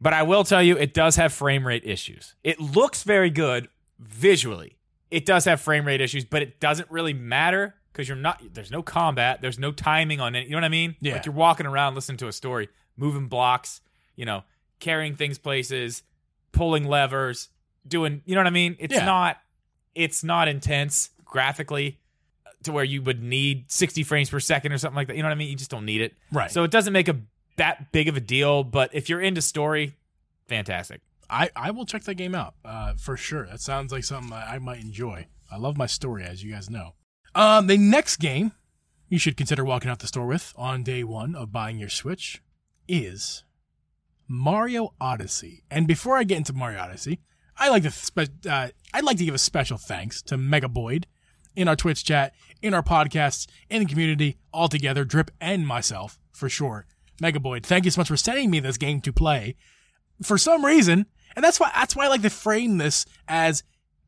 but 0.00 0.12
I 0.12 0.24
will 0.24 0.42
tell 0.42 0.60
you 0.62 0.76
it 0.76 0.92
does 0.94 1.14
have 1.14 1.32
frame 1.32 1.64
rate 1.64 1.84
issues. 1.84 2.34
It 2.42 2.58
looks 2.58 3.04
very 3.04 3.30
good 3.30 3.68
visually. 4.00 4.77
It 5.10 5.24
does 5.26 5.44
have 5.46 5.60
frame 5.60 5.86
rate 5.86 6.00
issues, 6.00 6.24
but 6.24 6.42
it 6.42 6.60
doesn't 6.60 6.90
really 6.90 7.12
matter 7.14 7.74
because 7.92 8.08
you're 8.08 8.16
not. 8.16 8.42
There's 8.52 8.70
no 8.70 8.82
combat. 8.82 9.40
There's 9.40 9.58
no 9.58 9.72
timing 9.72 10.20
on 10.20 10.34
it. 10.34 10.44
You 10.46 10.52
know 10.52 10.56
what 10.58 10.64
I 10.64 10.68
mean? 10.68 10.96
Yeah. 11.00 11.14
Like 11.14 11.26
you're 11.26 11.34
walking 11.34 11.66
around 11.66 11.94
listening 11.94 12.18
to 12.18 12.28
a 12.28 12.32
story, 12.32 12.68
moving 12.96 13.26
blocks. 13.26 13.80
You 14.16 14.24
know, 14.26 14.42
carrying 14.80 15.14
things 15.14 15.38
places, 15.38 16.02
pulling 16.52 16.84
levers, 16.86 17.48
doing. 17.86 18.22
You 18.26 18.34
know 18.34 18.40
what 18.40 18.46
I 18.48 18.50
mean? 18.50 18.76
It's 18.78 18.94
Yeah. 18.94 19.04
not. 19.04 19.38
It's 19.94 20.22
not 20.22 20.46
intense 20.48 21.10
graphically 21.24 21.98
uh, 22.46 22.50
to 22.64 22.72
where 22.72 22.84
you 22.84 23.02
would 23.02 23.22
need 23.22 23.70
60 23.70 24.02
frames 24.04 24.30
per 24.30 24.38
second 24.40 24.72
or 24.72 24.78
something 24.78 24.96
like 24.96 25.08
that. 25.08 25.16
You 25.16 25.22
know 25.22 25.28
what 25.28 25.34
I 25.34 25.38
mean? 25.38 25.48
You 25.48 25.56
just 25.56 25.70
don't 25.70 25.84
need 25.84 26.00
it. 26.00 26.14
right. 26.32 26.50
So 26.50 26.62
it 26.64 26.70
doesn't 26.70 26.92
make 26.92 27.08
a 27.08 27.16
that 27.56 27.90
big 27.92 28.08
of 28.08 28.16
a 28.16 28.20
deal, 28.20 28.62
but 28.62 28.90
if 28.94 29.08
you're 29.08 29.20
into 29.20 29.42
story, 29.42 29.96
fantastic. 30.46 31.00
I, 31.30 31.50
I 31.54 31.70
will 31.70 31.84
check 31.84 32.04
that 32.04 32.14
game 32.14 32.34
out 32.34 32.54
uh, 32.64 32.94
for 32.94 33.16
sure. 33.16 33.46
That 33.46 33.60
sounds 33.60 33.92
like 33.92 34.04
something 34.04 34.32
I, 34.32 34.54
I 34.54 34.58
might 34.58 34.80
enjoy. 34.80 35.26
I 35.50 35.56
love 35.56 35.76
my 35.76 35.86
story, 35.86 36.24
as 36.24 36.42
you 36.42 36.52
guys 36.52 36.70
know. 36.70 36.94
Um, 37.34 37.66
the 37.66 37.76
next 37.76 38.16
game 38.16 38.52
you 39.08 39.18
should 39.18 39.36
consider 39.36 39.64
walking 39.64 39.90
out 39.90 40.00
the 40.00 40.06
store 40.06 40.26
with 40.26 40.52
on 40.56 40.82
day 40.82 41.04
one 41.04 41.34
of 41.34 41.52
buying 41.52 41.78
your 41.78 41.88
Switch 41.88 42.42
is 42.86 43.44
Mario 44.26 44.94
Odyssey. 45.00 45.64
And 45.70 45.86
before 45.86 46.16
I 46.16 46.24
get 46.24 46.38
into 46.38 46.52
Mario 46.52 46.80
Odyssey, 46.80 47.20
I 47.56 47.70
like 47.70 47.82
to 47.82 47.90
spe- 47.90 48.46
uh, 48.48 48.68
I'd 48.94 49.04
like 49.04 49.18
to 49.18 49.24
give 49.24 49.34
a 49.34 49.38
special 49.38 49.78
thanks 49.78 50.22
to 50.22 50.36
Mega 50.36 50.68
Boyd 50.68 51.06
in 51.56 51.68
our 51.68 51.76
Twitch 51.76 52.04
chat, 52.04 52.34
in 52.62 52.74
our 52.74 52.82
podcasts, 52.82 53.46
in 53.68 53.82
the 53.82 53.88
community, 53.88 54.36
all 54.52 54.68
together, 54.68 55.04
Drip 55.04 55.30
and 55.40 55.66
myself 55.66 56.18
for 56.30 56.48
sure. 56.48 56.86
Mega 57.20 57.40
Boyd, 57.40 57.66
thank 57.66 57.84
you 57.84 57.90
so 57.90 58.00
much 58.00 58.08
for 58.08 58.16
sending 58.16 58.50
me 58.50 58.60
this 58.60 58.76
game 58.76 59.00
to 59.00 59.12
play. 59.12 59.56
For 60.22 60.38
some 60.38 60.64
reason, 60.64 61.06
and 61.38 61.44
that's 61.44 61.60
why 61.60 61.70
that's 61.72 61.94
why 61.94 62.06
I 62.06 62.08
like 62.08 62.22
to 62.22 62.30
frame 62.30 62.78
this 62.78 63.06
as 63.28 63.62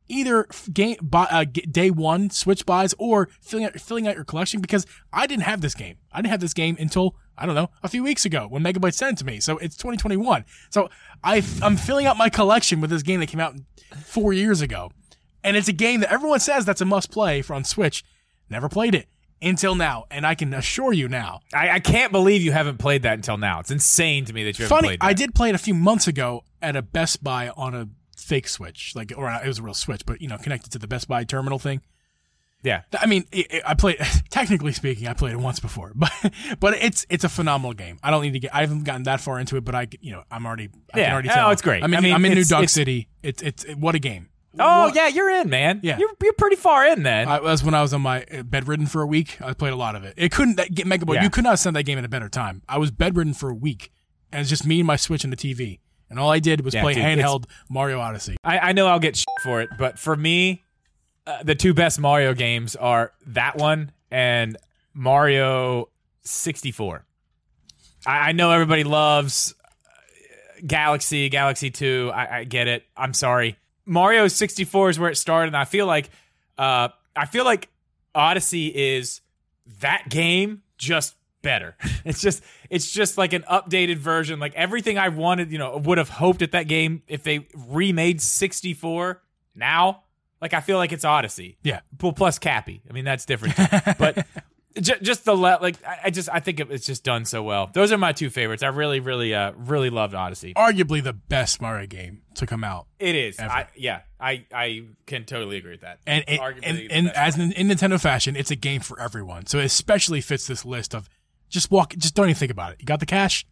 either 0.09 0.49
game 0.73 0.97
buy, 1.01 1.29
uh, 1.31 1.45
day 1.45 1.89
one 1.89 2.29
Switch 2.29 2.67
buys 2.67 2.93
or 2.99 3.29
filling 3.41 3.65
out 3.65 3.81
filling 3.81 4.09
out 4.09 4.17
your 4.17 4.25
collection 4.25 4.61
because 4.61 4.85
I 5.13 5.29
didn't 5.29 5.45
have 5.45 5.61
this 5.61 5.77
game. 5.77 5.99
I 6.11 6.19
didn't 6.19 6.33
have 6.33 6.41
this 6.41 6.55
game 6.55 6.77
until 6.81 7.15
I 7.39 7.47
don't 7.47 7.55
know 7.55 7.71
a 7.85 7.89
few 7.89 8.03
weeks 8.03 8.25
ago 8.25 8.49
when 8.49 8.65
Megabyte 8.65 8.95
sent 8.95 9.13
it 9.13 9.19
to 9.21 9.25
me. 9.25 9.39
So 9.39 9.59
it's 9.59 9.77
2021. 9.77 10.45
So 10.71 10.91
I 11.23 11.45
I'm 11.63 11.77
filling 11.77 12.07
out 12.07 12.17
my 12.17 12.31
collection 12.31 12.81
with 12.81 12.91
this 12.91 13.05
game 13.05 13.21
that 13.21 13.27
came 13.27 13.39
out 13.39 13.55
four 14.03 14.33
years 14.33 14.61
ago, 14.61 14.91
and 15.45 15.57
it's 15.57 15.69
a 15.69 15.73
game 15.73 16.01
that 16.01 16.13
everyone 16.13 16.41
says 16.41 16.65
that's 16.65 16.81
a 16.81 16.85
must 16.85 17.13
play 17.13 17.43
for 17.43 17.55
on 17.55 17.63
Switch. 17.63 18.03
Never 18.49 18.69
played 18.69 18.97
it 18.97 19.07
until 19.43 19.75
now, 19.75 20.05
and 20.11 20.27
I 20.27 20.35
can 20.35 20.53
assure 20.55 20.93
you 20.93 21.09
now. 21.09 21.41
I, 21.55 21.71
I 21.71 21.81
can't 21.81 22.13
believe 22.13 22.43
you 22.43 22.53
haven't 22.53 22.79
played 22.79 23.03
that 23.03 23.15
until 23.15 23.37
now. 23.37 23.61
It's 23.61 23.71
insane 23.71 24.25
to 24.27 24.33
me 24.33 24.45
that 24.45 24.59
you 24.59 24.65
haven't 24.65 24.77
Funny, 24.77 24.89
played 24.89 25.01
that. 25.01 25.07
I 25.07 25.13
did 25.13 25.35
play 25.35 25.49
it 25.49 25.55
a 25.55 25.59
few 25.59 25.75
months 25.75 26.07
ago 26.07 26.45
at 26.61 26.77
a 26.77 26.83
Best 26.83 27.25
Buy 27.25 27.49
on 27.51 27.75
a 27.75 27.89
fake 28.17 28.49
Switch, 28.49 28.95
like 28.95 29.13
or 29.17 29.31
it 29.31 29.47
was 29.47 29.59
a 29.59 29.63
real 29.63 29.75
Switch, 29.75 30.05
but 30.07 30.21
you 30.21 30.29
know, 30.29 30.37
connected 30.39 30.71
to 30.73 30.79
the 30.79 30.87
Best 30.89 31.09
Buy 31.09 31.25
terminal 31.25 31.59
thing. 31.59 31.81
Yeah. 32.63 32.83
I 32.99 33.07
mean, 33.07 33.25
it, 33.33 33.47
it, 33.51 33.63
I 33.65 33.73
played. 33.73 33.97
Technically 34.31 34.73
speaking, 34.73 35.09
I 35.09 35.15
played 35.15 35.33
it 35.33 35.39
once 35.41 35.61
before, 35.61 35.93
but 35.97 36.13
but 36.61 36.75
it's 36.75 37.07
it's 37.09 37.25
a 37.25 37.29
phenomenal 37.31 37.73
game. 37.73 37.99
I 38.03 38.11
don't 38.11 38.21
need 38.23 38.35
to 38.35 38.39
get. 38.41 38.55
I 38.55 38.61
haven't 38.61 38.85
gotten 38.85 39.05
that 39.05 39.21
far 39.23 39.41
into 39.41 39.57
it, 39.57 39.65
but 39.65 39.75
I 39.75 39.87
you 40.03 40.13
know 40.13 40.25
I'm 40.31 40.45
already. 40.45 40.69
I 40.93 40.99
Yeah. 40.99 41.05
can 41.07 41.13
already 41.15 41.29
Oh, 41.31 41.35
tell. 41.35 41.51
it's 41.53 41.63
great. 41.63 41.83
I 41.83 41.87
mean, 41.87 41.97
I 41.97 42.01
mean, 42.03 42.13
I'm 42.15 42.25
in 42.27 42.33
New 42.33 42.41
it's- 42.41 42.49
Dog 42.51 42.65
it's- 42.65 42.73
City. 42.73 43.09
It's 43.23 43.41
it's 43.43 43.65
it, 43.65 43.79
what 43.79 43.95
a 43.95 43.99
game. 43.99 44.29
Oh 44.59 44.87
What- 44.87 44.97
yeah, 44.97 45.09
you're 45.09 45.31
in, 45.31 45.49
man. 45.49 45.81
Yeah. 45.83 45.99
You're 45.99 46.11
you're 46.23 46.33
pretty 46.33 46.57
far 46.57 46.87
in 46.87 47.03
then. 47.03 47.29
I 47.29 47.41
was 47.41 47.63
when 47.63 47.75
I 47.75 47.83
was 47.83 47.95
on 47.95 48.01
my 48.03 48.25
uh, 48.25 48.43
bedridden 48.43 48.87
for 48.87 49.03
a 49.03 49.07
week. 49.07 49.41
I 49.41 49.53
played 49.53 49.73
a 49.73 49.77
lot 49.77 49.95
of 49.95 50.05
it. 50.05 50.15
It 50.17 50.33
couldn't 50.33 50.57
that, 50.57 50.75
get 50.75 50.87
Mega 50.87 51.07
Boy. 51.07 51.15
Yeah. 51.15 51.23
You 51.23 51.31
could 51.31 51.45
not 51.45 51.59
send 51.59 51.77
that 51.77 51.85
game 51.85 51.99
at 51.99 52.05
a 52.05 52.09
better 52.09 52.29
time. 52.29 52.63
I 52.69 52.79
was 52.79 52.91
bedridden 52.91 53.35
for 53.35 53.49
a 53.49 53.55
week, 53.55 53.93
and 54.33 54.41
it's 54.41 54.51
just 54.51 54.67
me 54.67 54.81
and 54.81 54.87
my 54.87 54.97
Switch 54.97 55.23
and 55.23 55.33
the 55.33 55.37
TV, 55.37 55.79
and 56.09 56.19
all 56.19 56.31
I 56.31 56.41
did 56.41 56.65
was 56.65 56.75
Yeah, 56.75 56.83
play 56.83 56.95
dude, 56.95 57.05
handheld 57.05 57.45
Mario 57.69 58.01
Odyssey. 58.01 58.37
I, 58.43 58.59
I 58.59 58.73
know 58.73 58.87
I'll 58.87 58.99
get 58.99 59.17
shit 59.17 59.27
for 59.45 59.61
it, 59.61 59.69
but 59.79 59.99
for 59.99 60.17
me, 60.17 60.63
uh, 61.27 61.43
the 61.45 61.55
two 61.55 61.73
best 61.73 62.01
Mario 62.01 62.35
games 62.35 62.75
are 62.75 63.13
that 63.29 63.57
one 63.57 63.93
and 64.11 64.57
Mario 64.95 65.89
64. 66.23 67.05
I, 68.07 68.31
I 68.31 68.33
know 68.33 68.51
everybody 68.51 68.83
loves 68.85 69.55
uh, 69.85 70.61
Galaxy, 70.67 71.29
Galaxy 71.29 71.71
2. 71.71 72.11
I, 72.13 72.39
I 72.39 72.45
get 72.45 72.67
it. 72.67 72.85
I'm 72.97 73.15
sorry. 73.15 73.57
Mario 73.87 74.29
64 74.29 74.91
is 74.91 74.99
where 74.99 75.11
it 75.11 75.17
started, 75.17 75.49
and 75.49 75.57
I 75.57 75.65
feel 75.65 75.87
like 75.87 76.11
uh, 76.59 76.89
I 77.17 77.27
feel 77.27 77.45
like 77.45 77.69
Odyssey 78.15 78.67
is 78.69 79.21
that 79.81 80.09
game 80.09 80.63
just 80.79 81.15
better. 81.43 81.77
It's 82.03 82.23
just 82.23 82.43
it's 82.71 82.91
just 82.91 83.19
like 83.19 83.35
an 83.35 83.43
updated 83.43 83.97
version. 83.99 84.41
Like 84.41 84.55
everything 84.55 84.97
I 84.97 85.11
wanted, 85.11 85.53
you 85.53 85.59
know, 85.59 85.77
would 85.77 85.99
have 85.99 86.09
hoped 86.09 86.41
at 86.41 86.53
that 86.53 86.67
game 86.67 87.03
if 87.09 87.23
they 87.23 87.47
remade 87.69 88.23
64 88.23 89.21
now. 89.55 90.05
Like 90.41 90.55
I 90.55 90.61
feel 90.61 90.79
like 90.79 90.91
it's 90.93 91.05
Odyssey. 91.05 91.59
Yeah. 91.63 91.81
Well, 92.01 92.13
plus 92.15 92.39
Cappy. 92.39 92.81
I 92.89 92.95
mean 92.95 93.05
that's 93.05 93.27
different. 93.27 93.55
but 93.99 94.27
just 94.81 95.27
the 95.27 95.35
le- 95.35 95.59
like 95.61 95.77
I 95.85 95.99
I 96.05 96.11
just 96.11 96.31
I 96.33 96.41
think 96.41 96.59
it's 96.61 96.87
just 96.87 97.05
done 97.05 97.27
so 97.27 97.43
well. 97.43 97.69
Those 97.73 97.93
are 97.93 97.99
my 97.99 98.13
two 98.13 98.31
favorites. 98.31 98.63
I 98.63 98.69
really 98.69 99.01
really 99.01 99.35
uh 99.35 99.53
really 99.57 99.91
loved 99.91 100.15
Odyssey. 100.15 100.55
Arguably 100.55 101.03
the 101.03 101.13
best 101.13 101.61
Mario 101.61 101.87
game 101.87 102.23
to 102.41 102.47
come 102.47 102.65
out. 102.65 102.87
It 102.99 103.15
is. 103.15 103.39
I, 103.39 103.69
yeah, 103.77 104.01
I 104.19 104.45
I 104.53 104.83
can 105.07 105.25
totally 105.25 105.57
agree 105.57 105.73
with 105.73 105.81
that. 105.83 106.01
And, 106.07 106.25
it, 106.27 106.41
and, 106.63 106.79
and 106.91 107.11
as 107.11 107.39
in, 107.39 107.53
in 107.53 107.69
Nintendo 107.69 108.01
fashion, 108.01 108.37
it's 108.37 108.51
a 108.51 108.57
game 108.57 108.81
for 108.81 109.01
everyone. 109.01 109.47
So 109.47 109.59
it 109.59 109.65
especially 109.65 110.21
fits 110.21 110.47
this 110.47 110.65
list 110.65 110.95
of 110.95 111.09
just 111.49 111.71
walk, 111.71 111.95
just 111.97 112.15
don't 112.15 112.27
even 112.27 112.37
think 112.37 112.53
about 112.53 112.73
it. 112.73 112.79
You 112.81 112.87
got 112.87 113.01
the 113.01 113.07
cash, 113.07 113.47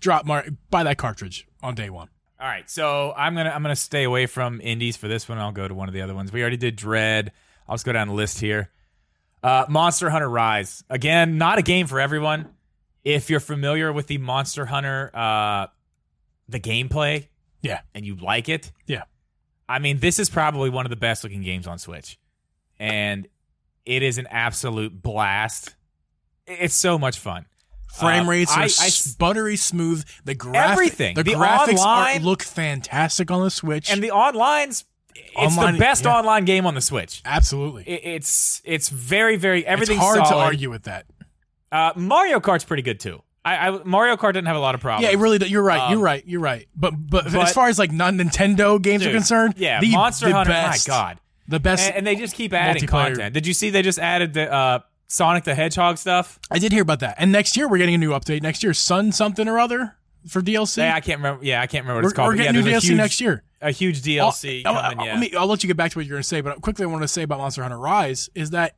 drop 0.00 0.24
Mario, 0.26 0.52
buy 0.70 0.84
that 0.84 0.98
cartridge 0.98 1.46
on 1.62 1.74
day 1.74 1.90
one. 1.90 2.08
All 2.40 2.48
right, 2.48 2.68
so 2.68 3.14
I'm 3.16 3.34
gonna 3.34 3.50
I'm 3.50 3.62
gonna 3.62 3.76
stay 3.76 4.04
away 4.04 4.26
from 4.26 4.60
indies 4.60 4.96
for 4.96 5.08
this 5.08 5.28
one. 5.28 5.38
I'll 5.38 5.52
go 5.52 5.66
to 5.66 5.74
one 5.74 5.88
of 5.88 5.94
the 5.94 6.02
other 6.02 6.14
ones. 6.14 6.32
We 6.32 6.42
already 6.42 6.56
did 6.56 6.76
Dread. 6.76 7.32
I'll 7.68 7.76
just 7.76 7.86
go 7.86 7.92
down 7.92 8.08
the 8.08 8.14
list 8.14 8.40
here. 8.40 8.70
Uh, 9.42 9.66
Monster 9.68 10.10
Hunter 10.10 10.28
Rise 10.28 10.84
again, 10.90 11.38
not 11.38 11.58
a 11.58 11.62
game 11.62 11.86
for 11.86 12.00
everyone. 12.00 12.48
If 13.04 13.30
you're 13.30 13.40
familiar 13.40 13.92
with 13.92 14.06
the 14.08 14.18
Monster 14.18 14.66
Hunter, 14.66 15.10
uh, 15.14 15.66
the 16.48 16.58
gameplay, 16.58 17.28
Yeah. 17.64 17.80
and 17.94 18.06
you 18.06 18.14
like 18.16 18.48
it, 18.48 18.70
Yeah. 18.86 19.02
I 19.68 19.78
mean, 19.78 19.98
this 19.98 20.18
is 20.18 20.28
probably 20.30 20.70
one 20.70 20.86
of 20.86 20.90
the 20.90 20.96
best 20.96 21.24
looking 21.24 21.42
games 21.42 21.66
on 21.66 21.78
Switch, 21.78 22.18
and 22.78 23.26
it 23.86 24.02
is 24.02 24.18
an 24.18 24.26
absolute 24.28 25.02
blast. 25.02 25.74
It's 26.46 26.74
so 26.74 26.98
much 26.98 27.18
fun. 27.18 27.46
Frame 27.94 28.26
Uh, 28.26 28.30
rates 28.30 28.52
are 28.52 28.58
I- 28.60 28.62
I 28.62 28.66
s- 28.66 29.06
s- 29.06 29.14
buttery 29.14 29.56
smooth. 29.56 30.04
The 30.24 30.34
graphic, 30.34 30.70
Everything. 30.72 31.14
The, 31.14 31.22
The 31.22 31.32
graphics 31.32 31.78
are, 31.78 32.18
look 32.18 32.42
fantastic 32.42 33.30
on 33.30 33.42
the 33.42 33.50
Switch. 33.50 33.90
And 33.90 34.02
the 34.02 34.10
online's 34.10 34.84
it's 35.14 35.36
Online- 35.36 35.74
the 35.74 35.78
best 35.78 36.04
yeah. 36.04 36.16
online 36.18 36.44
game 36.44 36.66
on 36.66 36.74
the 36.74 36.80
Switch. 36.80 37.22
Absolutely, 37.24 37.84
It, 37.84 38.00
it's 38.04 38.60
it's 38.64 38.88
very 38.88 39.36
very 39.36 39.64
everything's 39.64 39.98
it's 39.98 40.04
hard 40.04 40.24
to 40.28 40.34
argue 40.34 40.70
with 40.70 40.82
that. 40.84 41.06
Uh, 41.72 41.92
Mario 41.96 42.40
Kart's 42.40 42.64
pretty 42.64 42.82
good 42.82 42.98
too. 43.00 43.22
I, 43.44 43.68
I 43.68 43.82
Mario 43.84 44.16
Kart 44.16 44.32
didn't 44.32 44.46
have 44.46 44.56
a 44.56 44.60
lot 44.60 44.74
of 44.74 44.80
problems. 44.80 45.04
Yeah, 45.04 45.16
it 45.16 45.20
really. 45.20 45.46
You're 45.46 45.62
right. 45.62 45.80
Um, 45.80 45.92
you're 45.92 46.00
right. 46.00 46.22
You're 46.26 46.40
right. 46.40 46.66
But, 46.74 46.92
but 46.92 47.24
but- 47.24 47.34
as 47.34 47.52
far 47.52 47.68
as 47.68 47.78
like 47.78 47.92
non 47.92 48.16
Nintendo 48.18 48.80
games 48.80 49.04
are 49.04 49.10
concerned, 49.12 49.54
Yeah, 49.58 49.80
the, 49.80 49.90
Monster 49.92 50.28
the 50.28 50.32
Hunter. 50.34 50.52
best, 50.52 50.88
My 50.88 50.94
God, 50.94 51.20
the 51.48 51.60
best. 51.60 51.86
and, 51.88 51.96
and 51.98 52.06
they 52.06 52.16
just 52.16 52.34
keep 52.34 52.52
adding 52.54 52.86
content. 52.86 53.34
Did 53.34 53.46
you 53.46 53.52
see 53.52 53.70
they 53.70 53.82
just 53.82 53.98
added 53.98 54.32
the 54.34 54.50
uh, 54.50 54.78
Sonic 55.08 55.44
the 55.44 55.54
Hedgehog 55.54 55.98
stuff? 55.98 56.38
I 56.50 56.58
did 56.58 56.72
hear 56.72 56.82
about 56.82 57.00
that. 57.00 57.16
And 57.18 57.30
next 57.32 57.56
year 57.56 57.68
we're 57.68 57.78
getting 57.78 57.94
a 57.96 57.98
new 57.98 58.10
update. 58.12 58.42
Next 58.42 58.62
year, 58.62 58.72
Sun 58.72 59.12
something 59.12 59.46
or 59.46 59.58
other 59.58 59.96
for 60.26 60.40
DLC. 60.40 60.78
Yeah, 60.78 60.94
I 60.94 61.00
can't 61.00 61.18
remember. 61.18 61.44
Yeah, 61.44 61.60
I 61.60 61.66
can't 61.66 61.84
remember 61.84 61.96
what 61.98 62.04
we're, 62.04 62.08
it's 62.08 62.16
called. 62.16 62.28
we're 62.28 62.36
getting 62.36 62.54
yeah, 62.54 62.60
new 62.62 62.70
DLC 62.78 62.82
huge, 62.84 62.96
next 62.96 63.20
year. 63.20 63.42
A 63.60 63.70
huge 63.70 64.00
DLC 64.00 64.62
I'll, 64.64 64.74
coming. 64.74 64.98
I'll- 65.00 65.06
yeah. 65.06 65.12
let 65.12 65.20
me, 65.20 65.34
I'll 65.36 65.46
let 65.46 65.62
you 65.62 65.66
get 65.66 65.76
back 65.76 65.90
to 65.90 65.98
what 65.98 66.06
you're 66.06 66.14
going 66.14 66.22
to 66.22 66.28
say, 66.28 66.40
but 66.40 66.62
quickly 66.62 66.84
I 66.84 66.86
want 66.86 67.02
to 67.02 67.08
say 67.08 67.22
about 67.24 67.38
Monster 67.38 67.62
Hunter 67.62 67.78
Rise 67.78 68.30
is 68.34 68.50
that 68.50 68.76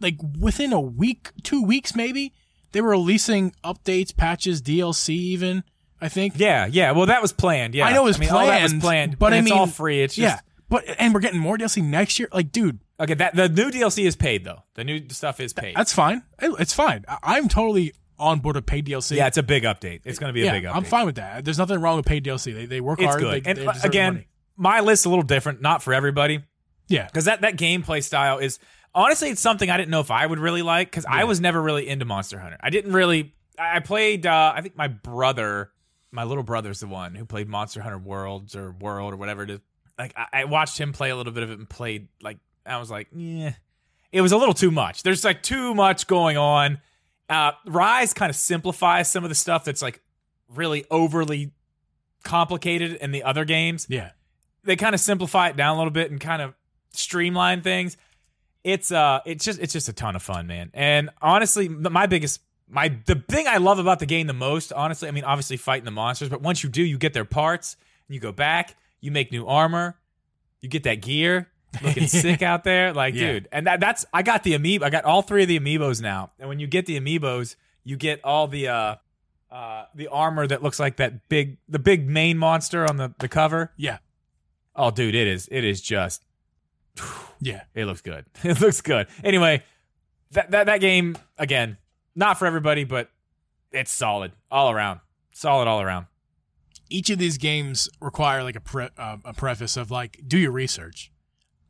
like 0.00 0.16
within 0.38 0.72
a 0.72 0.80
week, 0.80 1.30
two 1.42 1.62
weeks 1.62 1.94
maybe, 1.94 2.32
they 2.72 2.80
were 2.80 2.90
releasing 2.90 3.52
updates, 3.64 4.16
patches, 4.16 4.62
DLC 4.62 5.10
even. 5.10 5.64
I 6.02 6.08
think. 6.08 6.34
yeah, 6.36 6.66
yeah. 6.66 6.92
Well, 6.92 7.06
that 7.06 7.20
was 7.20 7.32
planned. 7.32 7.74
Yeah, 7.74 7.86
I 7.86 7.92
know 7.92 8.02
it 8.02 8.04
was 8.06 8.16
I 8.16 8.20
mean, 8.20 8.30
all 8.30 8.46
that 8.46 8.62
was 8.62 8.72
planned, 8.72 8.82
planned, 8.82 9.18
but 9.18 9.32
I 9.34 9.38
it's 9.38 9.50
all 9.50 9.66
free. 9.66 10.02
It's 10.02 10.14
just 10.14 10.36
yeah, 10.36 10.40
but 10.70 10.84
and 10.98 11.12
we're 11.12 11.20
getting 11.20 11.40
more 11.40 11.58
DLC 11.58 11.84
next 11.84 12.18
year. 12.18 12.28
Like, 12.32 12.52
dude, 12.52 12.78
okay. 12.98 13.12
That 13.14 13.36
the 13.36 13.50
new 13.50 13.70
DLC 13.70 14.06
is 14.06 14.16
paid 14.16 14.44
though. 14.44 14.62
The 14.74 14.84
new 14.84 15.06
stuff 15.10 15.40
is 15.40 15.52
paid. 15.52 15.76
that's 15.76 15.92
fine. 15.92 16.22
It's 16.40 16.72
fine. 16.72 17.04
I- 17.06 17.18
I'm 17.22 17.48
totally 17.48 17.92
on 18.18 18.40
board 18.40 18.56
with 18.56 18.64
paid 18.64 18.86
DLC. 18.86 19.16
yeah, 19.16 19.26
it's 19.26 19.36
a 19.36 19.42
big 19.42 19.64
update. 19.64 20.00
It's 20.04 20.18
going 20.18 20.30
to 20.30 20.34
be 20.34 20.40
a 20.42 20.46
yeah, 20.46 20.52
big 20.52 20.64
update. 20.64 20.74
I'm 20.76 20.84
fine 20.84 21.04
with 21.06 21.16
that. 21.16 21.44
There's 21.44 21.58
nothing 21.58 21.80
wrong 21.82 21.96
with 21.96 22.06
paid 22.06 22.24
DLC. 22.24 22.54
They 22.54 22.64
they 22.64 22.80
work 22.80 22.98
It's 23.00 23.06
hard. 23.06 23.20
good. 23.20 23.44
They, 23.44 23.50
and 23.50 23.58
they 23.58 23.66
uh, 23.66 23.74
again, 23.84 24.12
money. 24.14 24.28
my 24.56 24.80
list's 24.80 25.04
a 25.04 25.10
little 25.10 25.22
different, 25.22 25.60
not 25.60 25.82
for 25.82 25.92
everybody, 25.92 26.40
yeah, 26.88 27.04
because 27.04 27.26
that 27.26 27.42
that 27.42 27.56
gameplay 27.56 28.02
style 28.02 28.38
is 28.38 28.58
honestly 28.94 29.30
it's 29.30 29.40
something 29.40 29.70
I 29.70 29.76
didn't 29.76 29.90
know 29.90 30.00
if 30.00 30.10
I 30.10 30.26
would 30.26 30.38
really 30.38 30.62
like 30.62 30.90
because 30.90 31.06
I 31.06 31.24
was 31.24 31.40
never 31.40 31.60
really 31.60 31.88
into 31.88 32.04
Monster 32.04 32.38
Hunter. 32.38 32.58
I 32.60 32.70
didn't 32.70 32.92
really. 32.92 33.34
I 33.58 33.76
I 33.76 33.80
played. 33.80 34.26
Uh, 34.26 34.52
I 34.54 34.60
think 34.60 34.76
my 34.76 34.88
brother, 34.88 35.70
my 36.10 36.24
little 36.24 36.42
brother's 36.42 36.80
the 36.80 36.86
one 36.86 37.14
who 37.14 37.24
played 37.24 37.48
Monster 37.48 37.80
Hunter 37.80 37.98
Worlds 37.98 38.56
or 38.56 38.72
World 38.72 39.12
or 39.12 39.16
whatever 39.16 39.42
it 39.42 39.50
is. 39.50 39.60
Like 39.98 40.14
I, 40.16 40.26
I 40.32 40.44
watched 40.44 40.78
him 40.78 40.92
play 40.92 41.10
a 41.10 41.16
little 41.16 41.32
bit 41.32 41.42
of 41.42 41.50
it 41.50 41.58
and 41.58 41.68
played. 41.68 42.08
Like 42.22 42.38
I 42.66 42.78
was 42.78 42.90
like, 42.90 43.08
yeah, 43.14 43.54
it 44.12 44.20
was 44.20 44.32
a 44.32 44.36
little 44.36 44.54
too 44.54 44.70
much. 44.70 45.02
There's 45.02 45.24
like 45.24 45.42
too 45.42 45.74
much 45.74 46.06
going 46.06 46.36
on. 46.36 46.80
Uh, 47.28 47.52
Rise 47.66 48.12
kind 48.12 48.28
of 48.28 48.36
simplifies 48.36 49.08
some 49.08 49.22
of 49.24 49.28
the 49.28 49.36
stuff 49.36 49.64
that's 49.64 49.82
like 49.82 50.00
really 50.48 50.84
overly 50.90 51.52
complicated 52.24 52.94
in 52.96 53.12
the 53.12 53.22
other 53.22 53.44
games 53.44 53.86
yeah. 53.88 54.10
they 54.64 54.76
kind 54.76 54.94
of 54.94 55.00
simplify 55.00 55.48
it 55.48 55.56
down 55.56 55.76
a 55.76 55.78
little 55.78 55.92
bit 55.92 56.10
and 56.10 56.20
kind 56.20 56.42
of 56.42 56.54
streamline 56.92 57.62
things. 57.62 57.96
It's 58.64 58.92
uh, 58.92 59.20
it's 59.24 59.44
just 59.44 59.58
it's 59.60 59.72
just 59.72 59.88
a 59.88 59.92
ton 59.92 60.16
of 60.16 60.22
fun, 60.22 60.46
man. 60.46 60.70
And 60.74 61.10
honestly, 61.22 61.68
my 61.68 62.06
biggest 62.06 62.40
my 62.68 62.88
the 63.06 63.16
thing 63.28 63.46
I 63.48 63.56
love 63.56 63.78
about 63.78 63.98
the 64.00 64.06
game 64.06 64.26
the 64.26 64.32
most, 64.34 64.72
honestly, 64.72 65.08
I 65.08 65.12
mean, 65.12 65.24
obviously 65.24 65.56
fighting 65.56 65.84
the 65.86 65.90
monsters, 65.90 66.28
but 66.28 66.42
once 66.42 66.62
you 66.62 66.68
do, 66.68 66.82
you 66.82 66.98
get 66.98 67.14
their 67.14 67.24
parts, 67.24 67.76
and 68.06 68.14
you 68.14 68.20
go 68.20 68.32
back, 68.32 68.76
you 69.00 69.10
make 69.10 69.32
new 69.32 69.46
armor, 69.46 69.96
you 70.60 70.68
get 70.68 70.82
that 70.84 71.00
gear. 71.02 71.48
Looking 71.82 72.06
sick 72.08 72.42
out 72.42 72.64
there, 72.64 72.92
like 72.92 73.14
Yeah. 73.14 73.32
dude, 73.32 73.48
and 73.52 73.66
that, 73.66 73.80
that's 73.80 74.04
I 74.12 74.22
got 74.22 74.42
the 74.42 74.52
amiibo. 74.58 74.82
I 74.82 74.90
got 74.90 75.04
all 75.04 75.22
three 75.22 75.42
of 75.42 75.48
the 75.48 75.58
amiibos 75.58 76.02
now, 76.02 76.32
and 76.38 76.48
when 76.48 76.58
you 76.58 76.66
get 76.66 76.84
the 76.86 76.98
amiibos, 77.00 77.54
you 77.84 77.96
get 77.96 78.20
all 78.24 78.46
the 78.48 78.68
uh, 78.68 78.94
uh, 79.50 79.84
the 79.94 80.08
armor 80.08 80.46
that 80.46 80.62
looks 80.62 80.78
like 80.80 80.96
that 80.96 81.28
big, 81.28 81.58
the 81.68 81.78
big 81.78 82.08
main 82.08 82.36
monster 82.38 82.88
on 82.88 82.96
the 82.98 83.14
the 83.20 83.28
cover. 83.28 83.72
Yeah. 83.76 83.98
Oh, 84.76 84.90
dude, 84.90 85.14
it 85.14 85.26
is. 85.26 85.48
It 85.50 85.64
is 85.64 85.80
just. 85.80 86.24
Yeah. 87.40 87.62
It 87.74 87.84
looks 87.86 88.00
good. 88.00 88.24
It 88.44 88.60
looks 88.60 88.80
good. 88.80 89.06
Anyway, 89.24 89.62
that 90.32 90.50
that 90.52 90.66
that 90.66 90.80
game 90.80 91.16
again, 91.38 91.78
not 92.14 92.38
for 92.38 92.46
everybody, 92.46 92.84
but 92.84 93.10
it's 93.72 93.90
solid 93.90 94.32
all 94.50 94.70
around. 94.70 95.00
Solid 95.32 95.68
all 95.68 95.80
around. 95.80 96.06
Each 96.88 97.08
of 97.10 97.18
these 97.18 97.38
games 97.38 97.88
require 98.00 98.42
like 98.42 98.56
a 98.56 98.60
pre- 98.60 98.88
uh, 98.98 99.16
a 99.24 99.32
preface 99.32 99.76
of 99.76 99.90
like 99.90 100.20
do 100.26 100.38
your 100.38 100.50
research. 100.50 101.10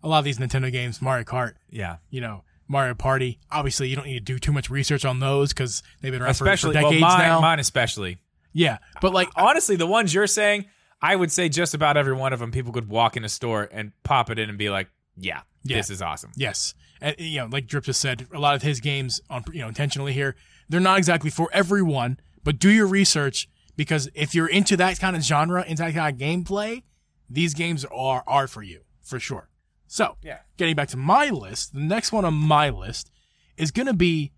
A 0.02 0.08
lot 0.08 0.18
of 0.18 0.24
these 0.24 0.38
Nintendo 0.38 0.72
games, 0.72 1.02
Mario 1.02 1.24
Kart, 1.24 1.52
Yeah. 1.68 1.96
you 2.08 2.22
know, 2.22 2.42
Mario 2.68 2.94
Party. 2.94 3.38
Obviously, 3.50 3.88
you 3.88 3.96
don't 3.96 4.06
need 4.06 4.14
to 4.14 4.20
do 4.32 4.38
too 4.38 4.50
much 4.52 4.70
research 4.70 5.04
on 5.04 5.20
those 5.20 5.50
because 5.52 5.82
they've 6.00 6.10
been 6.10 6.22
around 6.22 6.34
for- 6.36 6.44
Especially 6.44 6.74
for 6.74 6.80
well, 6.82 6.90
decades 6.92 7.02
mine, 7.02 7.18
now. 7.18 7.40
mine 7.40 7.58
especially. 7.60 8.16
Yeah, 8.54 8.78
but 9.02 9.12
like 9.12 9.28
Honestly, 9.36 9.76
the 9.76 9.86
ones 9.86 10.14
you're 10.14 10.26
saying, 10.26 10.64
I 11.02 11.14
would 11.16 11.30
say 11.30 11.50
just 11.50 11.74
about 11.74 11.98
every 11.98 12.14
one 12.14 12.32
of 12.32 12.38
them, 12.40 12.50
people 12.50 12.72
could 12.72 12.88
walk 12.88 13.16
in 13.18 13.24
a 13.24 13.28
store 13.28 13.68
and 13.70 13.92
pop 14.04 14.30
it 14.30 14.38
in 14.38 14.48
and 14.48 14.56
be 14.56 14.70
like, 14.70 14.88
"Yeah, 15.16 15.42
Yeah. 15.62 15.76
this 15.78 15.90
is 15.90 16.00
awesome." 16.02 16.32
Yes, 16.36 16.74
and 17.00 17.14
you 17.18 17.38
know, 17.40 17.46
like 17.50 17.66
Drip 17.66 17.84
just 17.84 18.00
said, 18.00 18.26
a 18.32 18.38
lot 18.38 18.54
of 18.54 18.62
his 18.62 18.80
games 18.80 19.20
on 19.30 19.44
you 19.52 19.60
know 19.60 19.68
intentionally 19.68 20.12
here, 20.12 20.36
they're 20.68 20.80
not 20.80 20.98
exactly 20.98 21.30
for 21.30 21.48
everyone, 21.52 22.18
but 22.44 22.58
do 22.58 22.70
your 22.70 22.86
research 22.86 23.48
because 23.76 24.08
if 24.14 24.34
you're 24.34 24.48
into 24.48 24.76
that 24.76 24.98
kind 24.98 25.16
of 25.16 25.22
genre, 25.22 25.64
into 25.66 25.82
that 25.82 25.94
kind 25.94 26.14
of 26.14 26.20
gameplay, 26.20 26.82
these 27.28 27.54
games 27.54 27.84
are 27.86 28.22
are 28.26 28.46
for 28.46 28.62
you 28.62 28.82
for 29.02 29.18
sure. 29.20 29.48
So, 29.86 30.16
Yeah. 30.22 30.38
getting 30.56 30.76
back 30.76 30.88
to 30.90 30.96
my 30.96 31.30
list, 31.30 31.72
the 31.74 31.80
next 31.80 32.12
one 32.12 32.24
on 32.24 32.34
my 32.34 32.70
list 32.70 33.10
is 33.56 33.70
gonna 33.72 33.92
be, 33.94 34.30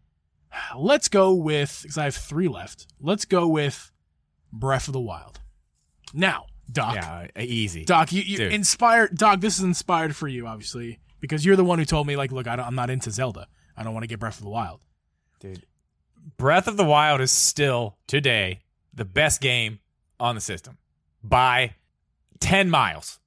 let's 0.77 1.09
go 1.09 1.35
with 1.35 1.81
because 1.83 1.99
I 1.99 2.05
have 2.05 2.15
three 2.17 2.49
left. 2.49 2.87
Let's 3.01 3.25
go 3.27 3.47
with 3.47 3.91
Breath 4.53 4.89
of 4.89 4.93
the 4.95 5.01
Wild. 5.01 5.41
Now, 6.15 6.47
Doc, 6.73 6.95
Yeah, 6.95 7.27
easy. 7.39 7.85
Doc, 7.85 8.13
you, 8.13 8.23
you 8.23 8.37
Dude. 8.39 8.53
inspired. 8.53 9.17
Doc, 9.17 9.41
this 9.41 9.59
is 9.59 9.65
inspired 9.65 10.17
for 10.17 10.27
you, 10.29 10.47
obviously, 10.47 10.99
because 11.21 11.45
you're 11.45 11.57
the 11.57 11.65
one 11.65 11.79
who 11.79 11.85
told 11.85 12.07
me, 12.07 12.17
like, 12.17 12.33
look, 12.33 12.47
I 12.47 12.57
don't, 12.57 12.67
I'm 12.67 12.75
not 12.75 12.89
into 12.91 13.11
Zelda. 13.11 13.47
I 13.77 13.83
don't 13.85 13.93
want 13.95 14.05
to 14.05 14.09
get 14.09 14.19
Breath 14.19 14.39
of 14.39 14.45
the 14.45 14.51
Wild. 14.51 14.81
Dude. 15.41 15.65
Breath 16.37 16.69
of 16.69 16.77
the 16.77 16.85
Wild 16.85 17.21
is 17.21 17.31
still 17.33 17.97
today 18.07 18.61
the 18.95 19.05
best 19.05 19.41
game 19.41 19.81
on 20.21 20.35
the 20.35 20.41
system 20.41 20.79
by 21.23 21.75
10 22.41 22.71
miles. 22.71 23.19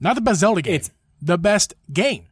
Not 0.00 0.14
the 0.14 0.20
best 0.20 0.40
Zelda 0.40 0.62
game. 0.62 0.74
It's- 0.74 0.90
the 1.22 1.38
best 1.38 1.74
game. 1.92 2.26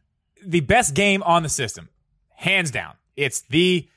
The 0.45 0.59
best 0.59 0.93
game 0.93 1.23
on 1.23 1.41
the 1.41 1.49
system, 1.49 1.89
hands 2.35 2.69
down. 2.69 2.93
It's 3.15 3.41
the 3.41 3.87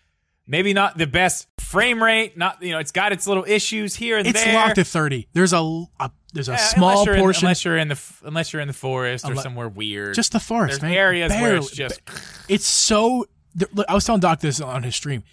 maybe 0.47 0.73
not 0.73 0.97
the 0.97 1.07
best 1.07 1.49
frame 1.59 2.01
rate, 2.03 2.37
not 2.39 2.62
you 2.62 2.71
know, 2.71 2.79
it's 2.79 2.93
got 2.93 3.12
its 3.12 3.27
little 3.27 3.45
issues 3.47 3.97
here 3.97 4.17
and 4.17 4.27
It's 4.27 4.39
there. 4.43 4.55
It's 4.55 4.67
locked 4.67 4.79
at 4.79 4.87
30. 4.87 5.27
There's 5.33 5.53
a, 5.53 5.59
a 5.99 6.11
there's 6.37 6.49
a 6.49 6.53
Yeah, 6.53 6.57
small 6.59 6.91
unless 6.91 7.07
you're 7.07 7.14
in- 7.16 7.20
portion, 7.20 7.45
unless 7.47 7.64
you're 7.64 7.76
in 7.76 7.89
the 7.89 8.01
unless 8.24 8.53
you're 8.53 8.62
in 8.62 8.68
the 8.68 8.74
forest 8.74 9.24
or 9.28 9.34
somewhere 9.37 9.68
weird. 9.68 10.14
just 10.14 10.32
the 10.32 10.41
forest, 10.41 10.80
There's 10.80 10.82
man. 10.91 10.93
areas 10.93 11.32
where 11.32 11.57
it's 11.57 11.70
just 11.70 12.01
It's 12.49 12.66
so. 12.66 13.26
look, 13.72 13.87
I 13.89 13.95
was 13.95 14.05
telling 14.05 14.20
Doc 14.20 14.41
this 14.41 14.61
on 14.61 14.82
his 14.84 14.95
stream. 14.95 15.24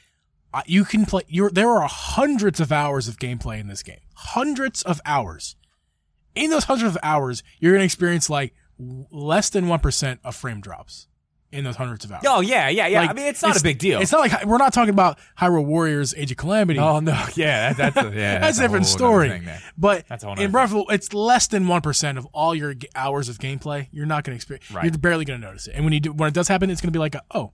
You 0.68 0.86
can 0.86 1.06
play. 1.06 1.24
You're, 1.28 1.49
there 1.49 1.70
are 1.70 1.88
hundreds 1.88 2.60
of 2.60 2.72
hours 2.72 3.08
of 3.08 3.18
gameplay 3.18 3.60
in 3.60 3.68
this 3.68 3.82
game. 3.84 3.99
Hundreds 4.16 4.82
of 4.84 5.01
hours. 5.06 5.56
In 6.36 6.49
those 6.49 6.64
hundreds 6.66 6.95
of 6.95 7.01
hours, 7.04 7.43
you're 7.60 7.74
gonna 7.74 7.84
experience 7.86 8.30
like 8.30 8.54
less 8.80 9.49
than 9.49 9.68
one 9.68 9.80
percent 9.80 10.20
of 10.24 10.36
frame 10.36 10.62
drops. 10.62 11.08
In 11.54 11.64
those 11.64 11.76
hundreds 11.76 12.04
of 12.04 12.12
hours. 12.12 12.24
Oh 12.28 12.41
yeah, 12.41 12.68
yeah, 12.70 12.88
yeah. 12.88 13.01
Like, 13.01 13.10
I 13.12 13.14
mean, 13.14 13.28
it's 13.28 13.43
not 13.43 13.60
a 13.60 13.64
big 13.64 13.78
deal. 13.78 14.01
It's 14.01 14.12
not 14.12 14.22
like 14.22 14.43
we're 14.45 14.58
not 14.58 14.74
talking 14.74 14.89
about 14.93 15.20
Hyrule 15.39 15.64
Warriors: 15.66 16.16
Age 16.18 16.32
of 16.32 16.38
Calamity. 16.38 16.80
Oh 16.80 16.99
no, 16.99 17.12
yeah, 17.36 17.74
that, 17.74 17.93
that's 17.93 18.08
a, 18.08 18.12
yeah, 18.12 18.39
that's, 18.39 18.58
a 18.58 18.62
different 18.62 18.88
story. 18.88 19.28
nother 19.28 19.38
thing 19.39 19.45
there. 19.45 19.62
But 19.78 20.08
That's 20.08 20.24
in 20.24 20.51
Breath 20.51 20.74
of 20.74 20.88
the- 20.88 20.93
it's 20.93 21.14
less 21.14 21.45
than 21.47 21.68
one 21.68 21.82
percent 21.82 22.18
of 22.18 22.26
all 22.34 22.56
your 22.56 22.74
g- 22.74 22.88
hours 22.95 23.30
of 23.30 23.38
gameplay. 23.38 23.88
You're 23.91 24.08
not 24.08 24.24
going 24.24 24.34
to 24.34 24.38
experience. 24.38 24.72
Right. 24.72 24.86
You're 24.86 24.97
barely 24.97 25.26
going 25.26 25.39
to 25.39 25.45
notice 25.47 25.68
it. 25.68 25.76
And 25.76 25.84
when 25.86 25.93
you 25.93 25.99
do, 25.99 26.12
when 26.12 26.28
it 26.28 26.34
does 26.34 26.47
happen, 26.47 26.70
it's 26.72 26.82
going 26.82 26.91
to 26.91 26.97
be 26.97 26.99
like, 26.99 27.14
a, 27.16 27.22
oh, 27.36 27.51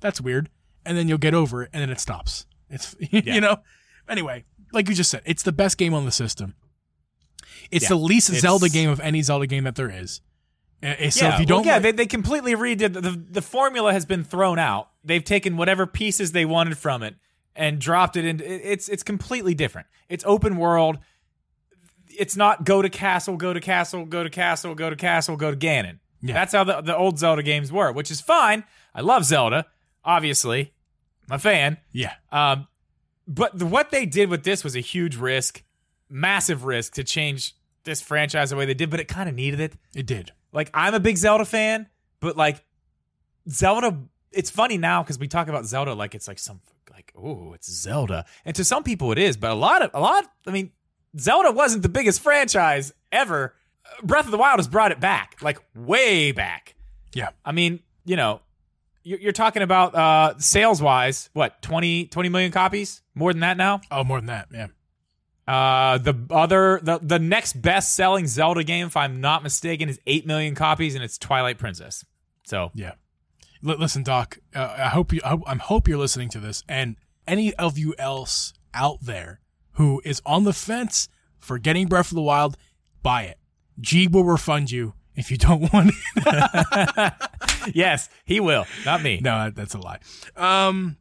that's 0.00 0.20
weird, 0.20 0.48
and 0.86 0.96
then 0.96 1.08
you'll 1.08 1.18
get 1.18 1.34
over 1.34 1.64
it, 1.64 1.70
and 1.72 1.82
then 1.82 1.90
it 1.90 1.98
stops. 1.98 2.46
It's 2.68 2.94
Yeah. 3.10 3.22
you 3.34 3.40
know. 3.40 3.56
Anyway, 4.08 4.44
like 4.72 4.88
you 4.88 4.94
just 4.94 5.10
said, 5.10 5.22
it's 5.24 5.42
the 5.42 5.52
best 5.52 5.76
game 5.76 5.92
on 5.92 6.04
the 6.04 6.12
system. 6.12 6.54
It's 7.72 7.84
Yeah. 7.84 7.88
the 7.90 7.96
least 7.96 8.28
It's- 8.28 8.42
Zelda 8.42 8.68
game 8.68 8.90
of 8.90 9.00
any 9.00 9.22
Zelda 9.22 9.46
game 9.48 9.64
that 9.64 9.74
there 9.74 9.90
is. 9.90 10.20
Uh, 10.82 11.10
So 11.10 11.26
yeah, 11.26 11.34
if 11.34 11.40
you 11.40 11.46
don't, 11.46 11.64
yeah, 11.66 11.74
like- 11.74 11.82
they, 11.82 11.92
they 11.92 12.06
completely 12.06 12.54
redid 12.54 12.92
the, 12.94 13.00
the 13.00 13.24
the 13.30 13.42
formula 13.42 13.92
has 13.92 14.06
been 14.06 14.24
thrown 14.24 14.58
out. 14.58 14.88
They've 15.04 15.24
taken 15.24 15.56
whatever 15.56 15.86
pieces 15.86 16.32
they 16.32 16.44
wanted 16.44 16.78
from 16.78 17.02
it 17.02 17.16
and 17.54 17.78
dropped 17.78 18.16
it 18.16 18.24
into 18.24 18.44
it- 18.44 18.62
it's 18.64 18.88
it's 18.88 19.02
completely 19.02 19.54
different. 19.54 19.86
It's 20.08 20.24
open 20.26 20.56
world. 20.56 20.98
It's 22.18 22.36
not 22.36 22.64
go 22.64 22.82
to 22.82 22.88
castle, 22.88 23.36
go 23.36 23.52
to 23.52 23.60
castle, 23.60 24.04
go 24.04 24.22
to 24.24 24.30
castle, 24.30 24.74
go 24.74 24.90
to 24.90 24.96
castle, 24.96 25.36
go 25.36 25.50
to 25.50 25.56
Ganon. 25.56 25.98
Yeah. 26.22 26.34
That's 26.34 26.52
how 26.52 26.64
the, 26.64 26.80
the 26.82 26.94
old 26.96 27.18
Zelda 27.18 27.42
games 27.42 27.72
were, 27.72 27.92
which 27.92 28.10
is 28.10 28.20
fine. 28.20 28.64
I 28.94 29.00
love 29.00 29.24
Zelda, 29.24 29.66
obviously. 30.04 30.72
I'm 31.30 31.36
a 31.36 31.38
fan. 31.38 31.78
yeah, 31.92 32.14
Um, 32.32 32.66
but 33.28 33.56
the, 33.58 33.64
what 33.64 33.90
they 33.90 34.04
did 34.04 34.28
with 34.28 34.42
this 34.42 34.64
was 34.64 34.74
a 34.76 34.80
huge 34.80 35.16
risk, 35.16 35.62
massive 36.10 36.64
risk 36.64 36.94
to 36.94 37.04
change 37.04 37.54
this 37.84 38.02
franchise 38.02 38.50
the 38.50 38.56
way 38.56 38.66
they 38.66 38.74
did, 38.74 38.90
but 38.90 38.98
it 39.00 39.06
kind 39.08 39.28
of 39.28 39.34
needed 39.34 39.60
it. 39.60 39.74
it 39.94 40.06
did. 40.06 40.32
Like 40.52 40.70
I'm 40.74 40.94
a 40.94 41.00
big 41.00 41.16
Zelda 41.16 41.44
fan, 41.44 41.86
but 42.20 42.36
like 42.36 42.64
Zelda, 43.48 43.98
it's 44.32 44.50
funny 44.50 44.78
now 44.78 45.02
because 45.02 45.18
we 45.18 45.28
talk 45.28 45.48
about 45.48 45.64
Zelda 45.66 45.94
like 45.94 46.14
it's 46.14 46.28
like 46.28 46.38
some 46.38 46.60
like 46.90 47.12
oh 47.16 47.52
it's 47.52 47.70
Zelda, 47.70 48.24
and 48.44 48.54
to 48.56 48.64
some 48.64 48.82
people 48.82 49.12
it 49.12 49.18
is, 49.18 49.36
but 49.36 49.50
a 49.50 49.54
lot 49.54 49.82
of 49.82 49.90
a 49.94 50.00
lot. 50.00 50.24
I 50.46 50.50
mean, 50.50 50.72
Zelda 51.18 51.52
wasn't 51.52 51.82
the 51.82 51.88
biggest 51.88 52.20
franchise 52.20 52.92
ever. 53.12 53.54
Breath 54.02 54.26
of 54.26 54.30
the 54.30 54.38
Wild 54.38 54.58
has 54.58 54.68
brought 54.68 54.92
it 54.92 55.00
back, 55.00 55.36
like 55.40 55.58
way 55.74 56.32
back. 56.32 56.74
Yeah. 57.12 57.30
I 57.44 57.52
mean, 57.52 57.80
you 58.04 58.16
know, 58.16 58.40
you're, 59.02 59.18
you're 59.18 59.32
talking 59.32 59.62
about 59.62 59.94
uh 59.94 60.38
sales 60.38 60.82
wise, 60.82 61.30
what 61.32 61.60
20, 61.62 62.06
20 62.06 62.28
million 62.28 62.52
copies, 62.52 63.02
more 63.14 63.32
than 63.32 63.40
that 63.40 63.56
now. 63.56 63.80
Oh, 63.90 64.04
more 64.04 64.18
than 64.18 64.26
that. 64.26 64.48
Yeah. 64.52 64.68
Uh, 65.50 65.98
the 65.98 66.14
other, 66.30 66.78
the 66.82 67.00
the 67.02 67.18
next 67.18 67.54
best 67.60 67.94
selling 67.96 68.26
Zelda 68.26 68.62
game, 68.62 68.86
if 68.86 68.96
I'm 68.96 69.20
not 69.20 69.42
mistaken, 69.42 69.88
is 69.88 69.98
eight 70.06 70.26
million 70.26 70.54
copies, 70.54 70.94
and 70.94 71.02
it's 71.02 71.18
Twilight 71.18 71.58
Princess. 71.58 72.04
So 72.44 72.70
Yeah. 72.74 72.92
L- 73.66 73.76
listen, 73.78 74.02
Doc. 74.02 74.38
Uh, 74.54 74.74
I 74.78 74.88
hope 74.88 75.12
you. 75.12 75.20
I 75.24 75.30
hope, 75.30 75.42
I 75.46 75.54
hope 75.56 75.88
you're 75.88 75.98
listening 75.98 76.28
to 76.30 76.40
this, 76.40 76.62
and 76.68 76.96
any 77.26 77.52
of 77.54 77.76
you 77.78 77.94
else 77.98 78.52
out 78.74 78.98
there 79.02 79.40
who 79.72 80.00
is 80.04 80.22
on 80.24 80.44
the 80.44 80.52
fence 80.52 81.08
for 81.38 81.58
getting 81.58 81.88
Breath 81.88 82.10
of 82.12 82.14
the 82.16 82.22
Wild, 82.22 82.56
buy 83.02 83.22
it. 83.24 83.38
G 83.80 84.06
will 84.06 84.24
refund 84.24 84.70
you 84.70 84.94
if 85.16 85.30
you 85.30 85.36
don't 85.36 85.62
want 85.72 85.92
it. 86.16 87.12
yes, 87.74 88.08
he 88.24 88.38
will, 88.40 88.66
not 88.84 89.02
me. 89.02 89.20
no, 89.22 89.50
that's 89.50 89.74
a 89.74 89.78
lie. 89.78 89.98
Um, 90.36 90.96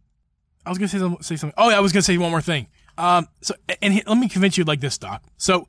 I 0.66 0.70
was 0.70 0.78
gonna 0.78 0.88
say 0.88 0.98
some, 1.00 1.18
say 1.22 1.36
something. 1.36 1.54
Oh, 1.58 1.70
yeah, 1.70 1.78
I 1.78 1.82
was 1.82 1.92
gonna 1.92 2.02
say 2.04 2.18
one 2.18 2.32
more 2.32 2.42
thing. 2.42 2.68
Um, 3.00 3.30
so 3.42 3.56
and 3.82 3.94
he, 3.94 4.04
let 4.06 4.18
me 4.18 4.28
convince 4.28 4.58
you 4.58 4.66
like 4.66 4.82
this, 4.82 4.98
Doc. 4.98 5.24
So 5.38 5.68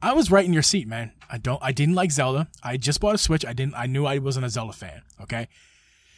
I 0.00 0.14
was 0.14 0.30
right 0.30 0.44
in 0.44 0.54
your 0.54 0.62
seat, 0.62 0.88
man. 0.88 1.12
I 1.30 1.36
don't. 1.36 1.62
I 1.62 1.70
didn't 1.72 1.94
like 1.94 2.10
Zelda. 2.10 2.48
I 2.62 2.78
just 2.78 3.00
bought 3.00 3.14
a 3.14 3.18
Switch. 3.18 3.44
I 3.44 3.52
didn't. 3.52 3.74
I 3.74 3.86
knew 3.86 4.06
I 4.06 4.18
wasn't 4.18 4.46
a 4.46 4.50
Zelda 4.50 4.72
fan. 4.72 5.02
Okay. 5.20 5.48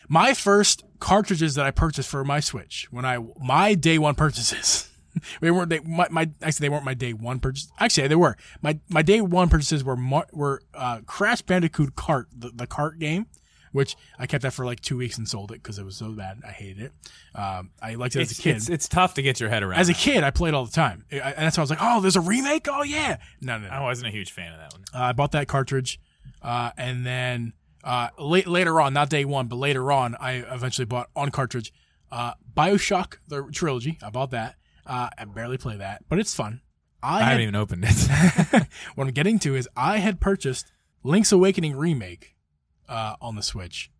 My 0.09 0.33
first 0.33 0.85
cartridges 1.01 1.57
that 1.57 1.67
I 1.67 1.71
purchased 1.73 2.09
for 2.09 2.25
my 2.25 2.41
Switch 2.41 2.87
when 2.91 3.05
I 3.05 3.19
my 3.43 3.75
day 3.75 3.99
one 3.99 4.15
purchases. 4.15 4.85
They 5.41 5.51
weren't 5.51 5.69
they, 5.69 5.81
my, 5.81 6.07
my 6.11 6.31
actually 6.43 6.67
they 6.67 6.69
weren't 6.69 6.85
my 6.85 6.95
day 6.95 7.13
one 7.13 7.41
purchase. 7.41 7.73
Actually, 7.81 8.07
they 8.07 8.15
were 8.15 8.37
my 8.63 8.79
my 8.89 9.03
day 9.03 9.21
one 9.21 9.49
purchases 9.49 9.83
were 9.83 9.97
were 10.33 10.63
uh, 10.75 11.01
Crash 11.07 11.43
Bandicoot 11.43 11.97
Kart 11.97 12.27
the, 12.33 12.51
the 12.55 12.69
kart 12.69 13.01
game, 13.01 13.27
which 13.73 13.97
I 14.19 14.27
kept 14.27 14.43
that 14.43 14.53
for 14.53 14.65
like 14.65 14.81
two 14.81 14.97
weeks 14.97 15.19
and 15.19 15.29
sold 15.29 15.51
it 15.53 15.63
because 15.63 15.79
it 15.79 15.85
was 15.85 15.97
so 15.97 16.11
bad. 16.11 16.41
I 16.47 16.51
hated 16.51 16.81
it. 16.85 16.93
Um, 17.35 17.71
I 17.81 17.95
liked 17.95 18.17
it 18.17 18.21
as 18.23 18.39
a 18.39 18.43
kid. 18.43 18.57
it's 18.57 18.69
it's 18.69 18.89
tough 18.89 19.15
to 19.15 19.23
get 19.23 19.41
your 19.41 19.49
head 19.49 19.63
around. 19.63 19.79
as 19.81 19.89
a 19.89 19.95
kid, 19.95 20.25
I 20.25 20.31
played 20.31 20.55
all 20.55 20.65
the 20.65 20.73
time, 20.73 21.05
I- 21.13 21.17
and 21.17 21.39
that's 21.39 21.57
why 21.57 21.63
I 21.63 21.65
was 21.65 21.71
like, 21.71 21.79
"Oh, 21.83 22.01
there's 22.01 22.17
a 22.17 22.21
remake! 22.21 22.67
Oh 22.71 22.83
yeah!" 22.83 23.19
No, 23.41 23.59
no, 23.59 23.69
no. 23.69 23.73
I 23.73 23.81
wasn't 23.83 24.09
a 24.09 24.11
huge 24.11 24.33
fan 24.33 24.53
of 24.53 24.59
that 24.59 24.73
one. 24.73 24.85
Uh, 24.95 25.07
I 25.07 25.13
bought 25.13 25.33
that 25.33 25.49
cartridge, 25.49 26.01
uh, 26.43 26.71
and 26.77 27.05
then 27.07 27.53
uh, 27.85 28.09
late, 28.19 28.47
later 28.47 28.81
on, 28.81 28.93
not 28.93 29.09
day 29.09 29.25
one, 29.25 29.47
but 29.47 29.57
later 29.57 29.91
on, 29.93 30.15
I 30.21 30.33
eventually 30.35 30.85
bought 30.87 31.09
on 31.15 31.31
cartridge 31.31 31.73
uh, 32.11 32.35
Bioshock 32.57 33.19
the 33.29 33.43
trilogy. 33.53 33.99
I 34.03 34.11
bought 34.11 34.31
that. 34.31 34.57
Uh, 34.87 35.11
I 35.17 35.25
barely 35.27 35.59
play 35.59 35.77
that, 35.77 36.05
but 36.09 36.19
it's 36.19 36.35
fun. 36.35 36.63
I, 37.03 37.17
I, 37.17 37.19
had, 37.21 37.29
haven't 37.29 37.43
even 37.43 37.55
opened 37.57 37.85
it. 37.87 38.67
what 38.95 39.07
I'm 39.07 39.13
getting 39.13 39.39
to 39.41 39.55
is 39.55 39.69
I 39.77 39.99
had 39.99 40.21
purchased 40.21 40.73
Link's 41.05 41.31
Awakening 41.31 41.77
remake 41.77 42.35
uh, 42.89 43.17
on 43.21 43.37
the 43.37 43.43
Switch. 43.43 43.91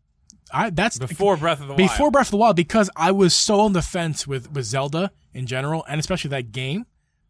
I 0.53 0.71
that's 0.71 0.99
Before 0.99 1.37
Breath 1.37 1.61
of 1.61 1.69
the 1.69 1.75
Wild. 1.75 1.77
before 1.77 2.11
Breath 2.11 2.29
of 2.29 2.33
the 2.33 2.37
Wild 2.39 2.57
because 2.57 2.89
I 2.97 3.11
was 3.13 3.35
so 3.35 3.61
on 3.61 3.75
the 3.75 3.83
fence 3.83 4.27
with 4.27 4.51
with 4.53 4.65
Zelda 4.65 5.13
in 5.35 5.47
general 5.47 5.85
and 5.89 6.01
especially 6.01 6.31
that 6.31 6.53
game. 6.53 6.87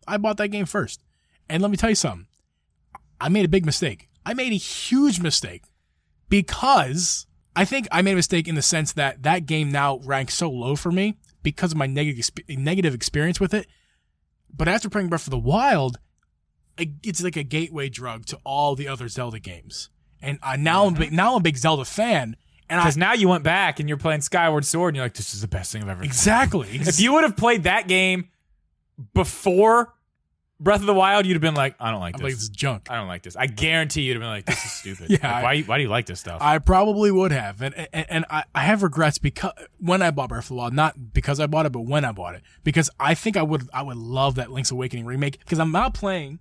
I 0.06 0.16
bought 0.16 0.38
that 0.38 0.48
game 0.48 0.64
first, 0.64 1.02
and 1.50 1.61
let 1.61 1.70
me 1.70 1.76
tell 1.76 1.90
you 1.90 1.96
something. 1.96 2.26
I 3.20 3.28
made 3.28 3.44
a 3.44 3.48
big 3.48 3.66
mistake. 3.66 4.09
I 4.24 4.34
made 4.34 4.52
a 4.52 4.56
huge 4.56 5.20
mistake 5.20 5.64
because 6.28 7.26
I 7.56 7.64
think 7.64 7.88
I 7.90 8.02
made 8.02 8.12
a 8.12 8.16
mistake 8.16 8.46
in 8.46 8.54
the 8.54 8.62
sense 8.62 8.92
that 8.92 9.22
that 9.24 9.46
game 9.46 9.70
now 9.70 9.98
ranks 10.04 10.34
so 10.34 10.50
low 10.50 10.76
for 10.76 10.92
me 10.92 11.16
because 11.42 11.72
of 11.72 11.78
my 11.78 11.86
negative 11.86 12.94
experience 12.94 13.40
with 13.40 13.52
it. 13.52 13.66
But 14.54 14.68
after 14.68 14.88
playing 14.88 15.09
Breath 15.09 15.26
of 15.26 15.30
the 15.30 15.38
Wild, 15.38 15.98
it's 16.78 17.22
like 17.22 17.36
a 17.36 17.42
gateway 17.42 17.88
drug 17.88 18.26
to 18.26 18.38
all 18.44 18.74
the 18.74 18.88
other 18.88 19.09
Zelda 19.09 19.40
games. 19.40 19.90
And 20.20 20.38
I 20.42 20.56
now 20.56 20.86
I'm 20.86 20.94
big, 20.94 21.08
mm-hmm. 21.08 21.16
now 21.16 21.32
I'm 21.32 21.38
a 21.38 21.40
big 21.40 21.56
Zelda 21.56 21.84
fan, 21.84 22.36
and 22.68 22.80
Because 22.80 22.96
now 22.96 23.14
you 23.14 23.28
went 23.28 23.44
back 23.44 23.80
and 23.80 23.88
you're 23.88 23.98
playing 23.98 24.20
Skyward 24.20 24.64
Sword 24.64 24.90
and 24.90 24.96
you're 24.96 25.04
like, 25.04 25.14
this 25.14 25.32
is 25.34 25.40
the 25.40 25.48
best 25.48 25.72
thing 25.72 25.82
I've 25.82 25.88
ever. 25.88 26.02
exactly 26.02 26.68
If 26.72 27.00
you 27.00 27.14
would 27.14 27.24
have 27.24 27.36
played 27.36 27.62
that 27.62 27.88
game 27.88 28.28
before 29.14 29.94
Breath 30.60 30.80
of 30.80 30.86
the 30.86 30.94
Wild, 30.94 31.24
you'd 31.24 31.34
have 31.34 31.40
been 31.40 31.54
like, 31.54 31.76
I 31.78 31.90
don't 31.92 32.00
like 32.00 32.16
I'm 32.16 32.18
this. 32.18 32.24
like 32.24 32.34
this 32.34 32.42
is 32.42 32.48
junk. 32.48 32.88
I 32.90 32.96
don't 32.96 33.06
like 33.06 33.22
this. 33.22 33.36
I 33.36 33.46
guarantee 33.46 34.02
you'd 34.02 34.14
have 34.14 34.20
been 34.20 34.28
like, 34.28 34.44
this 34.44 34.64
is 34.64 34.72
stupid. 34.72 35.10
Yeah, 35.22 35.32
Like, 35.34 35.42
why, 35.42 35.62
why 35.62 35.76
do 35.78 35.84
you 35.84 35.88
like 35.88 36.06
this 36.06 36.20
stuff? 36.20 36.42
I 36.42 36.58
probably 36.58 37.10
would 37.10 37.30
have, 37.30 37.62
and 37.62 37.74
and, 37.92 38.06
and 38.10 38.24
I, 38.28 38.44
I 38.54 38.62
have 38.62 38.82
regrets 38.82 39.18
because 39.18 39.52
when 39.78 40.02
I 40.02 40.10
bought 40.10 40.28
Breath 40.30 40.44
of 40.44 40.48
the 40.48 40.54
Wild, 40.56 40.74
not 40.74 41.14
because 41.14 41.38
I 41.38 41.46
bought 41.46 41.64
it, 41.66 41.72
but 41.72 41.82
when 41.82 42.04
I 42.04 42.12
bought 42.12 42.34
it, 42.34 42.42
because 42.64 42.90
I 42.98 43.14
think 43.14 43.36
I 43.36 43.42
would 43.42 43.68
I 43.72 43.82
would 43.82 43.96
love 43.96 44.34
that 44.34 44.50
Link's 44.50 44.72
Awakening 44.72 45.06
remake 45.06 45.38
because 45.38 45.60
I'm 45.60 45.72
not 45.72 45.94
playing. 45.94 46.40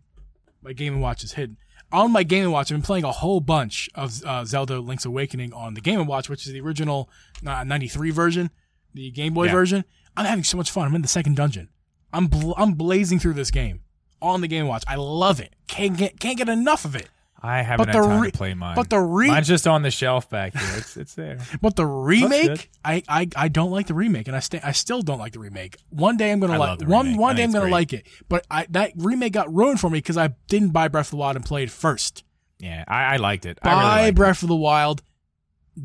My 0.63 0.73
Game 0.73 0.93
and 0.93 1.01
Watch 1.01 1.23
is 1.23 1.33
hidden. 1.33 1.57
On 1.91 2.11
my 2.11 2.23
Game 2.23 2.51
Watch, 2.51 2.71
I've 2.71 2.77
been 2.77 2.81
playing 2.83 3.05
a 3.05 3.11
whole 3.11 3.39
bunch 3.39 3.89
of 3.95 4.21
uh, 4.25 4.43
Zelda 4.43 4.79
Link's 4.79 5.05
Awakening 5.05 5.53
on 5.53 5.73
the 5.73 5.81
Game 5.81 5.99
and 5.99 6.07
Watch, 6.07 6.27
which 6.29 6.45
is 6.45 6.51
the 6.53 6.59
original 6.59 7.09
uh, 7.45 7.63
'93 7.63 8.11
version, 8.11 8.49
the 8.93 9.09
Game 9.11 9.33
Boy 9.33 9.45
Yeah. 9.45 9.51
version. 9.53 9.85
I'm 10.17 10.25
having 10.25 10.43
so 10.43 10.57
much 10.57 10.69
fun. 10.69 10.87
I'm 10.87 10.95
in 10.95 11.01
the 11.01 11.07
second 11.07 11.35
dungeon. 11.35 11.69
I'm 12.11 12.27
bl- 12.27 12.53
I'm 12.57 12.73
blazing 12.73 13.19
through 13.19 13.33
this 13.35 13.51
game 13.51 13.81
on 14.21 14.41
the 14.41 14.47
Game 14.47 14.67
Watch. 14.67 14.83
I 14.87 14.95
love 14.95 15.39
it. 15.39 15.53
Can't 15.67 15.95
get 15.97 16.19
can't 16.19 16.37
get 16.37 16.49
enough 16.49 16.83
of 16.83 16.95
it. 16.95 17.07
I 17.41 17.61
haven't 17.61 17.85
But 17.87 17.93
had 17.95 18.03
the 18.03 18.07
time 18.07 18.21
re- 18.21 18.31
to 18.31 18.37
play 18.37 18.53
mine. 18.55 18.75
but 18.75 18.89
the 18.89 18.99
re- 18.99 19.27
Mine's 19.27 19.47
just 19.47 19.67
on 19.67 19.83
the 19.83 19.91
shelf 19.91 20.27
back 20.29 20.55
here. 20.57 20.69
It's 20.77 20.97
it's 20.97 21.13
there. 21.13 21.37
But 21.61 21.75
the 21.75 21.85
remake, 21.85 22.71
I, 22.83 23.03
I 23.07 23.27
I 23.35 23.47
don't 23.47 23.69
like 23.71 23.85
the 23.87 23.93
remake, 23.93 24.27
and 24.27 24.35
I 24.35 24.39
stay 24.39 24.59
I 24.63 24.71
still 24.71 25.01
don't 25.03 25.19
like 25.19 25.33
the 25.33 25.39
remake. 25.39 25.77
One 25.89 26.17
day 26.17 26.31
I'm 26.31 26.39
gonna 26.39 26.53
I 26.53 26.57
like 26.57 26.81
one 26.81 27.05
remake. 27.05 27.19
one 27.19 27.35
day 27.35 27.43
I'm 27.43 27.51
gonna 27.51 27.65
it's 27.65 27.71
like 27.71 27.93
it. 27.93 28.07
But 28.27 28.45
I 28.49 28.65
that 28.71 28.93
remake 28.95 29.33
got 29.33 29.53
ruined 29.53 29.79
for 29.79 29.89
me 29.89 29.99
because 29.99 30.17
I 30.17 30.29
didn't 30.47 30.69
buy 30.69 30.87
Breath 30.87 31.07
of 31.07 31.11
the 31.11 31.17
Wild 31.17 31.35
and 31.35 31.45
played 31.45 31.67
it 31.67 31.71
first. 31.71 32.23
Yeah, 32.59 32.83
I, 32.87 33.03
I 33.13 33.17
liked 33.17 33.45
it. 33.45 33.59
I 33.61 33.65
Buy 33.65 33.71
really 33.73 33.85
liked 33.85 34.07
it. 34.09 34.15
Breath 34.15 34.41
of 34.43 34.49
the 34.49 34.55
Wild, 34.55 35.03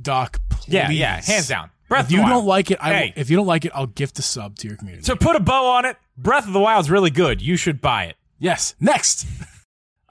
Doc. 0.00 0.40
Please. 0.48 0.72
Yeah, 0.72 0.90
yeah, 0.90 1.20
hands 1.20 1.48
down. 1.48 1.70
Breath 1.88 2.00
If 2.00 2.06
of 2.06 2.10
the 2.12 2.22
you 2.22 2.28
don't 2.30 2.46
like 2.46 2.70
it, 2.70 2.78
I 2.80 2.92
will- 2.92 3.12
if 3.16 3.28
you 3.28 3.36
don't 3.36 3.46
like 3.46 3.66
it, 3.66 3.72
I'll 3.74 3.86
gift 3.86 4.18
a 4.18 4.22
sub 4.22 4.56
to 4.60 4.68
your 4.68 4.78
community. 4.78 5.04
to 5.04 5.16
put 5.16 5.36
a 5.36 5.40
bow 5.40 5.66
on 5.72 5.84
it, 5.84 5.98
Breath 6.16 6.46
of 6.46 6.54
the 6.54 6.60
Wild's 6.60 6.90
really 6.90 7.10
good. 7.10 7.42
You 7.42 7.56
should 7.56 7.82
buy 7.82 8.04
it. 8.04 8.16
yes, 8.38 8.74
next. 8.80 9.26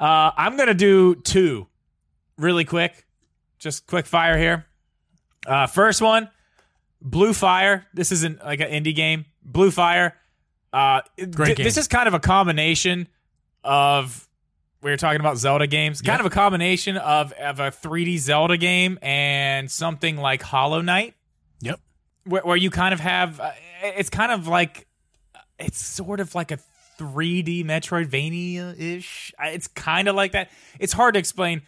Uh, 0.01 0.31
I'm 0.35 0.57
gonna 0.57 0.73
do 0.73 1.15
two, 1.15 1.67
really 2.37 2.65
quick, 2.65 3.05
just 3.59 3.85
quick 3.85 4.05
fire 4.07 4.37
here. 4.37 4.65
Uh, 5.45 5.67
first 5.67 6.01
one, 6.01 6.29
Blue 7.01 7.33
Fire. 7.33 7.85
This 7.93 8.11
isn't 8.11 8.43
like 8.43 8.59
an 8.61 8.69
indie 8.83 8.95
game. 8.95 9.25
Blue 9.43 9.69
Fire. 9.71 10.15
Uh, 10.73 11.01
Great 11.31 11.57
th- 11.57 11.65
This 11.65 11.77
is 11.77 11.87
kind 11.87 12.07
of 12.07 12.13
a 12.15 12.19
combination 12.19 13.07
of 13.63 14.27
we 14.81 14.89
were 14.89 14.97
talking 14.97 15.19
about 15.19 15.37
Zelda 15.37 15.67
games. 15.67 16.01
Kind 16.01 16.17
Yeah. 16.19 16.25
of 16.25 16.31
a 16.31 16.33
combination 16.35 16.97
of 16.97 17.31
of 17.33 17.59
a 17.59 17.69
3D 17.71 18.17
Zelda 18.17 18.57
game 18.57 18.97
and 19.03 19.69
something 19.69 20.17
like 20.17 20.41
Hollow 20.41 20.81
Knight, 20.81 21.13
Yep. 21.61 21.79
where, 22.23 22.41
where 22.41 22.57
you 22.57 22.71
kind 22.71 22.93
of 22.93 22.99
have. 23.01 23.39
Uh, 23.39 23.51
it's 23.83 24.09
kind 24.09 24.31
of 24.31 24.47
like 24.47 24.87
it's 25.59 25.79
sort 25.83 26.19
of 26.19 26.33
like 26.33 26.49
a 26.51 26.57
3D 27.01 27.65
Metroidvania 27.65 28.79
ish. 28.79 29.33
It's 29.39 29.67
kind 29.67 30.07
of 30.07 30.15
like 30.15 30.33
that. 30.33 30.51
It's 30.79 30.93
hard 30.93 31.15
to 31.15 31.19
explain. 31.19 31.63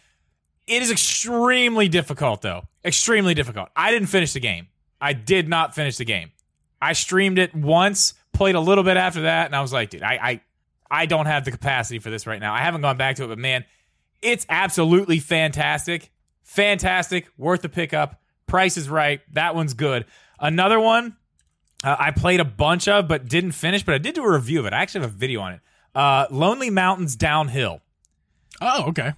It 0.66 0.80
is 0.80 0.90
extremely 0.90 1.88
difficult, 1.88 2.42
though. 2.42 2.62
Extremely 2.84 3.34
difficult. 3.34 3.68
I 3.74 3.90
didn't 3.90 4.08
finish 4.08 4.32
the 4.32 4.40
game. 4.40 4.68
I 5.00 5.12
did 5.12 5.48
not 5.48 5.74
finish 5.74 5.96
the 5.96 6.04
game. 6.04 6.30
I 6.80 6.92
streamed 6.92 7.38
it 7.38 7.54
once, 7.54 8.14
played 8.32 8.54
a 8.54 8.60
little 8.60 8.84
bit 8.84 8.96
after 8.96 9.22
that, 9.22 9.46
and 9.46 9.56
I 9.56 9.60
was 9.60 9.72
like, 9.72 9.90
dude, 9.90 10.02
I, 10.02 10.14
I, 10.14 10.40
I 10.90 11.06
don't 11.06 11.26
have 11.26 11.44
the 11.44 11.50
capacity 11.50 11.98
for 11.98 12.10
this 12.10 12.26
right 12.26 12.40
now. 12.40 12.54
I 12.54 12.60
haven't 12.60 12.82
gone 12.82 12.96
back 12.96 13.16
to 13.16 13.24
it, 13.24 13.28
but 13.28 13.38
man, 13.38 13.64
it's 14.22 14.46
absolutely 14.48 15.18
fantastic. 15.18 16.10
Fantastic. 16.42 17.26
Worth 17.36 17.62
the 17.62 17.68
pickup. 17.68 18.20
Price 18.46 18.76
is 18.76 18.88
right. 18.88 19.20
That 19.32 19.54
one's 19.54 19.74
good. 19.74 20.06
Another 20.38 20.78
one 20.78 21.16
uh, 21.84 21.96
I 21.98 22.10
played 22.10 22.40
a 22.40 22.44
bunch 22.44 22.88
of, 22.88 23.06
but 23.06 23.28
didn't 23.28 23.52
finish. 23.52 23.82
But 23.82 23.94
I 23.94 23.98
did 23.98 24.14
do 24.14 24.24
a 24.24 24.32
review 24.32 24.60
of 24.60 24.66
it. 24.66 24.72
I 24.72 24.80
actually 24.80 25.02
have 25.02 25.10
a 25.10 25.14
video 25.14 25.40
on 25.40 25.52
it. 25.52 25.60
Uh, 25.94 26.26
Lonely 26.30 26.70
Mountains 26.70 27.14
Downhill. 27.14 27.80
Oh, 28.60 28.88
okay. 28.88 29.12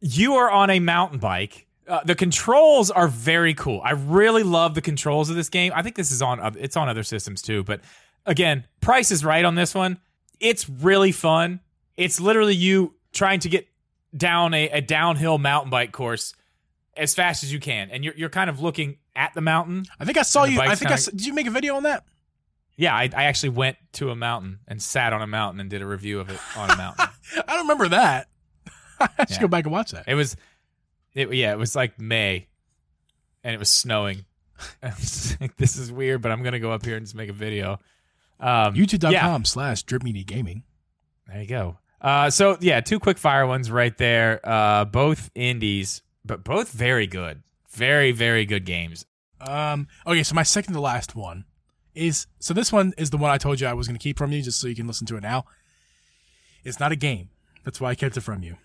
You 0.00 0.34
are 0.34 0.50
on 0.50 0.70
a 0.70 0.78
mountain 0.78 1.18
bike. 1.18 1.66
Uh, 1.86 2.02
the 2.04 2.14
controls 2.14 2.90
are 2.90 3.08
very 3.08 3.52
cool. 3.52 3.80
I 3.84 3.90
really 3.90 4.42
love 4.42 4.74
the 4.74 4.80
controls 4.80 5.28
of 5.28 5.36
this 5.36 5.48
game. 5.48 5.72
I 5.74 5.82
think 5.82 5.96
this 5.96 6.10
is 6.10 6.22
on 6.22 6.56
it's 6.58 6.76
on 6.76 6.88
other 6.88 7.02
systems 7.02 7.42
too. 7.42 7.62
But 7.62 7.80
again, 8.24 8.66
price 8.80 9.10
is 9.10 9.24
right 9.24 9.44
on 9.44 9.54
this 9.54 9.74
one. 9.74 9.98
It's 10.40 10.68
really 10.68 11.12
fun. 11.12 11.60
It's 11.96 12.20
literally 12.20 12.54
you 12.54 12.94
trying 13.12 13.40
to 13.40 13.48
get 13.48 13.66
down 14.16 14.54
a, 14.54 14.68
a 14.70 14.80
downhill 14.80 15.38
mountain 15.38 15.70
bike 15.70 15.92
course 15.92 16.34
as 16.96 17.14
fast 17.14 17.42
as 17.42 17.52
you 17.52 17.60
can, 17.60 17.90
and 17.90 18.04
you're 18.04 18.14
you're 18.14 18.30
kind 18.30 18.48
of 18.48 18.60
looking 18.60 18.96
at 19.16 19.32
the 19.34 19.40
mountain. 19.40 19.84
I 20.00 20.04
think 20.04 20.18
I 20.18 20.22
saw 20.22 20.44
you. 20.44 20.60
I 20.60 20.74
think 20.74 20.90
I 20.90 20.94
kinda- 20.94 20.94
s- 20.94 21.06
did. 21.06 21.26
You 21.26 21.34
make 21.34 21.46
a 21.46 21.50
video 21.50 21.76
on 21.76 21.82
that? 21.84 22.04
Yeah, 22.76 22.94
I, 22.94 23.08
I 23.16 23.24
actually 23.24 23.50
went 23.50 23.76
to 23.94 24.10
a 24.10 24.16
mountain 24.16 24.58
and 24.66 24.82
sat 24.82 25.12
on 25.12 25.22
a 25.22 25.26
mountain 25.28 25.60
and 25.60 25.70
did 25.70 25.80
a 25.80 25.86
review 25.86 26.18
of 26.18 26.28
it 26.28 26.40
on 26.56 26.70
a 26.70 26.76
mountain. 26.76 27.06
I 27.36 27.52
don't 27.54 27.62
remember 27.68 27.88
that. 27.90 28.28
I 29.00 29.08
should 29.20 29.30
Yeah. 29.30 29.40
go 29.42 29.48
back 29.48 29.64
and 29.64 29.72
watch 29.72 29.92
that. 29.92 30.04
It 30.08 30.14
was, 30.16 30.36
it 31.14 31.32
yeah, 31.32 31.52
it 31.52 31.58
was 31.58 31.76
like 31.76 32.00
May, 32.00 32.48
and 33.44 33.54
it 33.54 33.58
was 33.58 33.68
snowing. 33.70 34.24
I 34.82 34.88
was 34.88 35.36
like, 35.40 35.56
this 35.56 35.76
is 35.76 35.92
weird, 35.92 36.20
but 36.22 36.32
I'm 36.32 36.42
gonna 36.42 36.58
go 36.60 36.72
up 36.72 36.84
here 36.84 36.96
and 36.96 37.06
just 37.06 37.14
make 37.14 37.28
a 37.30 37.32
video. 37.34 37.78
Um, 38.40 38.74
YouTube.com 38.74 39.12
yeah, 39.12 39.38
slash 39.44 39.84
Drip 39.84 40.02
Media 40.02 40.24
Gaming. 40.24 40.64
there 41.28 41.40
you 41.40 41.46
go. 41.46 41.78
Uh, 42.00 42.28
so 42.30 42.56
yeah, 42.60 42.80
two 42.80 42.98
quick 42.98 43.18
fire 43.18 43.46
ones 43.46 43.70
right 43.70 43.96
there. 43.96 44.40
Uh, 44.42 44.84
both 44.84 45.30
indies, 45.36 46.02
but 46.24 46.42
both 46.44 46.70
very 46.72 47.06
good, 47.06 47.42
very 47.74 48.12
very 48.12 48.44
good 48.46 48.64
games. 48.64 49.06
Um. 49.40 49.88
Okay, 50.06 50.22
so 50.22 50.34
my 50.34 50.42
second 50.42 50.74
to 50.74 50.80
last 50.80 51.14
one 51.14 51.44
is 51.94 52.26
so 52.38 52.54
this 52.54 52.72
one 52.72 52.94
is 52.96 53.10
the 53.10 53.16
one 53.16 53.30
I 53.30 53.38
told 53.38 53.60
you 53.60 53.66
I 53.66 53.74
was 53.74 53.86
going 53.86 53.96
to 53.98 54.02
keep 54.02 54.16
from 54.18 54.32
you, 54.32 54.42
just 54.42 54.60
so 54.60 54.68
you 54.68 54.74
can 54.74 54.86
listen 54.86 55.06
to 55.08 55.16
it 55.16 55.22
now. 55.22 55.44
It's 56.64 56.80
not 56.80 56.92
a 56.92 56.96
game. 56.96 57.28
That's 57.64 57.80
why 57.80 57.90
I 57.90 57.94
kept 57.94 58.16
it 58.16 58.22
from 58.22 58.42
you. 58.42 58.56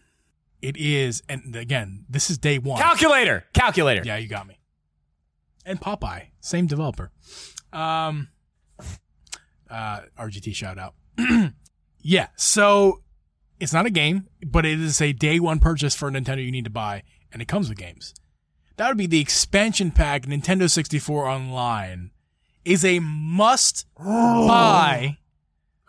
It 0.62 0.76
is, 0.78 1.24
and 1.30 1.55
again, 1.55 2.05
this 2.10 2.30
is 2.30 2.38
day 2.38 2.60
one. 2.60 2.82
Calculator, 2.82 3.45
calculator. 3.53 4.01
yeah, 4.05 4.18
you 4.18 4.28
got 4.28 4.47
me. 4.47 4.60
And 5.66 5.80
Popeye, 5.80 6.28
same 6.39 6.68
developer. 6.68 7.12
Um. 7.74 8.30
Uh, 9.70 10.01
RGT 10.18 10.55
shout 10.55 10.78
out. 10.80 10.95
yeah, 12.01 12.28
so 12.36 13.01
it's 13.60 13.72
not 13.74 13.86
a 13.86 13.89
game, 13.91 14.28
but 14.45 14.65
it 14.65 14.80
is 14.80 14.99
a 15.02 15.14
day 15.14 15.40
one 15.40 15.60
purchase 15.60 15.94
for 15.94 16.10
Nintendo 16.10 16.44
you 16.44 16.52
need 16.52 16.64
to 16.64 16.72
buy, 16.72 17.03
and 17.31 17.41
it 17.41 17.48
comes 17.48 17.69
with 17.69 17.77
games. 17.77 18.14
That 18.80 18.88
would 18.88 18.97
be 18.97 19.07
the 19.07 19.19
expansion 19.19 19.91
pack 19.91 20.22
Nintendo 20.22 20.69
64 20.72 21.27
Online 21.27 22.11
is 22.64 22.85
a 22.85 22.99
must 22.99 23.85
buy 23.97 25.18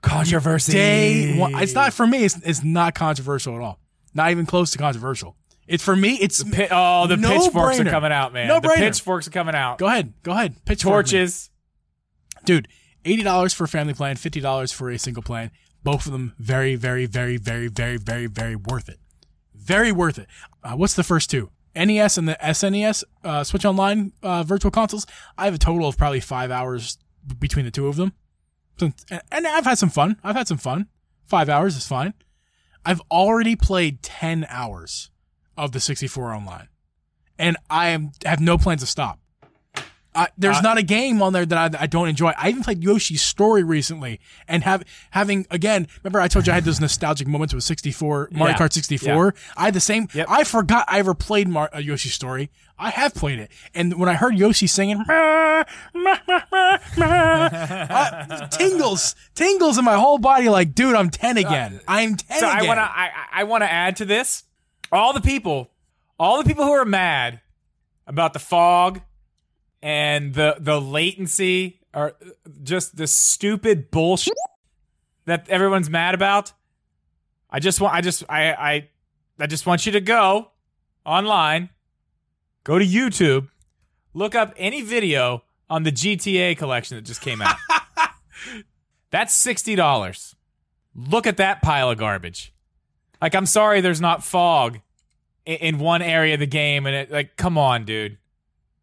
Controversy. 0.03 0.73
day 0.73 1.39
one. 1.39 1.55
It's 1.63 1.73
not 1.73 1.93
for 1.93 2.05
me. 2.05 2.25
It's, 2.25 2.37
it's 2.45 2.65
not 2.65 2.97
controversial 2.97 3.55
at 3.55 3.63
all. 3.63 3.79
Not 4.13 4.33
even 4.33 4.45
close 4.45 4.73
to 4.73 4.79
controversial. 4.79 5.37
It's 5.69 5.85
for 5.85 5.95
me. 5.95 6.15
It's 6.21 6.43
Pi- 6.43 6.67
oh, 6.73 7.07
the 7.07 7.17
No 7.17 7.29
pitchforks 7.29 7.79
are 7.79 7.85
coming 7.85 8.11
out, 8.11 8.33
man. 8.33 8.49
No 8.49 8.59
the 8.59 8.67
brainer. 8.67 8.79
pitchforks 8.79 9.29
are 9.29 9.31
coming 9.31 9.55
out. 9.55 9.79
go 9.79 9.87
ahead, 9.87 10.13
go 10.25 10.33
ahead. 10.33 10.57
Pitchfork 10.65 11.07
me. 11.07 11.11
Torches. 11.13 11.49
dude. 12.45 12.67
Eighty 13.05 13.23
dollars 13.23 13.55
for 13.55 13.63
a 13.63 13.69
family 13.69 13.95
plan, 13.95 14.17
fifty 14.17 14.41
dollars 14.41 14.73
for 14.73 14.91
a 14.91 14.99
single 14.99 15.23
plan. 15.23 15.53
Both 15.85 16.07
of 16.07 16.13
them 16.13 16.35
very, 16.41 16.75
very, 16.75 17.07
very, 17.07 17.37
very, 17.37 17.69
very, 17.69 17.99
very, 17.99 18.27
very 18.27 18.57
worth 18.57 18.89
it. 18.89 18.99
Very 19.55 19.93
worth 19.93 20.19
it. 20.19 20.27
Uh, 20.65 20.73
what's 20.73 20.95
the 20.95 21.05
first 21.05 21.31
two? 21.31 21.51
NES 21.75 22.19
and 22.19 22.29
the 22.29 22.37
SNES 22.43 23.05
uh, 23.25 23.45
Switch 23.45 23.65
Online 23.65 24.13
uh, 24.23 24.43
virtual 24.43 24.71
consoles. 24.71 25.07
I 25.39 25.45
have 25.45 25.55
a 25.55 25.59
total 25.59 25.89
of 25.89 25.97
probably 25.97 26.21
five 26.21 26.51
hours 26.51 26.99
between 27.39 27.65
the 27.65 27.71
two 27.71 27.87
of 27.87 27.97
them, 27.97 28.13
and- 28.81 29.47
I've 29.47 29.65
had 29.65 29.79
some 29.79 29.91
fun. 29.91 30.17
I've 30.25 30.37
had 30.37 30.49
some 30.49 30.59
fun. 30.59 30.87
Five 31.27 31.49
hours 31.49 31.77
is 31.77 31.87
fine. 31.87 32.15
I've 32.85 33.01
already 33.11 33.55
played 33.57 34.03
ten 34.03 34.47
hours 34.49 35.11
of 35.57 35.73
the 35.73 35.81
64 35.81 36.33
online, 36.33 36.69
and 37.39 37.57
I 37.69 37.89
am 37.91 38.13
have 38.25 38.41
no 38.41 38.57
plans 38.59 38.81
to 38.81 38.87
stop. 38.87 39.21
I, 40.13 40.27
there's 40.37 40.57
Uh, 40.57 40.61
not 40.63 40.77
a 40.79 40.83
game 40.83 41.23
on 41.23 41.33
there 41.33 41.47
that 41.47 41.77
I, 41.77 41.85
I 41.85 41.87
don't 41.87 42.09
enjoy. 42.09 42.33
I 42.37 42.49
even 42.49 42.65
played 42.65 42.83
Yoshi's 42.83 43.23
Story 43.23 43.63
recently, 43.63 44.19
and 44.49 44.65
have 44.65 44.83
having 45.13 45.47
again. 45.51 45.87
Remember, 46.03 46.21
I 46.21 46.27
told 46.27 46.47
you 46.47 46.53
I 46.53 46.57
had 46.57 46.65
those 46.65 46.81
nostalgic 46.81 47.29
moments 47.29 47.55
with 47.55 47.63
64 47.63 48.31
Mario 48.33 48.55
Yeah. 48.55 48.59
Kart 48.59 48.73
64. 48.73 49.35
I 49.57 49.67
had 49.67 49.75
the 49.75 49.81
same. 49.81 50.09
Yep. 50.13 50.27
I 50.29 50.43
forgot 50.45 50.85
I 50.89 50.99
ever 50.99 51.15
played 51.15 51.49
Mar- 51.49 51.71
uh, 51.73 51.79
Yoshi's 51.79 52.15
Story. 52.15 52.51
I 52.77 52.91
have 52.91 53.15
played 53.15 53.39
it, 53.39 53.53
and 53.75 53.99
when 54.01 54.09
I 54.09 54.15
heard 54.15 54.35
Yoshi 54.37 54.67
singing, 54.67 54.99
uh, 55.09 55.65
tingles, 58.51 59.15
tingles 59.35 59.79
in 59.79 59.85
my 59.85 59.95
whole 59.97 60.19
body. 60.19 60.49
Like, 60.49 60.75
dude, 60.75 60.95
I'm 60.95 61.11
10 61.11 61.37
again. 61.37 61.81
I'm 61.87 62.17
10 62.17 62.37
Uh, 62.37 62.41
So 62.41 62.47
I 62.49 62.63
want 62.67 62.79
to 62.79 62.83
I, 62.83 63.11
I 63.33 63.45
want 63.45 63.63
to 63.63 63.71
add 63.71 63.97
to 63.97 64.05
this 64.05 64.45
all 64.91 65.13
the 65.13 65.21
people, 65.21 65.71
all 66.19 66.43
the 66.43 66.49
people 66.49 66.65
who 66.65 66.73
are 66.73 66.85
mad 66.85 67.41
about 68.07 68.33
the 68.33 68.39
fog 68.39 69.01
and 69.83 70.35
the 70.35 70.57
the 70.59 70.81
latency 70.81 71.81
or 71.95 72.15
just 72.63 72.97
the 72.97 73.07
stupid 73.07 73.91
bullshit 73.91 74.35
that 75.27 75.49
everyone's 75.49 75.91
mad 75.91 76.15
about? 76.15 76.53
I 77.51 77.61
just 77.61 77.81
want 77.81 77.95
I 77.95 78.01
just 78.01 78.25
I 78.29 78.53
I 78.53 78.89
I 79.39 79.47
just 79.47 79.67
want 79.67 79.87
you 79.87 79.93
to 79.93 80.01
go 80.01 80.51
online, 81.05 81.71
go 82.65 82.79
to 82.79 82.85
YouTube, 82.85 83.49
look 84.15 84.35
up 84.35 84.55
any 84.57 84.83
video 84.83 85.43
on 85.69 85.85
the 85.85 85.93
GTA 85.93 86.57
collection 86.57 86.97
that 86.97 87.03
just 87.03 87.21
came 87.21 87.41
out. 87.41 87.57
That's 89.11 89.45
$60. 89.45 90.35
Look 90.95 91.27
at 91.27 91.37
that 91.39 91.63
pile 91.63 91.91
of 91.91 91.99
garbage. 91.99 92.53
Like 93.21 93.35
I'm 93.35 93.47
sorry 93.47 93.81
there's 93.81 94.01
not 94.01 94.25
fog 94.25 94.81
in, 95.47 95.57
in 95.57 95.79
one 95.79 96.03
area 96.03 96.35
of 96.35 96.41
the 96.41 96.47
game 96.47 96.87
and 96.87 96.95
it 96.95 97.11
like 97.11 97.37
come 97.37 97.59
on, 97.59 97.85
dude. 97.85 98.19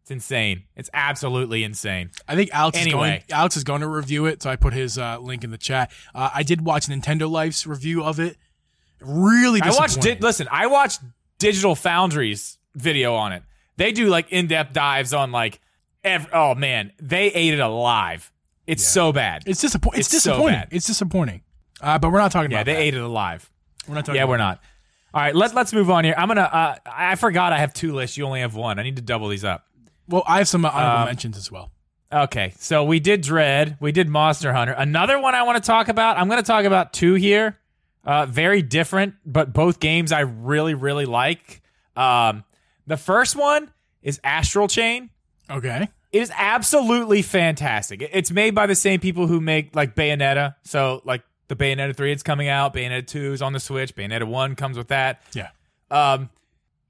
It's 0.08 0.24
insane. 0.24 0.62
It's 0.74 0.88
absolutely 0.94 1.64
insane. 1.64 2.12
I 2.26 2.34
think 2.34 2.48
Alex 2.54 2.78
Anyway. 2.78 3.18
is 3.18 3.24
going. 3.28 3.38
Alex 3.38 3.56
is 3.58 3.64
going 3.64 3.82
to 3.82 3.86
review 3.86 4.24
it, 4.24 4.42
so 4.42 4.48
I 4.48 4.56
put 4.56 4.72
his 4.72 4.96
uh, 4.96 5.18
link 5.18 5.44
in 5.44 5.50
the 5.50 5.58
chat. 5.58 5.90
Uh, 6.14 6.30
I 6.34 6.42
did 6.44 6.64
watch 6.64 6.86
Nintendo 6.86 7.30
Life's 7.30 7.66
review 7.66 8.02
of 8.02 8.18
it. 8.18 8.38
Really, 9.02 9.60
I 9.60 9.68
watched. 9.70 10.00
Di- 10.00 10.16
listen, 10.18 10.48
I 10.50 10.66
watched 10.68 11.00
Digital 11.38 11.74
Foundry's 11.74 12.56
video 12.74 13.14
on 13.16 13.32
it. 13.32 13.42
They 13.76 13.92
do 13.92 14.06
like 14.06 14.32
in-depth 14.32 14.72
dives 14.72 15.12
on 15.12 15.30
like, 15.30 15.60
ev- 16.02 16.28
oh 16.32 16.54
man, 16.54 16.92
they 17.00 17.26
ate 17.26 17.52
it 17.52 17.60
alive. 17.60 18.32
It's 18.66 18.84
so 18.86 19.12
bad. 19.12 19.42
It's 19.44 19.60
disappointing. 19.60 20.00
It's, 20.00 20.14
It's 20.14 20.22
so 20.24 20.30
disappointing. 20.30 20.58
bad. 20.60 20.68
it's 20.70 20.86
disappointing. 20.86 21.42
Uh, 21.82 21.98
but 21.98 22.10
we're 22.12 22.18
not 22.18 22.32
talking 22.32 22.50
yeah, 22.50 22.60
about 22.62 22.70
Yeah, 22.70 22.74
they 22.76 22.80
that. 22.80 22.86
ate 22.88 22.94
it 22.94 23.02
alive. 23.02 23.50
We're 23.86 23.94
not 23.96 24.06
talking. 24.06 24.16
Yeah, 24.16 24.24
we're 24.24 24.38
not. 24.38 24.60
All 25.12 25.20
right, 25.20 25.34
let, 25.34 25.54
let's 25.54 25.74
move 25.74 25.90
on 25.90 26.04
here. 26.04 26.14
I'm 26.16 26.28
gonna. 26.28 26.40
Uh, 26.40 26.74
I 26.90 27.14
forgot 27.16 27.52
I 27.52 27.58
have 27.58 27.74
two 27.74 27.92
lists. 27.92 28.16
You 28.16 28.24
only 28.24 28.40
have 28.40 28.54
one. 28.54 28.78
I 28.78 28.82
need 28.84 28.96
to 28.96 29.02
double 29.02 29.28
these 29.28 29.44
up. 29.44 29.66
Well, 30.08 30.22
I 30.26 30.38
have 30.38 30.48
some 30.48 30.64
honorable 30.64 31.00
Um, 31.00 31.04
mentions 31.06 31.36
as 31.36 31.50
well. 31.52 31.70
Okay, 32.10 32.54
so 32.58 32.84
we 32.84 33.00
did 33.00 33.20
Dread, 33.20 33.76
we 33.80 33.92
did 33.92 34.08
Monster 34.08 34.52
Hunter. 34.54 34.72
Another 34.72 35.18
one 35.20 35.34
I 35.34 35.42
want 35.42 35.62
to 35.62 35.66
talk 35.66 35.88
about. 35.88 36.16
I'm 36.18 36.26
going 36.28 36.40
to 36.42 36.46
talk 36.46 36.64
about 36.64 36.92
two 36.94 37.14
here. 37.14 37.58
Uh, 38.04 38.24
very 38.24 38.62
different, 38.62 39.14
but 39.26 39.52
both 39.52 39.78
games 39.80 40.10
I 40.12 40.20
really, 40.20 40.72
really 40.72 41.04
like. 41.04 41.60
Um, 41.94 42.44
the 42.86 42.96
first 42.96 43.36
one 43.36 43.70
is 44.02 44.18
Astral 44.24 44.68
Chain. 44.68 45.10
Okay. 45.50 45.88
It 46.10 46.22
is 46.22 46.32
absolutely 46.34 47.20
fantastic. 47.20 48.08
It's 48.10 48.30
made 48.30 48.54
by 48.54 48.66
the 48.66 48.74
same 48.74 49.00
people 49.00 49.26
who 49.26 49.40
make 49.42 49.76
like 49.76 49.94
Bayonetta. 49.94 50.54
So 50.62 51.02
like 51.04 51.22
the 51.48 51.56
Bayonetta 51.56 51.94
3 51.94 52.12
it's 52.12 52.22
coming 52.22 52.48
out, 52.48 52.72
Bayonetta 52.72 53.06
2 53.06 53.34
is 53.34 53.42
on 53.42 53.52
the 53.52 53.60
Switch, 53.60 53.94
Bayonetta 53.94 54.24
1 54.24 54.54
comes 54.54 54.78
with 54.78 54.88
that. 54.88 55.20
Yeah. 55.34 55.48
Um 55.90 56.30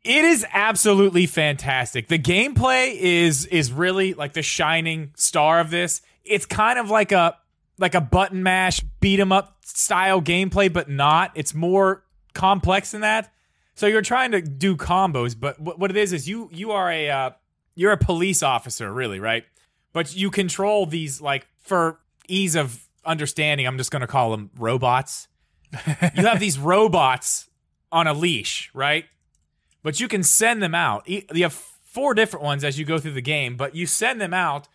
it 0.05 0.25
is 0.25 0.47
absolutely 0.53 1.27
fantastic. 1.27 2.09
The 2.09 2.19
gameplay 2.19 2.95
is 2.95 3.47
is 3.47 3.73
really 3.73 4.15
like 4.15 4.33
the 4.33 4.43
shining 4.43 5.13
star 5.17 5.61
of 5.61 5.71
this. 5.71 6.03
It's 6.25 6.47
kind 6.47 6.79
of 6.79 6.91
like 6.91 7.13
a 7.13 7.37
like 7.79 7.95
a 7.95 8.01
button 8.01 8.43
mash 8.43 8.81
beat 9.01 9.21
'em 9.21 9.33
up 9.33 9.57
style 9.65 10.21
gameplay 10.21 10.73
but 10.73 10.89
not. 10.89 11.33
It's 11.35 11.55
more 11.55 12.05
complex 12.35 12.93
than 12.93 13.03
that. 13.03 13.33
So 13.75 13.87
you're 13.87 14.03
trying 14.03 14.33
to 14.33 14.43
do 14.43 14.77
combos, 14.77 15.39
but 15.39 15.61
what 15.61 15.91
it 15.91 15.97
is 15.97 16.13
is 16.13 16.29
you 16.29 16.49
you 16.53 16.73
are 16.73 16.91
a 16.91 17.11
uh, 17.11 17.31
you're 17.75 17.93
a 17.93 17.97
police 17.97 18.43
officer, 18.43 18.93
really, 18.93 19.21
right? 19.21 19.45
But 19.93 20.15
you 20.17 20.31
control 20.31 20.87
these 20.87 21.21
like 21.21 21.47
for 21.61 22.01
ease 22.27 22.57
of 22.57 22.81
understanding. 23.05 23.67
I'm 23.67 23.79
just 23.79 23.91
going 23.91 24.01
to 24.01 24.09
call 24.09 24.33
them 24.33 24.51
robots. 24.59 25.29
you 25.73 26.27
have 26.27 26.41
these 26.41 26.59
robots 26.59 27.49
on 27.93 28.07
a 28.07 28.15
leash, 28.15 28.71
right? 28.75 29.05
But 29.83 30.01
you 30.01 30.09
can 30.09 30.23
send 30.23 30.63
them 30.63 30.75
out. 30.75 31.09
You 31.09 31.23
have 31.43 31.53
four 31.53 32.15
different 32.15 32.45
ones 32.45 32.65
as 32.65 32.79
you 32.79 32.85
go 32.85 32.99
through 32.99 33.13
the 33.13 33.21
game, 33.23 33.57
but 33.57 33.75
you 33.75 33.87
send 33.87 34.21
them 34.21 34.35
out 34.35 34.69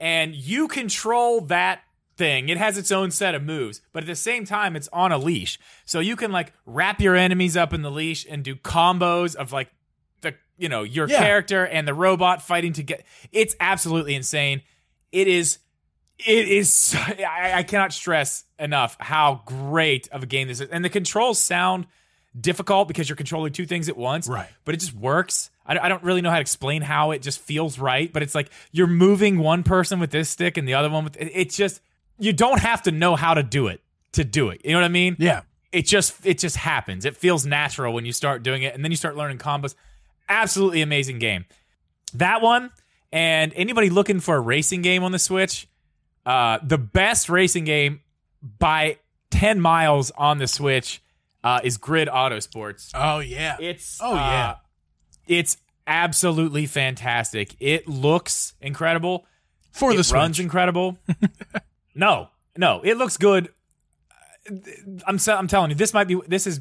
and 0.00 0.34
you 0.34 0.68
control 0.68 1.40
that 1.42 1.80
thing. 2.16 2.48
It 2.48 2.56
has 2.56 2.78
its 2.78 2.92
own 2.92 3.10
set 3.10 3.34
of 3.34 3.42
moves, 3.42 3.80
but 3.92 4.02
at 4.04 4.06
the 4.06 4.14
same 4.16 4.44
time, 4.44 4.76
it's 4.76 4.88
on 4.92 5.12
a 5.12 5.18
leash. 5.18 5.58
So 5.84 6.00
you 6.00 6.16
can 6.16 6.30
like 6.32 6.52
wrap 6.66 7.00
your 7.00 7.16
enemies 7.16 7.56
up 7.56 7.72
in 7.72 7.82
the 7.82 7.90
leash 7.90 8.26
and 8.28 8.42
do 8.44 8.54
combos 8.54 9.34
of 9.34 9.52
like 9.52 9.70
the, 10.20 10.34
you 10.56 10.68
know, 10.68 10.82
your 10.84 11.08
Yeah. 11.08 11.18
character 11.18 11.66
and 11.66 11.86
the 11.86 11.94
robot 11.94 12.40
fighting 12.40 12.72
to 12.74 12.82
get. 12.82 13.04
It's 13.32 13.56
absolutely 13.60 14.14
insane. 14.14 14.62
It 15.12 15.26
is. 15.28 15.58
It 16.18 16.48
is. 16.48 16.94
I, 16.98 17.52
I 17.56 17.62
cannot 17.64 17.92
stress 17.92 18.44
enough 18.58 18.96
how 19.00 19.42
great 19.46 20.08
of 20.12 20.22
a 20.22 20.26
game 20.26 20.46
this 20.48 20.60
is, 20.60 20.68
and 20.70 20.84
the 20.84 20.88
controls 20.88 21.40
sound 21.40 21.86
difficult 22.38 22.88
because 22.88 23.08
you're 23.08 23.16
controlling 23.16 23.52
two 23.52 23.66
things 23.66 23.88
at 23.88 23.96
once. 23.96 24.28
Right. 24.28 24.48
But 24.64 24.74
it 24.74 24.78
just 24.80 24.94
works. 24.94 25.50
I, 25.66 25.78
I 25.78 25.88
don't 25.88 26.02
really 26.02 26.20
know 26.20 26.30
how 26.30 26.36
to 26.36 26.40
explain 26.40 26.82
how 26.82 27.12
it 27.12 27.22
just 27.22 27.40
feels 27.40 27.78
right, 27.78 28.12
but 28.12 28.22
it's 28.22 28.34
like 28.34 28.50
you're 28.72 28.86
moving 28.86 29.38
one 29.38 29.62
person 29.62 30.00
with 30.00 30.10
this 30.10 30.28
stick 30.28 30.56
and 30.56 30.66
the 30.66 30.74
other 30.74 30.90
one 30.90 31.04
with 31.04 31.16
it, 31.16 31.30
it's 31.32 31.56
just 31.56 31.80
you 32.18 32.32
don't 32.32 32.60
have 32.60 32.82
to 32.82 32.92
know 32.92 33.16
how 33.16 33.34
to 33.34 33.42
do 33.42 33.68
it 33.68 33.80
to 34.12 34.24
do 34.24 34.48
it. 34.50 34.60
You 34.64 34.72
know 34.72 34.78
what 34.78 34.84
I 34.84 34.88
mean? 34.88 35.16
Yeah. 35.18 35.42
It 35.72 35.86
just 35.86 36.24
it 36.24 36.38
just 36.38 36.56
happens. 36.56 37.04
It 37.04 37.16
feels 37.16 37.44
natural 37.44 37.92
when 37.92 38.04
you 38.04 38.12
start 38.12 38.42
doing 38.42 38.62
it 38.62 38.74
and 38.74 38.84
then 38.84 38.92
you 38.92 38.96
start 38.96 39.16
learning 39.16 39.38
combos. 39.38 39.74
Absolutely 40.28 40.82
amazing 40.82 41.18
game. 41.18 41.44
That 42.14 42.42
one 42.42 42.70
and 43.12 43.52
anybody 43.54 43.90
looking 43.90 44.20
for 44.20 44.36
a 44.36 44.40
racing 44.40 44.82
game 44.82 45.02
on 45.02 45.12
the 45.12 45.18
Switch, 45.18 45.68
uh, 46.26 46.58
the 46.62 46.78
best 46.78 47.28
racing 47.28 47.64
game 47.64 48.00
by 48.58 48.98
10 49.30 49.60
miles 49.60 50.10
on 50.12 50.38
the 50.38 50.46
Switch 50.46 51.02
uh, 51.44 51.60
is 51.62 51.76
Grid 51.76 52.08
Autosports. 52.08 52.90
Oh 52.94 53.20
yeah. 53.20 53.56
It's 53.60 54.00
Oh, 54.02 54.14
yeah. 54.14 54.50
uh, 54.50 54.54
it's 55.28 55.56
absolutely 55.86 56.66
fantastic. 56.66 57.54
It 57.60 57.86
looks 57.86 58.54
incredible. 58.60 59.26
For 59.72 59.92
it 59.92 59.96
the 59.96 60.04
Switch. 60.04 60.14
runs 60.16 60.40
incredible. 60.40 60.98
no, 61.94 62.28
no, 62.56 62.80
it 62.82 62.96
looks 62.96 63.16
good. 63.16 63.48
I'm 65.06 65.18
I'm 65.26 65.46
telling 65.48 65.70
you, 65.70 65.76
this 65.76 65.94
might 65.94 66.06
be 66.08 66.20
this 66.26 66.46
is 66.46 66.60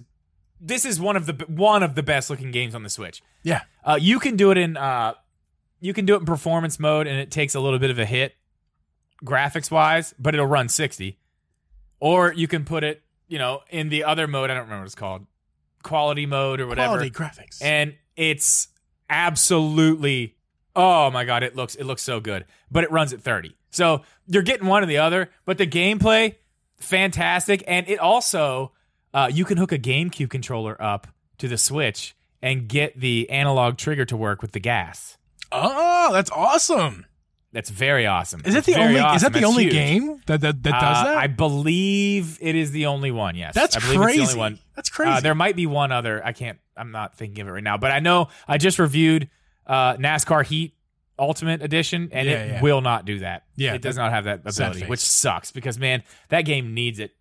this 0.60 0.85
is 0.85 0.99
one 0.99 1.15
of 1.18 1.26
the 1.26 1.34
one 1.47 1.84
of 1.84 1.95
the 1.95 2.03
best 2.03 2.30
looking 2.30 2.51
games 2.51 2.73
on 2.76 2.84
the 2.84 2.89
Switch. 2.89 3.22
yeah. 3.43 3.61
Uh, 3.85 3.97
you 3.99 4.18
can 4.19 4.38
do 4.38 4.49
it 4.51 4.57
in 4.57 4.77
uh, 4.77 5.14
you 5.81 5.93
can 5.93 6.05
do 6.05 6.15
it 6.15 6.19
in 6.19 6.26
performance 6.26 6.80
mode, 6.80 7.05
and 7.07 7.19
it 7.19 7.30
takes 7.31 7.53
a 7.55 7.60
little 7.60 7.80
bit 7.80 7.89
of 7.91 7.99
a 7.99 8.05
hit 8.05 8.34
graphics 9.23 9.69
wise, 9.69 10.14
but 10.18 10.34
it'll 10.34 10.45
run 10.47 10.69
60. 10.69 11.19
Or 11.99 12.34
you 12.34 12.47
can 12.47 12.64
put 12.65 12.84
it, 12.85 13.02
you 13.28 13.38
know, 13.40 13.62
in 13.70 13.90
the 13.90 14.04
other 14.04 14.28
mode. 14.28 14.50
I 14.50 14.54
don't 14.54 14.64
remember 14.64 14.82
what 14.84 14.88
it's 14.88 14.95
called, 14.95 15.26
quality 15.84 16.26
mode 16.26 16.62
or 16.62 16.68
whatever 16.68 16.94
Quality 16.98 17.12
graphics. 17.12 17.62
and 17.62 17.95
it's 18.16 18.70
absolutely 19.10 20.36
oh 20.76 21.12
my 21.12 21.26
god 21.26 21.44
it 21.44 21.56
looks 21.56 21.76
it 21.76 21.84
looks 21.84 22.02
so 22.02 22.20
good 22.20 22.45
but 22.72 22.84
it 22.84 22.91
runs 22.91 23.12
at 23.12 23.22
30 23.22 23.56
so 23.70 24.02
you're 24.28 24.44
getting 24.44 24.66
one 24.68 24.82
or 24.82 24.86
the 24.86 24.98
other 24.98 25.30
but 25.45 25.58
the 25.58 25.68
gameplay 25.68 26.36
fantastic 26.80 27.64
and 27.68 27.88
it 27.90 28.00
also 28.00 28.72
uh, 29.14 29.30
you 29.32 29.44
can 29.45 29.58
hook 29.58 29.72
a 29.72 29.78
gamecube 29.78 30.30
controller 30.30 30.82
up 30.82 31.08
to 31.38 31.48
the 31.48 31.58
switch 31.58 32.16
and 32.41 32.68
get 32.68 33.00
the 33.00 33.30
analog 33.30 33.78
trigger 33.78 34.06
to 34.06 34.16
work 34.18 34.41
with 34.41 34.52
the 34.54 34.60
gas 34.60 35.18
oh, 35.52 36.12
that's 36.14 36.32
awesome. 36.32 37.06
That's 37.53 37.69
very 37.69 38.05
awesome 38.07 38.41
Is 38.45 38.53
that 38.55 38.65
the 38.65 38.75
only? 38.75 38.95
Is 38.99 39.21
that 39.21 39.31
the 39.31 39.39
That's 39.39 39.45
only 39.45 39.63
huge. 39.63 39.73
game 39.73 40.21
that 40.25 40.41
that, 40.41 40.63
that 40.63 40.71
does 40.71 40.97
Uh, 40.97 41.03
that? 41.05 41.17
I 41.17 41.27
believe 41.27 42.38
it 42.41 42.55
is 42.55 42.71
the 42.71 42.88
only 42.88 43.11
one. 43.11 43.35
Yes, 43.35 43.53
that's 43.55 43.77
I 43.77 43.80
believe 43.80 43.99
crazy. 43.99 44.21
It's 44.23 44.34
the 44.34 44.39
only 44.39 44.51
one. 44.53 44.59
That's 44.75 44.89
crazy. 44.89 45.11
Uh, 45.11 45.19
there 45.21 45.35
might 45.35 45.55
be 45.55 45.65
one 45.67 45.91
other. 45.91 46.21
I 46.25 46.34
can't. 46.34 46.57
I'm 46.75 46.91
not 46.91 47.15
thinking 47.15 47.41
of 47.41 47.47
it 47.47 47.51
right 47.51 47.63
now. 47.63 47.77
But 47.77 47.91
I 47.91 47.99
know 47.99 48.30
I 48.47 48.57
just 48.57 48.80
reviewed 48.80 49.30
uh, 49.67 49.95
NASCAR 49.97 50.45
Heat 50.45 50.73
Ultimate 51.19 51.61
Edition, 51.61 52.09
and 52.11 52.27
Yeah, 52.27 52.34
it 52.43 52.47
yeah. 52.53 52.61
will 52.61 52.81
not 52.81 53.05
do 53.05 53.19
that. 53.19 53.43
Yeah, 53.55 53.75
it 53.75 53.81
does 53.84 53.95
not 53.97 54.11
have 54.11 54.23
that 54.25 54.41
ability, 54.45 54.85
which 54.88 54.99
sucks 54.99 55.51
because 55.51 55.77
man, 55.77 56.03
that 56.30 56.41
game 56.41 56.73
needs 56.73 56.99
it 56.99 57.11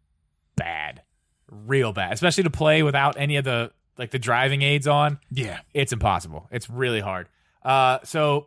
bad, 0.56 1.02
real 1.50 1.92
bad, 1.92 2.12
especially 2.14 2.44
to 2.44 2.50
play 2.50 2.82
without 2.82 3.16
any 3.18 3.36
of 3.36 3.44
the 3.44 3.70
like 3.98 4.10
the 4.10 4.18
driving 4.18 4.62
aids 4.62 4.86
on. 4.86 5.18
yeah. 5.30 5.60
It's 5.74 5.92
impossible. 5.92 6.48
It's 6.50 6.70
really 6.70 7.00
hard. 7.00 7.28
Uh, 7.62 7.98
so 8.04 8.46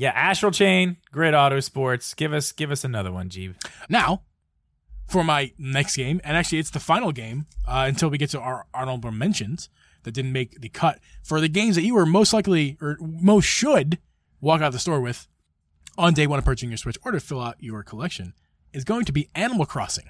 yeah, 0.00 0.12
Astral 0.12 0.50
Chain, 0.50 0.96
Grid 1.12 1.34
Auto 1.34 1.60
Sports. 1.60 2.14
Give 2.14 2.32
us 2.32 2.52
give 2.52 2.70
us 2.70 2.84
another 2.84 3.12
one, 3.12 3.28
Geeb. 3.28 3.54
Now, 3.90 4.22
for 5.06 5.22
my 5.22 5.52
next 5.58 5.94
game, 5.94 6.22
and 6.24 6.38
actually 6.38 6.58
it's 6.58 6.70
the 6.70 6.80
final 6.80 7.12
game 7.12 7.44
uh, 7.68 7.84
until 7.86 8.08
we 8.08 8.16
get 8.16 8.30
to 8.30 8.40
our 8.40 8.64
honorable 8.72 9.10
mentions 9.10 9.68
that 10.04 10.12
didn't 10.12 10.32
make 10.32 10.58
the 10.62 10.70
cut. 10.70 11.00
For 11.22 11.38
the 11.38 11.50
games 11.50 11.76
that 11.76 11.82
you 11.82 11.94
were 11.94 12.06
most 12.06 12.32
likely 12.32 12.78
or 12.80 12.96
most 12.98 13.44
should 13.44 13.98
walk 14.40 14.62
out 14.62 14.72
the 14.72 14.78
store 14.78 15.02
with 15.02 15.28
on 15.98 16.14
day 16.14 16.26
one 16.26 16.38
of 16.38 16.46
purchasing 16.46 16.70
your 16.70 16.78
Switch 16.78 16.96
or 17.04 17.12
to 17.12 17.20
fill 17.20 17.42
out 17.42 17.56
your 17.58 17.82
collection 17.82 18.32
is 18.72 18.84
going 18.84 19.04
to 19.04 19.12
be 19.12 19.28
Animal 19.34 19.66
Crossing. 19.66 20.08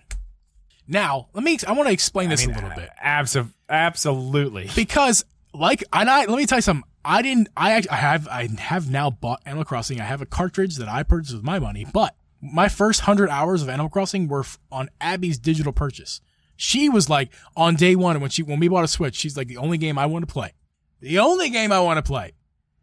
Now, 0.87 1.31
let 1.35 1.43
me. 1.43 1.59
I 1.67 1.73
want 1.73 1.89
to 1.89 1.93
explain 1.93 2.29
this 2.29 2.45
I 2.45 2.47
mean, 2.47 2.55
a 2.55 2.61
little 2.61 2.77
bit 2.77 2.91
abso- 3.05 3.53
absolutely. 3.69 4.71
because, 4.77 5.25
like, 5.53 5.83
and 5.93 6.09
I 6.09 6.27
let 6.27 6.37
me 6.37 6.47
tell 6.47 6.59
you 6.59 6.63
something. 6.63 6.89
I 7.05 7.23
didn't. 7.23 7.49
I 7.57 7.83
I 7.91 7.97
have. 7.97 8.29
I 8.29 8.47
have 8.59 8.91
now 8.91 9.11
bought 9.11 9.41
Animal 9.47 9.65
Crossing. 9.65 10.01
I 10.01 10.05
have 10.05 10.21
a 10.21 10.27
cartridge 10.27 10.77
that 10.77 10.89
I 10.89 11.03
purchased 11.03 11.35
with 11.35 11.45
my 11.45 11.59
money, 11.59 11.87
but 11.93 12.15
my 12.43 12.69
first 12.69 13.01
hundred 13.03 13.31
hours 13.31 13.63
of 13.63 13.69
Animal 13.69 13.89
Crossing 13.89 14.29
were 14.29 14.41
f- 14.41 14.59
on 14.71 14.91
Abby's 15.01 15.39
digital 15.39 15.73
purchase. 15.73 16.21
She 16.57 16.89
was 16.91 17.09
like 17.09 17.33
on 17.57 17.75
day 17.75 17.97
one 17.97 18.21
when 18.21 18.29
she 18.31 18.43
when 18.43 18.61
we 18.61 18.69
bought 18.69 18.85
a 18.85 18.89
Switch. 18.89 19.15
She's 19.17 19.37
like 19.37 19.49
the 19.49 19.57
only 19.57 19.79
game 19.79 19.99
I 19.99 20.07
want 20.07 20.27
to 20.29 20.33
play. 20.33 20.53
The 21.01 21.19
only 21.19 21.49
game 21.49 21.73
I 21.73 21.81
want 21.81 21.97
to 21.97 22.03
play 22.03 22.33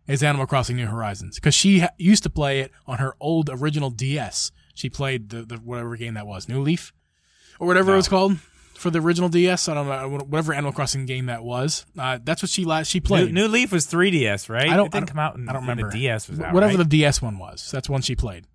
is 0.07 0.23
Animal 0.23 0.47
Crossing 0.47 0.77
New 0.77 0.87
Horizons 0.87 1.35
because 1.35 1.53
she 1.53 1.81
ha- 1.81 1.89
used 1.99 2.23
to 2.23 2.29
play 2.31 2.61
it 2.61 2.71
on 2.87 2.97
her 2.97 3.15
old 3.19 3.49
original 3.51 3.91
DS. 3.91 4.51
She 4.73 4.89
played 4.89 5.29
the, 5.29 5.43
the 5.43 5.57
whatever 5.57 5.95
game 5.95 6.15
that 6.15 6.25
was, 6.25 6.49
New 6.49 6.61
Leaf. 6.61 6.91
or 7.59 7.67
whatever 7.67 7.87
No. 7.89 7.93
it 7.93 7.97
was 7.97 8.07
called 8.07 8.37
for 8.77 8.89
the 8.89 8.99
original 8.99 9.29
DS. 9.29 9.67
I 9.67 9.73
don't 9.73 9.87
know 9.87 10.25
whatever 10.25 10.53
Animal 10.53 10.71
Crossing 10.71 11.05
game 11.05 11.25
that 11.27 11.43
was. 11.43 11.85
Uh, 11.97 12.19
that's 12.23 12.41
what 12.41 12.49
she 12.49 12.63
last 12.65 12.87
she 12.87 12.99
played. 12.99 13.33
New 13.33 13.47
Leaf 13.47 13.71
was 13.71 13.85
3DS, 13.87 14.49
right? 14.49 14.69
I 14.69 14.75
don't- 14.75 14.87
It 14.87 14.91
didn't 14.91 14.95
I 14.95 14.99
don't- 14.99 15.07
come 15.07 15.19
out. 15.19 15.35
In, 15.37 15.49
I 15.49 15.53
don't 15.53 15.63
remember. 15.63 15.89
The 15.91 15.99
DS 15.99 16.29
was 16.29 16.39
out. 16.39 16.53
whatever 16.53 16.73
right? 16.77 16.77
the 16.77 16.85
DS 16.97 17.21
one 17.21 17.37
was. 17.39 17.69
That's 17.71 17.89
one 17.89 18.01
she 18.01 18.15
played. 18.15 18.45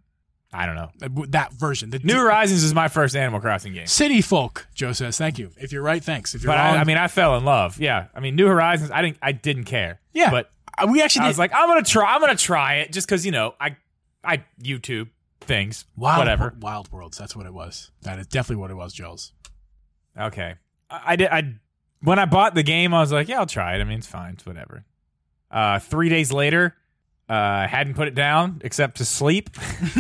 I 0.55 0.67
don't 0.67 0.75
know. 0.75 0.91
Uh, 1.03 1.25
That 1.31 1.53
version. 1.55 1.89
The 1.91 1.99
New 2.01 2.13
D- 2.13 2.19
Horizons 2.19 2.63
is 2.63 2.75
my 2.75 2.89
first 2.89 3.17
Animal 3.17 3.41
Crossing 3.41 3.73
game. 3.73 3.87
City 3.87 4.21
Folk. 4.21 4.69
Joe 4.75 4.93
says, 4.93 5.17
"Thank 5.17 5.39
you. 5.39 5.51
If 5.57 5.73
you're 5.73 5.83
right, 5.83 6.05
thanks. 6.05 6.35
If 6.35 6.43
you're 6.43 6.53
But 6.53 6.59
wrong, 6.59 6.77
I, 6.77 6.81
I 6.81 6.85
mean, 6.85 6.99
I 6.99 7.09
fell 7.09 7.37
in 7.39 7.45
love. 7.47 7.81
Yeah, 7.81 8.09
I 8.15 8.21
mean, 8.21 8.37
New 8.37 8.47
Horizons. 8.47 8.91
I 8.91 9.01
didn't. 9.01 9.17
I 9.23 9.33
didn't 9.33 9.65
care. 9.65 10.01
yeah. 10.13 10.31
but 10.31 10.51
Uh, 10.77 10.89
we 10.91 11.01
actually 11.03 11.21
I 11.21 11.25
did. 11.25 11.29
was 11.31 11.39
like, 11.39 11.53
I'm 11.55 11.69
gonna 11.69 11.83
try. 11.83 12.15
I'm 12.15 12.21
gonna 12.21 12.37
try 12.37 12.75
it 12.77 12.93
just 12.93 13.07
because 13.07 13.25
you 13.25 13.33
know, 13.33 13.55
I, 13.59 13.77
I 14.23 14.45
YouTube 14.63 15.09
things. 15.41 15.87
Wild, 15.97 16.19
whatever. 16.19 16.55
Wild 16.61 16.93
Worlds. 16.93 17.17
That's 17.17 17.35
what 17.35 17.47
it 17.47 17.55
was. 17.55 17.91
That 18.03 18.19
is 18.19 18.27
definitely 18.27 18.61
what 18.61 18.71
it 18.71 18.75
was, 18.77 18.93
Jules. 18.93 19.33
Okay. 20.19 20.55
I, 20.91 21.01
I 21.07 21.17
did. 21.17 21.29
I 21.29 21.55
when 22.03 22.19
I 22.19 22.25
bought 22.25 22.55
the 22.55 22.63
game, 22.63 22.95
I 22.95 23.01
was 23.01 23.13
like, 23.13 23.29
yeah, 23.29 23.39
I'll 23.39 23.47
try 23.47 23.77
it. 23.77 23.81
I 23.81 23.85
mean, 23.85 23.99
it's 23.99 24.07
fine. 24.07 24.35
It's 24.35 24.47
whatever. 24.47 24.85
Uh, 25.51 25.79
three 25.79 26.09
days 26.09 26.33
later, 26.33 26.75
uh, 27.29 27.67
hadn't 27.67 27.95
put 27.95 28.09
it 28.09 28.15
down 28.15 28.61
except 28.65 28.99
to 28.99 29.05
sleep, 29.05 29.51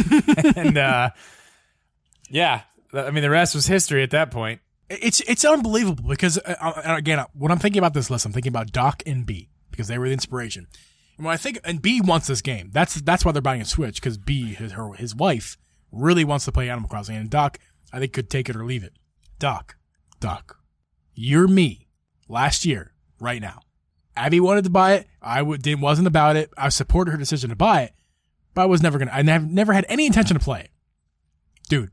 and 0.57 0.77
uh, 0.79 1.11
yeah, 2.31 2.63
I 2.93 3.11
mean, 3.11 3.23
the 3.23 3.31
rest 3.31 3.55
was 3.55 3.67
history 3.67 4.03
at 4.03 4.11
that 4.11 4.31
point. 4.31 4.61
It's 4.89 5.21
it's 5.21 5.45
unbelievable 5.45 6.05
because 6.09 6.39
uh, 6.39 6.55
uh, 6.61 6.97
again, 6.97 7.19
uh, 7.19 7.27
when 7.35 7.53
I'm 7.53 7.59
thinking 7.59 7.79
about 7.79 7.95
this 7.95 8.11
list, 8.11 8.27
I'm 8.27 8.33
thinking 8.33 8.51
about 8.51 8.73
Doc 8.73 9.03
and 9.07 9.25
B 9.25 9.49
because 9.71 9.89
they 9.89 9.99
were 9.99 10.07
the 10.07 10.13
inspiration. 10.13 10.67
And 11.17 11.27
when 11.27 11.33
I 11.33 11.37
think 11.37 11.61
and 11.65 11.81
B 11.81 12.01
wants 12.01 12.27
this 12.27 12.43
game, 12.43 12.71
that's 12.73 12.97
that's 12.97 13.25
why 13.25 13.33
they're 13.33 13.43
buying 13.43 13.63
a 13.63 13.67
Switch 13.67 13.97
because 13.97 14.19
B 14.19 14.55
his 14.55 14.73
her 14.73 14.93
his 14.93 15.15
wife 15.15 15.57
really 15.91 16.25
wants 16.25 16.45
to 16.47 16.53
play 16.53 16.69
Animal 16.69 16.89
Crossing, 16.89 17.17
and 17.17 17.31
Doc 17.31 17.59
I 17.93 17.99
think 17.99 18.13
could 18.13 18.29
take 18.29 18.49
it 18.49 18.57
or 18.57 18.65
leave 18.65 18.85
it. 18.85 18.95
Doc, 19.39 19.77
Doc, 20.23 20.57
you're 21.15 21.49
me 21.49 21.89
last 22.29 22.65
year 22.65 22.93
right 23.21 23.43
now. 23.43 23.61
Abby 24.17 24.39
wanted 24.41 24.65
to 24.65 24.71
buy 24.71 24.95
it. 24.95 25.09
I 25.21 25.39
w- 25.39 25.59
didn't 25.59 25.81
wasn't 25.81 26.07
about 26.07 26.37
it. 26.37 26.51
I 26.57 26.69
supported 26.69 27.11
her 27.11 27.17
decision 27.17 27.51
to 27.51 27.57
buy 27.57 27.83
it, 27.83 27.93
but 28.55 28.63
I 28.63 28.67
was 28.67 28.83
never 28.83 28.99
gonna. 28.99 29.11
I 29.13 29.23
never 29.23 29.45
never 29.45 29.73
had 29.73 29.85
any 29.89 30.07
intention 30.07 30.39
to 30.39 30.43
play 30.45 30.61
it, 30.61 30.71
dude. 31.69 31.91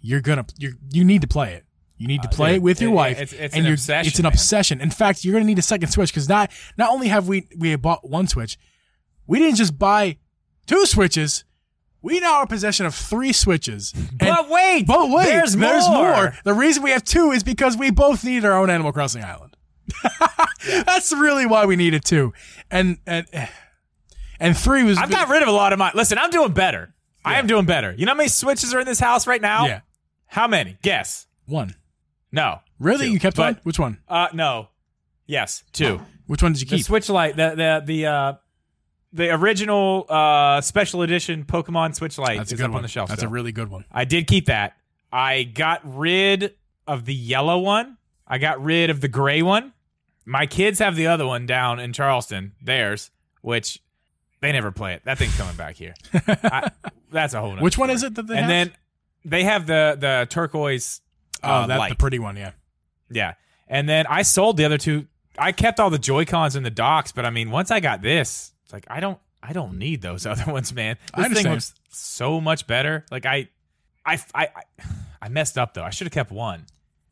You're 0.00 0.20
gonna 0.20 0.44
you 0.58 0.74
you 0.90 1.04
need 1.04 1.20
to 1.22 1.28
play 1.28 1.52
it. 1.54 1.64
You 1.98 2.08
need 2.08 2.22
to 2.22 2.28
uh, 2.28 2.32
play 2.32 2.48
dude, 2.50 2.56
it 2.56 2.62
with 2.62 2.80
your 2.80 2.90
it- 2.90 2.94
wife. 2.94 3.12
it's- 3.20 3.32
it's 3.32 3.54
and 3.54 3.60
an 3.60 3.64
you're- 3.66 3.74
obsession, 3.74 4.08
It's 4.08 4.18
an 4.18 4.22
man. 4.24 4.32
obsession. 4.32 4.80
In 4.80 4.90
fact, 4.90 5.24
you're 5.24 5.34
gonna 5.34 5.44
need 5.44 5.58
a 5.60 5.62
second 5.62 5.88
Switch 5.90 6.10
because 6.10 6.28
not 6.28 6.50
not 6.76 6.90
only 6.90 7.08
have 7.08 7.28
we 7.28 7.46
we 7.56 7.76
bought 7.76 8.08
one 8.08 8.26
Switch, 8.26 8.58
we 9.26 9.38
didn't 9.38 9.56
just 9.56 9.78
buy 9.78 10.18
two 10.66 10.84
Switches. 10.86 11.44
We 12.02 12.18
now 12.20 12.34
are 12.38 12.46
possession 12.46 12.84
of 12.86 12.94
three 12.94 13.32
Switches. 13.32 13.92
But 14.18 14.48
wait, 14.50 14.86
but 14.86 15.08
wait, 15.10 15.26
there's 15.26 15.54
there's, 15.54 15.88
more. 15.88 16.02
more. 16.14 16.34
The 16.44 16.52
reason 16.54 16.82
we 16.82 16.90
have 16.90 17.04
two 17.04 17.30
is 17.30 17.42
because 17.44 17.76
we 17.76 17.90
both 17.90 18.24
need 18.24 18.44
our 18.44 18.52
own 18.58 18.70
Animal 18.70 18.92
Crossing 18.92 19.22
island. 19.22 19.56
That's 20.66 21.12
really 21.12 21.46
why 21.46 21.66
we 21.66 21.76
needed 21.76 22.04
two. 22.04 22.32
And 22.70 22.98
and 23.06 23.26
and 24.40 24.56
three 24.56 24.82
was 24.82 24.98
I've 24.98 25.10
got 25.10 25.28
rid 25.28 25.42
of 25.42 25.48
a 25.48 25.52
lot 25.52 25.72
of 25.72 25.78
my. 25.78 25.92
Listen, 25.94 26.18
I'm 26.18 26.30
doing 26.30 26.52
better. 26.52 26.94
I 27.24 27.38
am 27.38 27.46
doing 27.46 27.66
better. 27.66 27.94
You 27.96 28.04
know 28.06 28.12
how 28.12 28.16
many 28.16 28.28
switches 28.28 28.74
are 28.74 28.80
in 28.80 28.86
this 28.86 28.98
house 28.98 29.26
right 29.28 29.40
now? 29.40 29.66
yeah 29.66 29.80
How 30.26 30.48
many? 30.48 30.76
Guess. 30.82 31.26
one. 31.46 31.74
No. 32.32 32.58
Really, 32.80 33.06
Two. 33.06 33.12
you 33.12 33.20
kept 33.20 33.36
But- 33.36 33.56
one? 33.56 33.60
Which 33.62 33.78
one? 33.78 33.98
Uh, 34.08 34.26
no. 34.32 34.68
Yes, 35.26 35.62
two. 35.72 36.00
Which 36.26 36.42
one 36.42 36.52
did 36.52 36.62
you 36.62 36.66
keep? 36.66 36.78
The? 36.78 36.84
Switch 36.84 37.08
Lite. 37.08 37.36
the 37.36 37.50
the 37.54 37.82
the 37.86 38.06
uh, 38.06 38.32
the 39.12 39.30
original 39.34 40.06
uh 40.08 40.60
special 40.60 41.02
edition 41.02 41.44
Pokemon 41.44 41.94
Switch 41.94 42.18
Lite 42.18 42.38
That's 42.38 42.52
a 42.52 42.54
is 42.54 42.60
good 42.60 42.64
up 42.66 42.70
one. 42.72 42.78
on 42.78 42.82
the 42.82 42.88
shelf. 42.88 43.08
That's 43.08 43.20
still. 43.20 43.30
a 43.30 43.32
really 43.32 43.52
good 43.52 43.68
one. 43.68 43.84
I 43.92 44.04
did 44.04 44.26
keep 44.26 44.46
that. 44.46 44.76
I 45.12 45.42
got 45.44 45.80
rid 45.84 46.54
of 46.86 47.04
the 47.04 47.14
yellow 47.14 47.58
one. 47.58 47.98
I 48.26 48.38
got 48.38 48.62
rid 48.62 48.88
of 48.90 49.00
the 49.00 49.08
gray 49.08 49.42
one. 49.42 49.72
My 50.24 50.46
kids 50.46 50.78
have 50.78 50.96
the 50.96 51.08
other 51.08 51.26
one 51.26 51.46
down 51.46 51.80
in 51.80 51.92
Charleston, 51.92 52.52
theirs, 52.62 53.10
which 53.42 53.82
they 54.40 54.52
never 54.52 54.70
play 54.72 54.94
it. 54.94 55.02
That 55.04 55.18
thing's 55.18 55.36
coming 55.36 55.56
back 55.56 55.76
here. 55.76 55.94
I, 56.14 56.70
that's 57.10 57.34
a 57.34 57.40
whole. 57.40 57.50
nother 57.50 57.62
Which 57.62 57.76
one 57.76 57.88
story. 57.88 57.94
is 57.96 58.02
it 58.04 58.14
that 58.14 58.26
they 58.28 58.36
and 58.38 58.46
have? 58.46 58.48
then 58.68 58.72
they 59.24 59.44
have 59.44 59.66
the 59.66 59.96
the 59.98 60.26
turquoise. 60.30 61.00
oh, 61.42 61.48
uh, 61.48 61.66
that 61.66 61.88
the 61.90 61.96
pretty 61.96 62.18
one. 62.18 62.36
Yeah. 62.36 62.52
Yeah. 63.10 63.34
And 63.68 63.88
then 63.88 64.06
I 64.08 64.22
sold 64.22 64.56
the 64.56 64.64
other 64.64 64.78
two. 64.78 65.06
I 65.38 65.52
kept 65.52 65.80
all 65.80 65.90
the 65.90 65.98
Joy 65.98 66.24
Cons 66.24 66.56
in 66.56 66.62
the 66.62 66.70
docks, 66.70 67.10
but 67.12 67.24
I 67.24 67.30
mean, 67.30 67.50
once 67.50 67.70
I 67.70 67.80
got 67.80 68.02
this, 68.02 68.52
it's 68.72 68.84
like 68.84 68.84
I 68.88 69.00
don't, 69.00 69.18
I 69.42 69.52
don't 69.52 69.78
need 69.78 70.02
those 70.02 70.26
other 70.32 70.50
ones, 70.50 70.72
man. 70.74 70.96
I 71.14 71.28
This 71.28 71.42
thing 71.42 71.52
looks 71.52 71.74
so 71.90 72.40
much 72.40 72.66
better. 72.66 73.04
Like 73.10 73.26
I, 73.26 73.48
I, 74.04 74.14
I, 74.34 74.48
I, 74.56 74.62
I 75.22 75.28
messed 75.28 75.58
up 75.58 75.74
though. 75.74 75.84
I 75.84 75.90
should 75.90 76.06
have 76.06 76.12
kept 76.12 76.32
one 76.32 76.64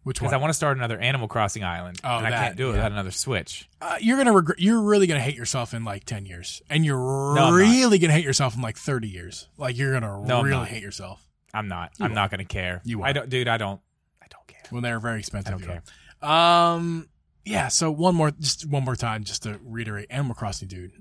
Which 0.02 0.16
because 0.18 0.32
one? 0.32 0.34
I 0.34 0.38
want 0.38 0.50
to 0.50 0.54
start 0.54 0.76
another 0.76 0.98
Animal 0.98 1.28
Crossing 1.28 1.62
island, 1.62 2.00
Oh, 2.02 2.16
and 2.18 2.26
I 2.26 2.30
can't 2.30 2.56
do 2.56 2.64
it 2.64 2.68
yeah. 2.70 2.72
without 2.76 2.92
another 2.92 3.10
Switch. 3.12 3.68
uh, 3.80 3.96
you're 4.00 4.16
gonna 4.16 4.32
regret. 4.32 4.58
You're 4.58 4.82
really 4.82 5.06
gonna 5.06 5.20
hate 5.20 5.36
yourself 5.36 5.74
in 5.74 5.84
like 5.84 6.04
ten 6.04 6.26
years, 6.26 6.62
and 6.70 6.84
you're 6.84 7.34
not. 7.34 7.52
really 7.52 7.98
gonna 7.98 8.12
hate 8.14 8.24
yourself 8.24 8.54
in 8.56 8.62
like 8.62 8.76
thirty 8.76 9.08
years. 9.08 9.48
Like 9.56 9.76
you're 9.76 9.92
gonna 9.92 10.22
No, 10.26 10.42
really 10.42 10.66
hate 10.66 10.82
yourself. 10.82 11.24
I'm 11.52 11.68
not. 11.68 11.92
You 11.98 12.04
I'm 12.06 12.12
are. 12.12 12.14
not 12.14 12.30
going 12.30 12.38
to 12.38 12.44
care. 12.44 12.80
You 12.84 13.02
I 13.02 13.10
are. 13.10 13.12
don't, 13.12 13.28
dude. 13.28 13.48
I 13.48 13.56
don't. 13.56 13.80
I 14.22 14.26
don't 14.30 14.46
care. 14.46 14.60
Well, 14.70 14.82
they're 14.82 15.00
very 15.00 15.18
expensive. 15.18 15.54
I 15.54 15.58
don't 15.58 15.66
care. 15.66 15.82
are. 16.22 16.74
Um. 16.76 17.08
Yeah. 17.44 17.66
So 17.68 17.90
one 17.90 18.14
more, 18.14 18.30
just 18.30 18.66
one 18.66 18.84
more 18.84 18.94
time, 18.94 19.24
just 19.24 19.42
to 19.42 19.58
reiterate, 19.64 20.06
Animal 20.10 20.34
Crossing, 20.36 20.68
dude. 20.68 20.92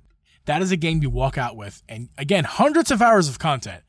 That 0.49 0.63
is 0.63 0.71
a 0.71 0.77
game 0.77 1.03
you 1.03 1.11
walk 1.11 1.37
out 1.37 1.55
with, 1.55 1.83
and 1.87 2.09
again, 2.17 2.43
hundreds 2.43 2.89
of 2.89 3.03
hours 3.03 3.29
of 3.29 3.37
content. 3.37 3.83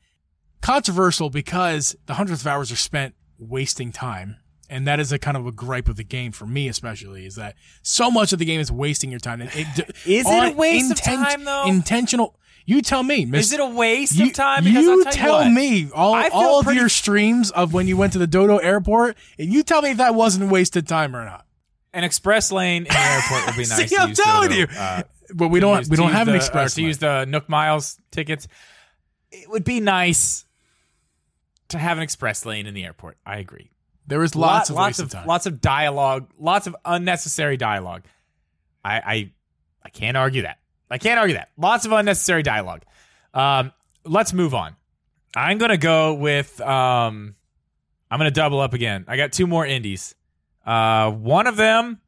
Controversial 0.61 1.31
because 1.31 1.95
the 2.05 2.13
hundreds 2.13 2.41
of 2.41 2.47
hours 2.47 2.71
are 2.71 2.75
spent 2.75 3.15
wasting 3.39 3.91
time. 3.91 4.37
And 4.69 4.85
that 4.87 4.99
is 4.99 5.11
a 5.11 5.17
kind 5.17 5.35
of 5.35 5.45
a 5.47 5.51
gripe 5.51 5.89
of 5.89 5.95
the 5.97 6.03
game 6.03 6.31
for 6.31 6.45
me, 6.45 6.67
especially, 6.67 7.25
is 7.25 7.35
that 7.35 7.55
so 7.81 8.09
much 8.11 8.31
of 8.31 8.37
the 8.39 8.45
game 8.45 8.59
is 8.61 8.71
wasting 8.71 9.09
your 9.09 9.19
time. 9.19 9.41
And 9.41 9.49
it, 9.53 9.67
Is 10.05 10.25
it 10.29 10.53
a 10.53 10.55
waste 10.55 10.91
of 10.91 11.01
time, 11.01 11.43
though? 11.43 11.65
Intentional. 11.65 12.37
You 12.65 12.81
tell 12.83 13.01
me, 13.03 13.25
Miss. 13.25 13.47
Is 13.47 13.53
it 13.53 13.59
a 13.59 13.65
waste 13.65 14.15
you, 14.15 14.27
of 14.27 14.33
time? 14.33 14.63
Because 14.63 14.85
you 14.85 14.91
I'll 14.99 15.03
tell, 15.03 15.13
tell 15.13 15.43
you 15.43 15.49
what, 15.49 15.53
me 15.55 15.89
all, 15.93 16.15
all 16.31 16.59
of 16.59 16.65
pretty- 16.65 16.79
your 16.79 16.89
streams 16.89 17.49
of 17.51 17.73
when 17.73 17.87
you 17.87 17.97
went 17.97 18.13
to 18.13 18.19
the 18.19 18.27
Dodo 18.27 18.57
airport, 18.59 19.17
and 19.39 19.51
you 19.51 19.63
tell 19.63 19.81
me 19.81 19.89
if 19.91 19.97
that 19.97 20.13
wasn't 20.15 20.49
wasted 20.51 20.87
time 20.87 21.15
or 21.15 21.25
not. 21.25 21.45
An 21.93 22.05
express 22.05 22.51
lane 22.53 22.83
in 22.83 22.93
the 22.93 22.97
airport 22.97 23.47
would 23.47 23.55
be 23.55 23.61
nice. 23.67 23.75
See, 23.89 23.95
to 23.95 24.01
I'm 24.03 24.09
use 24.09 24.19
telling 24.19 24.49
Dodo, 24.51 24.59
you. 24.61 24.67
uh, 24.77 25.01
But 25.33 25.49
we 25.49 25.59
don't 25.59 25.79
use- 25.79 25.89
we 25.89 25.97
don't 25.97 26.11
have 26.11 26.27
an 26.27 26.35
express 26.35 26.75
to 26.75 26.81
use 26.81 26.97
the 26.99 27.25
Nook 27.25 27.47
Miles 27.49 27.97
tickets. 28.11 28.47
It 29.31 29.49
would 29.49 29.63
be 29.63 29.79
nice 29.79 30.45
to 31.69 31.77
have 31.79 31.97
an 31.97 32.03
express 32.03 32.45
lane 32.45 32.67
in 32.67 32.73
the 32.73 32.83
airport. 32.83 33.17
I 33.25 33.37
agree. 33.37 33.71
There 34.07 34.23
is 34.23 34.35
lots 34.35 34.69
Lot- 34.69 34.97
of 34.97 34.99
lots 34.99 35.15
of 35.15 35.25
lots 35.25 35.45
of 35.45 35.61
dialogue, 35.61 36.29
lots 36.37 36.67
of 36.67 36.75
unnecessary 36.83 37.55
dialogue. 37.57 38.03
I 38.83 38.95
I 38.99 39.31
I 39.83 39.89
can't 39.89 40.17
argue 40.17 40.41
that. 40.41 40.59
I 40.89 40.97
can't 40.97 41.19
argue 41.19 41.35
that. 41.35 41.49
Lots 41.57 41.85
of 41.85 41.91
unnecessary 41.93 42.43
dialogue. 42.43 42.83
Um, 43.33 43.71
let's 44.03 44.33
move 44.33 44.53
on. 44.53 44.75
I'm 45.35 45.57
gonna 45.59 45.77
go 45.77 46.13
with 46.15 46.59
um, 46.59 47.35
I'm 48.09 48.17
gonna 48.19 48.31
double 48.31 48.59
up 48.59 48.73
again. 48.73 49.05
I 49.07 49.15
got 49.15 49.31
two 49.31 49.47
more 49.47 49.65
indies. 49.65 50.13
Uh, 50.65 51.09
one 51.11 51.47
of 51.47 51.55
them, 51.55 52.01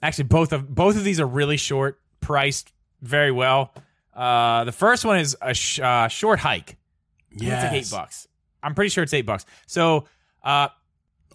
actually, 0.00 0.24
both 0.24 0.52
of 0.52 0.72
both 0.72 0.96
of 0.96 1.02
these 1.02 1.18
are 1.18 1.26
really 1.26 1.56
short, 1.56 2.00
priced 2.20 2.72
very 3.02 3.30
well. 3.32 3.72
Uh, 4.14 4.64
the 4.64 4.72
first 4.72 5.04
one 5.04 5.18
is 5.18 5.36
a 5.40 5.54
sh- 5.54 5.80
uh, 5.80 6.08
short 6.08 6.38
hike. 6.38 6.76
Yeah, 7.30 7.54
It's 7.54 7.64
like 7.64 7.72
eight 7.82 7.90
bucks. 7.90 8.28
I'm 8.62 8.74
pretty 8.74 8.90
sure 8.90 9.02
it's 9.04 9.14
eight 9.14 9.26
bucks. 9.26 9.46
So, 9.66 10.06
uh, 10.42 10.68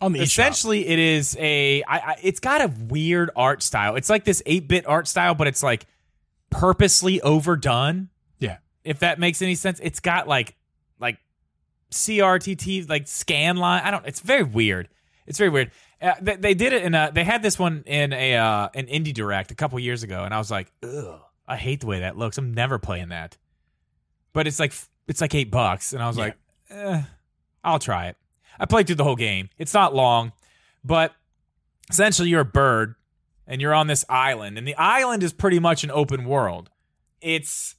on 0.01 0.11
the 0.11 0.19
eShop. 0.19 0.23
essentially 0.23 0.85
it 0.87 0.99
is 0.99 1.37
a 1.39 1.81
I, 1.83 1.97
I, 1.97 2.19
it's 2.21 2.41
got 2.41 2.59
a 2.61 2.67
weird 2.67 3.29
art 3.33 3.63
style 3.63 3.95
it's 3.95 4.09
like 4.09 4.25
this 4.25 4.43
8-bit 4.45 4.85
art 4.85 5.07
style 5.07 5.35
but 5.35 5.47
it's 5.47 5.63
like 5.63 5.85
purposely 6.49 7.21
overdone 7.21 8.09
Yeah. 8.37 8.57
if 8.83 8.99
that 8.99 9.19
makes 9.19 9.41
any 9.41 9.55
sense 9.55 9.79
it's 9.81 10.01
got 10.01 10.27
like 10.27 10.57
like 10.99 11.17
CRT 11.91 12.89
like 12.89 13.07
scan 13.07 13.55
line 13.55 13.81
i 13.85 13.91
don't 13.91 14.05
it's 14.05 14.19
very 14.19 14.43
weird 14.43 14.89
it's 15.27 15.37
very 15.37 15.49
weird 15.49 15.71
uh, 16.01 16.13
they, 16.21 16.35
they 16.35 16.53
did 16.53 16.73
it 16.73 16.83
in 16.83 16.93
a 16.95 17.11
they 17.13 17.23
had 17.23 17.41
this 17.41 17.57
one 17.57 17.83
in 17.85 18.11
a 18.13 18.35
uh 18.35 18.69
an 18.73 18.85
indie 18.87 19.13
direct 19.13 19.51
a 19.51 19.55
couple 19.55 19.79
years 19.79 20.03
ago 20.03 20.23
and 20.23 20.33
i 20.33 20.37
was 20.37 20.51
like 20.51 20.71
ugh 20.83 21.19
i 21.47 21.55
hate 21.55 21.79
the 21.79 21.87
way 21.87 21.99
that 22.01 22.17
looks 22.17 22.37
i'm 22.37 22.53
never 22.53 22.77
playing 22.77 23.09
that 23.09 23.37
but 24.33 24.45
it's 24.47 24.59
like 24.59 24.73
it's 25.07 25.21
like 25.21 25.33
eight 25.35 25.49
bucks 25.51 25.93
and 25.93 26.01
i 26.03 26.07
was 26.07 26.17
Yeah. 26.17 26.23
like 26.23 26.37
eh, 26.71 27.01
i'll 27.63 27.79
try 27.79 28.07
it 28.07 28.17
I 28.57 28.65
played 28.65 28.87
through 28.87 28.95
the 28.95 29.03
whole 29.03 29.17
game. 29.17 29.49
It's 29.57 29.73
not 29.73 29.93
long, 29.93 30.31
but 30.81 31.13
essentially 31.89 32.29
you're 32.29 32.39
a 32.39 32.45
bird 32.45 32.95
and 33.45 33.59
you're 33.59 33.73
on 33.73 33.87
this 33.87 34.05
island, 34.07 34.57
and 34.57 34.65
the 34.65 34.75
island 34.75 35.23
is 35.23 35.33
pretty 35.33 35.59
much 35.59 35.83
an 35.83 35.91
open 35.91 36.23
world. 36.23 36.69
It's 37.19 37.75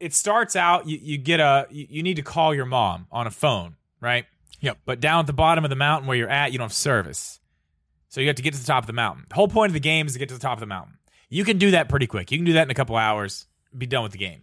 it 0.00 0.14
starts 0.14 0.56
out 0.56 0.88
you, 0.88 0.98
you 1.00 1.16
get 1.16 1.38
a 1.38 1.68
you, 1.70 1.86
you 1.88 2.02
need 2.02 2.16
to 2.16 2.22
call 2.22 2.52
your 2.56 2.66
mom 2.66 3.06
on 3.12 3.28
a 3.28 3.30
phone, 3.30 3.76
right? 4.00 4.24
Yep. 4.58 4.78
But 4.84 4.98
down 4.98 5.20
at 5.20 5.26
the 5.28 5.32
bottom 5.32 5.62
of 5.62 5.70
the 5.70 5.76
mountain 5.76 6.08
where 6.08 6.16
you're 6.16 6.28
at, 6.28 6.50
you 6.50 6.58
don't 6.58 6.64
have 6.64 6.72
service. 6.72 7.38
So 8.08 8.20
you 8.20 8.26
have 8.28 8.36
to 8.36 8.42
get 8.42 8.54
to 8.54 8.60
the 8.60 8.66
top 8.66 8.82
of 8.84 8.86
the 8.86 8.92
mountain. 8.92 9.26
The 9.28 9.34
whole 9.34 9.48
point 9.48 9.70
of 9.70 9.74
the 9.74 9.80
game 9.80 10.06
is 10.06 10.12
to 10.14 10.18
get 10.18 10.28
to 10.28 10.34
the 10.34 10.40
top 10.40 10.54
of 10.54 10.60
the 10.60 10.66
mountain. 10.66 10.98
You 11.28 11.44
can 11.44 11.58
do 11.58 11.72
that 11.72 11.88
pretty 11.88 12.06
quick. 12.06 12.30
You 12.30 12.38
can 12.38 12.44
do 12.44 12.52
that 12.54 12.62
in 12.62 12.70
a 12.70 12.74
couple 12.74 12.96
hours, 12.96 13.46
be 13.76 13.86
done 13.86 14.02
with 14.04 14.12
the 14.12 14.18
game. 14.18 14.42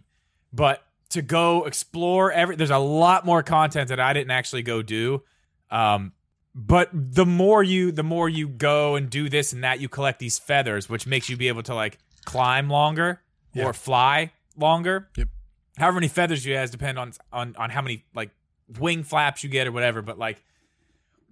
But 0.52 0.82
to 1.10 1.22
go 1.22 1.64
explore 1.64 2.30
every 2.32 2.56
there's 2.56 2.70
a 2.70 2.78
lot 2.78 3.24
more 3.24 3.42
content 3.42 3.88
that 3.88 4.00
I 4.00 4.12
didn't 4.12 4.30
actually 4.32 4.62
go 4.62 4.82
do. 4.82 5.22
Um, 5.70 6.12
but 6.54 6.88
the 6.92 7.26
more 7.26 7.62
you 7.62 7.90
the 7.90 8.02
more 8.04 8.28
you 8.28 8.48
go 8.48 8.94
and 8.96 9.08
do 9.10 9.28
this 9.28 9.52
and 9.52 9.64
that, 9.64 9.80
you 9.80 9.88
collect 9.88 10.18
these 10.18 10.38
feathers, 10.38 10.88
which 10.88 11.06
makes 11.06 11.28
you 11.28 11.36
be 11.36 11.48
able 11.48 11.62
to 11.64 11.74
like 11.74 11.98
climb 12.24 12.68
longer 12.70 13.20
Yeah. 13.54 13.64
or 13.64 13.72
fly 13.72 14.32
longer. 14.56 15.08
Yep. 15.16 15.28
However 15.78 15.94
many 15.96 16.08
feathers 16.08 16.44
you 16.44 16.54
has 16.54 16.70
depend 16.70 16.98
on 16.98 17.12
on 17.32 17.56
on 17.56 17.70
how 17.70 17.82
many 17.82 18.04
like 18.14 18.30
wing 18.78 19.02
flaps 19.02 19.42
you 19.42 19.50
get 19.50 19.66
or 19.66 19.72
whatever. 19.72 20.02
But 20.02 20.18
like 20.18 20.42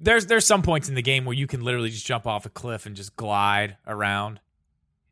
there's 0.03 0.27
there's 0.27 0.45
some 0.45 0.63
points 0.63 0.89
in 0.89 0.95
the 0.95 1.03
game 1.03 1.25
where 1.25 1.35
you 1.35 1.47
can 1.47 1.63
literally 1.63 1.91
just 1.91 2.05
jump 2.05 2.27
off 2.27 2.45
a 2.45 2.51
cliff 2.51 2.87
and 2.87 2.97
just 2.97 3.17
glide 3.17 3.77
around. 3.87 4.41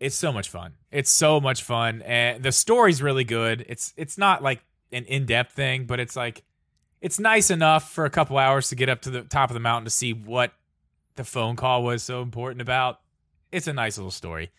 It's 0.01 0.17
so 0.17 0.33
much 0.33 0.49
fun. 0.49 0.75
It's 0.91 1.11
so 1.11 1.41
much 1.41 1.63
fun, 1.63 2.03
and 2.03 2.43
the 2.43 2.53
story's 2.53 3.01
really 3.01 3.25
good. 3.25 3.65
It's 3.69 3.95
it's 3.97 4.19
not 4.19 4.43
like 4.43 4.61
an 4.93 5.05
in 5.05 5.27
depth 5.27 5.53
thing, 5.53 5.87
but 5.87 6.01
it's 6.01 6.17
like 6.17 6.43
it's 7.01 7.19
nice 7.19 7.51
enough 7.51 7.93
for 7.93 8.05
a 8.05 8.11
couple 8.11 8.37
hours 8.37 8.69
to 8.71 8.75
get 8.75 8.89
up 8.89 9.03
to 9.03 9.11
the 9.11 9.23
top 9.23 9.51
of 9.51 9.55
the 9.55 9.61
mountain 9.61 9.85
to 9.85 9.91
see 9.91 10.13
what 10.13 10.53
the 11.17 11.25
phone 11.25 11.57
call 11.57 11.83
was 11.85 12.03
so 12.03 12.23
important 12.23 12.61
about. 12.61 13.01
It's 13.53 13.67
a 13.67 13.73
nice 13.73 13.97
little 13.97 14.11
story. 14.11 14.51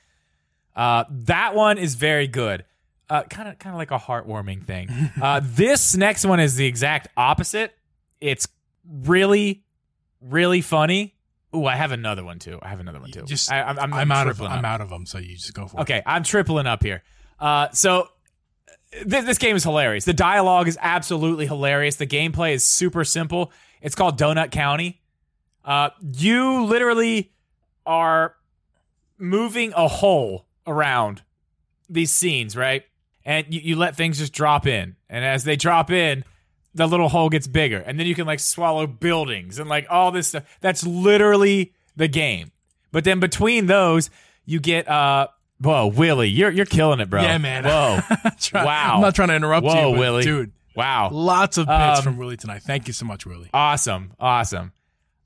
Uh, 0.75 1.03
that 1.09 1.55
one 1.55 1.77
is 1.77 1.95
very 1.95 2.27
good. 2.27 2.65
Kind 3.09 3.49
of, 3.49 3.59
kind 3.59 3.75
of 3.75 3.75
like 3.75 3.91
a 3.91 3.99
heartwarming 3.99 4.63
thing. 4.63 4.89
uh, 5.21 5.41
this 5.43 5.97
next 5.97 6.25
one 6.25 6.39
is 6.39 6.55
the 6.55 6.65
exact 6.65 7.09
opposite. 7.17 7.75
It's 8.21 8.47
really, 8.85 9.63
really 10.21 10.61
funny. 10.61 11.15
Ooh, 11.55 11.65
I 11.65 11.75
have 11.75 11.91
another 11.91 12.23
one 12.23 12.39
too. 12.39 12.59
I 12.61 12.69
have 12.69 12.79
another 12.79 12.99
one 12.99 13.11
too. 13.11 13.23
Just- 13.23 13.51
I, 13.51 13.61
I'm, 13.61 13.77
I'm, 13.79 13.93
I'm 13.93 14.11
out 14.11 14.27
of 14.27 14.37
tripling 14.37 14.57
I'm 14.57 14.65
out 14.65 14.79
of 14.81 14.89
them, 14.89 15.05
so 15.05 15.17
you 15.17 15.35
just 15.35 15.53
go 15.53 15.67
for 15.67 15.79
it. 15.79 15.81
Okay, 15.81 16.01
I'm 16.05 16.23
tripling 16.23 16.65
up 16.67 16.81
here. 16.83 17.03
Uh, 17.39 17.69
so 17.71 18.07
th- 18.93 19.25
this 19.25 19.37
game 19.37 19.55
is 19.55 19.63
hilarious. 19.63 20.05
The 20.05 20.13
dialogue 20.13 20.67
is 20.67 20.77
absolutely 20.81 21.47
hilarious. 21.47 21.97
The 21.97 22.07
gameplay 22.07 22.53
is 22.53 22.63
super 22.63 23.03
simple. 23.03 23.51
It's 23.81 23.95
called 23.95 24.17
Donut 24.17 24.51
County. 24.51 25.01
Uh, 25.65 25.89
you 26.13 26.63
literally 26.65 27.31
are 27.85 28.35
moving 29.17 29.73
a 29.75 29.87
hole 29.87 30.45
around 30.65 31.21
these 31.89 32.11
scenes, 32.11 32.55
right? 32.55 32.83
And 33.25 33.53
you, 33.53 33.59
you 33.61 33.75
let 33.75 33.95
things 33.95 34.17
just 34.19 34.33
drop 34.33 34.65
in. 34.65 34.95
And 35.09 35.25
as 35.25 35.43
they 35.43 35.55
drop 35.55 35.91
in, 35.91 36.23
the 36.73 36.87
little 36.87 37.09
hole 37.09 37.29
gets 37.29 37.47
bigger. 37.47 37.77
And 37.79 37.99
then 37.99 38.07
you 38.07 38.15
can 38.15 38.25
like 38.25 38.39
swallow 38.39 38.87
buildings 38.87 39.59
and 39.59 39.69
like 39.69 39.87
all 39.89 40.11
this 40.11 40.29
stuff. 40.29 40.43
That's 40.61 40.85
literally 40.85 41.73
the 41.95 42.07
game. 42.07 42.51
But 42.91 43.03
then 43.03 43.19
between 43.19 43.65
those, 43.67 44.09
you 44.45 44.59
get 44.59 44.87
uh 44.87 45.27
whoa, 45.59 45.87
Willie, 45.87 46.29
you're 46.29 46.49
you're 46.51 46.65
killing 46.65 46.99
it, 46.99 47.09
bro. 47.09 47.21
Yeah, 47.21 47.37
man. 47.37 47.63
Whoa. 47.65 47.99
Try- 48.39 48.65
Wow. 48.65 48.95
I'm 48.95 49.01
not 49.01 49.15
trying 49.15 49.27
to 49.29 49.35
interrupt 49.35 49.65
Whoa, 49.65 49.89
you, 49.89 49.95
but 49.95 49.99
Willie. 49.99 50.23
dude. 50.23 50.51
wow. 50.75 51.09
Lots 51.11 51.57
of 51.57 51.67
bits 51.67 51.99
Um, 51.99 52.03
from 52.03 52.17
Willie 52.17 52.37
tonight. 52.37 52.63
Thank 52.63 52.87
you 52.87 52.93
so 52.93 53.05
much, 53.05 53.25
Willie. 53.25 53.49
Awesome. 53.53 54.13
Awesome. 54.19 54.71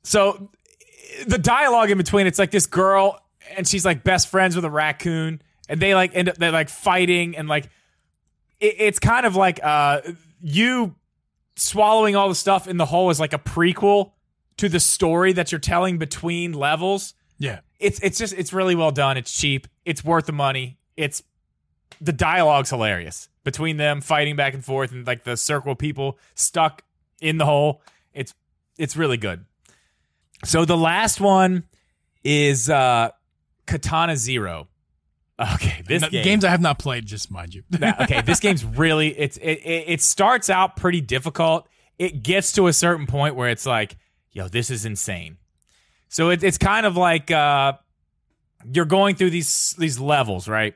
So 0.04 0.50
the 1.28 1.38
dialogue 1.38 1.92
in 1.92 1.98
between, 1.98 2.28
it's 2.28 2.40
like 2.40 2.52
this 2.52 2.66
girl 2.66 3.20
and 3.56 3.68
she's 3.68 3.86
like 3.86 4.04
best 4.04 4.28
friends 4.28 4.56
with 4.56 4.66
a 4.66 4.70
raccoon 4.72 5.42
and 5.70 5.80
they 5.80 5.94
like 5.96 6.16
end 6.16 6.30
up 6.30 6.38
they're 6.38 6.52
like 6.52 6.70
fighting 6.70 7.38
and 7.38 7.48
like 7.48 7.66
it, 8.60 8.76
it's 8.80 9.00
kind 9.00 9.26
of 9.26 9.36
like 9.36 9.60
uh 9.64 10.02
you 10.42 10.96
swallowing 11.56 12.16
all 12.16 12.30
the 12.30 12.36
stuff 12.36 12.68
in 12.68 12.78
the 12.78 12.86
hole 12.86 13.10
is 13.10 13.20
like 13.20 13.34
a 13.34 13.40
prequel 13.40 14.12
to 14.58 14.70
the 14.70 14.80
story 14.80 15.34
that 15.34 15.52
you're 15.52 15.60
telling 15.60 15.98
between 15.98 16.54
levels. 16.54 17.14
Yeah. 17.38 17.60
It's 17.80 18.00
it's 18.00 18.18
just 18.18 18.34
it's 18.34 18.54
really 18.54 18.76
well 18.76 18.92
done. 18.92 19.18
It's 19.18 19.32
cheap. 19.32 19.68
It's 19.84 20.04
worth 20.04 20.26
the 20.26 20.34
money. 20.34 20.78
It's 20.96 21.24
the 22.02 22.14
dialogue's 22.14 22.70
hilarious 22.70 23.30
between 23.44 23.78
them 23.78 24.02
fighting 24.02 24.36
back 24.36 24.54
and 24.54 24.64
forth 24.64 24.92
and 24.92 25.06
like 25.06 25.24
the 25.24 25.38
circle 25.38 25.74
of 25.74 25.78
people 25.78 26.18
stuck 26.36 26.84
in 27.22 27.38
the 27.38 27.46
hole. 27.46 27.82
It's 28.14 28.34
it's 28.78 28.96
really 28.96 29.18
good. 29.18 29.46
So 30.44 30.66
the 30.66 30.78
last 30.78 31.20
one 31.20 31.64
is 32.24 32.70
uh 32.70 33.10
Katana 33.66 34.16
Zero. 34.16 34.68
Okay, 35.40 35.84
this 35.86 36.08
game. 36.08 36.24
Games 36.24 36.46
I 36.46 36.50
have 36.50 36.62
not 36.62 36.80
played, 36.80 37.06
just 37.06 37.30
mind 37.30 37.54
you. 37.54 37.64
Okay, 37.74 38.22
this 38.22 38.40
game's 38.40 38.64
really 38.78 39.10
it's 39.20 39.38
it, 39.38 39.60
it 39.66 39.84
it 39.88 40.02
starts 40.02 40.50
out 40.50 40.78
pretty 40.78 41.02
difficult. 41.02 41.68
It 42.00 42.24
gets 42.24 42.54
to 42.54 42.68
a 42.68 42.74
certain 42.74 43.06
point 43.06 43.36
where 43.36 43.50
it's 43.50 43.66
like, 43.66 43.98
yo, 44.32 44.48
this 44.48 44.70
is 44.70 44.86
insane. 44.86 45.38
So 46.08 46.30
it, 46.30 46.44
it's 46.44 46.58
kind 46.58 46.86
of 46.86 46.96
like 46.96 47.32
uh, 47.32 47.74
you're 48.72 48.86
going 48.86 49.16
through 49.16 49.32
these 49.32 49.76
these 49.78 50.00
levels, 50.00 50.48
right? 50.48 50.74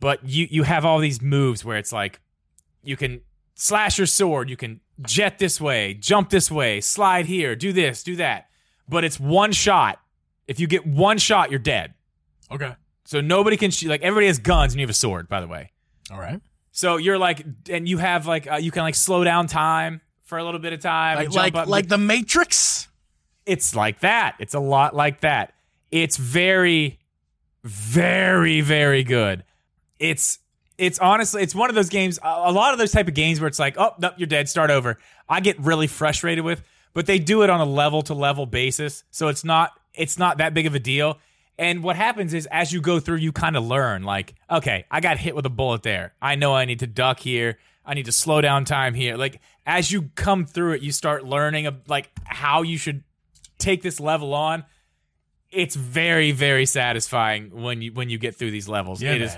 But 0.00 0.26
you 0.26 0.48
you 0.50 0.62
have 0.62 0.86
all 0.86 0.98
these 0.98 1.20
moves 1.20 1.64
where 1.64 1.76
it's 1.76 1.92
like 1.92 2.20
you 2.82 2.96
can 2.96 3.20
slash 3.54 3.98
your 3.98 4.06
sword, 4.06 4.48
you 4.48 4.56
can 4.56 4.80
jet 5.02 5.38
this 5.38 5.60
way, 5.60 5.94
jump 5.94 6.30
this 6.30 6.50
way, 6.50 6.80
slide 6.80 7.26
here, 7.26 7.54
do 7.54 7.72
this, 7.72 8.02
do 8.02 8.16
that. 8.16 8.46
But 8.88 9.04
it's 9.04 9.20
one 9.20 9.52
shot. 9.52 10.00
If 10.46 10.58
you 10.58 10.66
get 10.66 10.86
one 10.86 11.18
shot, 11.18 11.50
you're 11.50 11.60
dead. 11.60 11.94
okay. 12.50 12.74
So 13.04 13.20
nobody 13.20 13.56
can 13.56 13.70
shoot. 13.70 13.88
Like 13.88 14.02
everybody 14.02 14.26
has 14.26 14.38
guns, 14.38 14.72
and 14.72 14.80
you 14.80 14.84
have 14.84 14.90
a 14.90 14.94
sword. 14.94 15.28
By 15.28 15.40
the 15.40 15.48
way. 15.48 15.70
All 16.10 16.18
right. 16.18 16.40
So 16.72 16.96
you're 16.96 17.18
like, 17.18 17.44
and 17.68 17.86
you 17.86 17.98
have 17.98 18.26
like, 18.26 18.50
uh, 18.50 18.56
you 18.56 18.70
can 18.70 18.82
like 18.82 18.94
slow 18.94 19.24
down 19.24 19.46
time 19.46 20.00
for 20.24 20.38
a 20.38 20.44
little 20.44 20.60
bit 20.60 20.72
of 20.72 20.80
time. 20.80 21.18
Like 21.18 21.34
like, 21.34 21.54
up. 21.54 21.68
like 21.68 21.88
the 21.88 21.98
Matrix. 21.98 22.88
it's 23.44 23.76
like 23.76 24.00
that. 24.00 24.36
It's 24.38 24.54
a 24.54 24.60
lot 24.60 24.96
like 24.96 25.20
that. 25.20 25.52
It's 25.90 26.16
very, 26.16 26.98
very, 27.62 28.62
very 28.62 29.04
good. 29.04 29.44
It's 29.98 30.38
it's 30.78 30.98
honestly 30.98 31.42
it's 31.42 31.54
one 31.54 31.68
of 31.68 31.74
those 31.74 31.90
games. 31.90 32.18
A 32.22 32.28
a 32.46 32.52
lot 32.52 32.72
of 32.72 32.78
those 32.78 32.92
type 32.92 33.06
of 33.08 33.14
games 33.14 33.40
where 33.40 33.48
it's 33.48 33.58
like, 33.58 33.76
oh, 33.78 33.92
nope, 33.98 34.14
you're 34.16 34.26
dead. 34.26 34.48
Start 34.48 34.70
over. 34.70 34.98
I 35.28 35.40
get 35.40 35.60
really 35.60 35.86
frustrated 35.86 36.44
with, 36.44 36.62
but 36.94 37.04
they 37.04 37.18
do 37.18 37.42
it 37.42 37.50
on 37.50 37.60
a 37.60 37.66
level 37.66 38.00
to 38.02 38.14
level 38.14 38.46
basis, 38.46 39.04
so 39.10 39.28
it's 39.28 39.44
not 39.44 39.72
it's 39.92 40.18
not 40.18 40.38
that 40.38 40.54
big 40.54 40.66
of 40.66 40.74
a 40.74 40.80
deal. 40.80 41.18
And 41.62 41.84
what 41.84 41.94
happens 41.94 42.34
is 42.34 42.46
as 42.46 42.72
you 42.72 42.80
go 42.80 42.98
through, 42.98 43.18
you 43.18 43.30
kind 43.30 43.56
of 43.56 43.64
learn 43.64 44.02
like, 44.02 44.34
okay, 44.50 44.84
I 44.90 45.00
got 45.00 45.16
hit 45.16 45.36
with 45.36 45.46
a 45.46 45.50
bullet 45.50 45.84
there. 45.84 46.12
I 46.20 46.34
know 46.34 46.52
I 46.52 46.64
need 46.64 46.80
to 46.80 46.88
duck 46.88 47.20
here. 47.20 47.56
I 47.86 47.94
need 47.94 48.06
to 48.06 48.12
slow 48.12 48.40
down 48.40 48.64
time 48.64 48.94
here. 48.94 49.16
Like 49.16 49.40
as 49.64 49.92
you 49.92 50.10
come 50.16 50.44
through 50.44 50.72
it, 50.72 50.82
you 50.82 50.90
start 50.90 51.24
learning 51.24 51.66
of 51.66 51.88
like 51.88 52.10
how 52.24 52.62
you 52.62 52.78
should 52.78 53.04
take 53.58 53.80
this 53.80 54.00
level 54.00 54.34
on. 54.34 54.64
It's 55.52 55.76
very, 55.76 56.32
very 56.32 56.66
satisfying 56.66 57.62
when 57.62 57.80
you 57.80 57.92
when 57.92 58.10
you 58.10 58.18
get 58.18 58.34
through 58.34 58.50
these 58.50 58.68
levels. 58.68 59.00
Yeah, 59.00 59.12
It 59.12 59.22
is 59.22 59.36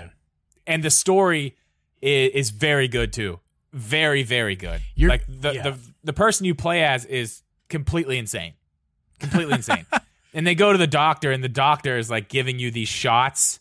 and 0.65 0.81
the 0.81 0.89
story 0.89 1.55
is, 2.01 2.31
is 2.31 2.49
very 2.49 2.87
good 2.87 3.13
too. 3.13 3.39
Very, 3.71 4.23
very 4.23 4.55
good. 4.55 4.81
You're- 4.95 5.11
like 5.11 5.25
the, 5.27 5.53
yeah. 5.53 5.61
the 5.61 5.77
the 6.03 6.13
person 6.13 6.47
you 6.47 6.55
play 6.55 6.83
as 6.83 7.05
is 7.05 7.43
completely 7.69 8.17
insane, 8.17 8.53
completely 9.19 9.53
insane. 9.53 9.85
And 10.35 10.45
they 10.45 10.53
go 10.53 10.71
to 10.71 10.77
the 10.77 10.85
doctor, 10.85 11.31
and 11.31 11.43
the 11.43 11.49
doctor 11.49 11.97
is 11.97 12.09
like 12.11 12.29
giving 12.29 12.59
you 12.59 12.69
these 12.69 12.89
shots, 12.89 13.59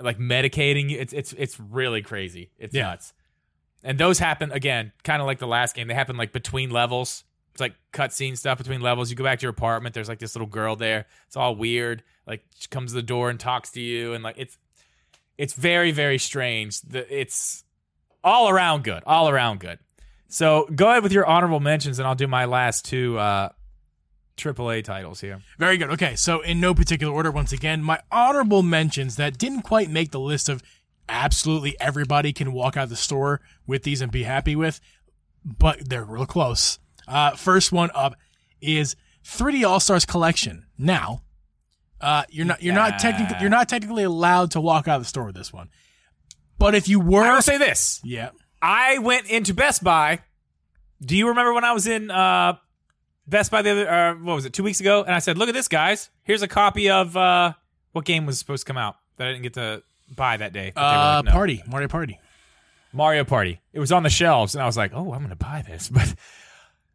like 0.00 0.18
medicating 0.18 0.88
you. 0.88 0.98
It's 1.00 1.12
it's 1.12 1.34
it's 1.34 1.60
really 1.60 2.00
crazy. 2.00 2.50
It's 2.58 2.74
Yeah. 2.74 2.84
nuts. 2.84 3.12
And 3.84 3.98
those 3.98 4.18
happen 4.20 4.52
again, 4.52 4.92
kind 5.02 5.20
of 5.20 5.26
like 5.26 5.40
the 5.40 5.46
last 5.48 5.74
game. 5.74 5.88
They 5.88 5.94
happen 5.94 6.16
like 6.16 6.32
between 6.32 6.70
levels. 6.70 7.24
It's 7.50 7.60
like 7.60 7.74
cutscene 7.92 8.38
stuff 8.38 8.56
between 8.58 8.80
levels. 8.80 9.10
You 9.10 9.16
go 9.16 9.24
back 9.24 9.40
to 9.40 9.42
your 9.42 9.50
apartment. 9.50 9.94
There's 9.94 10.08
like 10.08 10.20
this 10.20 10.34
little 10.34 10.46
girl 10.48 10.76
there. 10.76 11.06
It's 11.26 11.36
all 11.36 11.54
weird. 11.56 12.02
Like 12.26 12.44
she 12.56 12.68
comes 12.68 12.92
to 12.92 12.94
the 12.94 13.02
door 13.02 13.28
and 13.28 13.38
talks 13.40 13.72
to 13.72 13.80
you, 13.80 14.14
and 14.14 14.22
like 14.22 14.36
it's 14.38 14.56
it's 15.36 15.54
very 15.54 15.90
very 15.90 16.18
strange. 16.18 16.80
The, 16.82 17.04
it's 17.20 17.64
all 18.22 18.48
around 18.48 18.84
good, 18.84 19.02
all 19.04 19.28
around 19.28 19.58
good. 19.58 19.80
So 20.28 20.68
go 20.74 20.88
ahead 20.88 21.02
with 21.02 21.12
your 21.12 21.26
honorable 21.26 21.60
mentions, 21.60 21.98
and 21.98 22.06
I'll 22.06 22.14
do 22.14 22.28
my 22.28 22.44
last 22.44 22.84
two 22.84 23.18
uh, 23.18 23.48
AAA 24.36 24.84
titles 24.84 25.20
here. 25.20 25.40
Very 25.58 25.76
good. 25.76 25.90
Okay, 25.90 26.16
so 26.16 26.40
in 26.40 26.60
no 26.60 26.74
particular 26.74 27.12
order, 27.12 27.30
once 27.30 27.52
again, 27.52 27.82
my 27.82 28.00
honorable 28.10 28.62
mentions 28.62 29.16
that 29.16 29.38
didn't 29.38 29.62
quite 29.62 29.90
make 29.90 30.10
the 30.10 30.20
list 30.20 30.48
of 30.48 30.62
absolutely 31.08 31.78
everybody 31.80 32.32
can 32.32 32.52
walk 32.52 32.76
out 32.76 32.88
the 32.88 32.96
store 32.96 33.40
with 33.66 33.82
these 33.82 34.00
and 34.00 34.10
be 34.10 34.22
happy 34.22 34.56
with, 34.56 34.80
but 35.44 35.88
they're 35.88 36.04
real 36.04 36.26
close. 36.26 36.78
Uh, 37.06 37.32
first 37.32 37.72
one 37.72 37.90
up 37.94 38.16
is 38.60 38.96
3D 39.24 39.66
All 39.66 39.80
Stars 39.80 40.04
Collection. 40.04 40.66
Now, 40.78 41.22
uh, 42.00 42.24
you're 42.30 42.46
not 42.46 42.62
you're 42.62 42.74
not 42.74 42.98
technically 42.98 43.36
you're 43.40 43.50
not 43.50 43.68
technically 43.68 44.02
allowed 44.02 44.50
to 44.52 44.60
walk 44.60 44.88
out 44.88 44.96
of 44.96 45.02
the 45.02 45.08
store 45.08 45.26
with 45.26 45.36
this 45.36 45.52
one, 45.52 45.68
but 46.58 46.74
if 46.74 46.88
you 46.88 46.98
were, 46.98 47.22
I 47.22 47.34
will 47.34 47.42
say 47.42 47.58
this: 47.58 48.00
yeah, 48.02 48.30
I 48.60 48.98
went 48.98 49.28
into 49.28 49.54
Best 49.54 49.84
Buy. 49.84 50.20
Do 51.00 51.16
you 51.16 51.28
remember 51.28 51.52
when 51.52 51.64
I 51.64 51.72
was 51.72 51.86
in 51.86 52.10
uh, 52.10 52.56
Best 53.26 53.50
Buy 53.50 53.62
the 53.62 53.70
other? 53.70 53.88
Uh, 53.90 54.14
what 54.16 54.34
was 54.34 54.44
it? 54.44 54.52
Two 54.52 54.62
weeks 54.64 54.80
ago, 54.80 55.02
and 55.04 55.14
I 55.14 55.18
said, 55.20 55.38
"Look 55.38 55.48
at 55.48 55.54
this, 55.54 55.68
guys! 55.68 56.10
Here's 56.24 56.42
a 56.42 56.48
copy 56.48 56.90
of 56.90 57.16
uh, 57.16 57.52
what 57.92 58.04
game 58.04 58.26
was 58.26 58.38
supposed 58.38 58.66
to 58.66 58.70
come 58.70 58.76
out 58.78 58.96
that 59.16 59.28
I 59.28 59.32
didn't 59.32 59.44
get 59.44 59.54
to 59.54 59.82
buy 60.14 60.36
that 60.36 60.52
day." 60.52 60.72
But 60.74 60.80
they 60.90 60.96
were 60.96 61.02
uh, 61.02 61.16
like, 61.16 61.24
"No." 61.26 61.30
party 61.32 61.62
Mario 61.68 61.88
Party. 61.88 62.18
Mario 62.92 63.24
Party. 63.24 63.60
It 63.72 63.80
was 63.80 63.92
on 63.92 64.02
the 64.02 64.10
shelves, 64.10 64.54
and 64.54 64.62
I 64.62 64.66
was 64.66 64.76
like, 64.76 64.92
"Oh, 64.94 65.12
I'm 65.12 65.20
going 65.20 65.30
to 65.30 65.36
buy 65.36 65.62
this," 65.66 65.88
but 65.92 66.14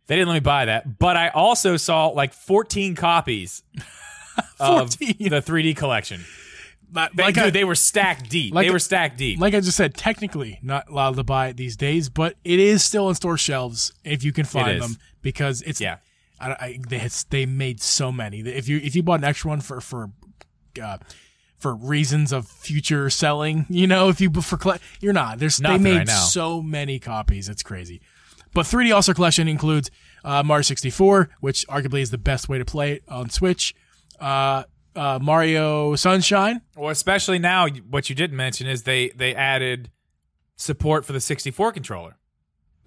they 0.07 0.15
didn't 0.15 0.27
let 0.27 0.33
me 0.35 0.39
buy 0.41 0.65
that. 0.65 0.99
But 0.99 1.15
I 1.17 1.29
also 1.29 1.77
saw 1.77 2.07
like 2.07 2.33
14 2.33 2.95
copies 2.95 3.63
of 4.59 4.93
14. 4.93 5.29
the 5.29 5.41
3D 5.41 5.75
collection. 5.75 6.23
Like, 6.93 7.11
They, 7.13 7.23
like 7.23 7.35
dude, 7.35 7.43
I- 7.45 7.49
they 7.49 7.63
were 7.65 7.75
stacked 7.75 8.29
deep. 8.29 8.53
like 8.53 8.65
they 8.67 8.71
were 8.71 8.79
stacked 8.79 9.17
deep. 9.17 9.39
like 9.41 9.53
I 9.53 9.59
just 9.59 9.75
said, 9.75 9.93
technically 9.95 10.59
not 10.61 10.89
allowed 10.89 11.15
to 11.17 11.23
buy 11.23 11.47
it 11.47 11.57
these 11.57 11.75
days, 11.75 12.07
but 12.09 12.35
it 12.45 12.59
is 12.59 12.81
still 12.83 13.07
on 13.07 13.15
store 13.15 13.37
shelves 13.37 13.91
if 14.05 14.23
you 14.23 14.31
can 14.31 14.45
find 14.45 14.77
is. 14.77 14.81
them 14.81 14.97
because 15.21 15.61
it's 15.63 15.81
yeah, 15.81 15.97
I, 16.39 16.51
I, 16.51 16.79
they 16.87 16.97
had, 16.99 17.11
they 17.29 17.45
made 17.45 17.81
so 17.81 18.11
many. 18.11 18.39
If 18.39 18.67
you 18.67 18.77
if 18.77 18.95
you 18.95 19.03
bought 19.03 19.19
an 19.19 19.25
extra 19.25 19.49
one 19.49 19.61
for 19.61 19.81
for 19.81 20.11
uh, 20.81 20.97
for 21.57 21.75
reasons 21.75 22.31
of 22.31 22.47
future 22.47 23.09
selling, 23.09 23.65
you 23.69 23.87
know, 23.87 24.09
if 24.09 24.21
you 24.21 24.31
for 24.31 24.77
you're 25.01 25.13
not. 25.13 25.39
There's 25.39 25.59
Nothing 25.59 25.83
they 25.83 25.97
made 25.99 26.07
now. 26.07 26.19
so 26.19 26.61
many 26.61 26.99
copies. 26.99 27.49
It's 27.49 27.63
crazy. 27.63 28.01
But 28.53 28.65
3D 28.65 28.93
All 28.93 29.01
Star 29.01 29.15
Collection 29.15 29.47
includes 29.47 29.91
uh, 30.23 30.43
Mario 30.43 30.61
64, 30.63 31.29
which 31.41 31.67
arguably 31.67 32.01
is 32.01 32.11
the 32.11 32.17
best 32.17 32.49
way 32.49 32.57
to 32.57 32.65
play 32.65 32.93
it 32.93 33.03
on 33.07 33.29
Switch. 33.29 33.75
Uh, 34.19 34.63
uh, 34.95 35.19
Mario 35.21 35.95
Sunshine. 35.95 36.61
Well, 36.75 36.89
especially 36.89 37.39
now, 37.39 37.67
what 37.67 38.09
you 38.09 38.15
didn't 38.15 38.35
mention 38.35 38.67
is 38.67 38.83
they 38.83 39.09
they 39.09 39.35
added 39.35 39.91
support 40.55 41.05
for 41.05 41.13
the 41.13 41.21
64 41.21 41.71
controller. 41.71 42.16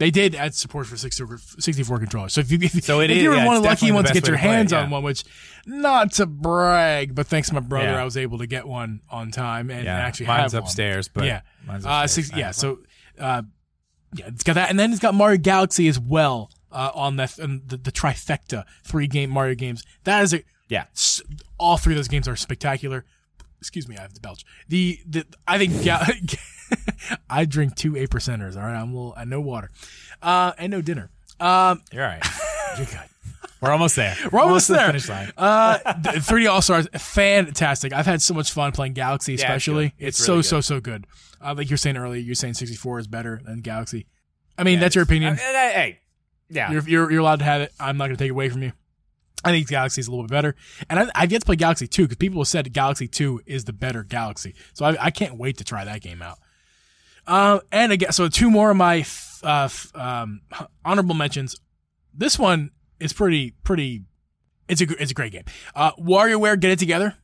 They 0.01 0.11
did 0.11 0.35
add 0.35 0.55
support 0.55 0.87
for 0.87 0.97
64, 0.97 1.39
64 1.59 1.99
controllers. 1.99 2.33
So 2.33 2.41
if 2.41 2.51
you 2.51 2.59
if, 2.61 2.83
So 2.83 3.01
if 3.01 3.11
is- 3.11 3.23
you're 3.23 3.37
yeah, 3.37 3.47
one 3.47 3.57
of 3.57 3.63
the 3.63 3.69
lucky 3.69 3.93
ones 3.93 4.09
to 4.09 4.15
get 4.15 4.27
your 4.27 4.35
way 4.37 4.41
to 4.41 4.43
play 4.47 4.51
it, 4.55 4.57
hands 4.57 4.73
yeah. 4.73 4.81
on 4.83 4.91
one, 4.91 5.03
which 5.03 5.25
not 5.67 6.13
to 6.15 6.25
brag, 6.27 7.15
but 7.15 7.27
thanks 7.27 7.49
to 7.51 7.55
my 7.55 7.61
brother, 7.61 7.91
Yeah. 7.93 8.01
I 8.01 8.05
was 8.05 8.17
able 8.17 8.39
to 8.39 8.47
get 8.47 8.67
one 8.67 9.01
on 9.11 9.31
time 9.31 9.71
and 9.71 9.87
actually 9.87 10.27
mine's 10.27 10.53
have 10.53 10.63
one. 10.63 10.67
upstairs, 10.67 11.07
but 11.09 11.25
yeah, 11.25 11.43
mine's 11.67 11.85
uh, 11.87 12.07
six, 12.07 12.33
I 12.33 12.39
yeah. 12.39 12.51
So, 12.51 12.79
uh, 13.19 13.43
yeah, 14.15 14.27
it's 14.29 14.43
got 14.43 14.55
that, 14.55 14.71
and 14.71 14.79
then 14.81 14.91
it's 14.91 15.01
got 15.01 15.15
Mario 15.15 15.37
Galaxy 15.37 15.87
as 15.87 16.01
well 16.01 16.51
uh, 16.73 16.91
on 16.95 17.17
the, 17.17 17.61
the 17.69 17.77
the 17.77 17.93
trifecta 17.93 18.65
three 18.83 19.07
game 19.07 19.29
Mario 19.31 19.55
games. 19.55 19.85
That 20.05 20.23
is 20.25 20.33
a 20.33 20.43
Yeah. 20.71 20.85
all 21.59 21.77
three 21.77 21.93
of 21.93 21.99
those 21.99 22.09
games 22.09 22.27
are 22.27 22.37
spectacular. 22.37 23.05
Excuse 23.61 23.87
me, 23.87 23.99
I 23.99 24.01
have 24.01 24.15
to 24.15 24.21
belch. 24.23 24.47
The 24.69 24.99
the 25.07 25.27
I 25.47 25.59
think 25.59 25.83
Gal- 25.83 26.07
I 27.31 27.45
drink 27.45 27.75
two 27.77 27.97
eight 27.97 28.11
percenters. 28.11 28.57
All 28.57 28.63
right, 28.63 28.75
I'm 28.81 28.93
a 28.93 28.97
little 28.97 29.15
I 29.17 29.25
no 29.25 29.41
water, 29.41 29.71
uh, 30.23 30.53
and 30.59 30.71
no 30.71 30.81
dinner. 30.83 31.11
Um, 31.39 31.83
You're 31.93 32.05
all 32.05 32.11
right. 32.11 32.25
You're 32.79 32.87
good. 32.87 32.99
We're 33.61 33.71
almost 33.73 33.97
there. 33.97 34.17
we're 34.33 34.41
almost 34.41 34.69
the 34.69 34.75
there. 34.75 34.87
finish 34.87 35.09
line. 35.09 35.33
Uh, 35.37 35.79
3D 35.79 36.51
All 36.51 36.63
Stars, 36.63 36.89
fantastic. 36.97 37.93
I've 37.93 38.07
had 38.07 38.23
so 38.23 38.33
much 38.33 38.51
fun 38.53 38.73
playing 38.73 38.95
Galaxy, 38.95 39.35
especially. 39.35 39.89
good. 39.99 40.07
it's 40.07 40.19
It's 40.19 40.27
so 40.27 40.35
really 40.35 40.43
so 40.45 40.57
good. 40.57 40.65
so 40.65 40.81
good. 40.81 41.07
Uh, 41.43 41.55
like 41.57 41.69
you're 41.69 41.77
saying 41.77 41.97
earlier, 41.99 42.21
you're 42.21 42.35
saying 42.35 42.55
64 42.55 43.01
is 43.01 43.07
better 43.07 43.41
than 43.45 43.61
Galaxy. 43.61 44.07
I 44.57 44.65
mean, 44.65 44.81
that's 44.81 44.95
your 44.95 45.05
opinion. 45.05 45.35
Uh, 45.35 45.43
uh, 45.43 45.53
hey, 45.53 45.99
yeah. 46.49 46.71
You're, 46.73 46.83
you're 46.89 47.11
you're 47.13 47.21
allowed 47.21 47.41
to 47.41 47.45
have 47.45 47.61
it. 47.61 47.73
I'm 47.79 47.97
not 47.99 48.07
going 48.07 48.17
to 48.17 48.23
take 48.23 48.29
it 48.29 48.33
away 48.33 48.49
from 48.49 48.63
you. 48.63 48.73
I 49.45 49.51
think 49.53 49.69
Galaxy's 49.69 50.07
a 50.07 50.11
little 50.11 50.25
bit 50.27 50.31
better, 50.33 50.55
and 50.91 50.99
I, 51.01 51.11
I've 51.15 51.33
yet 51.33 51.41
to 51.41 51.47
play 51.47 51.57
Galaxy 51.57 51.87
2 51.87 52.03
because 52.05 52.17
people 52.19 52.41
have 52.41 52.49
said 52.49 52.71
Galaxy 52.75 53.09
2 53.09 53.43
is 53.47 53.65
the 53.65 53.73
better 53.73 54.03
Galaxy. 54.03 54.55
So 54.75 54.85
I, 54.85 55.07
I 55.07 55.11
can't 55.11 55.37
wait 55.39 55.57
to 55.59 55.65
try 55.65 55.83
that 55.85 56.03
game 56.03 56.21
out. 56.21 56.39
Um, 57.31 57.61
and 57.71 57.93
again, 57.93 58.13
so 58.13 58.29
two 58.29 58.51
more 58.51 58.71
of 58.71 58.77
my 58.77 59.07
uh, 59.43 59.69
um, 59.95 60.41
honorable 60.85 61.15
mentions. 61.15 61.57
This 62.13 62.39
one 62.39 62.71
is 62.99 63.13
pretty 63.13 63.55
pretty. 63.63 64.03
It's 64.69 64.81
a 64.81 64.85
it's 65.01 65.13
a 65.13 65.15
great 65.15 65.33
game. 65.33 65.45
Uh, 65.75 65.93
WarioWare 65.93 66.59
Get 66.59 66.73
It 66.73 66.79
Together. 66.79 67.15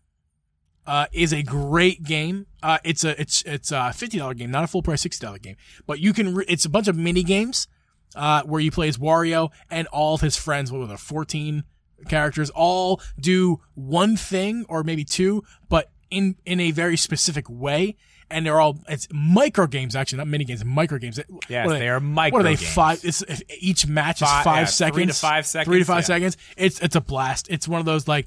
Uh, 0.87 1.07
is 1.13 1.33
a 1.33 1.43
great 1.43 2.05
game. 2.05 2.47
Uh, 2.63 2.79
it's 2.85 3.03
a 3.03 3.21
it's 3.21 3.43
it's 3.45 3.73
a 3.73 3.93
fifty 3.93 4.19
dollar 4.19 4.35
game, 4.35 4.53
not 4.53 4.63
a 4.63 4.69
full 4.69 4.83
price 4.83 5.01
sixty 5.01 5.27
dollar 5.27 5.39
game. 5.39 5.57
But 5.85 5.99
you 5.99 6.13
can. 6.13 6.37
Re- 6.37 6.45
it's 6.47 6.65
a 6.65 6.71
bunch 6.71 6.87
of 6.87 6.97
mini 6.97 7.25
games 7.25 7.67
uh, 8.15 8.43
where 8.45 8.61
you 8.61 8.71
play 8.71 8.89
as 8.89 8.99
Wario 8.99 9.51
and 9.71 9.89
all 9.89 10.15
of 10.15 10.21
his 10.21 10.37
friends, 10.37 10.71
what 10.71 10.81
were 10.81 10.87
there, 10.87 10.97
14 10.97 11.65
characters, 12.09 12.51
all 12.51 13.01
do 13.19 13.61
one 13.75 14.17
thing 14.17 14.65
or 14.69 14.85
maybe 14.85 15.05
two, 15.05 15.43
but 15.69 15.91
in, 16.11 16.37
in 16.45 16.61
a 16.61 16.71
very 16.71 16.97
specific 16.97 17.49
way. 17.49 17.97
And 18.29 18.45
they're 18.45 18.61
all, 18.61 18.79
it's 18.89 19.07
micro 19.13 19.67
games, 19.69 19.95
actually, 19.95 20.19
not 20.19 20.27
mini 20.27 20.45
games, 20.45 20.65
micro 20.65 20.99
games. 20.99 21.21
Yes, 21.49 21.67
What 21.67 21.79
they 21.79 21.89
are 21.89 22.01
micro. 22.01 22.39
What 22.39 22.41
are 22.41 22.49
they? 22.51 22.57
games. 22.57 22.73
Five, 22.75 23.05
it's, 23.05 23.23
each 23.61 23.87
match 23.87 24.21
is 24.21 24.29
Fi- 24.29 24.43
five 24.43 24.59
yeah, 24.63 24.65
seconds. 24.65 24.97
three 24.97 25.07
to 25.07 25.13
five 25.13 25.47
seconds, 25.47 25.69
Three 25.73 25.79
to 25.79 25.85
five 25.85 25.99
yeah. 25.99 26.07
seconds. 26.07 26.37
It's, 26.57 26.81
it's 26.81 26.97
a 26.97 27.01
blast. 27.01 27.47
It's 27.51 27.69
one 27.69 27.79
of 27.79 27.87
those 27.87 28.09
like, 28.09 28.27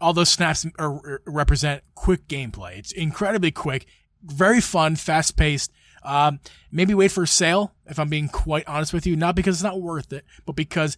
all 0.00 0.12
those 0.12 0.28
snaps 0.28 0.66
are, 0.78 0.92
are- 0.92 1.22
represent 1.26 1.82
quick 1.94 2.26
gameplay. 2.28 2.78
It's 2.78 2.92
incredibly 2.92 3.50
quick, 3.50 3.86
very 4.22 4.60
fun, 4.60 4.96
fast 4.96 5.36
paced. 5.36 5.72
Um, 6.02 6.40
maybe 6.72 6.94
wait 6.94 7.12
for 7.12 7.22
a 7.22 7.26
sale 7.28 7.74
if 7.86 7.98
I'm 7.98 8.08
being 8.08 8.28
quite 8.28 8.66
honest 8.66 8.92
with 8.92 9.06
you. 9.06 9.14
Not 9.16 9.36
because 9.36 9.56
it's 9.56 9.62
not 9.62 9.80
worth 9.80 10.12
it, 10.12 10.24
but 10.44 10.56
because 10.56 10.96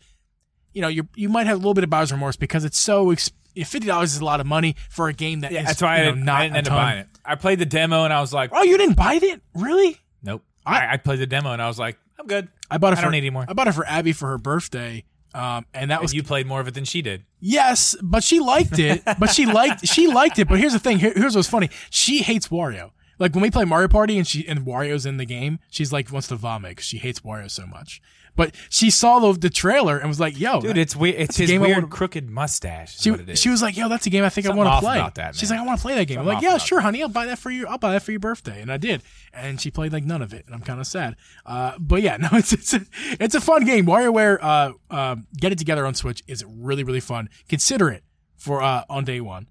you 0.73 0.81
know 0.81 0.89
you 0.89 1.07
you 1.15 1.28
might 1.28 1.47
have 1.47 1.57
a 1.57 1.59
little 1.59 1.74
bit 1.74 1.85
of 1.85 1.91
buyer's 1.91 2.11
remorse 2.11 2.36
because 2.36 2.65
it's 2.65 2.78
so 2.78 3.11
ex- 3.11 3.31
fifty 3.57 3.87
dollars 3.87 4.15
is 4.15 4.21
a 4.21 4.25
lot 4.25 4.41
of 4.41 4.47
money 4.47 4.77
for 4.91 5.09
a 5.09 5.13
game 5.13 5.41
that 5.41 5.51
is 5.53 5.57
Yeah, 5.57 5.63
that's 5.65 5.81
why 5.83 5.97
I 5.97 5.99
know, 6.05 6.11
didn't, 6.13 6.25
not 6.25 6.41
I 6.41 6.43
didn't 6.45 6.57
end 6.57 6.67
up 6.69 6.71
ton. 6.73 6.83
buying 6.83 6.99
it. 7.01 7.07
I 7.25 7.35
played 7.37 7.59
the 7.59 7.67
demo 7.67 8.05
and 8.05 8.13
I 8.13 8.21
was 8.21 8.33
like, 8.33 8.51
Oh, 8.53 8.63
you 8.63 8.77
didn't 8.77 8.97
buy 8.97 9.19
it? 9.23 9.41
Really? 9.55 9.99
nope. 10.23 10.43
I- 10.67 10.95
I, 10.95 10.97
played 10.97 11.19
the 11.21 11.27
demo 11.27 11.53
and 11.53 11.61
I 11.63 11.69
was 11.69 11.79
like, 11.79 11.99
I'm 12.19 12.27
good. 12.27 12.49
I 12.71 12.79
bought 12.79 12.93
it 12.95 12.99
I 12.99 13.01
for 13.01 13.03
don't 13.03 13.13
need 13.13 13.19
any 13.19 13.31
more. 13.31 13.45
I 13.49 13.53
bought 13.53 13.69
it 13.69 13.73
for 13.73 13.87
Abby 13.87 14.13
for 14.13 14.29
her 14.29 14.39
birthday. 14.39 15.05
Um, 15.35 15.67
and 15.75 15.91
that 15.91 15.97
And 15.97 16.03
was 16.03 16.15
you 16.15 16.23
played 16.23 16.47
more 16.47 16.61
of 16.61 16.69
it 16.69 16.75
than 16.75 16.85
she 16.85 17.03
did. 17.03 17.25
Yes, 17.41 17.97
but 18.03 18.23
she 18.25 18.39
liked 18.41 18.79
it. 18.79 19.03
but 19.19 19.31
she 19.31 19.47
liked 19.47 19.87
she 19.87 20.07
liked 20.07 20.39
it. 20.39 20.49
But 20.49 20.59
here's 20.61 20.73
the 20.73 20.79
thing. 20.79 20.99
Here, 21.01 21.13
here's 21.15 21.35
what's 21.37 21.49
funny. 21.49 21.71
She 21.91 22.23
hates 22.23 22.49
Wario. 22.49 22.93
Like 23.19 23.35
when 23.35 23.43
we 23.43 23.51
play 23.51 23.65
Mario 23.65 23.89
Party 23.89 24.17
and 24.17 24.27
she 24.27 24.47
and 24.47 24.61
Wario's 24.61 25.07
in 25.07 25.17
the 25.17 25.25
game, 25.27 25.59
she's 25.71 25.93
like 25.93 26.11
wants 26.13 26.29
to 26.29 26.37
vomit 26.37 26.77
'cause 26.79 26.87
she 26.87 26.99
hates 26.99 27.21
Wario 27.21 27.51
so 27.51 27.67
much. 27.67 28.01
But 28.36 28.55
she 28.69 28.90
saw 28.90 29.20
the, 29.20 29.39
the 29.39 29.51
trailer 29.51 29.97
and 29.98 30.09
was 30.09 30.19
like, 30.19 30.39
"Yo, 30.39 30.61
Dude, 30.61 30.77
it's 30.77 30.97
weird. 30.97 31.15
It's 31.20 31.39
a 31.39 31.43
his 31.43 31.51
weird 31.52 31.62
wanna- 31.77 31.86
crooked 31.86 32.28
mustache. 32.28 32.97
Is 32.97 33.02
she, 33.02 33.11
what 33.12 33.20
it 33.20 33.28
is. 33.28 33.39
she 33.40 33.48
was 33.48 33.62
like, 33.62 33.77
"Yo, 33.77 33.89
that's 33.89 34.06
a 34.06 34.11
game 34.11 34.24
I 34.24 34.28
think 34.28 34.47
Something 34.47 34.62
I 34.66 34.70
want 34.70 34.82
to 34.82 34.86
play." 34.86 35.11
that, 35.23 35.36
She's 35.36 35.51
like, 35.51 35.61
"I 35.61 35.65
want 35.65 35.78
to 35.78 35.82
play 35.82 35.94
that 35.94 36.06
game." 36.06 36.19
I'm 36.19 36.27
like, 36.27 36.43
"Yeah, 36.43 36.59
sure, 36.59 36.81
honey. 36.81 37.02
I'll 37.02 37.09
buy 37.09 37.27
that 37.27 37.39
for 37.39 37.51
you. 37.51 37.66
I'll 37.69 37.78
buy 37.78 37.93
that 37.93 38.02
for 38.02 38.11
your 38.11 38.19
birthday." 38.20 38.61
And 38.61 38.73
I 38.73 38.77
did, 38.77 39.02
and 39.32 39.61
she 39.61 39.70
played 39.70 39.93
like 39.93 40.05
none 40.05 40.20
of 40.20 40.35
it, 40.35 40.44
and 40.47 40.55
I'm 40.55 40.62
kind 40.62 40.81
of 40.81 40.86
sad. 40.89 41.15
Uh, 41.47 41.73
but 41.78 42.02
yeah, 42.02 42.16
no, 42.20 42.28
it's 42.32 42.52
it's 42.52 42.74
a, 42.74 42.81
it's 43.20 43.35
a 43.36 43.40
fun 43.40 43.65
game. 43.65 43.86
WarioWare, 43.86 44.39
uh, 44.43 44.73
um, 44.90 45.27
get 45.36 45.52
it 45.52 45.59
together 45.59 45.86
on 45.86 45.94
Switch 45.94 46.23
is 46.27 46.44
really 46.48 46.82
really 46.82 47.01
fun. 47.01 47.28
Consider 47.48 47.89
it 47.90 48.02
for 48.36 48.62
uh 48.62 48.82
on 48.90 49.05
day 49.05 49.20
one. 49.20 49.47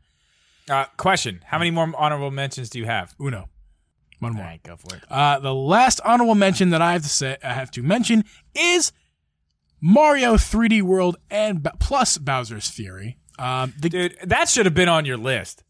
uh, 0.69 0.85
question: 0.97 1.41
How 1.47 1.57
many 1.57 1.71
more 1.71 1.89
honorable 1.97 2.31
mentions 2.31 2.69
do 2.69 2.79
you 2.79 2.85
have? 2.85 3.15
Uno, 3.19 3.47
one 4.23 4.33
more. 4.33 4.43
right, 4.45 4.61
go 4.63 4.75
for 4.75 4.95
it. 4.95 5.03
Uh, 5.09 5.39
the 5.39 5.53
last 5.53 5.99
honorable 6.03 6.35
mention 6.35 6.71
that 6.71 6.81
I 6.81 6.93
have 6.93 7.03
to 7.03 7.09
say, 7.09 7.37
I 7.43 7.53
have 7.53 7.69
to 7.71 7.83
mention 7.83 8.23
is 8.55 8.91
Mario 9.81 10.35
3D 10.35 10.81
World 10.81 11.17
and 11.29 11.67
plus 11.79 12.17
Bowser's 12.17 12.69
Fury. 12.69 13.17
Um, 13.37 13.73
the, 13.79 13.89
Dude, 13.89 14.17
that 14.23 14.49
should 14.49 14.65
have 14.65 14.73
been 14.75 14.89
on 14.89 15.05
your 15.05 15.17
list. 15.17 15.63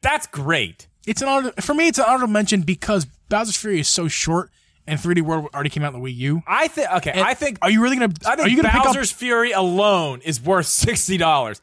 That's 0.00 0.26
great. 0.26 0.88
it's 1.06 1.22
an 1.22 1.28
honor 1.28 1.52
for 1.60 1.74
me. 1.74 1.88
It's 1.88 1.98
an 1.98 2.04
honorable 2.06 2.32
mention 2.32 2.62
because 2.62 3.06
Bowser's 3.28 3.56
Fury 3.56 3.80
is 3.80 3.88
so 3.88 4.08
short, 4.08 4.50
and 4.86 4.98
3D 5.00 5.22
World 5.22 5.48
already 5.54 5.70
came 5.70 5.82
out 5.82 5.94
on 5.94 6.00
the 6.02 6.06
Wii 6.10 6.16
U. 6.16 6.42
I 6.46 6.68
think. 6.68 6.90
Okay, 6.92 7.10
And 7.12 7.20
I 7.20 7.34
think. 7.34 7.58
Are 7.62 7.70
you 7.70 7.82
really 7.82 7.96
gonna? 7.96 8.12
I 8.26 8.36
think 8.36 8.46
are 8.46 8.50
you 8.50 8.62
gonna 8.62 8.82
Bowser's 8.84 9.12
pick 9.12 9.18
Fury 9.18 9.52
alone 9.52 10.20
is 10.24 10.40
worth 10.40 10.66
sixty 10.66 11.16
dollars. 11.16 11.60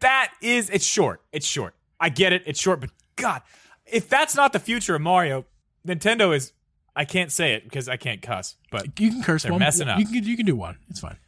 That 0.00 0.32
is, 0.42 0.68
it's 0.70 0.84
short. 0.84 1.22
It's 1.32 1.46
short. 1.46 1.74
I 1.98 2.08
get 2.10 2.32
it. 2.32 2.42
It's 2.44 2.60
short, 2.60 2.80
but 2.80 2.90
God, 3.16 3.40
if 3.86 4.08
that's 4.08 4.34
not 4.36 4.52
the 4.52 4.58
future 4.58 4.94
of 4.94 5.00
Mario, 5.00 5.46
Nintendo 5.86 6.34
is. 6.34 6.52
I 6.94 7.04
can't 7.04 7.30
say 7.30 7.52
it 7.54 7.64
because 7.64 7.88
I 7.90 7.96
can't 7.98 8.22
cuss. 8.22 8.56
But? 8.70 8.98
You 8.98 9.10
can 9.10 9.22
curse 9.22 9.42
They're 9.42 9.52
one. 9.52 9.58
messing 9.60 9.86
up. 9.88 9.98
You 9.98 10.06
can 10.06 10.24
you 10.24 10.36
can 10.36 10.46
do 10.46 10.56
one. 10.56 10.78
It's 10.88 11.00
fine. 11.00 11.18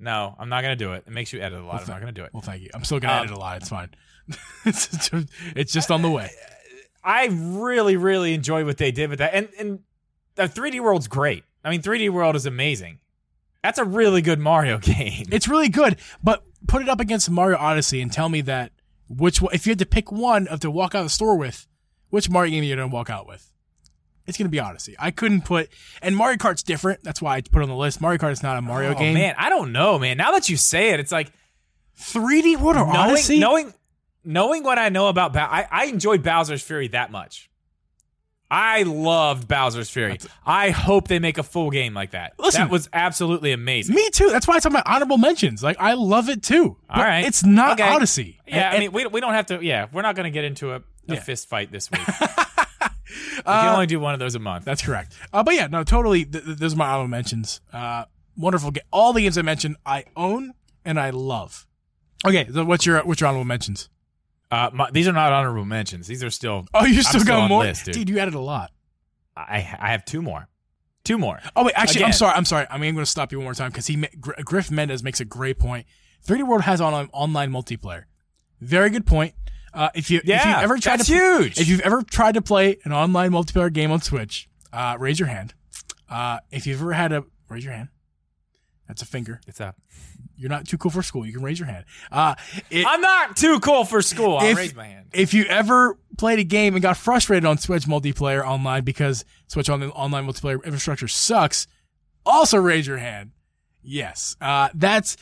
no, 0.00 0.34
I'm 0.38 0.48
not 0.48 0.62
gonna 0.62 0.74
do 0.76 0.92
it. 0.94 1.04
It 1.06 1.12
makes 1.12 1.32
you 1.32 1.40
edit 1.40 1.60
a 1.60 1.64
lot. 1.64 1.82
I'm 1.82 1.86
not 1.88 2.00
gonna 2.00 2.12
do 2.12 2.24
it. 2.24 2.30
Well, 2.32 2.42
thank 2.42 2.62
you. 2.62 2.70
I'm 2.74 2.82
still 2.84 2.98
gonna 2.98 3.14
Um, 3.14 3.24
edit 3.26 3.36
a 3.36 3.38
lot. 3.38 3.56
It's 3.58 3.68
fine. 3.68 3.90
it's, 4.64 5.08
just, 5.08 5.28
it's 5.56 5.72
just 5.72 5.90
on 5.90 6.02
the 6.02 6.10
way. 6.10 6.30
I 7.04 7.26
really, 7.32 7.96
really 7.96 8.34
enjoy 8.34 8.64
what 8.64 8.78
they 8.78 8.90
did 8.92 9.10
with 9.10 9.18
that, 9.20 9.32
and 9.34 9.48
and 9.58 9.80
the 10.34 10.44
3D 10.44 10.80
World's 10.80 11.08
great. 11.08 11.44
I 11.64 11.70
mean, 11.70 11.82
3D 11.82 12.10
World 12.10 12.34
is 12.36 12.46
amazing. 12.46 12.98
That's 13.62 13.78
a 13.78 13.84
really 13.84 14.22
good 14.22 14.40
Mario 14.40 14.78
game. 14.80 15.26
It's 15.30 15.46
really 15.46 15.68
good, 15.68 15.98
but 16.22 16.42
put 16.66 16.82
it 16.82 16.88
up 16.88 16.98
against 17.00 17.30
Mario 17.30 17.58
Odyssey 17.58 18.00
and 18.02 18.12
tell 18.12 18.28
me 18.28 18.40
that 18.42 18.72
which 19.08 19.40
if 19.52 19.66
you 19.66 19.70
had 19.70 19.78
to 19.80 19.86
pick 19.86 20.10
one 20.10 20.48
of 20.48 20.58
to 20.60 20.70
walk 20.70 20.94
out 20.96 21.00
of 21.00 21.06
the 21.06 21.10
store 21.10 21.36
with, 21.36 21.66
which 22.10 22.28
Mario 22.30 22.50
game 22.50 22.62
are 22.62 22.66
you're 22.66 22.76
gonna 22.76 22.88
walk 22.88 23.08
out 23.10 23.26
with? 23.28 23.51
It's 24.26 24.38
gonna 24.38 24.48
be 24.50 24.60
Odyssey. 24.60 24.94
I 24.98 25.10
couldn't 25.10 25.44
put, 25.44 25.68
and 26.00 26.16
Mario 26.16 26.36
Kart's 26.36 26.62
different. 26.62 27.02
That's 27.02 27.20
why 27.20 27.36
I 27.36 27.40
put 27.40 27.60
it 27.60 27.62
on 27.64 27.68
the 27.68 27.74
list. 27.76 28.00
Mario 28.00 28.18
Kart 28.18 28.32
is 28.32 28.42
not 28.42 28.56
a 28.56 28.62
Mario 28.62 28.94
oh, 28.94 28.98
game. 28.98 29.14
man, 29.14 29.34
I 29.36 29.48
don't 29.48 29.72
know, 29.72 29.98
man. 29.98 30.16
Now 30.16 30.32
that 30.32 30.48
you 30.48 30.56
say 30.56 30.90
it, 30.90 31.00
it's 31.00 31.12
like 31.12 31.32
3D 31.98 32.58
World 32.58 32.76
or 32.76 32.86
knowing, 32.86 32.96
Odyssey? 32.96 33.38
knowing 33.40 33.74
knowing 34.24 34.62
what 34.62 34.78
I 34.78 34.88
know 34.88 35.08
about 35.08 35.32
Bow- 35.32 35.48
I, 35.50 35.66
I 35.70 35.84
enjoyed 35.86 36.22
Bowser's 36.22 36.62
Fury 36.62 36.88
that 36.88 37.10
much. 37.10 37.50
I 38.50 38.82
loved 38.82 39.48
Bowser's 39.48 39.88
Fury. 39.88 40.18
I 40.44 40.70
hope 40.70 41.08
they 41.08 41.18
make 41.18 41.38
a 41.38 41.42
full 41.42 41.70
game 41.70 41.94
like 41.94 42.10
that. 42.10 42.34
Listen. 42.38 42.60
that 42.60 42.70
was 42.70 42.86
absolutely 42.92 43.52
amazing. 43.52 43.94
Me 43.94 44.10
too. 44.10 44.28
That's 44.30 44.46
why 44.46 44.58
it's 44.58 44.66
on 44.66 44.74
my 44.74 44.82
honorable 44.84 45.16
mentions. 45.16 45.62
Like 45.62 45.78
I 45.80 45.94
love 45.94 46.28
it 46.28 46.42
too. 46.42 46.76
All 46.90 47.02
right. 47.02 47.24
it's 47.24 47.42
not 47.42 47.80
Okay. 47.80 47.88
Odyssey. 47.88 48.38
Yeah, 48.46 48.68
And- 48.68 48.76
I 48.76 48.78
mean, 48.80 48.92
we, 48.92 49.06
we 49.06 49.20
don't 49.20 49.32
have 49.32 49.46
to. 49.46 49.64
Yeah, 49.64 49.86
we're 49.90 50.02
not 50.02 50.16
going 50.16 50.24
to 50.24 50.30
get 50.30 50.44
into 50.44 50.72
a, 50.72 50.76
a 50.76 50.82
Yeah. 51.14 51.20
fist 51.20 51.48
fight 51.48 51.72
this 51.72 51.90
week. 51.90 52.02
we 53.36 53.42
can 53.42 53.74
only 53.74 53.86
do 53.86 54.00
one 54.00 54.14
of 54.14 54.20
those 54.20 54.34
a 54.34 54.38
month. 54.38 54.64
That's 54.64 54.82
correct. 54.82 55.14
Uh, 55.32 55.42
but 55.42 55.54
yeah, 55.54 55.66
no, 55.66 55.84
totally. 55.84 56.24
Th- 56.24 56.44
th- 56.44 56.58
those 56.58 56.74
are 56.74 56.76
my 56.76 56.86
honorable 56.88 57.08
mentions. 57.08 57.60
Uh, 57.72 58.04
wonderful. 58.36 58.70
Ga- 58.70 58.80
All 58.92 59.12
the 59.12 59.22
games 59.22 59.36
I 59.38 59.42
mentioned, 59.42 59.76
I 59.86 60.04
own 60.16 60.54
and 60.84 60.98
I 60.98 61.10
love. 61.10 61.66
Okay, 62.26 62.48
so 62.52 62.64
what's 62.64 62.86
your 62.86 63.00
what's 63.04 63.20
your 63.20 63.28
honorable 63.28 63.44
mentions? 63.44 63.88
Uh, 64.50 64.70
my, 64.72 64.90
these 64.90 65.08
are 65.08 65.12
not 65.12 65.32
honorable 65.32 65.64
mentions. 65.64 66.06
These 66.06 66.22
are 66.22 66.30
still. 66.30 66.66
Oh, 66.74 66.84
you 66.84 67.02
still 67.02 67.20
still 67.20 67.24
got 67.36 67.48
more, 67.48 67.62
list, 67.64 67.86
dude. 67.86 68.08
You 68.08 68.18
added 68.18 68.34
a 68.34 68.40
lot. 68.40 68.70
I 69.36 69.56
I 69.80 69.90
have 69.92 70.04
two 70.04 70.22
more. 70.22 70.48
Two 71.04 71.18
more. 71.18 71.40
Oh 71.56 71.64
wait, 71.64 71.74
actually, 71.74 72.04
I'm 72.04 72.12
sorry. 72.12 72.34
I'm 72.36 72.44
sorry. 72.44 72.66
I 72.70 72.78
mean, 72.78 72.90
I'm 72.90 72.94
going 72.94 73.04
to 73.04 73.10
stop 73.10 73.32
you 73.32 73.38
one 73.38 73.44
more 73.44 73.54
time 73.54 73.70
because 73.70 73.86
he 73.88 73.96
Gr- 74.20 74.32
Griff 74.44 74.70
Mendez 74.70 75.02
makes 75.02 75.20
a 75.20 75.24
great 75.24 75.58
point. 75.58 75.86
3D 76.26 76.46
World 76.46 76.62
has 76.62 76.80
online 76.80 77.08
online 77.12 77.50
multiplayer. 77.50 78.04
Very 78.60 78.88
good 78.90 79.04
point. 79.06 79.34
Uh, 79.74 79.88
if 79.94 80.10
you 80.10 80.18
if 80.18 80.26
you've 80.26 80.44
ever 80.44 80.76
tried 80.78 80.98
that's 81.00 81.08
to 81.08 81.14
huge. 81.14 81.58
if 81.60 81.68
you've 81.68 81.80
ever 81.80 82.02
tried 82.02 82.34
to 82.34 82.42
play 82.42 82.76
an 82.84 82.92
online 82.92 83.30
multiplayer 83.30 83.72
game 83.72 83.90
on 83.90 84.00
Switch, 84.02 84.48
uh, 84.72 84.96
raise 84.98 85.18
your 85.18 85.28
hand. 85.28 85.54
Uh, 86.10 86.38
if 86.50 86.66
you've 86.66 86.80
ever 86.80 86.92
had 86.92 87.12
a 87.12 87.24
raise 87.48 87.64
your 87.64 87.72
hand. 87.72 87.88
That's 88.88 89.00
a 89.00 89.06
finger. 89.06 89.40
It's 89.46 89.60
up. 89.60 89.76
You're 90.36 90.50
not 90.50 90.66
too 90.66 90.76
cool 90.76 90.90
for 90.90 91.02
school. 91.02 91.24
You 91.24 91.32
can 91.32 91.42
raise 91.42 91.58
your 91.58 91.68
hand. 91.68 91.84
Uh, 92.10 92.34
it, 92.68 92.84
I'm 92.86 93.00
not 93.00 93.36
too 93.36 93.60
cool 93.60 93.84
for 93.84 94.02
school. 94.02 94.36
I'll 94.38 94.46
If- 94.48 94.56
raise 94.58 94.74
my 94.74 94.84
hand. 94.86 95.06
if 95.14 95.32
you 95.32 95.44
ever 95.44 95.98
played 96.18 96.38
a 96.40 96.44
game 96.44 96.74
and 96.74 96.82
got 96.82 96.96
frustrated 96.98 97.46
on 97.46 97.56
Switch 97.58 97.84
multiplayer 97.84 98.44
online 98.46 98.82
because 98.84 99.24
Switch 99.46 99.70
on 99.70 99.80
the 99.80 99.88
online 99.90 100.26
multiplayer 100.26 100.62
infrastructure 100.64 101.08
sucks, 101.08 101.66
also 102.26 102.58
raise 102.58 102.86
your 102.86 102.98
hand. 102.98 103.30
Yes, 103.82 104.36
uh, 104.40 104.68
that's. 104.74 105.16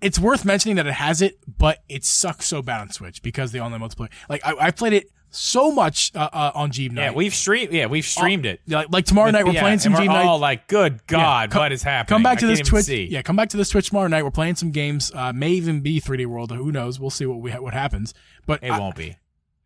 It's 0.00 0.18
worth 0.18 0.44
mentioning 0.44 0.76
that 0.76 0.86
it 0.86 0.94
has 0.94 1.20
it, 1.22 1.38
but 1.58 1.82
it 1.88 2.04
sucks 2.04 2.46
so 2.46 2.62
bad 2.62 2.80
on 2.80 2.90
Switch 2.90 3.22
because 3.22 3.52
the 3.52 3.60
online 3.60 3.80
multiplayer. 3.80 4.10
Like 4.28 4.44
I, 4.46 4.54
I 4.58 4.70
played 4.70 4.92
it 4.94 5.10
so 5.32 5.70
much 5.70 6.10
uh, 6.16 6.28
uh, 6.32 6.50
on 6.56 6.72
Geeb 6.72 6.96
Yeah, 6.96 7.12
we've 7.12 7.34
streamed. 7.34 7.72
Yeah, 7.72 7.86
we've 7.86 8.04
streamed 8.04 8.46
it. 8.46 8.60
like, 8.66 8.88
like 8.90 9.04
tomorrow 9.04 9.30
night 9.30 9.44
we're 9.46 9.52
Yeah, 9.52 9.60
playing 9.60 9.78
some 9.78 9.94
Jeep 9.94 10.06
night. 10.06 10.24
all 10.24 10.38
like, 10.40 10.66
"Good 10.66 11.06
God, 11.06 11.50
come- 11.50 11.60
what 11.60 11.70
is 11.72 11.82
happening?" 11.84 12.16
Come 12.16 12.22
back 12.24 12.38
to 12.40 12.46
I 12.46 12.48
this 12.48 12.60
Twitch. 12.66 12.86
see. 12.86 13.04
Yeah, 13.04 13.22
come 13.22 13.36
back 13.36 13.48
to 13.50 13.56
this 13.56 13.68
Twitch 13.68 13.88
tomorrow 13.90 14.08
night. 14.08 14.24
We're 14.24 14.30
playing 14.32 14.56
some 14.56 14.70
games. 14.72 15.12
Uh, 15.14 15.32
may 15.32 15.50
even 15.50 15.82
be 15.82 16.00
3D 16.00 16.26
World. 16.26 16.50
Who 16.50 16.72
knows? 16.72 16.98
We'll 16.98 17.10
see 17.10 17.26
what 17.26 17.40
we 17.40 17.52
ha- 17.52 17.60
what 17.60 17.74
happens. 17.74 18.12
But 18.46 18.64
It 18.64 18.70
I, 18.72 18.78
won't 18.80 18.96
be. 18.96 19.18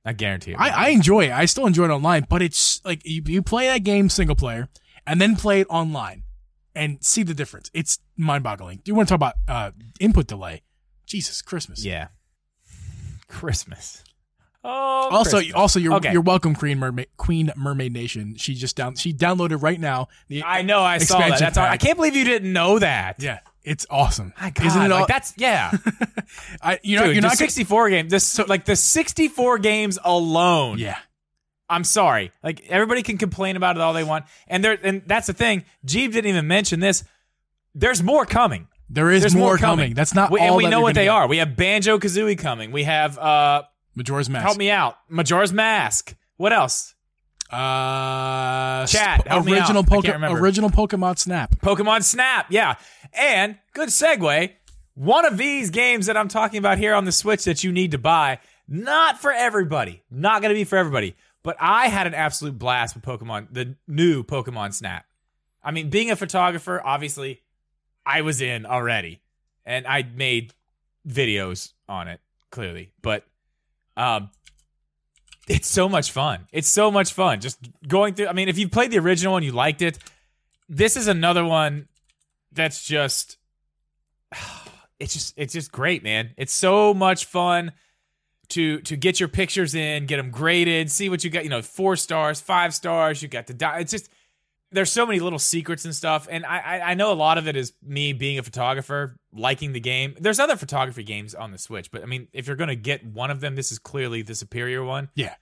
I 0.05 0.13
guarantee 0.13 0.51
it. 0.51 0.57
I, 0.61 0.69
I 0.69 0.89
enjoy 0.91 1.27
it. 1.27 1.31
I 1.33 1.47
still 1.47 1.67
enjoy 1.67 1.85
it 1.87 1.91
online, 1.91 2.27
but 2.29 2.43
it's 2.43 2.85
like 2.85 3.01
you, 3.07 3.23
you 3.25 3.41
play 3.41 3.69
that 3.69 3.85
game 3.85 4.11
single 4.11 4.37
player 4.37 4.69
and 5.07 5.19
then 5.19 5.35
play 5.35 5.61
it 5.61 5.67
online 5.71 6.24
and 6.75 7.03
see 7.05 7.23
the 7.23 7.35
difference. 7.35 7.71
It's 7.75 7.99
mind 8.17 8.45
boggling. 8.45 8.79
Do 8.85 8.91
you 8.91 8.95
want 8.95 9.09
to 9.09 9.13
talk 9.13 9.17
about 9.17 9.35
uh, 9.49 9.71
input 10.01 10.27
delay? 10.27 10.63
Jesus, 11.07 11.43
Christmas. 11.43 11.85
yeah. 11.85 12.09
Christmas. 13.29 14.03
Oh. 14.63 14.71
Also, 14.71 15.39
Christmas. 15.39 15.55
also, 15.55 15.79
you're 15.79 15.95
Okay. 15.95 16.13
you're 16.13 16.23
welcome, 16.23 16.55
Queen 16.55 16.79
Mermaid, 16.79 17.09
Queen 17.19 17.51
Mermaid 17.57 17.93
Nation. 17.93 18.35
She 18.37 18.55
just 18.55 18.77
down 18.77 18.95
she 18.97 19.13
downloaded 19.13 19.63
right 19.63 19.79
now. 19.79 20.09
The, 20.29 20.43
I 20.43 20.63
know. 20.63 20.81
I 20.83 20.99
saw 20.99 21.19
that. 21.19 21.39
That's 21.39 21.59
all, 21.59 21.67
I 21.67 21.77
can't 21.77 21.97
believe 21.97 22.17
you 22.17 22.25
didn't 22.25 22.51
know 22.53 22.79
that. 22.79 23.23
Yeah, 23.23 23.41
it's 23.63 23.85
awesome. 23.91 24.33
My 24.41 24.51
God, 24.51 24.67
Isn't 24.67 24.83
it 24.83 24.93
all? 24.93 25.01
like 25.01 25.09
that's 25.09 25.35
yeah. 25.37 25.71
I, 26.63 26.79
you 26.83 26.97
know, 26.97 27.05
Dude, 27.07 27.17
you're 27.17 27.21
the 27.23 27.29
not 27.29 27.39
gonna, 27.39 27.51
64 27.51 27.91
games. 27.91 28.11
This 28.11 28.25
so, 28.25 28.45
like 28.49 28.65
the 28.65 28.77
64 28.77 29.59
games 29.59 29.99
alone. 30.03 30.79
Yeah, 30.79 30.97
I'm 31.69 31.85
sorry. 31.85 32.31
Like 32.43 32.65
everybody 32.69 33.03
can 33.03 33.19
complain 33.19 33.57
about 33.57 33.77
it 33.77 33.81
all 33.83 33.93
they 33.93 34.05
want, 34.05 34.25
and 34.49 34.63
there 34.65 34.79
and 34.83 35.03
that's 35.07 35.27
the 35.27 35.33
thing. 35.33 35.65
Geeb 35.87 36.13
didn't 36.13 36.27
even 36.27 36.47
mention 36.47 36.81
this. 36.81 37.05
There's 37.75 38.03
more 38.03 38.25
coming. 38.27 38.69
there 38.91 39.11
is 39.11 39.23
There's 39.23 39.35
more, 39.35 39.57
coming. 39.59 39.95
That's 39.95 40.15
not 40.15 40.31
we, 40.31 40.39
all 40.41 40.47
and 40.49 40.57
we 40.57 40.67
know 40.69 40.81
what 40.83 40.95
they 40.95 41.05
get. 41.05 41.11
are. 41.11 41.27
We 41.27 41.39
have 41.39 41.57
Banjo 41.57 41.99
Kazooie 41.99 42.39
coming. 42.39 42.71
We 42.71 42.85
have 42.85 43.19
uh 43.19 43.63
Majora's 43.97 44.29
Mask. 44.31 44.45
help 44.45 44.59
me 44.59 44.71
out. 44.71 44.97
Majora's 45.09 45.53
Mask. 45.53 46.15
What 46.37 46.53
else? 46.53 46.95
Uh, 47.51 48.87
Chat, 48.87 49.27
original 49.31 49.79
out. 49.79 49.87
I 49.87 49.89
Poke- 49.89 50.05
can't 50.05 50.15
remember. 50.17 50.39
original 50.39 50.71
Pokemon 50.71 51.19
Snap. 51.19 51.57
Pokemon 51.61 52.03
Snap. 52.03 52.47
Yeah. 52.51 52.75
And 53.13 53.59
good 53.75 53.89
segue. 53.91 54.51
One 54.95 55.25
of 55.25 55.37
these 55.39 55.71
games 55.71 56.07
that 56.07 56.17
I'm 56.17 56.29
talking 56.29 56.59
about 56.59 56.79
here 56.79 56.95
on 56.95 57.05
the 57.05 57.13
Switch 57.13 57.45
that 57.45 57.63
you 57.65 57.73
need 57.73 57.91
to 57.93 57.99
buy, 57.99 58.39
not 58.69 59.21
for 59.21 59.33
everybody. 59.33 60.03
Not 60.11 60.43
going 60.43 60.51
to 60.51 60.59
be 60.59 60.65
for 60.65 60.77
everybody. 60.77 61.15
But 61.45 61.57
I 61.61 61.89
had 61.89 62.09
an 62.09 62.15
absolute 62.15 62.59
blast 62.59 62.97
with 62.97 63.05
Pokemon, 63.05 63.49
the 63.53 63.77
new 63.87 64.25
Pokemon 64.25 64.75
Snap. 64.75 65.05
I 65.63 65.71
mean, 65.71 65.91
being 65.91 66.11
a 66.11 66.17
photographer, 66.17 66.83
obviously, 66.85 67.43
I 68.05 68.23
was 68.23 68.41
in 68.41 68.67
already. 68.67 69.21
And 69.65 69.87
I 69.87 70.03
made 70.03 70.53
videos 71.07 71.73
on 71.89 72.09
it, 72.09 72.21
clearly. 72.51 72.91
But 73.01 73.25
um 73.97 74.31
it's 75.47 75.69
so 75.69 75.91
much 75.91 76.11
fun. 76.11 76.47
It's 76.53 76.69
so 76.69 76.91
much 76.91 77.13
fun. 77.13 77.41
Just 77.41 77.59
going 77.87 78.15
through 78.15 78.27
I 78.29 78.33
mean, 78.33 78.49
if 78.49 78.59
you 78.59 78.69
played 78.69 78.91
the 78.91 78.99
original 78.99 79.37
and 79.37 79.45
you 79.45 79.53
liked 79.53 79.83
it, 79.83 79.99
this 80.69 80.97
is 80.97 81.07
another 81.07 81.45
one 81.45 81.89
that's 82.53 82.85
just 82.85 83.37
it's 84.99 85.13
just 85.13 85.35
it's 85.37 85.53
just 85.53 85.73
great 85.73 86.05
man 86.05 86.31
it's 86.37 86.53
so 86.53 86.95
much 86.95 87.25
fun 87.25 87.73
to 88.49 88.81
to 88.83 88.97
get 88.97 89.19
your 89.21 89.29
pictures 89.29 89.75
in 89.75 90.07
get 90.07 90.17
them 90.19 90.31
graded 90.31 90.91
see 90.91 91.09
what 91.09 91.25
you 91.25 91.31
got 91.31 91.45
you 91.45 91.51
know 91.51 91.63
four 91.63 91.97
stars 91.97 92.41
five 92.41 92.75
stars 92.75 93.23
you 93.23 93.29
got 93.29 93.47
the 93.47 93.55
di- 93.55 93.81
it's 93.81 93.91
just 93.91 94.09
there's 94.73 94.91
so 94.91 95.07
many 95.07 95.21
little 95.21 95.39
secrets 95.39 95.85
and 95.85 95.95
stuff 95.95 96.27
and 96.31 96.45
I, 96.45 96.59
I 96.59 96.81
i 96.91 96.95
know 96.95 97.13
a 97.13 97.15
lot 97.15 97.39
of 97.39 97.47
it 97.49 97.57
is 97.57 97.73
me 97.83 98.13
being 98.13 98.39
a 98.39 98.43
photographer 98.43 99.17
liking 99.33 99.73
the 99.73 99.81
game 99.81 100.15
there's 100.19 100.39
other 100.41 100.57
photography 100.57 101.05
games 101.05 101.35
on 101.35 101.53
the 101.53 101.59
switch 101.59 101.91
but 101.91 102.03
i 102.03 102.07
mean 102.07 102.29
if 102.33 102.47
you're 102.47 102.57
gonna 102.57 102.75
get 102.75 103.05
one 103.07 103.31
of 103.31 103.41
them 103.41 103.55
this 103.57 103.71
is 103.73 103.79
clearly 103.79 104.23
the 104.23 104.35
superior 104.35 104.83
one 104.85 105.09
Yeah. 105.15 105.35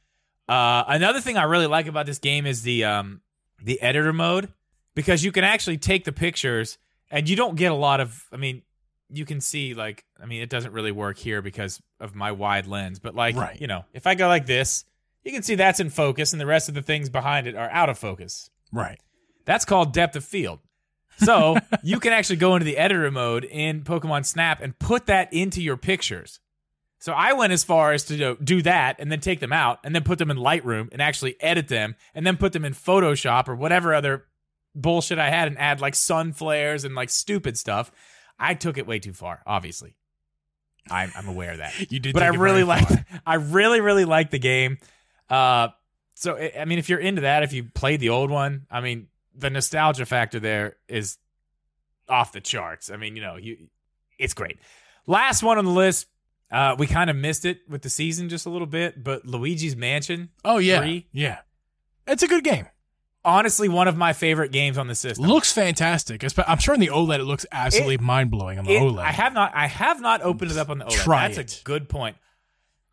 uh, 0.49 0.85
another 0.89 1.21
thing 1.21 1.37
I 1.39 1.45
really 1.45 1.67
like 1.67 1.87
about 1.87 2.07
this 2.07 2.19
game 2.19 2.47
is 2.47 2.63
the 2.63 2.85
um, 2.85 3.21
the 3.63 3.81
editor 3.81 4.13
mode 4.13 4.53
because 4.95 5.25
you 5.25 5.33
can 5.33 5.45
actually 5.45 5.79
take 5.79 6.05
the 6.05 6.13
pictures 6.13 6.79
and 7.11 7.29
you 7.29 7.37
don't 7.37 7.57
get 7.57 7.71
a 7.73 7.75
lot 7.77 8.01
of. 8.01 8.25
I 8.33 8.37
mean, 8.37 8.63
you 9.13 9.25
can 9.25 9.41
see 9.41 9.75
like 9.75 10.05
I 10.21 10.27
mean, 10.27 10.43
it 10.43 10.51
doesn't 10.51 10.73
really 10.73 10.93
work 10.93 11.19
here 11.19 11.43
because 11.43 11.81
of 12.01 12.15
my 12.15 12.33
wide 12.33 12.67
lens, 12.67 12.99
but 12.99 13.15
like 13.15 13.37
Right. 13.37 13.61
you 13.61 13.67
know, 13.67 13.85
if 13.93 14.07
I 14.07 14.15
go 14.15 14.29
like 14.29 14.47
this, 14.47 14.85
you 15.25 15.33
can 15.33 15.43
see 15.43 15.55
that's 15.55 15.81
in 15.81 15.91
focus 15.91 16.33
and 16.33 16.41
the 16.41 16.47
rest 16.47 16.69
of 16.69 16.75
the 16.75 16.83
things 16.83 17.09
behind 17.09 17.47
it 17.47 17.55
are 17.55 17.71
out 17.71 17.89
of 17.89 17.99
focus. 17.99 18.51
Right. 18.73 18.99
That's 19.45 19.65
called 19.65 19.93
depth 19.93 20.17
of 20.17 20.25
field. 20.25 20.61
So 21.19 21.57
you 21.83 22.01
can 22.01 22.13
actually 22.13 22.37
go 22.37 22.55
into 22.57 22.65
the 22.65 22.79
editor 22.79 23.11
mode 23.11 23.45
in 23.45 23.83
Pokemon 23.83 24.25
Snap 24.27 24.61
and 24.61 24.79
put 24.79 25.07
that 25.07 25.33
into 25.33 25.63
your 25.63 25.77
pictures. 25.77 26.41
So 26.99 27.13
I 27.13 27.33
went 27.33 27.53
as 27.53 27.65
far 27.65 27.93
as 27.93 28.05
to 28.05 28.37
do 28.37 28.63
that 28.63 28.97
and 29.01 29.11
then 29.11 29.19
take 29.21 29.41
them 29.41 29.53
out 29.53 29.81
and 29.83 29.93
then 29.95 30.05
put 30.05 30.19
them 30.19 30.31
in 30.31 30.37
Lightroom 30.37 30.89
and 30.93 31.03
actually 31.03 31.35
edit 31.41 31.67
them 31.67 31.97
and 32.15 32.25
then 32.25 32.37
put 32.37 32.53
them 32.53 32.65
in 32.65 32.73
Photoshop 32.75 33.49
or 33.49 33.57
whatever 33.57 33.93
other 33.93 34.25
bullshit 34.75 35.19
I 35.19 35.29
had 35.29 35.49
and 35.49 35.59
add 35.59 35.81
like 35.81 35.95
sun 35.97 36.33
flares 36.33 36.85
and 36.85 36.95
like 36.95 37.11
stupid 37.11 37.59
stuff. 37.59 37.91
I 38.43 38.55
took 38.55 38.77
it 38.77 38.87
way 38.87 38.99
too 38.99 39.13
far, 39.13 39.41
obviously. 39.47 39.95
I'm, 40.91 41.13
I'm 41.15 41.29
aware 41.29 41.53
of 41.53 41.59
that 41.59 41.73
You 41.93 42.01
did, 42.01 42.13
but 42.13 42.23
I 42.25 42.29
it 42.29 42.39
really 42.39 42.65
like. 42.65 42.89
I 43.27 43.35
really 43.37 43.81
really 43.81 44.05
like 44.05 44.31
the 44.31 44.39
game. 44.41 44.79
Uh, 45.31 45.69
so 46.15 46.37
I 46.37 46.53
I 46.61 46.65
mean, 46.65 46.79
if 46.79 46.89
you're 46.89 46.99
into 46.99 47.23
that, 47.23 47.43
if 47.45 47.53
you 47.53 47.65
played 47.65 48.01
the 48.01 48.09
old 48.11 48.31
one, 48.31 48.67
I 48.71 48.81
mean, 48.81 49.07
the 49.35 49.49
nostalgia 49.49 50.05
factor 50.07 50.41
there 50.41 50.77
is 50.89 51.19
off 52.09 52.33
the 52.33 52.41
charts. 52.41 52.91
I 52.91 52.97
mean, 52.97 53.15
you 53.17 53.23
know, 53.23 53.37
you 53.37 53.69
it's 54.19 54.35
great. 54.35 54.59
Last 55.07 55.43
one 55.43 55.59
on 55.59 55.65
the 55.65 55.71
list, 55.71 56.09
uh, 56.51 56.75
we 56.79 56.87
kind 56.87 57.11
of 57.11 57.17
missed 57.17 57.45
it 57.45 57.61
with 57.69 57.83
the 57.83 57.91
season 57.91 58.29
just 58.29 58.47
a 58.47 58.51
little 58.51 58.67
bit, 58.67 59.03
but 59.03 59.25
Luigi's 59.25 59.77
Mansion, 59.77 60.31
Oh 60.45 60.59
yeah, 60.59 60.81
Three. 60.81 61.07
yeah. 61.13 61.39
It's 62.07 62.23
a 62.25 62.29
good 62.29 62.43
game. 62.45 62.67
Honestly, 63.25 63.69
one 63.69 63.89
of 63.89 63.97
my 63.97 64.13
favorite 64.13 64.53
games 64.53 64.79
on 64.79 64.87
the 64.87 64.95
system. 64.95 65.27
Looks 65.27 65.53
fantastic. 65.53 66.25
I'm 66.47 66.59
sure 66.59 66.75
in 66.75 66.81
the 66.81 66.89
OLED 66.89 67.21
it 67.21 67.25
looks 67.25 67.47
absolutely 67.53 67.99
mind 67.99 68.31
blowing 68.31 68.59
on 68.59 68.65
the 68.65 68.75
It- 68.77 68.81
OLED. 68.83 68.99
I 69.03 69.13
have 69.13 69.33
not 69.33 69.53
I 69.55 69.67
have 69.67 70.01
not 70.01 70.23
opened 70.23 70.51
it 70.51 70.57
up 70.57 70.69
on 70.71 70.79
the 70.79 70.85
OLED. 70.87 70.91
Try 71.05 71.29
That's 71.29 71.55
it. 71.57 71.61
a 71.61 71.65
good 71.65 71.89
point. 71.89 72.17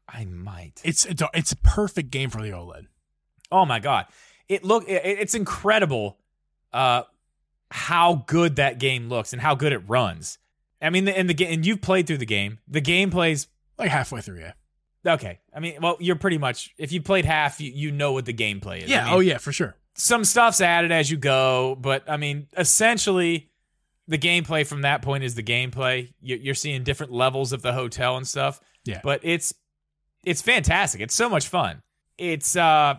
I 0.08 0.26
might. 0.26 0.82
it's 0.84 1.06
it's 1.06 1.22
a, 1.22 1.30
it's 1.34 1.52
a 1.52 1.58
perfect 1.58 2.10
game 2.12 2.30
for 2.30 2.42
the 2.42 2.50
OLED. 2.50 2.88
Oh 3.52 3.66
my 3.66 3.80
god, 3.80 4.06
it 4.48 4.64
look 4.64 4.88
it, 4.88 5.02
it's 5.04 5.36
incredible, 5.36 6.18
uh, 6.74 7.04
how 7.72 8.24
good 8.28 8.56
that 8.58 8.80
game 8.80 9.10
looks 9.10 9.34
and 9.34 9.42
how 9.42 9.56
good 9.56 9.72
it 9.74 9.80
runs. 9.88 10.38
I 10.82 10.90
mean, 10.90 11.08
in 11.08 11.28
the 11.28 11.34
game, 11.34 11.54
and 11.54 11.66
you've 11.66 11.82
played 11.82 12.08
through 12.08 12.20
the 12.20 12.26
game. 12.26 12.60
The 12.68 12.82
game 12.82 13.12
plays 13.12 13.48
Like 13.78 13.90
halfway 13.90 14.22
through, 14.22 14.40
yeah. 14.40 14.54
okay. 15.14 15.40
I 15.54 15.60
mean, 15.60 15.76
well, 15.82 15.98
you're 16.00 16.16
pretty 16.16 16.38
much 16.38 16.74
if 16.78 16.92
you 16.92 17.02
played 17.02 17.26
half, 17.26 17.60
you, 17.60 17.72
you 17.72 17.92
know 17.92 18.14
what 18.14 18.26
the 18.26 18.34
gameplay 18.34 18.82
is. 18.84 18.90
Yeah. 18.90 19.02
I 19.02 19.06
mean, 19.06 19.14
oh 19.16 19.20
yeah, 19.20 19.38
for 19.40 19.52
sure. 19.52 19.76
Some 20.00 20.24
stuff's 20.24 20.62
added 20.62 20.92
as 20.92 21.12
you 21.12 21.18
go, 21.18 21.76
but 21.80 22.10
I 22.10 22.18
mean, 22.18 22.48
essentially, 22.58 23.50
the 24.08 24.18
gameplay 24.18 24.66
from 24.66 24.82
that 24.82 25.02
point 25.02 25.24
is 25.24 25.36
the 25.36 25.44
gameplay. 25.44 26.12
You- 26.22 26.38
You're 26.38 26.56
seeing 26.56 26.84
different 26.84 27.12
levels 27.12 27.54
of 27.54 27.62
the 27.62 27.74
hotel 27.74 28.18
and 28.18 28.28
stuff. 28.28 28.60
Yeah. 28.86 29.02
but 29.04 29.20
it's 29.24 29.54
it's 30.26 30.42
fantastic. 30.42 31.02
It's 31.02 31.14
so 31.14 31.30
much 31.30 31.48
fun. 31.48 31.82
It's 32.18 32.56
uh, 32.56 32.96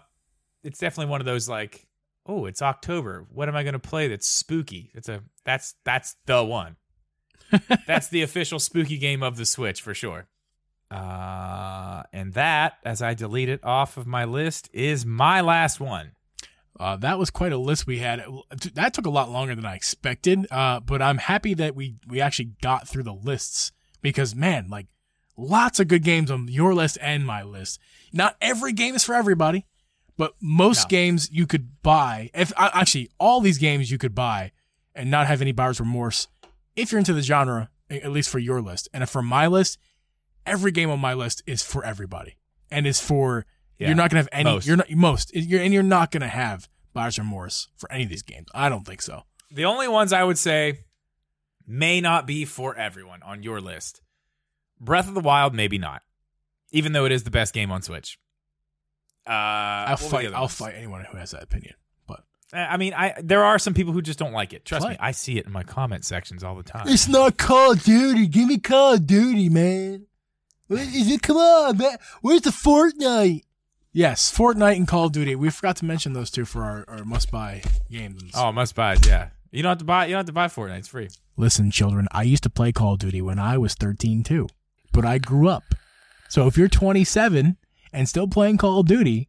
it's 0.62 0.78
definitely 0.78 1.10
one 1.10 1.20
of 1.20 1.26
those 1.26 1.48
like, 1.48 1.86
oh, 2.26 2.44
it's 2.46 2.62
October. 2.62 3.26
What 3.32 3.48
am 3.48 3.56
I 3.56 3.62
going 3.62 3.72
to 3.72 3.78
play 3.78 4.06
that's 4.08 4.26
spooky? 4.26 4.90
It's 4.94 5.08
a 5.08 5.22
that's 5.44 5.74
that's 5.84 6.16
the 6.26 6.44
one. 6.44 6.76
that's 7.86 8.08
the 8.08 8.22
official 8.22 8.58
spooky 8.60 8.98
game 8.98 9.22
of 9.22 9.36
the 9.36 9.46
Switch 9.46 9.80
for 9.82 9.94
sure. 9.94 10.28
Uh, 10.90 12.02
and 12.12 12.32
that, 12.34 12.74
as 12.84 13.00
I 13.02 13.14
delete 13.14 13.48
it 13.48 13.64
off 13.64 13.96
of 13.96 14.06
my 14.06 14.24
list, 14.24 14.68
is 14.72 15.06
my 15.06 15.40
last 15.40 15.80
one. 15.80 16.12
Uh, 16.80 16.96
that 16.96 17.18
was 17.18 17.30
quite 17.30 17.52
a 17.52 17.58
list 17.58 17.86
we 17.86 17.98
had. 17.98 18.24
That 18.74 18.94
took 18.94 19.06
a 19.06 19.10
lot 19.10 19.30
longer 19.30 19.54
than 19.54 19.66
I 19.66 19.74
expected. 19.74 20.46
Uh, 20.50 20.80
but 20.80 21.02
I'm 21.02 21.18
happy 21.18 21.52
that 21.54 21.76
we 21.76 21.96
we 22.08 22.20
actually 22.22 22.52
got 22.62 22.88
through 22.88 23.02
the 23.04 23.12
lists 23.12 23.70
because 24.00 24.34
man, 24.34 24.68
like 24.68 24.86
lots 25.36 25.78
of 25.78 25.88
good 25.88 26.02
games 26.02 26.30
on 26.30 26.48
your 26.48 26.72
list 26.74 26.96
and 27.00 27.26
my 27.26 27.42
list. 27.42 27.78
Not 28.12 28.36
every 28.40 28.72
game 28.72 28.94
is 28.94 29.04
for 29.04 29.14
everybody, 29.14 29.66
But 30.16 30.34
most 30.40 30.84
No. 30.84 30.88
games 30.88 31.30
you 31.32 31.46
could 31.46 31.82
buy, 31.82 32.30
if 32.34 32.52
uh, 32.56 32.70
actually 32.74 33.08
all 33.18 33.40
these 33.40 33.56
games 33.58 33.90
you 33.90 33.96
could 33.98 34.14
buy 34.14 34.52
and 34.94 35.10
not 35.10 35.26
have 35.26 35.40
any 35.40 35.52
buyer's 35.52 35.80
remorse, 35.80 36.28
if 36.76 36.92
you're 36.92 36.98
into 36.98 37.14
the 37.14 37.22
genre, 37.22 37.70
at 37.88 38.10
least 38.10 38.28
for 38.28 38.38
your 38.38 38.60
list. 38.60 38.88
And 38.92 39.08
for 39.08 39.22
my 39.22 39.46
list, 39.46 39.78
every 40.44 40.72
game 40.72 40.90
on 40.90 40.98
my 41.00 41.14
list 41.14 41.42
is 41.46 41.62
for 41.62 41.84
everybody, 41.84 42.36
and 42.70 42.86
is 42.86 43.00
for 43.00 43.46
Yeah. 43.80 43.88
you're 43.88 43.96
not 43.96 44.10
gonna 44.10 44.20
have 44.20 44.28
any. 44.30 44.44
Most. 44.44 44.66
You're 44.66 44.76
not 44.76 44.90
most. 44.90 45.34
You're 45.34 45.62
and 45.62 45.72
you're 45.72 45.82
not 45.82 46.10
gonna 46.10 46.28
have 46.28 46.68
buyer's 46.92 47.18
remorse 47.18 47.68
for 47.76 47.90
any 47.90 48.04
of 48.04 48.10
these 48.10 48.22
games. 48.22 48.48
I 48.54 48.68
don't 48.68 48.86
think 48.86 49.00
so. 49.00 49.22
The 49.50 49.64
only 49.64 49.88
ones 49.88 50.12
I 50.12 50.22
would 50.22 50.38
say 50.38 50.80
may 51.66 52.00
not 52.00 52.26
be 52.26 52.44
for 52.44 52.76
everyone 52.76 53.22
on 53.22 53.42
your 53.42 53.60
list. 53.60 54.02
Breath 54.78 55.08
of 55.08 55.14
the 55.14 55.20
Wild, 55.20 55.54
maybe 55.54 55.78
not, 55.78 56.02
even 56.72 56.92
though 56.92 57.06
it 57.06 57.12
is 57.12 57.24
the 57.24 57.30
best 57.30 57.54
game 57.54 57.72
on 57.72 57.80
Switch. 57.80 58.18
Uh, 59.26 59.30
I'll 59.30 59.96
what 59.96 60.12
were 60.12 60.22
the 60.22 60.28
fight. 60.28 60.34
I'll 60.34 60.48
fight 60.48 60.74
anyone 60.76 61.04
who 61.04 61.16
has 61.16 61.30
that 61.30 61.42
opinion. 61.42 61.74
But 62.06 62.24
I 62.52 62.76
mean, 62.76 62.92
I 62.92 63.14
there 63.22 63.44
are 63.44 63.58
some 63.58 63.72
people 63.72 63.94
who 63.94 64.02
just 64.02 64.18
don't 64.18 64.32
like 64.32 64.52
it. 64.52 64.66
Trust 64.66 64.82
Play. 64.82 64.92
me, 64.92 64.98
I 65.00 65.12
see 65.12 65.38
it 65.38 65.46
in 65.46 65.52
my 65.52 65.62
comment 65.62 66.04
sections 66.04 66.44
all 66.44 66.54
the 66.54 66.62
time. 66.62 66.86
It's 66.86 67.08
not 67.08 67.38
Call 67.38 67.72
of 67.72 67.82
Duty. 67.82 68.26
Give 68.26 68.46
me 68.46 68.58
Call 68.58 68.94
of 68.94 69.06
Duty, 69.06 69.48
man. 69.48 70.06
What 70.66 70.80
is 70.80 71.10
it? 71.10 71.22
Come 71.22 71.38
on, 71.38 71.78
man. 71.78 71.96
Where's 72.20 72.42
the 72.42 72.50
Fortnite? 72.50 73.42
Yes, 73.92 74.32
Fortnite 74.32 74.76
and 74.76 74.86
Call 74.86 75.06
of 75.06 75.12
Duty. 75.12 75.34
We 75.34 75.50
forgot 75.50 75.76
to 75.76 75.84
mention 75.84 76.12
those 76.12 76.30
two 76.30 76.44
for 76.44 76.62
our, 76.62 76.84
our 76.86 77.04
must 77.04 77.30
buy 77.30 77.62
games. 77.90 78.30
Oh, 78.34 78.52
must 78.52 78.74
buy. 78.74 78.96
Yeah, 79.06 79.30
you 79.50 79.62
don't 79.62 79.70
have 79.70 79.78
to 79.78 79.84
buy. 79.84 80.06
You 80.06 80.12
don't 80.12 80.20
have 80.20 80.26
to 80.26 80.32
buy 80.32 80.46
Fortnite. 80.46 80.78
It's 80.78 80.88
free. 80.88 81.08
Listen, 81.36 81.70
children, 81.70 82.06
I 82.12 82.22
used 82.22 82.42
to 82.44 82.50
play 82.50 82.70
Call 82.70 82.92
of 82.94 83.00
Duty 83.00 83.20
when 83.20 83.38
I 83.38 83.58
was 83.58 83.74
13 83.74 84.22
too, 84.22 84.48
but 84.92 85.04
I 85.04 85.18
grew 85.18 85.48
up. 85.48 85.64
So 86.28 86.46
if 86.46 86.56
you're 86.56 86.68
27 86.68 87.56
and 87.92 88.08
still 88.08 88.28
playing 88.28 88.58
Call 88.58 88.80
of 88.80 88.86
Duty, 88.86 89.28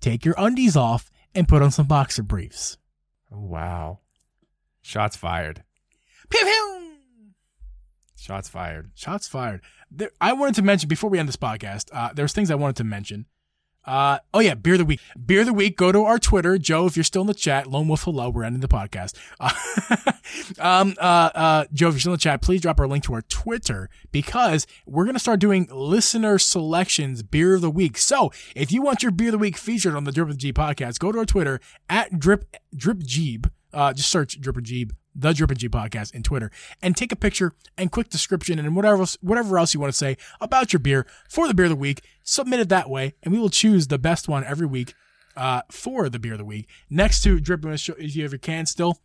take 0.00 0.24
your 0.24 0.34
undies 0.36 0.76
off 0.76 1.10
and 1.34 1.48
put 1.48 1.62
on 1.62 1.70
some 1.70 1.86
boxer 1.86 2.22
briefs. 2.22 2.76
Oh, 3.32 3.40
wow. 3.40 4.00
Shots 4.82 5.16
fired. 5.16 5.62
Pew 6.28 6.40
pew. 6.44 6.92
Shots 8.16 8.48
fired. 8.48 8.90
Shots 8.94 9.28
fired. 9.28 9.62
There, 9.90 10.10
I 10.20 10.34
wanted 10.34 10.56
to 10.56 10.62
mention 10.62 10.88
before 10.88 11.08
we 11.08 11.18
end 11.18 11.28
this 11.28 11.36
podcast. 11.36 11.86
Uh, 11.92 12.10
there's 12.12 12.32
things 12.32 12.50
I 12.50 12.56
wanted 12.56 12.76
to 12.76 12.84
mention. 12.84 13.26
Uh, 13.84 14.18
oh 14.34 14.40
yeah, 14.40 14.54
beer 14.54 14.74
of 14.74 14.78
the 14.78 14.84
week. 14.84 15.00
Beer 15.26 15.40
of 15.40 15.46
the 15.46 15.52
week. 15.52 15.76
Go 15.76 15.90
to 15.90 16.02
our 16.04 16.18
Twitter, 16.18 16.58
Joe. 16.58 16.86
If 16.86 16.96
you're 16.96 17.04
still 17.04 17.22
in 17.22 17.26
the 17.26 17.34
chat, 17.34 17.66
Lone 17.66 17.88
Wolf, 17.88 18.04
hello. 18.04 18.28
We're 18.28 18.44
ending 18.44 18.60
the 18.60 18.68
podcast. 18.68 19.14
Uh, 19.38 19.50
um, 20.60 20.94
uh, 20.98 21.30
uh, 21.34 21.64
Joe, 21.72 21.88
if 21.88 21.94
you're 21.94 22.00
still 22.00 22.12
in 22.12 22.16
the 22.16 22.20
chat, 22.20 22.42
please 22.42 22.60
drop 22.60 22.78
our 22.78 22.86
link 22.86 23.04
to 23.04 23.14
our 23.14 23.22
Twitter 23.22 23.88
because 24.12 24.66
we're 24.86 25.06
gonna 25.06 25.18
start 25.18 25.40
doing 25.40 25.68
listener 25.72 26.38
selections 26.38 27.22
beer 27.22 27.54
of 27.54 27.62
the 27.62 27.70
week. 27.70 27.96
So 27.96 28.32
if 28.54 28.70
you 28.70 28.82
want 28.82 29.02
your 29.02 29.12
beer 29.12 29.28
of 29.28 29.32
the 29.32 29.38
week 29.38 29.56
featured 29.56 29.94
on 29.94 30.04
the 30.04 30.12
Drip 30.12 30.28
of 30.28 30.38
the 30.38 30.52
Geeb 30.52 30.54
podcast, 30.54 30.98
go 30.98 31.10
to 31.10 31.18
our 31.18 31.26
Twitter 31.26 31.60
at 31.88 32.18
drip 32.18 32.56
drip 32.74 32.98
Geeb. 32.98 33.50
Uh, 33.72 33.92
just 33.92 34.10
search 34.10 34.40
drip 34.40 34.56
Geeb 34.56 34.90
the 35.14 35.32
Drip 35.32 35.50
and 35.50 35.58
Geeb 35.58 35.70
podcast 35.70 36.14
in 36.14 36.22
Twitter 36.22 36.50
and 36.80 36.96
take 36.96 37.12
a 37.12 37.16
picture 37.16 37.52
and 37.76 37.90
quick 37.90 38.08
description 38.08 38.58
and 38.58 38.76
whatever 38.76 39.00
else, 39.00 39.18
whatever 39.20 39.58
else 39.58 39.74
you 39.74 39.80
want 39.80 39.92
to 39.92 39.96
say 39.96 40.16
about 40.40 40.72
your 40.72 40.80
beer 40.80 41.06
for 41.28 41.48
the 41.48 41.54
beer 41.54 41.66
of 41.66 41.70
the 41.70 41.76
week. 41.76 42.02
Submit 42.22 42.60
it 42.60 42.68
that 42.68 42.88
way, 42.88 43.14
and 43.22 43.32
we 43.32 43.40
will 43.40 43.50
choose 43.50 43.88
the 43.88 43.98
best 43.98 44.28
one 44.28 44.44
every 44.44 44.66
week 44.66 44.94
uh, 45.36 45.62
for 45.70 46.08
the 46.08 46.18
beer 46.18 46.32
of 46.32 46.38
the 46.38 46.44
week. 46.44 46.68
Next 46.88 47.22
to 47.22 47.40
Drip, 47.40 47.64
if 47.64 48.16
you 48.16 48.22
have 48.22 48.32
your 48.32 48.38
can 48.38 48.66
still. 48.66 49.00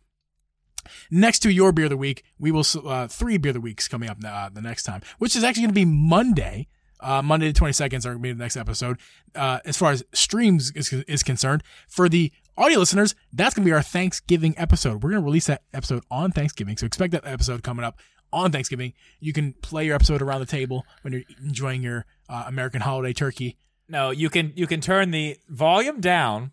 Next 1.10 1.40
to 1.40 1.50
your 1.50 1.72
beer 1.72 1.86
of 1.86 1.90
the 1.90 1.96
week, 1.96 2.22
we 2.38 2.52
will 2.52 2.64
uh, 2.84 3.08
three 3.08 3.38
beer 3.38 3.50
of 3.50 3.54
the 3.54 3.60
weeks 3.60 3.88
coming 3.88 4.08
up 4.08 4.18
uh, 4.24 4.48
the 4.50 4.62
next 4.62 4.84
time, 4.84 5.02
which 5.18 5.34
is 5.34 5.42
actually 5.42 5.62
going 5.62 5.74
to 5.74 5.74
be 5.74 5.84
Monday. 5.84 6.68
Uh, 7.00 7.20
Monday 7.22 7.48
the 7.48 7.52
twenty 7.52 7.72
second 7.72 8.06
are 8.06 8.10
going 8.10 8.18
to 8.18 8.22
be 8.22 8.32
the 8.32 8.38
next 8.38 8.56
episode. 8.56 8.98
Uh, 9.34 9.58
as 9.64 9.76
far 9.76 9.90
as 9.90 10.04
streams 10.14 10.70
is, 10.76 10.92
is 10.92 11.22
concerned, 11.22 11.62
for 11.88 12.08
the 12.08 12.32
audio 12.56 12.78
listeners, 12.78 13.14
that's 13.32 13.54
going 13.54 13.64
to 13.64 13.68
be 13.68 13.72
our 13.74 13.82
Thanksgiving 13.82 14.54
episode. 14.56 15.02
We're 15.02 15.10
going 15.10 15.22
to 15.22 15.26
release 15.26 15.46
that 15.46 15.62
episode 15.72 16.04
on 16.10 16.32
Thanksgiving, 16.32 16.76
so 16.76 16.86
expect 16.86 17.12
that 17.12 17.26
episode 17.26 17.62
coming 17.62 17.84
up 17.84 17.98
on 18.32 18.52
Thanksgiving. 18.52 18.92
You 19.20 19.32
can 19.32 19.54
play 19.62 19.86
your 19.86 19.94
episode 19.94 20.22
around 20.22 20.40
the 20.40 20.46
table 20.46 20.84
when 21.02 21.12
you're 21.12 21.22
enjoying 21.42 21.82
your 21.82 22.06
uh, 22.28 22.44
American 22.46 22.80
holiday 22.80 23.12
turkey. 23.12 23.56
No, 23.88 24.10
you 24.10 24.30
can 24.30 24.52
you 24.56 24.66
can 24.66 24.80
turn 24.80 25.12
the 25.12 25.36
volume 25.48 26.00
down 26.00 26.50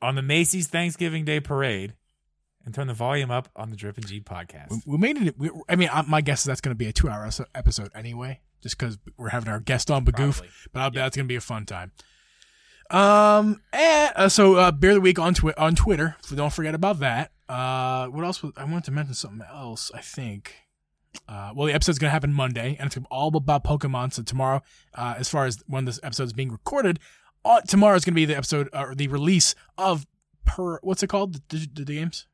on 0.00 0.14
the 0.14 0.22
Macy's 0.22 0.68
Thanksgiving 0.68 1.24
Day 1.24 1.40
Parade 1.40 1.94
and 2.64 2.74
turn 2.74 2.86
the 2.86 2.94
volume 2.94 3.30
up 3.30 3.48
on 3.56 3.70
the 3.70 3.76
Drip 3.76 3.96
and 3.96 4.06
Geeb 4.06 4.24
podcast. 4.24 4.70
We, 4.70 4.78
we 4.86 4.98
made 4.98 5.16
it. 5.16 5.38
We, 5.38 5.50
I 5.68 5.76
mean, 5.76 5.88
I, 5.92 6.02
my 6.02 6.20
guess 6.20 6.40
is 6.40 6.44
that's 6.44 6.60
going 6.60 6.74
to 6.74 6.78
be 6.78 6.86
a 6.86 6.92
two 6.92 7.08
hour 7.08 7.28
episode 7.54 7.90
anyway, 7.94 8.40
just 8.62 8.78
because 8.78 8.98
we're 9.16 9.30
having 9.30 9.48
our 9.48 9.60
guest 9.60 9.90
on 9.90 10.04
Bagoof. 10.04 10.42
But 10.72 10.80
I'll 10.80 10.90
bet 10.90 11.02
that's 11.04 11.16
going 11.16 11.26
to 11.26 11.28
be 11.28 11.36
a 11.36 11.40
fun 11.40 11.66
time. 11.66 11.92
Um, 12.90 13.62
and, 13.72 14.12
uh, 14.14 14.28
so 14.28 14.56
uh, 14.56 14.70
beer 14.70 14.90
of 14.90 14.96
the 14.96 15.00
week 15.00 15.18
on 15.18 15.34
twi- 15.34 15.54
on 15.56 15.74
Twitter. 15.74 16.16
So 16.22 16.36
don't 16.36 16.52
forget 16.52 16.74
about 16.74 17.00
that. 17.00 17.32
Uh, 17.48 18.06
what 18.06 18.24
else? 18.24 18.42
Was, 18.42 18.52
I 18.56 18.64
wanted 18.64 18.84
to 18.84 18.90
mention 18.90 19.14
something 19.14 19.46
else. 19.50 19.90
I 19.94 20.00
think. 20.00 20.54
Uh, 21.28 21.52
well, 21.54 21.66
the 21.66 21.72
episode's 21.72 21.98
gonna 21.98 22.10
happen 22.10 22.32
Monday, 22.32 22.76
and 22.78 22.86
it's 22.86 23.06
all 23.10 23.34
about 23.36 23.64
Pokemon. 23.64 24.12
So 24.12 24.22
tomorrow, 24.22 24.62
uh, 24.94 25.14
as 25.18 25.28
far 25.28 25.46
as 25.46 25.62
when 25.66 25.84
this 25.84 26.00
episode 26.02 26.24
is 26.24 26.32
being 26.32 26.50
recorded, 26.50 26.98
uh, 27.44 27.60
tomorrow 27.62 27.96
is 27.96 28.04
gonna 28.04 28.14
be 28.14 28.24
the 28.24 28.36
episode 28.36 28.68
uh, 28.72 28.86
or 28.88 28.94
the 28.94 29.08
release 29.08 29.54
of 29.78 30.06
per. 30.44 30.78
What's 30.80 31.02
it 31.02 31.08
called? 31.08 31.34
The, 31.48 31.68
the, 31.74 31.84
the 31.84 31.94
games. 31.94 32.26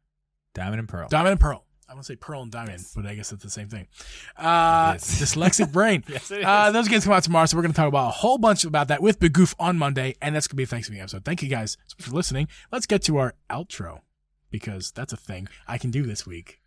Diamond 0.54 0.80
and 0.80 0.88
Pearl. 0.88 1.08
Diamond 1.08 1.32
and 1.32 1.40
Pearl. 1.40 1.64
I 1.90 1.94
want 1.94 2.06
to 2.06 2.12
say 2.12 2.16
Pearl 2.16 2.42
and 2.42 2.52
Diamond, 2.52 2.86
but 2.94 3.04
I 3.04 3.16
guess 3.16 3.32
it's 3.32 3.42
the 3.42 3.50
same 3.50 3.68
thing. 3.68 3.88
Uh, 4.36 4.92
dyslexic 4.94 5.72
brain. 5.72 6.04
Yes. 6.06 6.30
Uh, 6.30 6.70
those 6.70 6.86
games 6.86 7.02
come 7.02 7.12
out 7.12 7.24
tomorrow, 7.24 7.46
so 7.46 7.56
we're 7.56 7.64
going 7.64 7.72
to 7.72 7.76
talk 7.76 7.88
about 7.88 8.06
a 8.06 8.12
whole 8.12 8.38
bunch 8.38 8.64
about 8.64 8.86
that 8.88 9.02
with 9.02 9.18
Big 9.18 9.32
Goof 9.32 9.56
on 9.58 9.76
Monday, 9.76 10.14
and 10.22 10.36
that's 10.36 10.46
going 10.46 10.52
to 10.52 10.56
be 10.56 10.62
a 10.62 10.66
Thanksgiving 10.66 11.00
episode. 11.00 11.24
Thank 11.24 11.42
you 11.42 11.48
guys 11.48 11.76
for 11.98 12.12
listening. 12.12 12.46
Let's 12.70 12.86
get 12.86 13.02
to 13.04 13.16
our 13.16 13.34
outro 13.50 14.02
because 14.50 14.92
that's 14.92 15.12
a 15.12 15.16
thing 15.16 15.48
I 15.66 15.78
can 15.78 15.90
do 15.90 16.04
this 16.04 16.24
week, 16.24 16.60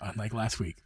unlike 0.00 0.32
last 0.32 0.58
week. 0.58 0.78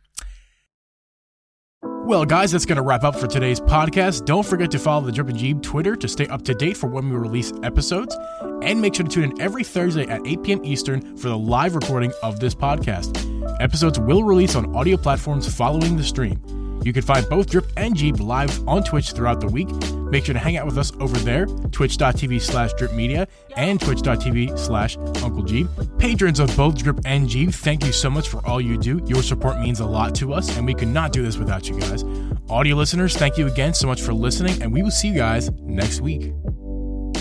Well, 2.04 2.26
guys, 2.26 2.52
that's 2.52 2.66
going 2.66 2.76
to 2.76 2.82
wrap 2.82 3.02
up 3.02 3.16
for 3.16 3.26
today's 3.26 3.60
podcast. 3.60 4.26
Don't 4.26 4.44
forget 4.44 4.70
to 4.72 4.78
follow 4.78 5.06
the 5.06 5.10
Drip 5.10 5.28
and 5.28 5.38
Geeb 5.38 5.62
Twitter 5.62 5.96
to 5.96 6.06
stay 6.06 6.26
up 6.26 6.42
to 6.42 6.54
date 6.54 6.76
for 6.76 6.86
when 6.86 7.08
we 7.08 7.16
release 7.16 7.50
episodes. 7.62 8.14
And 8.62 8.82
make 8.82 8.94
sure 8.94 9.06
to 9.06 9.10
tune 9.10 9.30
in 9.30 9.40
every 9.40 9.64
Thursday 9.64 10.06
at 10.08 10.20
8 10.26 10.42
p.m. 10.42 10.60
Eastern 10.66 11.16
for 11.16 11.30
the 11.30 11.38
live 11.38 11.74
recording 11.74 12.12
of 12.22 12.40
this 12.40 12.54
podcast. 12.54 13.16
Episodes 13.58 13.98
will 13.98 14.22
release 14.22 14.54
on 14.54 14.76
audio 14.76 14.98
platforms 14.98 15.52
following 15.52 15.96
the 15.96 16.04
stream. 16.04 16.38
You 16.84 16.92
can 16.92 17.02
find 17.02 17.26
both 17.30 17.48
Drip 17.48 17.66
and 17.78 17.96
Geeb 17.96 18.20
live 18.20 18.68
on 18.68 18.84
Twitch 18.84 19.12
throughout 19.12 19.40
the 19.40 19.48
week. 19.48 19.68
Make 20.10 20.26
sure 20.26 20.34
to 20.34 20.38
hang 20.38 20.58
out 20.58 20.66
with 20.66 20.76
us 20.76 20.92
over 21.00 21.16
there, 21.20 21.46
twitch.tv 21.46 22.40
slash 22.42 22.74
drip 22.74 22.92
media 22.92 23.26
and 23.56 23.80
twitch.tv 23.80 24.58
slash 24.58 24.96
Uncle 24.98 25.42
Geeb. 25.42 25.98
Patrons 25.98 26.40
of 26.40 26.54
both 26.56 26.76
Drip 26.76 27.00
and 27.06 27.28
Geeb, 27.28 27.54
thank 27.54 27.84
you 27.84 27.92
so 27.92 28.10
much 28.10 28.28
for 28.28 28.46
all 28.46 28.60
you 28.60 28.76
do. 28.76 29.02
Your 29.06 29.22
support 29.22 29.58
means 29.60 29.80
a 29.80 29.86
lot 29.86 30.14
to 30.16 30.34
us, 30.34 30.56
and 30.56 30.66
we 30.66 30.74
could 30.74 30.88
not 30.88 31.12
do 31.12 31.22
this 31.22 31.38
without 31.38 31.68
you 31.68 31.80
guys. 31.80 32.04
Audio 32.50 32.76
listeners, 32.76 33.16
thank 33.16 33.38
you 33.38 33.46
again 33.46 33.72
so 33.72 33.86
much 33.86 34.02
for 34.02 34.12
listening, 34.12 34.62
and 34.62 34.70
we 34.70 34.82
will 34.82 34.90
see 34.90 35.08
you 35.08 35.14
guys 35.14 35.50
next 35.62 36.02
week. 36.02 36.32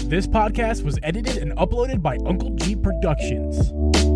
This 0.10 0.28
podcast 0.28 0.84
was 0.84 1.00
edited 1.02 1.38
and 1.38 1.54
uploaded 1.54 2.02
by 2.02 2.18
Uncle 2.26 2.52
Geeb 2.52 2.84
Productions. 2.84 4.13